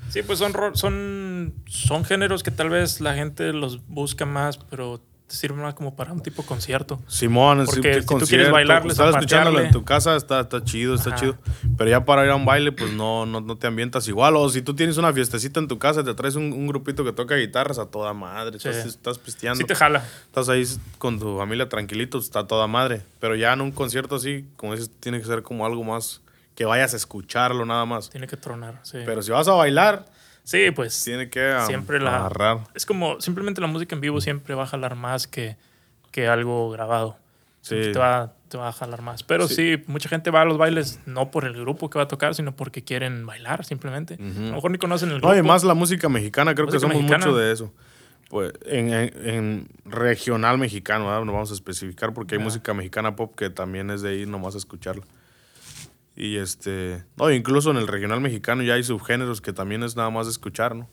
Sí, 0.10 0.22
pues 0.22 0.40
son, 0.40 0.54
son, 0.74 1.54
son 1.66 2.06
géneros 2.06 2.42
que 2.44 2.52
tal 2.52 2.70
vez 2.70 3.02
la 3.02 3.14
gente 3.16 3.52
los 3.54 3.86
busca 3.88 4.26
más, 4.26 4.58
pero 4.58 5.02
te 5.28 5.36
sirven 5.36 5.62
más 5.62 5.74
como 5.74 5.94
para 5.94 6.14
un 6.14 6.22
tipo 6.22 6.44
concierto. 6.44 7.02
Simón, 7.08 7.66
Porque 7.66 7.82
qué 7.82 8.02
si 8.02 8.08
tú 8.08 8.20
quieres 8.26 8.50
bailarle, 8.50 8.92
Estar 8.92 9.10
escuchándolo 9.10 9.60
en 9.60 9.72
tu 9.72 9.84
casa 9.84 10.16
está, 10.16 10.40
está 10.40 10.64
chido, 10.64 10.96
está 10.96 11.10
Ajá. 11.10 11.20
chido. 11.20 11.38
Pero 11.78 11.90
ya 11.90 12.06
para 12.06 12.24
ir 12.24 12.32
a 12.32 12.36
un 12.36 12.46
baile, 12.46 12.72
pues 12.72 12.94
no, 12.94 13.26
no, 13.26 13.42
no 13.42 13.58
te 13.58 13.68
ambientas 13.68 14.08
igual. 14.08 14.38
O 14.38 14.50
si 14.50 14.62
tú 14.62 14.74
tienes 14.74 14.98
una 14.98 15.12
fiestecita 15.12 15.60
en 15.60 15.68
tu 15.68 15.78
casa, 15.78 16.02
te 16.04 16.14
traes 16.14 16.36
un, 16.36 16.54
un 16.54 16.68
grupito 16.68 17.04
que 17.04 17.12
toca 17.12 17.36
guitarras 17.36 17.78
a 17.78 17.88
toda 17.88 18.14
madre. 18.14 18.58
Sí. 18.58 18.70
Estás, 18.70 18.86
estás 18.86 19.18
pisteando. 19.20 19.58
Sí 19.58 19.66
te 19.66 19.76
jala. 19.76 20.04
Estás 20.28 20.48
ahí 20.48 20.64
con 20.98 21.20
tu 21.20 21.38
familia 21.38 21.68
tranquilito, 21.68 22.18
está 22.20 22.48
toda 22.48 22.68
madre. 22.68 23.02
Pero 23.20 23.36
ya 23.36 23.52
en 23.52 23.60
un 23.60 23.72
concierto 23.74 24.16
así, 24.16 24.46
como 24.56 24.76
dices, 24.76 24.90
tiene 25.02 25.20
que 25.20 25.26
ser 25.26 25.44
como 25.44 25.66
algo 25.66 25.84
más 25.84 26.22
que 26.56 26.64
vayas 26.66 26.94
a 26.94 26.98
escucharlo 26.98 27.66
nada 27.66 27.86
más. 27.86 28.10
Tiene 28.10 28.28
que 28.28 28.38
tronar, 28.38 28.80
sí. 28.84 29.00
Pero 29.06 29.22
si 29.22 29.32
vas 29.32 29.48
a 29.48 29.52
bailar, 29.54 30.06
sí, 30.48 30.72
pues 30.72 31.04
tiene 31.04 31.30
que 31.30 31.58
siempre 31.68 32.00
la... 32.00 32.16
agarrar. 32.18 32.60
Es 32.74 32.86
como, 32.86 33.20
simplemente 33.20 33.60
la 33.60 33.68
música 33.68 33.94
en 33.96 34.02
vivo 34.02 34.22
siempre 34.22 34.56
va 34.56 34.64
a 34.64 34.68
jalar 34.68 34.96
más 34.96 35.28
que, 35.28 35.58
que 36.12 36.28
algo 36.28 36.70
grabado. 36.72 37.18
Sí. 37.62 37.76
Te, 37.92 38.00
va, 38.00 38.32
te 38.48 38.58
va 38.58 38.70
a 38.70 38.72
jalar 38.72 39.02
más. 39.02 39.24
Pero 39.24 39.48
sí. 39.50 39.84
mucha 39.88 40.08
gente 40.08 40.32
va 40.32 40.42
a 40.44 40.46
los 40.46 40.58
bailes 40.58 41.02
no 41.06 41.32
por 41.32 41.44
el 41.44 41.54
grupo 41.54 41.90
que 41.90 42.00
va 42.00 42.04
a 42.04 42.08
tocar, 42.08 42.34
sino 42.34 42.56
porque 42.56 42.82
quieren 42.82 43.26
bailar 43.26 43.66
simplemente. 43.66 44.14
A 44.14 44.18
lo 44.22 44.54
mejor 44.56 44.72
ni 44.72 44.78
conocen 44.78 45.10
el 45.10 45.16
grupo. 45.16 45.34
No, 45.34 45.38
y 45.38 45.42
más 45.44 45.66
la 45.66 45.74
música 45.74 46.08
mexicana, 46.08 46.56
creo 46.56 46.68
que 46.68 46.80
somos 46.80 46.96
mexicana. 46.96 47.26
mucho 47.26 47.38
de 47.38 47.52
eso. 47.52 47.74
Pues 48.30 48.54
en, 48.66 48.94
en- 48.94 49.12
en 49.30 49.68
regional 49.86 50.58
mexicano, 50.58 51.08
¿verdad? 51.08 51.26
no 51.26 51.34
vamos 51.34 51.52
a 51.52 51.54
especificar 51.56 52.14
porque 52.14 52.36
hay 52.36 52.42
música 52.42 52.74
mexicana 52.74 53.16
pop 53.16 53.36
que 53.36 53.50
también 53.50 53.90
es 53.90 54.02
de 54.02 54.16
ir 54.16 54.28
nomás 54.30 54.56
a 54.56 54.58
escucharla. 54.60 55.04
Y 56.18 56.38
este, 56.38 57.04
no, 57.16 57.30
incluso 57.32 57.70
en 57.72 57.78
el 57.78 57.88
regional 57.88 58.20
mexicano 58.22 58.64
ya 58.64 58.74
hay 58.74 58.84
subgéneros 58.84 59.40
que 59.40 59.54
también 59.54 59.84
es 59.84 59.96
nada 59.96 60.10
más 60.10 60.28
escuchar, 60.28 60.76
¿no? 60.76 60.90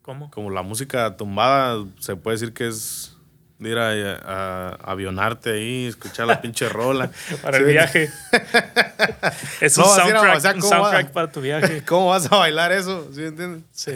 ¿Cómo? 0.00 0.30
Como 0.30 0.50
la 0.50 0.62
música 0.62 1.16
tumbada, 1.16 1.84
se 2.00 2.16
puede 2.16 2.36
decir 2.36 2.52
que 2.54 2.66
es 2.68 3.14
ir 3.60 3.78
a, 3.78 3.90
a- 3.90 4.68
a 4.70 4.90
avionarte 4.90 5.52
ahí, 5.52 5.84
escuchar 5.86 6.26
la 6.26 6.40
pinche 6.40 6.68
rola. 6.68 7.10
Para 7.42 7.58
el 7.58 7.64
viaje. 7.66 8.10
es 9.60 9.76
un 9.78 9.84
No, 9.84 9.90
soundtrack, 9.94 10.36
o 10.36 10.40
sea, 10.40 10.54
un 10.54 10.62
soundtrack 10.62 11.10
para 11.12 11.30
tu 11.30 11.40
viaje. 11.40 11.82
¿Cómo 11.86 12.08
vas 12.08 12.30
a 12.32 12.36
bailar 12.36 12.72
eso? 12.72 13.08
¿Sí 13.12 13.22
entiendes? 13.24 13.62
Sí. 13.70 13.92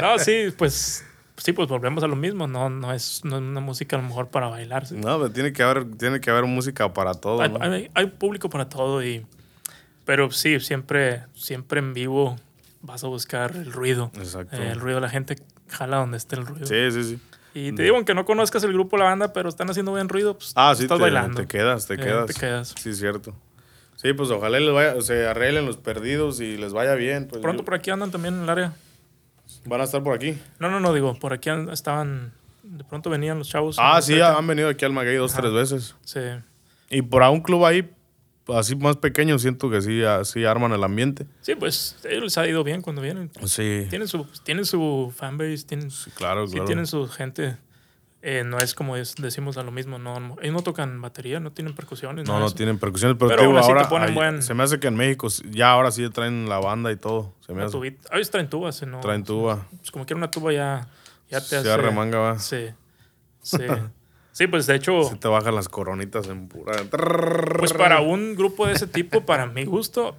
No, 0.00 0.18
sí, 0.18 0.52
pues 0.56 1.04
sí, 1.36 1.52
pues 1.52 1.68
volvemos 1.68 2.04
a 2.04 2.06
lo 2.06 2.14
mismo. 2.16 2.46
No, 2.46 2.70
no 2.70 2.92
es, 2.92 3.24
no 3.24 3.36
es 3.36 3.42
una 3.42 3.60
música 3.60 3.96
a 3.96 4.02
lo 4.02 4.06
mejor 4.06 4.28
para 4.28 4.48
bailar. 4.48 4.86
sí. 4.86 4.94
No, 4.96 5.18
pero 5.18 5.30
tiene 5.32 5.52
que 5.52 5.62
haber, 5.62 5.84
tiene 5.96 6.20
que 6.20 6.30
haber 6.30 6.44
música 6.44 6.92
para 6.92 7.14
todo. 7.14 7.40
Hay, 7.42 7.48
¿no? 7.50 7.60
hay- 7.62 7.90
hay 7.94 8.06
público 8.06 8.48
para 8.50 8.68
todo 8.68 9.02
y 9.02 9.26
pero 10.04 10.30
sí, 10.30 10.60
siempre, 10.60 11.22
siempre 11.34 11.80
en 11.80 11.94
vivo 11.94 12.36
vas 12.80 13.04
a 13.04 13.08
buscar 13.08 13.54
el 13.56 13.72
ruido. 13.72 14.10
Exacto. 14.16 14.56
Eh, 14.56 14.70
el 14.72 14.80
ruido, 14.80 15.00
la 15.00 15.08
gente 15.08 15.36
jala 15.68 15.98
donde 15.98 16.16
esté 16.16 16.36
el 16.36 16.46
ruido. 16.46 16.66
Sí, 16.66 16.90
sí, 16.90 17.04
sí. 17.04 17.18
Y 17.54 17.72
te 17.72 17.82
digo, 17.82 17.96
aunque 17.96 18.14
no 18.14 18.24
conozcas 18.24 18.64
el 18.64 18.72
grupo 18.72 18.96
la 18.96 19.04
banda, 19.04 19.32
pero 19.32 19.48
están 19.48 19.68
haciendo 19.70 19.92
buen 19.92 20.08
ruido, 20.08 20.34
pues 20.38 20.52
Ah, 20.56 20.74
sí, 20.74 20.84
estás 20.84 20.96
te, 20.98 21.02
bailando. 21.02 21.40
te 21.40 21.46
quedas, 21.46 21.86
te 21.86 21.94
Eh, 21.94 21.98
quedas. 21.98 22.26
te 22.26 22.34
quedas. 22.34 22.74
Sí, 22.80 22.94
cierto. 22.94 23.34
Sí, 23.96 24.12
pues 24.14 24.30
ojalá 24.30 24.58
les 24.58 24.72
vaya, 24.72 25.00
se 25.02 25.26
arreglen 25.26 25.66
los 25.66 25.76
perdidos 25.76 26.40
y 26.40 26.56
les 26.56 26.72
vaya 26.72 26.94
bien. 26.94 27.28
Pues, 27.28 27.40
Pronto 27.42 27.60
yo- 27.62 27.64
por 27.66 27.74
aquí 27.74 27.90
andan 27.90 28.10
también 28.10 28.34
en 28.34 28.42
el 28.44 28.48
área. 28.50 28.72
Van 29.66 29.80
a 29.80 29.84
estar 29.84 30.02
por 30.02 30.14
aquí. 30.14 30.36
No, 30.58 30.70
no, 30.70 30.80
no, 30.80 30.92
digo, 30.94 31.14
por 31.18 31.32
aquí 31.34 31.50
an- 31.50 31.68
estaban. 31.70 32.32
De 32.64 32.84
pronto 32.84 33.10
venían 33.10 33.38
los 33.38 33.48
chavos. 33.48 33.76
Ah, 33.78 34.00
sí, 34.00 34.18
han 34.20 34.46
venido 34.46 34.68
aquí 34.68 34.84
al 34.84 34.92
Maguey 34.92 35.16
dos, 35.16 35.32
Ajá. 35.32 35.42
tres 35.42 35.52
veces. 35.52 35.94
Sí. 36.04 36.20
Y 36.90 37.02
por 37.02 37.22
a 37.22 37.30
un 37.30 37.42
club 37.42 37.64
ahí, 37.66 37.88
así 38.56 38.76
más 38.76 38.96
pequeño, 38.96 39.38
siento 39.38 39.70
que 39.70 39.80
sí, 39.82 40.02
así 40.02 40.44
arman 40.44 40.72
el 40.72 40.82
ambiente. 40.84 41.26
Sí, 41.40 41.54
pues 41.54 41.96
a 42.04 42.08
ellos 42.08 42.24
les 42.24 42.38
ha 42.38 42.46
ido 42.46 42.62
bien 42.64 42.82
cuando 42.82 43.02
vienen. 43.02 43.30
Sí, 43.46 43.86
Tienen 43.90 44.08
su, 44.08 44.24
tienen 44.44 44.64
su 44.64 45.12
fanbase, 45.16 45.64
tienen, 45.66 45.90
sí, 45.90 46.10
claro, 46.12 46.46
claro. 46.46 46.64
tienen 46.66 46.86
su 46.86 47.08
gente. 47.08 47.56
Eh, 48.24 48.44
no 48.44 48.58
es 48.58 48.74
como 48.74 48.96
es- 48.96 49.16
decimos 49.16 49.56
a 49.56 49.64
lo 49.64 49.72
mismo, 49.72 49.98
no, 49.98 50.36
ellos 50.40 50.54
no 50.54 50.62
tocan 50.62 51.00
batería, 51.00 51.40
no 51.40 51.50
tienen 51.50 51.74
percusiones. 51.74 52.28
No, 52.28 52.38
no 52.38 52.50
tienen 52.52 52.78
percusiones, 52.78 53.16
pero, 53.18 53.30
Pero 53.30 53.42
digo, 53.42 53.58
ahora 53.58 53.88
buen- 54.14 54.42
se 54.42 54.54
me 54.54 54.62
hace 54.62 54.78
que 54.78 54.86
en 54.86 54.94
México 54.94 55.26
ya 55.50 55.72
ahora 55.72 55.90
sí 55.90 56.08
traen 56.10 56.48
la 56.48 56.60
banda 56.60 56.92
y 56.92 56.96
todo. 56.96 57.34
Se 57.44 57.52
me 57.52 57.64
hace. 57.64 57.76
A 58.10 58.16
veces 58.16 58.30
traen 58.30 58.48
tubas. 58.48 58.80
¿no? 58.86 59.00
Traen 59.00 59.24
tuba. 59.24 59.66
Pues 59.76 59.90
como 59.90 60.06
quiera 60.06 60.18
una 60.18 60.30
tuba 60.30 60.52
ya, 60.52 60.86
ya 61.30 61.40
te 61.40 61.46
Se 61.46 61.56
hace. 61.56 61.72
arremanga, 61.72 62.18
va. 62.18 62.38
Sí. 62.38 62.66
Sí. 63.42 63.56
Sí, 64.32 64.46
pues 64.46 64.66
de 64.66 64.74
hecho, 64.76 65.02
Se 65.04 65.16
te 65.16 65.28
bajan 65.28 65.54
las 65.54 65.68
coronitas 65.68 66.26
en 66.28 66.48
pura. 66.48 66.72
pues 67.58 67.72
para 67.74 68.00
un 68.00 68.34
grupo 68.34 68.66
de 68.66 68.72
ese 68.72 68.86
tipo, 68.86 69.24
para 69.26 69.46
mi 69.46 69.64
gusto, 69.64 70.16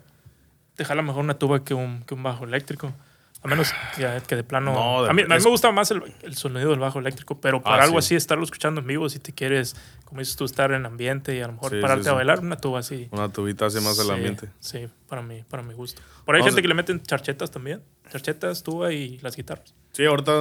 te 0.76 0.86
jala 0.86 1.01
mejor 1.01 1.24
una 1.24 1.34
tuba 1.39 1.64
que 1.64 1.74
un, 1.74 2.03
que 2.03 2.14
un 2.14 2.24
bajo 2.24 2.45
eléctrico. 2.45 2.93
A 3.41 3.47
menos 3.49 3.74
que, 3.97 4.07
que 4.26 4.38
de 4.38 4.43
plano. 4.45 4.72
No, 4.74 5.03
de- 5.03 5.09
a, 5.09 5.14
mí, 5.14 5.24
a 5.24 5.26
mí 5.26 5.36
me 5.43 5.49
gusta 5.49 5.70
más 5.74 5.91
el, 5.91 6.01
el 6.22 6.36
sonido 6.38 6.70
del 6.70 6.80
bajo 6.80 6.99
eléctrico, 6.99 7.41
pero 7.41 7.61
para 7.61 7.82
Ah, 7.82 7.86
algo 7.86 7.99
sí. 8.01 8.05
así, 8.05 8.16
estarlo 8.16 8.45
escuchando 8.45 8.80
en 8.80 8.88
vivo, 8.88 9.09
si 9.09 9.20
te 9.20 9.34
quieres, 9.34 9.76
como 10.05 10.20
dices 10.20 10.38
tú, 10.38 10.45
estar 10.45 10.72
en 10.72 10.86
ambiente 10.86 11.36
y 11.36 11.41
a 11.41 11.47
lo 11.47 11.53
mejor 11.53 11.72
Sí, 11.72 11.82
pararte 11.82 12.03
sí, 12.05 12.09
a 12.09 12.14
bailar, 12.14 12.39
una 12.39 12.55
tuba 12.55 12.80
así. 12.80 13.09
Una 13.11 13.28
tubita 13.34 13.66
hace 13.66 13.82
más 13.82 13.99
el 13.99 14.11
ambiente. 14.11 14.47
Sí, 14.61 14.88
para 15.09 15.22
mí, 15.22 15.43
para 15.49 15.61
mi 15.61 15.74
gusto. 15.74 16.01
Por 16.24 16.36
ahí 16.36 16.39
hay 16.39 16.43
No, 16.43 16.51
gente 16.51 16.61
que 16.61 16.68
le 16.70 16.74
meten 16.74 17.01
charchetas 17.03 17.51
también. 17.51 17.82
Charchetas, 18.09 18.64
tuba 18.64 18.93
y 18.93 19.18
las 19.18 19.36
guitarras. 19.36 19.74
Sí, 19.91 20.05
ahorita 20.05 20.32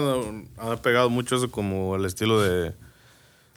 ha 0.58 0.76
pegado 0.76 1.10
mucho 1.10 1.34
eso 1.34 1.50
como 1.50 1.96
el 1.96 2.04
estilo 2.04 2.40
de 2.40 2.72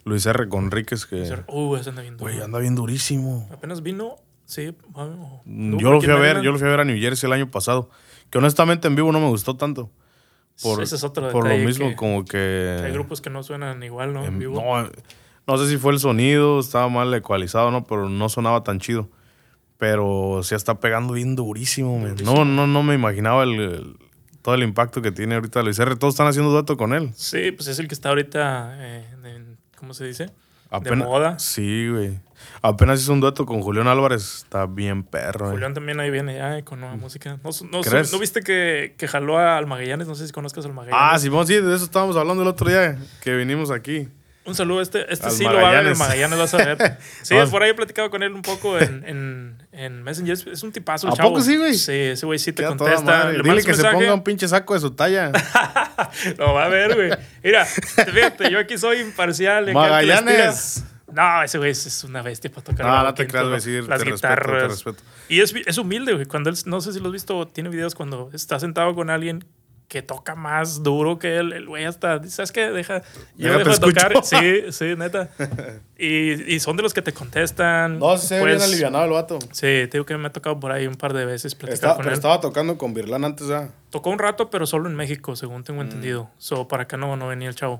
Luis 0.06 0.24
R. 0.24 0.48
Conríquez, 0.48 1.04
que. 1.04 1.22
Uh, 1.48 1.76
ese 1.76 1.90
anda 1.90 2.00
bien 2.00 2.16
duro. 2.16 2.30
Güey, 2.32 2.42
anda 2.42 2.58
bien 2.60 2.74
durísimo. 2.74 3.46
Apenas 3.52 3.82
vino, 3.82 4.16
sí. 4.46 4.74
bueno, 4.88 5.42
Mm, 5.44 5.76
Yo 5.78 5.92
lo 5.92 6.00
fui 6.00 6.10
a 6.10 6.14
en 6.16 6.20
ver, 6.22 6.40
yo 6.42 6.52
lo 6.52 6.58
fui 6.58 6.66
a 6.66 6.70
ver 6.70 6.80
a 6.80 6.84
New 6.84 6.98
Jersey 6.98 7.26
el 7.26 7.32
año 7.34 7.50
pasado. 7.50 7.90
Que 8.30 8.38
honestamente 8.38 8.88
en 8.88 8.94
vivo 8.96 9.12
no 9.12 9.20
me 9.20 9.28
gustó 9.28 9.56
tanto. 9.56 9.90
Por, 10.62 10.82
Ese 10.82 10.94
es 10.96 11.04
otro 11.04 11.28
por 11.32 11.46
lo 11.48 11.56
mismo, 11.58 11.90
que- 11.90 11.96
como 11.96 12.24
que. 12.24 12.80
Hay 12.84 12.92
grupos 12.92 13.20
que 13.20 13.28
no 13.30 13.42
suenan 13.42 13.82
igual, 13.82 14.14
¿no? 14.14 14.20
En 14.22 14.28
em, 14.34 14.38
vivo. 14.38 14.62
no, 14.62 14.88
no 15.46 15.58
sé 15.58 15.68
si 15.68 15.76
fue 15.76 15.92
el 15.92 15.98
sonido, 15.98 16.60
estaba 16.60 16.88
mal 16.88 17.12
ecualizado, 17.12 17.70
¿no? 17.70 17.84
Pero 17.84 18.08
no 18.08 18.28
sonaba 18.28 18.62
tan 18.64 18.78
chido. 18.80 19.10
Pero 19.78 20.40
sí 20.42 20.54
está 20.54 20.80
pegando 20.80 21.12
bien 21.12 21.36
durísimo. 21.36 21.98
No, 22.24 22.44
no, 22.46 22.66
no 22.66 22.82
me 22.82 22.94
imaginaba 22.94 23.42
el, 23.42 23.60
el- 23.60 23.96
todo 24.40 24.54
el 24.54 24.62
impacto 24.62 25.02
que 25.02 25.10
tiene 25.10 25.34
ahorita 25.34 25.60
Luis 25.62 25.78
R. 25.78 25.96
Todos 25.96 26.14
están 26.14 26.28
haciendo 26.28 26.50
dueto 26.52 26.76
con 26.76 26.94
él. 26.94 27.10
Sí, 27.16 27.50
pues 27.52 27.66
es 27.68 27.78
el 27.80 27.88
que 27.88 27.94
está 27.94 28.08
ahorita 28.10 28.76
eh, 28.78 29.04
en, 29.24 29.45
¿cómo 29.86 29.94
se 29.94 30.04
dice? 30.04 30.30
Apenas- 30.68 30.98
de 30.98 31.04
moda. 31.04 31.38
Sí, 31.38 31.88
güey. 31.88 32.18
Apenas 32.60 33.00
hizo 33.00 33.12
un 33.12 33.20
dueto 33.20 33.46
con 33.46 33.62
Julián 33.62 33.86
Álvarez. 33.86 34.38
Está 34.38 34.66
bien 34.66 35.04
perro. 35.04 35.48
eh. 35.48 35.52
Julián 35.52 35.74
también 35.74 36.00
ahí 36.00 36.10
viene 36.10 36.34
ya 36.34 36.58
eh, 36.58 36.64
con 36.64 36.80
nueva 36.80 36.96
música. 36.96 37.38
¿No, 37.44 37.50
no, 37.70 37.80
¿Crees? 37.82 38.12
¿no 38.12 38.18
viste 38.18 38.40
que, 38.42 38.94
que 38.98 39.06
jaló 39.06 39.38
a 39.38 39.56
Almagallanes? 39.58 40.08
No 40.08 40.16
sé 40.16 40.26
si 40.26 40.32
conozcas 40.32 40.64
a 40.64 40.68
Ah, 40.68 40.70
Almagallanes. 40.70 41.22
Simón, 41.22 41.46
sí, 41.46 41.54
de 41.54 41.74
eso 41.74 41.84
estábamos 41.84 42.16
hablando 42.16 42.42
el 42.42 42.48
otro 42.48 42.68
día 42.68 42.98
que 43.22 43.36
vinimos 43.36 43.70
aquí. 43.70 44.08
Un 44.46 44.54
saludo, 44.54 44.80
este, 44.80 45.12
este 45.12 45.26
Al 45.26 45.32
sí 45.32 45.44
lo 45.44 45.54
va 45.54 45.68
a 45.70 45.72
ver, 45.72 45.86
el 45.86 45.96
Magallanes. 45.96 45.98
Magallanes 45.98 46.38
vas 46.38 46.54
a 46.54 46.56
ver. 46.58 46.98
Sí, 47.22 47.34
No. 47.34 47.50
por 47.50 47.62
ahí 47.62 47.70
he 47.70 47.74
platicado 47.74 48.10
con 48.10 48.22
él 48.22 48.32
un 48.32 48.42
poco 48.42 48.78
en, 48.78 49.04
en, 49.06 49.62
en 49.72 50.02
Messenger. 50.02 50.32
Es- 50.52 50.62
un 50.62 50.70
tipazo 50.72 51.08
el 51.08 51.12
¿A 51.12 51.16
chavo. 51.16 51.30
poco 51.30 51.40
sí, 51.42 51.56
güey? 51.56 51.74
Sí, 51.74 51.92
ese 51.92 52.24
güey 52.26 52.38
sí 52.38 52.52
te 52.52 52.62
Queda 52.62 52.76
contesta. 52.76 53.30
le 53.30 53.38
Dile 53.42 53.42
que 53.42 53.50
un 53.50 53.62
se 53.62 53.68
mensaje. 53.82 53.94
ponga 53.96 54.14
un 54.14 54.22
pinche 54.24 54.46
saco 54.48 54.74
de 54.74 54.80
su 54.80 54.92
talla. 54.92 55.32
Lo 56.38 56.54
va 56.54 56.64
a 56.66 56.68
ver, 56.68 56.94
güey. 56.94 57.10
Mira, 57.42 57.64
fíjate, 57.64 58.50
yo 58.50 58.58
aquí 58.58 58.78
soy 58.78 59.00
imparcial. 59.00 59.72
Magallanes. 59.72 60.84
No, 61.12 61.42
ese 61.42 61.58
güey 61.58 61.70
es 61.70 62.04
una 62.04 62.20
bestia 62.22 62.50
para 62.50 62.62
tocar. 62.64 62.84
No, 62.86 63.02
no 63.02 63.14
te 63.14 63.26
creas, 63.26 63.46
¿no? 63.46 63.58
sí, 63.60 63.70
te 63.70 63.82
Las 63.82 63.88
respeto, 64.00 64.04
te 64.04 64.12
guitarras. 64.12 64.70
respeto. 64.70 65.02
Y 65.28 65.40
es, 65.40 65.54
es 65.66 65.78
humilde, 65.78 66.12
güey. 66.14 66.26
Cuando 66.26 66.50
él, 66.50 66.56
no 66.66 66.80
sé 66.80 66.92
si 66.92 66.98
lo 67.00 67.06
has 67.06 67.12
visto, 67.12 67.46
tiene 67.48 67.70
videos 67.70 67.94
cuando 67.94 68.30
está 68.34 68.58
sentado 68.60 68.94
con 68.94 69.08
alguien 69.08 69.44
que 69.88 70.02
toca 70.02 70.34
más 70.34 70.82
duro 70.82 71.18
que 71.18 71.36
él. 71.36 71.52
El 71.52 71.66
güey 71.66 71.84
hasta, 71.84 72.18
dice, 72.18 72.36
¿sabes 72.36 72.52
qué? 72.52 72.70
Deja, 72.70 73.02
yo 73.36 73.56
dejo 73.58 73.70
de 73.70 73.78
tocar. 73.78 74.12
Sí, 74.24 74.62
sí, 74.72 74.94
neta. 74.96 75.28
Y, 75.96 76.54
y 76.54 76.60
son 76.60 76.76
de 76.76 76.82
los 76.82 76.92
que 76.92 77.02
te 77.02 77.12
contestan. 77.12 77.98
No, 78.00 78.16
sí 78.18 78.26
se 78.26 78.38
ve 78.40 78.44
bien 78.46 78.56
Pues, 78.58 78.68
alivianado 78.68 79.04
el 79.04 79.10
vato. 79.12 79.38
Sí, 79.52 79.60
te 79.62 79.90
digo 79.92 80.04
que 80.04 80.16
me 80.18 80.26
ha 80.26 80.32
tocado 80.32 80.58
por 80.58 80.72
ahí 80.72 80.86
un 80.86 80.96
par 80.96 81.12
de 81.12 81.24
veces 81.24 81.54
platicar 81.54 81.74
Está- 81.74 81.88
con 81.94 81.98
pero 81.98 82.08
él. 82.10 82.14
estaba 82.14 82.40
tocando 82.40 82.76
con 82.78 82.94
Virlán 82.94 83.24
antes 83.24 83.46
ya. 83.48 83.70
Tocó 83.90 84.10
un 84.10 84.18
rato, 84.18 84.50
pero 84.50 84.66
solo 84.66 84.88
en 84.88 84.96
México, 84.96 85.36
según 85.36 85.60
Mm. 85.60 85.64
tengo 85.64 85.82
entendido. 85.82 86.30
So, 86.38 86.66
para 86.68 86.82
acá 86.84 86.96
no, 86.96 87.16
no 87.16 87.28
venía 87.28 87.48
el 87.48 87.54
chavo. 87.54 87.78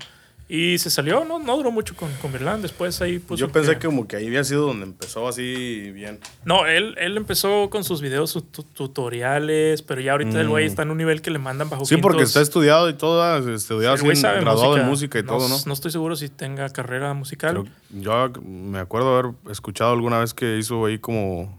Y 0.49 0.77
se 0.77 0.89
salió, 0.89 1.25
no, 1.25 1.39
no 1.39 1.57
duró 1.57 1.71
mucho 1.71 1.93
con, 1.95 2.09
con. 2.21 2.31
Después 2.61 3.01
ahí 3.01 3.19
puso 3.19 3.35
Yo 3.35 3.51
pensé 3.51 3.77
que 3.77 3.87
como 3.87 4.07
que 4.07 4.15
ahí 4.15 4.27
había 4.27 4.45
sido 4.45 4.67
donde 4.67 4.85
empezó 4.85 5.27
así 5.27 5.91
bien. 5.91 6.19
No, 6.45 6.65
él, 6.65 6.95
él 6.99 7.17
empezó 7.17 7.69
con 7.69 7.83
sus 7.83 8.01
videos, 8.01 8.31
sus 8.31 8.49
tu- 8.49 8.63
tutoriales, 8.63 9.81
pero 9.81 9.99
ya 9.99 10.13
ahorita 10.13 10.39
el 10.39 10.47
güey 10.47 10.65
Mm. 10.65 10.67
está 10.69 10.83
en 10.83 10.91
un 10.91 10.97
nivel 10.97 11.21
que 11.21 11.31
le 11.31 11.39
mandan 11.39 11.69
bajo 11.69 11.83
Sí, 11.85 11.97
porque 11.97 12.23
está 12.23 12.39
estudiado 12.41 12.89
y 12.89 12.93
todo, 12.93 13.21
ah, 13.21 13.39
estudiado 13.53 13.95
El 13.95 14.11
así, 14.11 14.21
sabe 14.21 14.39
graduado 14.39 14.77
en 14.77 14.85
música 14.85 15.19
y 15.19 15.23
todo, 15.23 15.49
¿no? 15.49 15.57
No 15.65 15.73
estoy 15.73 15.91
seguro 15.91 16.15
si 16.15 16.29
tenga 16.29 16.69
carrera 16.69 17.13
musical. 17.13 17.63
Creo- 17.63 18.01
yo 18.01 18.31
me 18.45 18.79
acuerdo 18.79 19.17
haber 19.17 19.33
escuchado 19.51 19.91
alguna 19.91 20.19
vez 20.19 20.33
que 20.33 20.57
hizo 20.57 20.85
ahí 20.85 20.97
como 20.97 21.57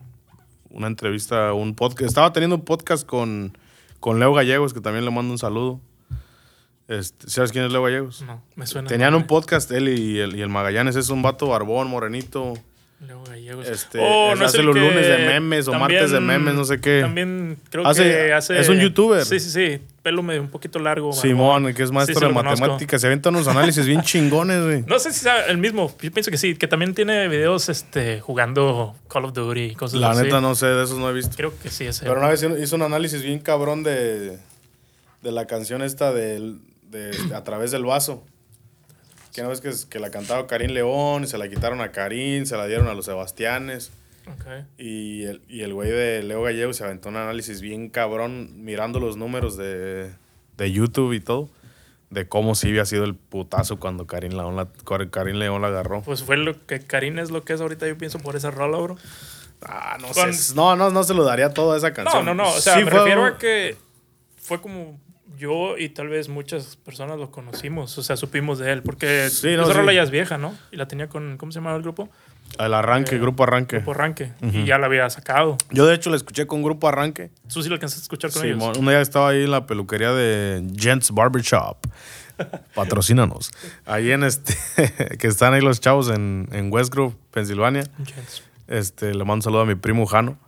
una 0.71 0.87
entrevista, 0.87 1.53
un 1.53 1.75
podcast. 1.75 2.09
Estaba 2.09 2.33
teniendo 2.33 2.57
un 2.57 2.65
podcast 2.65 3.07
con, 3.07 3.57
con 4.01 4.19
Leo 4.19 4.33
Gallegos, 4.33 4.73
que 4.73 4.81
también 4.81 5.05
le 5.05 5.11
mando 5.11 5.33
un 5.33 5.39
saludo. 5.39 5.81
Este, 6.89 7.29
¿Sabes 7.29 7.53
quién 7.53 7.65
es 7.67 7.73
Leo 7.73 7.83
Gallegos? 7.83 8.23
No, 8.23 8.43
me 8.57 8.67
suena. 8.67 8.89
Tenían 8.89 9.15
un 9.15 9.27
podcast, 9.27 9.71
él 9.73 9.89
y 9.91 10.19
el, 10.21 10.35
y 10.37 10.41
el 10.43 10.49
Magallanes. 10.49 10.97
Es 10.97 11.11
un 11.11 11.21
vato 11.21 11.47
barbón, 11.49 11.89
morenito. 11.89 12.55
Leo 13.07 13.23
Gallegos. 13.25 13.69
Este, 13.69 13.99
Oh, 14.01 14.35
¿no 14.35 14.47
hace 14.47 14.63
los 14.63 14.75
que 14.75 14.81
lunes 14.81 15.07
de 15.07 15.19
memes 15.19 15.69
o 15.69 15.75
martes 15.75 16.11
de 16.11 16.19
memes, 16.19 16.55
no 16.55 16.65
sé 16.65 16.81
qué. 16.81 17.03
También 17.03 17.59
creo 17.71 17.87
Hace- 17.87 18.03
que 18.05 18.33
hace. 18.33 18.59
es 18.59 18.69
un 18.71 18.81
youtuber. 18.81 19.25
Sí, 19.25 19.39
sí, 19.39 19.51
sí. 19.51 19.81
Pelo 20.03 20.23
medio 20.23 20.41
un 20.41 20.49
poquito 20.49 20.79
largo. 20.79 21.13
Simón, 21.13 21.73
que 21.75 21.83
es 21.83 21.93
maestro 21.93 22.19
sí, 22.19 22.27
de 22.27 22.33
conozco. 22.33 22.59
matemáticas. 22.61 23.01
Se 23.03 23.07
avientan 23.07 23.37
unos 23.37 23.47
análisis 23.47 23.87
bien 23.87 24.01
chingones, 24.03 24.65
güey. 24.65 24.83
No 24.87 24.99
sé 24.99 25.13
si 25.13 25.21
sea 25.21 25.45
el 25.47 25.59
mismo. 25.59 25.95
Yo 26.01 26.11
pienso 26.11 26.31
que 26.31 26.39
sí. 26.39 26.57
Que 26.57 26.67
también 26.67 26.95
tiene 26.95 27.29
videos 27.29 27.69
este, 27.69 28.21
jugando 28.21 28.97
Call 29.09 29.27
of 29.27 29.35
Duty 29.35 29.61
y 29.61 29.75
cosas 29.75 30.01
La 30.01 30.11
así. 30.13 30.23
neta 30.23 30.41
no 30.41 30.55
sé, 30.55 30.67
de 30.67 30.83
esos 30.85 30.99
no 30.99 31.09
he 31.11 31.13
visto. 31.13 31.37
Creo 31.37 31.53
que 31.63 31.69
sí 31.69 31.85
ese. 31.85 32.07
Pero 32.07 32.19
una 32.19 32.31
vez 32.31 32.43
hizo 32.61 32.75
un 32.77 32.83
análisis 32.83 33.23
bien 33.23 33.39
cabrón 33.41 33.83
de, 33.85 34.39
de 35.23 35.33
la 35.33 35.47
canción 35.47 35.83
esta 35.83 36.13
del- 36.13 36.59
de, 36.91 37.11
A 37.35 37.45
través 37.45 37.71
del 37.71 37.85
vaso. 37.85 38.25
Que 39.35 39.41
una 39.43 39.51
vez 39.51 39.61
que, 39.61 39.71
que 39.89 39.99
la 40.01 40.11
cantaba 40.11 40.47
Karim 40.47 40.71
León, 40.73 41.25
y 41.25 41.27
se 41.27 41.39
la 41.39 41.49
quitaron 41.49 41.81
a 41.81 41.93
Karim, 41.93 42.45
se 42.47 42.57
la 42.57 42.67
dieron 42.67 42.89
a 42.89 42.95
los 42.95 43.05
Sebastianes. 43.05 43.91
Ok. 44.27 44.65
Y 44.79 45.25
el, 45.25 45.43
y 45.49 45.63
el 45.63 45.73
güey 45.75 45.91
de 45.91 46.23
Leo 46.23 46.43
Gallego 46.43 46.73
se 46.73 46.85
aventó 46.85 47.09
un 47.09 47.17
análisis 47.17 47.61
bien 47.61 47.89
cabrón 47.89 48.65
mirando 48.65 49.01
los 49.01 49.17
números 49.17 49.57
de, 49.57 50.11
de 50.57 50.73
YouTube 50.73 51.13
y 51.13 51.21
todo. 51.21 51.49
De 52.11 52.27
cómo 52.27 52.55
sí 52.55 52.69
había 52.69 52.87
sido 52.87 53.05
el 53.05 53.15
putazo 53.15 53.79
cuando 53.79 54.07
Karim 54.07 54.33
León 54.33 54.57
la, 54.57 54.69
Karim 55.11 55.37
León 55.37 55.61
la 55.61 55.69
agarró. 55.69 56.01
Pues 56.03 56.23
fue 56.25 56.39
lo 56.39 56.67
que 56.67 56.81
Karim 56.81 57.19
es 57.19 57.31
lo 57.31 57.45
que 57.45 57.53
es 57.53 57.61
ahorita, 57.61 57.87
yo 57.87 57.99
pienso, 57.99 58.19
por 58.19 58.35
esa 58.35 58.51
rola, 58.51 58.79
bro. 58.79 58.97
Ah, 59.61 59.99
no 60.01 60.09
Con- 60.09 60.33
sé. 60.33 60.55
No, 60.55 60.75
no, 60.75 60.89
no 60.91 61.05
se 61.05 61.13
lo 61.13 61.25
daría 61.25 61.53
toda 61.53 61.77
esa 61.77 61.89
No, 61.91 61.95
canción. 61.95 62.25
no, 62.25 62.35
no. 62.35 62.49
O 62.49 62.61
sea, 62.61 62.75
Sí 62.79 62.85
me 62.85 62.91
fue- 62.91 63.01
refiero 63.01 63.27
a 63.27 63.37
que 63.39 63.77
fue 64.37 64.61
como 64.63 64.99
yo 65.39 65.79
y 65.79 65.89
tal 65.89 66.09
vez 66.09 66.29
muchas 66.29 66.77
personas 66.77 67.19
lo 67.19 67.31
conocimos. 67.31 67.97
O 67.99 68.03
sea, 68.03 68.17
supimos 68.17 68.59
de 68.59 68.73
él. 68.73 68.83
Porque 68.83 69.29
Sí, 69.31 69.55
no, 69.57 69.63
esa 69.63 69.73
sí. 69.73 69.79
rola 69.79 69.93
ya 69.93 70.03
es 70.03 70.11
vieja, 70.11 70.37
¿no? 70.39 70.55
Y 70.73 70.77
la 70.77 70.87
tenía 70.89 71.09
con. 71.09 71.37
¿Cómo 71.39 71.53
se 71.53 71.59
llamaba 71.61 71.77
el 71.77 71.83
grupo? 71.83 72.09
El 72.59 72.73
arranque, 72.75 73.17
Eh, 73.17 73.19
grupo 73.19 73.43
arranque. 73.45 73.77
Grupo 73.77 73.91
Arranque. 73.93 74.33
Y 74.53 74.65
ya 74.65 74.79
la 74.79 74.87
había 74.87 75.09
sacado. 75.11 75.57
Yo 75.71 75.87
de 75.87 75.95
hecho 75.95 76.09
la 76.11 76.17
escuché 76.17 76.47
con 76.47 76.63
Grupo 76.63 76.89
Arranque. 76.89 77.31
Tú 77.53 77.63
sí 77.63 77.69
lo 77.69 77.75
alcanzaste 77.75 78.01
a 78.01 78.05
escuchar 78.05 78.31
con 78.33 78.41
Simón, 78.43 78.63
ellos. 78.71 78.79
un 78.79 78.87
día 78.87 79.01
estaba 79.03 79.29
ahí 79.31 79.45
en 79.45 79.51
la 79.51 79.67
peluquería 79.67 80.13
de 80.13 80.67
Gents 80.77 81.11
Barbershop. 81.11 81.77
Patrocínanos. 82.75 83.51
Ahí 83.85 84.11
en 84.13 84.25
este, 84.25 84.55
que 85.19 85.27
están 85.27 85.55
ahí 85.55 85.61
los 85.61 85.81
chavos 85.81 86.09
en, 86.11 86.49
en 86.53 86.73
West 86.73 86.93
Grove, 86.93 87.15
Pensilvania. 87.31 87.85
Gents. 88.05 88.43
Este, 88.67 89.13
le 89.13 89.19
mando 89.19 89.35
un 89.35 89.43
saludo 89.43 89.61
a 89.63 89.67
mi 89.67 89.75
primo 89.75 90.07
Jano. 90.07 90.39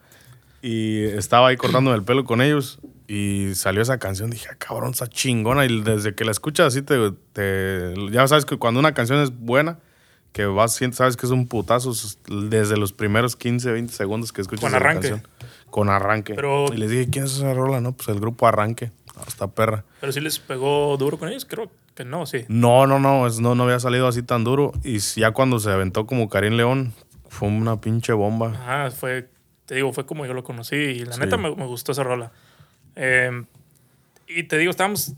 Y 0.63 1.05
estaba 1.05 1.49
ahí 1.49 1.57
cortándome 1.57 1.97
el 1.97 2.03
pelo 2.03 2.25
con 2.25 2.41
ellos. 2.43 2.79
Y 3.13 3.57
salió 3.57 3.83
esa 3.83 3.99
canción. 3.99 4.31
Dije, 4.31 4.47
ah, 4.53 4.55
cabrón, 4.57 4.93
está 4.93 5.09
chingona. 5.09 5.65
Y 5.67 5.83
desde 5.83 6.15
que 6.15 6.25
la 6.25 6.31
escuchas 6.31 6.69
así, 6.69 6.83
te, 6.83 6.97
te- 7.33 7.95
ya 8.13 8.29
sabes 8.29 8.45
que 8.45 8.57
cuando 8.57 8.79
una 8.79 8.95
canción 8.95 9.19
es 9.21 9.37
buena, 9.37 9.79
que 10.33 10.47
vas, 10.47 10.79
sabes 10.93 11.17
que 11.17 11.27
es 11.27 11.33
un 11.33 11.49
putazo 11.49 11.93
desde 12.29 12.77
los 12.77 12.93
primeros 12.93 13.35
15, 13.35 13.73
20 13.73 13.93
segundos 13.93 14.33
que 14.33 14.43
escuchas 14.43 14.61
Con 14.63 14.71
la 14.71 14.77
arranque. 14.79 15.11
canción. 15.11 15.29
Con 15.71 15.89
arranque. 15.89 16.35
Pero- 16.35 16.67
y 16.73 16.77
les 16.77 16.89
dije, 16.91 17.09
¿quién 17.11 17.25
es 17.25 17.33
esa 17.37 17.53
rola? 17.53 17.81
No, 17.81 17.93
pues 17.93 18.09
el 18.11 18.21
grupo 18.21 18.47
Arranque. 18.47 18.93
Está 19.27 19.49
perra. 19.49 19.85
Pero 20.01 20.13
sí 20.13 20.21
les 20.21 20.39
pegó 20.39 20.97
duro 20.97 21.19
con 21.19 21.29
ellos. 21.29 21.45
Creo 21.45 21.69
que 21.97 22.05
no, 22.05 22.27
sí. 22.27 22.45
No, 22.49 22.87
no, 22.87 23.01
no, 23.01 23.27
es- 23.27 23.41
no, 23.41 23.57
no 23.57 23.65
había 23.65 23.81
salido 23.81 24.07
así 24.07 24.23
tan 24.23 24.45
duro. 24.45 24.71
Y 24.85 24.99
ya 24.99 25.33
cuando 25.33 25.59
se 25.59 25.71
aventó 25.71 26.07
como 26.07 26.29
Karim 26.29 26.55
León, 26.55 26.95
fue 27.29 27.49
una 27.49 27.81
pinche 27.81 28.13
bomba. 28.13 28.53
Ajá, 28.55 28.91
fue, 28.93 29.29
te 29.67 29.75
digo, 29.75 29.93
fue 29.93 30.07
como 30.07 30.25
yo 30.27 30.33
lo 30.33 30.45
conocí 30.45 30.77
y 30.77 31.05
la 31.05 31.15
Sí. 31.15 31.21
neta 31.21 31.37
me, 31.37 31.55
me 31.57 31.67
gustó 31.67 31.91
esa 31.93 32.05
rola. 32.05 32.31
Eh, 33.03 33.45
y 34.29 34.43
te 34.45 34.59
digo, 34.59 34.71
estábamos 34.71 35.15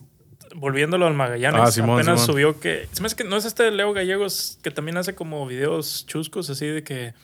volviéndolo 0.55 1.07
al 1.07 1.15
Magallanes. 1.15 1.61
Ah, 1.61 1.71
Simón, 1.73 1.99
Apenas 2.01 2.21
Simón. 2.21 2.27
subió 2.35 2.61
que. 2.61 2.89
Se 2.93 3.01
me 3.03 3.07
hace 3.07 3.17
que 3.17 3.25
no 3.25 3.37
es 3.37 3.45
este 3.45 3.71
Leo 3.71 3.93
Gallegos 3.93 4.59
que 4.63 4.71
también 4.71 4.97
hace 4.99 5.15
como 5.15 5.47
videos 5.47 6.07
chuscos 6.07 6.49
así 6.51 6.67
de 6.67 6.83
que 6.85 7.15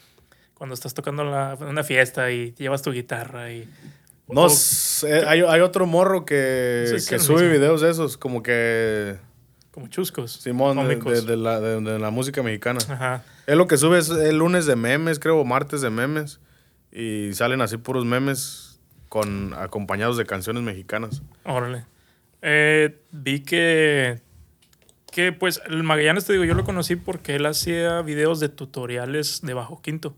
cuando 0.54 0.74
estás 0.74 0.92
tocando 0.94 1.22
la- 1.24 1.56
una 1.60 1.84
fiesta 1.84 2.30
y 2.32 2.52
llevas 2.58 2.82
tu 2.82 2.90
guitarra 2.92 3.52
y. 3.52 3.68
No, 4.28 4.42
o- 4.44 4.48
sé, 4.50 5.26
hay, 5.26 5.40
hay 5.40 5.60
otro 5.60 5.86
morro 5.86 6.24
que, 6.26 6.84
Sí, 6.88 7.00
sí, 7.00 7.08
que 7.10 7.18
sube 7.18 7.42
mismo. 7.42 7.52
videos 7.52 7.80
de 7.80 7.90
esos, 7.90 8.16
como 8.18 8.42
que 8.42 9.16
como 9.70 9.86
chuscos. 9.88 10.32
Simón 10.32 10.76
de, 10.88 10.96
de- 10.96 11.22
de 11.22 11.36
la, 11.36 11.60
de- 11.60 11.80
de 11.80 11.98
la 12.00 12.10
música 12.10 12.42
mexicana. 12.42 12.80
Ajá. 12.90 13.22
Es 13.46 13.56
lo 13.56 13.66
que 13.68 13.76
sube 13.78 13.98
es 13.98 14.08
el 14.10 14.36
lunes 14.36 14.66
de 14.66 14.74
memes, 14.76 15.18
creo, 15.20 15.38
o 15.38 15.44
martes 15.44 15.80
de 15.80 15.90
memes. 15.90 16.40
Y 16.90 17.32
salen 17.34 17.60
así 17.62 17.76
puros 17.76 18.04
memes 18.04 18.67
con 19.08 19.54
acompañados 19.54 20.16
de 20.16 20.26
canciones 20.26 20.62
mexicanas. 20.62 21.22
Órale. 21.44 21.84
Eh, 22.42 22.96
vi 23.10 23.40
que. 23.40 24.20
Que 25.10 25.32
pues 25.32 25.60
el 25.66 25.82
Magallanes, 25.82 26.26
te 26.26 26.32
digo, 26.34 26.44
yo 26.44 26.54
lo 26.54 26.64
conocí 26.64 26.94
porque 26.96 27.34
él 27.36 27.46
hacía 27.46 28.02
videos 28.02 28.40
de 28.40 28.48
tutoriales 28.50 29.40
de 29.42 29.54
bajo 29.54 29.80
quinto. 29.80 30.14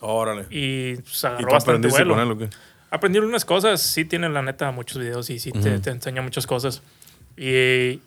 Órale. 0.00 0.46
Y 0.50 0.96
pues, 0.96 1.22
¿Y 1.22 1.26
agarró 1.26 1.46
tú 1.48 1.52
bastante 1.52 1.88
vuelo. 1.88 2.14
con 2.14 2.22
él 2.24 2.30
o 2.32 2.38
qué? 2.38 2.48
Aprendí 2.90 3.18
algunas 3.18 3.44
cosas, 3.44 3.80
sí 3.80 4.04
tiene 4.04 4.28
la 4.28 4.42
neta 4.42 4.70
muchos 4.72 4.98
videos 4.98 5.30
y 5.30 5.38
sí 5.38 5.52
te, 5.52 5.70
Ujú. 5.74 5.80
te 5.80 5.90
enseña 5.90 6.22
muchas 6.22 6.46
cosas. 6.46 6.82
Y, 7.36 8.00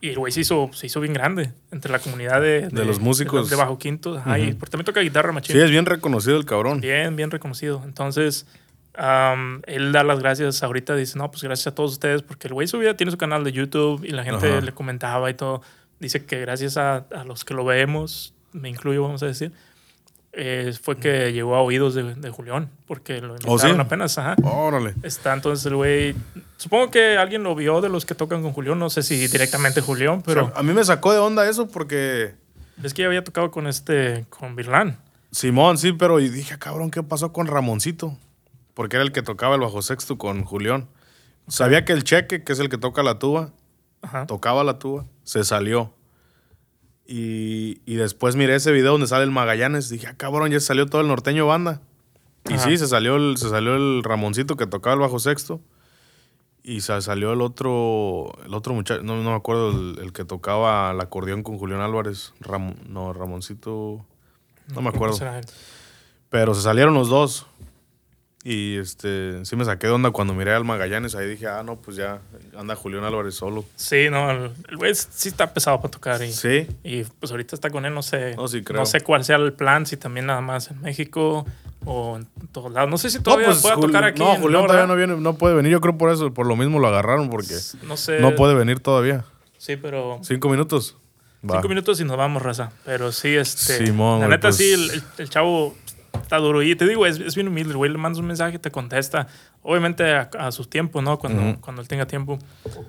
y 0.00 0.08
el 0.10 0.16
güey 0.18 0.30
se 0.32 0.40
hizo, 0.40 0.70
se 0.72 0.86
hizo 0.86 1.00
bien 1.00 1.12
grande 1.14 1.52
entre 1.70 1.90
la 1.90 1.98
comunidad 1.98 2.40
de, 2.40 2.68
De 2.68 2.84
los 2.84 3.00
músicos. 3.00 3.50
De, 3.50 3.56
bajo 3.56 3.78
quinto. 3.78 4.18
Ajá, 4.18 4.38
y 4.38 4.50
Ujú. 4.50 4.58
porque 4.58 4.70
también 4.72 4.84
toca 4.86 5.00
guitarra, 5.00 5.32
machín. 5.32 5.56
Sí, 5.56 5.60
es 5.62 5.70
bien 5.70 5.86
reconocido 5.86 6.36
el 6.36 6.44
cabrón. 6.44 6.80
Bien, 6.80 7.16
bien 7.16 7.30
reconocido. 7.30 7.82
Entonces, 7.84 8.46
am, 8.94 9.62
él 9.66 9.92
da 9.92 10.02
las 10.04 10.18
gracias 10.20 10.62
ahorita. 10.62 10.94
Dice, 10.96 11.18
no, 11.18 11.30
pues 11.30 11.42
gracias 11.42 11.68
a 11.68 11.74
todos 11.74 11.92
ustedes 11.92 12.22
porque 12.22 12.48
el 12.48 12.54
güey 12.54 12.66
subía, 12.68 12.96
tiene 12.96 13.10
su 13.10 13.18
canal 13.18 13.44
de 13.44 13.52
YouTube 13.52 14.04
y 14.04 14.10
la 14.10 14.24
gente 14.24 14.50
Ajá. 14.50 14.60
le 14.60 14.72
comentaba 14.72 15.30
y 15.30 15.34
todo. 15.34 15.62
Dice 16.00 16.24
que 16.24 16.40
gracias 16.40 16.76
a, 16.76 16.96
a 17.14 17.24
los 17.24 17.44
que 17.44 17.54
lo 17.54 17.64
vemos, 17.64 18.34
me 18.52 18.68
incluyo, 18.68 19.02
vamos 19.02 19.22
a 19.22 19.26
decir, 19.26 19.52
eh, 20.34 20.72
fue 20.82 20.96
que 20.96 21.32
llegó 21.32 21.54
a 21.56 21.60
oídos 21.60 21.94
de, 21.94 22.14
de 22.14 22.30
Julián 22.30 22.70
porque 22.86 23.20
lo 23.20 23.34
¿Oh, 23.34 23.36
sí? 23.36 23.66
invitaron 23.66 23.80
apenas. 23.80 24.16
Ajá. 24.18 24.34
Órale. 24.42 24.94
Está 25.02 25.34
entonces 25.34 25.66
el 25.66 25.76
güey. 25.76 26.14
Supongo 26.56 26.90
que 26.90 27.18
alguien 27.18 27.42
lo 27.42 27.54
vio 27.54 27.80
de 27.82 27.90
los 27.90 28.06
que 28.06 28.14
tocan 28.14 28.42
con 28.42 28.52
Julián. 28.52 28.78
No 28.78 28.88
sé 28.88 29.02
si 29.02 29.26
directamente 29.26 29.80
Julián, 29.82 30.22
pero 30.22 30.46
O 30.46 30.48
sea, 30.48 30.58
a 30.58 30.62
mí 30.62 30.72
me 30.72 30.82
sacó 30.84 31.12
de 31.12 31.18
onda 31.18 31.48
eso 31.48 31.68
porque... 31.68 32.34
es 32.82 32.94
que 32.94 33.02
ya 33.02 33.08
había 33.08 33.22
tocado 33.22 33.50
con 33.50 33.66
este, 33.66 34.24
con 34.30 34.56
Virlán. 34.56 34.96
Simón, 35.32 35.76
sí, 35.78 35.92
pero 35.92 36.18
y 36.20 36.28
dije, 36.28 36.58
cabrón, 36.58 36.90
¿qué 36.90 37.02
pasó 37.02 37.32
con 37.32 37.46
Ramoncito? 37.46 38.16
Porque 38.74 38.96
era 38.96 39.04
el 39.04 39.12
que 39.12 39.22
tocaba 39.22 39.54
el 39.54 39.60
bajo 39.60 39.82
sexto 39.82 40.16
con 40.18 40.44
Julián. 40.44 40.88
Sabía 41.48 41.84
que 41.84 41.92
el 41.92 42.04
cheque, 42.04 42.42
que 42.44 42.52
es 42.52 42.58
el 42.58 42.68
que 42.68 42.78
toca 42.78 43.02
la 43.02 43.18
tuba, 43.18 43.52
Ajá. 44.00 44.26
tocaba 44.26 44.64
la 44.64 44.78
tuba, 44.78 45.04
se 45.24 45.44
salió. 45.44 45.92
Y, 47.06 47.80
y 47.84 47.96
después 47.96 48.36
miré 48.36 48.54
ese 48.54 48.72
video 48.72 48.92
donde 48.92 49.06
sale 49.06 49.24
el 49.24 49.30
Magallanes. 49.30 49.88
Dije, 49.88 50.06
ah, 50.06 50.14
cabrón, 50.16 50.50
ya 50.50 50.60
salió 50.60 50.86
todo 50.86 51.00
el 51.02 51.08
norteño 51.08 51.46
banda. 51.46 51.80
Y 52.48 52.58
sí, 52.58 52.76
se 52.78 52.86
salió, 52.88 53.16
el, 53.16 53.36
se 53.36 53.50
salió 53.50 53.74
el 53.76 54.02
Ramoncito 54.02 54.56
que 54.56 54.66
tocaba 54.66 54.94
el 54.94 55.00
bajo 55.00 55.18
sexto. 55.18 55.60
Y 56.64 56.80
se 56.82 57.00
salió 57.02 57.32
el 57.32 57.40
otro, 57.40 58.32
el 58.46 58.54
otro 58.54 58.72
muchacho, 58.72 59.02
no, 59.02 59.20
no 59.20 59.30
me 59.30 59.36
acuerdo, 59.36 59.70
el, 59.70 59.98
el 60.00 60.12
que 60.12 60.24
tocaba 60.24 60.92
el 60.92 61.00
acordeón 61.00 61.42
con 61.42 61.58
Julián 61.58 61.80
Álvarez. 61.80 62.32
Ram- 62.40 62.76
no, 62.86 63.12
Ramoncito, 63.12 64.06
no 64.72 64.80
me 64.80 64.88
acuerdo. 64.90 65.18
Pero 66.30 66.54
se 66.54 66.62
salieron 66.62 66.94
los 66.94 67.08
dos. 67.08 67.46
Y 68.44 68.76
este, 68.76 69.44
sí 69.44 69.54
me 69.54 69.64
saqué 69.64 69.86
de 69.86 69.92
onda 69.92 70.10
cuando 70.10 70.34
miré 70.34 70.52
al 70.52 70.64
Magallanes. 70.64 71.14
Ahí 71.14 71.28
dije, 71.28 71.46
ah, 71.46 71.62
no, 71.62 71.76
pues 71.76 71.96
ya 71.96 72.20
anda 72.58 72.74
Julián 72.74 73.04
Álvarez 73.04 73.36
solo. 73.36 73.64
Sí, 73.76 74.08
no, 74.10 74.30
el, 74.32 74.50
güey 74.76 74.92
sí 74.96 75.28
está 75.28 75.54
pesado 75.54 75.78
para 75.80 75.90
tocar. 75.92 76.20
Y, 76.22 76.32
Sí. 76.32 76.66
y 76.82 77.04
pues 77.04 77.30
ahorita 77.30 77.54
está 77.54 77.70
con 77.70 77.86
él, 77.86 77.94
no 77.94 78.02
sé. 78.02 78.34
No, 78.34 78.48
sí, 78.48 78.62
creo. 78.64 78.80
no 78.80 78.86
sé 78.86 79.00
cuál 79.00 79.24
sea 79.24 79.36
el 79.36 79.52
plan, 79.52 79.86
si 79.86 79.96
también 79.96 80.26
nada 80.26 80.40
más 80.40 80.72
en 80.72 80.80
México 80.80 81.46
o 81.84 82.16
en 82.16 82.26
todos 82.50 82.72
lados. 82.72 82.90
No 82.90 82.98
sé 82.98 83.10
si 83.10 83.20
todavía 83.20 83.46
no, 83.46 83.52
pues, 83.52 83.62
pueda 83.62 83.76
Jul- 83.76 83.86
tocar 83.86 84.04
aquí. 84.04 84.18
No, 84.18 84.34
Julián 84.34 84.62
todavía 84.66 84.86
no 84.88 84.96
viene, 84.96 85.16
no 85.16 85.34
puede 85.38 85.54
venir. 85.54 85.70
Yo 85.70 85.80
creo 85.80 85.96
por 85.96 86.10
eso, 86.10 86.34
por 86.34 86.46
lo 86.46 86.56
mismo 86.56 86.80
lo 86.80 86.88
agarraron, 86.88 87.30
porque 87.30 87.54
No 87.84 87.96
sé. 87.96 88.18
no 88.18 88.34
puede 88.34 88.54
venir 88.54 88.80
todavía. 88.80 89.24
Sí, 89.56 89.76
pero. 89.76 90.18
Cinco 90.24 90.48
minutos. 90.48 90.96
Va. 91.48 91.56
Cinco 91.56 91.68
minutos 91.68 92.00
y 92.00 92.04
nos 92.04 92.16
vamos, 92.16 92.42
raza. 92.42 92.70
Pero 92.84 93.12
sí, 93.12 93.34
este. 93.36 93.84
Simón, 93.86 94.20
la 94.20 94.28
neta, 94.28 94.48
pues- 94.48 94.56
sí, 94.56 94.72
el, 94.72 94.90
el- 94.90 95.02
el 95.18 95.28
chavo 95.30 95.76
está 96.32 96.38
duro. 96.42 96.62
Y 96.62 96.74
te 96.74 96.86
digo, 96.86 97.04
es, 97.04 97.20
es 97.20 97.34
bien 97.34 97.48
humilde, 97.48 97.74
güey. 97.74 97.90
Le 97.92 97.98
mandas 97.98 98.18
un 98.20 98.26
mensaje, 98.26 98.58
te 98.58 98.70
contesta. 98.70 99.26
Obviamente 99.62 100.10
a, 100.14 100.30
a 100.38 100.50
su 100.50 100.64
tiempo, 100.64 101.02
¿no? 101.02 101.18
Cuando, 101.18 101.42
Ujú. 101.42 101.60
cuando 101.60 101.82
él 101.82 101.88
tenga 101.88 102.06
tiempo. 102.06 102.38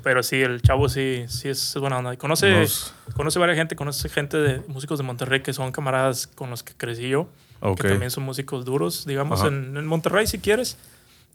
Pero 0.01 0.23
sí, 0.23 0.41
el 0.41 0.61
chavo 0.61 0.87
sí, 0.87 1.25
sí 1.27 1.49
es, 1.49 1.75
es 1.75 1.81
buena 1.81 1.97
onda. 1.97 2.13
Y 2.13 2.17
conoce, 2.17 2.49
Nos- 2.51 2.93
conoce 3.15 3.39
varias 3.39 3.57
gente, 3.57 3.75
conoce 3.75 4.07
gente 4.07 4.37
de 4.37 4.61
músicos 4.69 4.97
de 4.97 5.03
Monterrey 5.03 5.41
que 5.41 5.51
son 5.51 5.71
camaradas 5.73 6.25
con 6.27 6.49
los 6.49 6.63
que 6.63 6.73
crecí 6.73 7.09
yo. 7.09 7.27
Ok. 7.59 7.81
Que 7.81 7.89
también 7.89 8.11
son 8.11 8.23
músicos 8.23 8.63
duros, 8.63 9.05
digamos, 9.05 9.43
en, 9.43 9.75
en 9.75 9.85
Monterrey 9.85 10.25
si 10.25 10.39
quieres. 10.39 10.77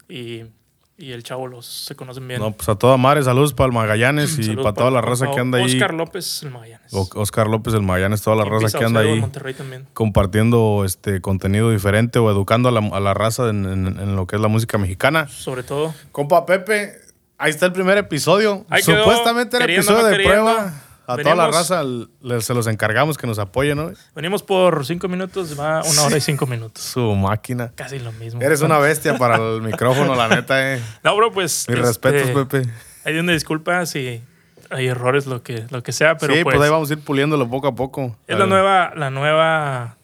Y, 0.08 0.44
y 1.00 1.12
el 1.12 1.22
chavo 1.22 1.46
los 1.46 1.64
se 1.64 1.94
conocen 1.94 2.26
bien. 2.26 2.40
No, 2.40 2.50
pues 2.50 2.68
a 2.68 2.74
toda 2.74 2.96
madre, 2.96 3.22
saludos 3.22 3.54
para 3.54 3.68
el 3.68 3.72
Magallanes 3.72 4.36
y 4.38 4.42
Saludos 4.42 4.64
para 4.64 4.74
toda 4.74 4.90
la 4.90 5.00
raza 5.00 5.30
que 5.30 5.38
anda 5.40 5.58
ahí. 5.58 5.64
Oscar 5.76 5.94
López, 5.94 6.42
el 6.42 6.50
Magallanes. 6.50 6.92
O- 6.92 7.08
Oscar 7.14 7.46
López, 7.46 7.72
el 7.74 7.82
Magallanes, 7.82 8.20
toda 8.22 8.36
la 8.36 8.46
Y 8.46 8.48
raza 8.50 8.66
Pisa 8.66 8.78
que 8.80 8.84
anda 8.84 9.00
ahí 9.00 9.20
Monterrey 9.20 9.54
también. 9.54 9.86
compartiendo 9.94 10.82
este 10.84 11.20
contenido 11.20 11.70
diferente 11.70 12.18
o 12.18 12.30
educando 12.30 12.68
a 12.68 12.72
la, 12.72 12.80
a 12.80 12.98
la 13.00 13.14
raza 13.14 13.48
en, 13.48 13.64
en- 13.64 13.86
en 14.00 14.16
lo 14.16 14.26
que 14.26 14.36
es 14.36 14.42
la 14.42 14.48
música 14.48 14.76
mexicana. 14.76 15.28
Sobre 15.28 15.62
todo. 15.62 15.94
Compa 16.10 16.44
Pepe, 16.46 16.92
ahí 17.38 17.50
está 17.50 17.66
el 17.66 17.72
primer 17.72 17.96
episodio. 17.98 18.66
Ahí 18.68 18.82
quedó, 18.82 19.04
Supuestamente 19.04 19.56
era 19.56 19.66
episodio 19.66 19.98
no 20.02 20.04
de 20.08 20.10
queriendo. 20.16 20.44
prueba. 20.44 20.82
A 21.08 21.16
toda 21.16 21.34
la 21.34 21.46
raza 21.48 21.82
le- 21.82 22.40
se 22.42 22.52
los 22.54 22.66
encargamos 22.66 23.16
que 23.16 23.26
nos 23.26 23.38
apoyen, 23.38 23.78
¿no? 23.78 23.92
Venimos 24.14 24.42
por 24.42 24.84
cinco 24.84 25.08
minutos, 25.08 25.58
va 25.58 25.82
una 25.82 26.02
hora 26.02 26.16
y 26.16 26.20
cinco 26.20 26.46
minutos. 26.46 26.84
Su 26.84 27.14
máquina. 27.14 27.72
Casi 27.74 27.98
lo 27.98 28.12
mismo. 28.12 28.40
Eres 28.42 28.60
una 28.60 28.78
bestia 28.78 29.16
para 29.16 29.36
el 29.36 29.62
micrófono, 29.62 30.14
la 30.14 30.28
neta, 30.28 30.74
eh. 30.74 30.82
No, 31.02 31.16
bro, 31.16 31.32
pues. 31.32 31.66
Mis 31.68 31.78
este, 31.78 31.88
respetos, 31.88 32.44
Pepe. 32.46 32.70
Hay 33.04 33.18
una 33.18 33.32
disculpa 33.32 33.84
si 33.86 34.22
hay 34.70 34.86
errores, 34.86 35.26
lo 35.26 35.42
que, 35.42 35.64
lo 35.70 35.82
que 35.82 35.92
sea, 35.92 36.18
pero 36.18 36.34
sí, 36.34 36.44
pues. 36.44 36.56
pues, 36.56 36.64
ahí 36.66 36.70
vamos 36.70 36.90
a 36.90 36.92
ir 36.92 37.00
puliéndolo 37.00 37.48
poco 37.48 37.68
a 37.68 37.74
poco. 37.74 38.14
Es 38.26 38.38
la 38.38 38.46
nueva, 38.46 38.92
la 38.94 39.08
nueva. 39.10 39.96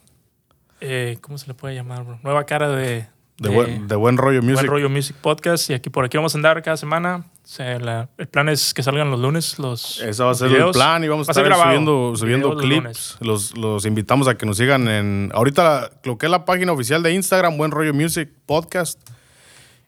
eh, 0.81 1.19
¿Cómo 1.21 1.37
se 1.39 1.47
le 1.49 1.55
puede 1.55 1.75
llamar, 1.75 2.03
bro? 2.05 2.19
Nueva 2.23 2.45
cara 2.45 2.69
de. 2.71 3.07
De, 3.37 3.49
buen, 3.49 3.89
de 3.89 3.97
buen 3.97 4.16
rollo 4.16 4.41
music. 4.43 4.57
Buen 4.61 4.66
Rollo 4.68 4.89
Music 4.91 5.16
Podcast. 5.20 5.68
Y 5.68 5.74
aquí 5.74 5.91
por 5.91 6.05
aquí 6.05 6.16
vamos 6.16 6.35
a 6.35 6.39
andar 6.39 6.62
cada 6.62 6.76
semana. 6.76 7.24
La- 7.59 8.09
el 8.16 8.28
plan 8.28 8.49
es 8.49 8.72
que 8.72 8.82
salgan 8.82 9.11
los 9.11 9.18
lunes 9.20 9.59
los. 9.59 10.01
Ese 10.01 10.22
va 10.22 10.30
a 10.30 10.35
ser 10.35 10.53
el 10.53 10.70
plan 10.70 11.03
y 11.03 11.09
vamos 11.09 11.28
a 11.28 11.30
Va 11.30 11.32
estar 11.32 11.45
grabado. 11.45 11.64
subiendo, 11.70 12.12
subiendo 12.16 12.55
los 12.55 12.62
clips. 12.62 13.16
Los, 13.20 13.57
los 13.57 13.85
invitamos 13.87 14.28
a 14.28 14.37
que 14.37 14.47
nos 14.47 14.57
sigan 14.57 14.87
en. 14.89 15.30
Ahorita 15.35 15.64
la- 15.64 15.91
lo 16.05 16.16
que 16.16 16.26
es 16.26 16.30
la 16.30 16.45
página 16.45 16.72
oficial 16.72 17.03
de 17.03 17.12
Instagram, 17.12 17.57
Buen 17.57 17.70
Rollo 17.72 17.93
Music 17.93 18.30
Podcast. 18.47 19.01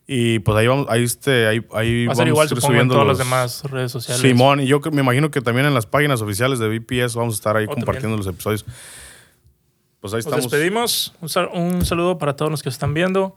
Y 0.08 0.38
pues 0.40 0.56
ahí 0.58 0.66
vamos, 0.68 0.86
ahí 0.88 1.02
este, 1.02 1.46
ahí, 1.48 1.66
ahí 1.72 2.06
Va 2.06 2.12
a 2.12 2.14
ser 2.14 2.24
vamos 2.24 2.28
igual, 2.28 2.44
ir 2.46 2.48
supongo, 2.50 2.66
en 2.66 2.72
subiendo 2.72 2.94
todas 2.94 3.06
los- 3.08 3.18
las 3.18 3.26
demás 3.26 3.62
redes 3.70 3.90
sociales. 3.92 4.20
Simón, 4.22 4.60
y 4.60 4.66
yo 4.66 4.80
me 4.92 5.00
imagino 5.02 5.30
que 5.32 5.40
también 5.40 5.66
en 5.66 5.74
las 5.74 5.86
páginas 5.86 6.20
oficiales 6.20 6.58
de 6.60 6.68
BPS 6.68 7.16
vamos 7.16 7.34
a 7.34 7.36
estar 7.36 7.56
ahí 7.56 7.66
Oh, 7.68 7.74
compartiendo 7.74 8.16
los 8.16 8.26
episodios. 8.26 8.64
Pues 10.10 10.26
ahí 10.26 10.30
Nos 10.30 10.42
despedimos. 10.42 11.14
Un, 11.20 11.28
sal- 11.28 11.50
un 11.52 11.84
saludo 11.84 12.18
para 12.18 12.36
todos 12.36 12.50
los 12.50 12.62
que 12.62 12.68
están 12.68 12.94
viendo. 12.94 13.36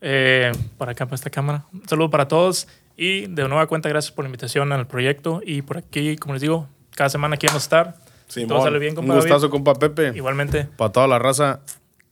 Eh, 0.00 0.52
para 0.78 0.92
acá, 0.92 1.06
para 1.06 1.14
esta 1.16 1.30
cámara. 1.30 1.64
Un 1.72 1.88
saludo 1.88 2.10
para 2.10 2.28
todos. 2.28 2.68
Y 2.96 3.26
de 3.26 3.46
nueva 3.48 3.66
cuenta, 3.66 3.88
gracias 3.88 4.12
por 4.12 4.24
la 4.24 4.28
invitación 4.28 4.72
al 4.72 4.86
proyecto. 4.86 5.40
Y 5.44 5.62
por 5.62 5.78
aquí, 5.78 6.16
como 6.16 6.34
les 6.34 6.42
digo, 6.42 6.68
cada 6.94 7.10
semana 7.10 7.34
aquí 7.34 7.46
vamos 7.46 7.62
a 7.62 7.66
estar. 7.66 7.96
Simón, 8.28 8.48
Todo 8.48 8.62
sale 8.64 8.78
bien, 8.78 8.90
Un 8.92 8.96
compa 8.96 9.14
gustazo, 9.14 9.40
David. 9.40 9.50
compa 9.52 9.74
Pepe. 9.74 10.12
Igualmente, 10.16 10.64
Para 10.76 10.90
toda 10.92 11.06
la 11.06 11.18
raza. 11.18 11.60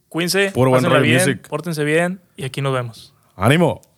cuídense, 0.08 0.50
Puro 0.52 0.70
buen 0.70 0.82
bien, 1.02 1.16
music. 1.18 1.48
pórtense 1.48 1.82
bien 1.84 2.20
y 2.36 2.44
aquí 2.44 2.60
nos 2.62 2.72
vemos. 2.72 3.12
¡Ánimo! 3.36 3.80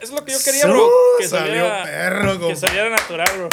Es 0.00 0.10
lo 0.10 0.24
que 0.24 0.32
yo 0.32 0.38
quería, 0.44 0.66
bro. 0.66 0.86
Que 1.18 1.28
saliera, 1.28 1.84
salió 1.84 1.84
perro, 1.84 2.48
que 2.48 2.56
saliera 2.56 2.90
natural, 2.90 3.26
bro. 3.38 3.48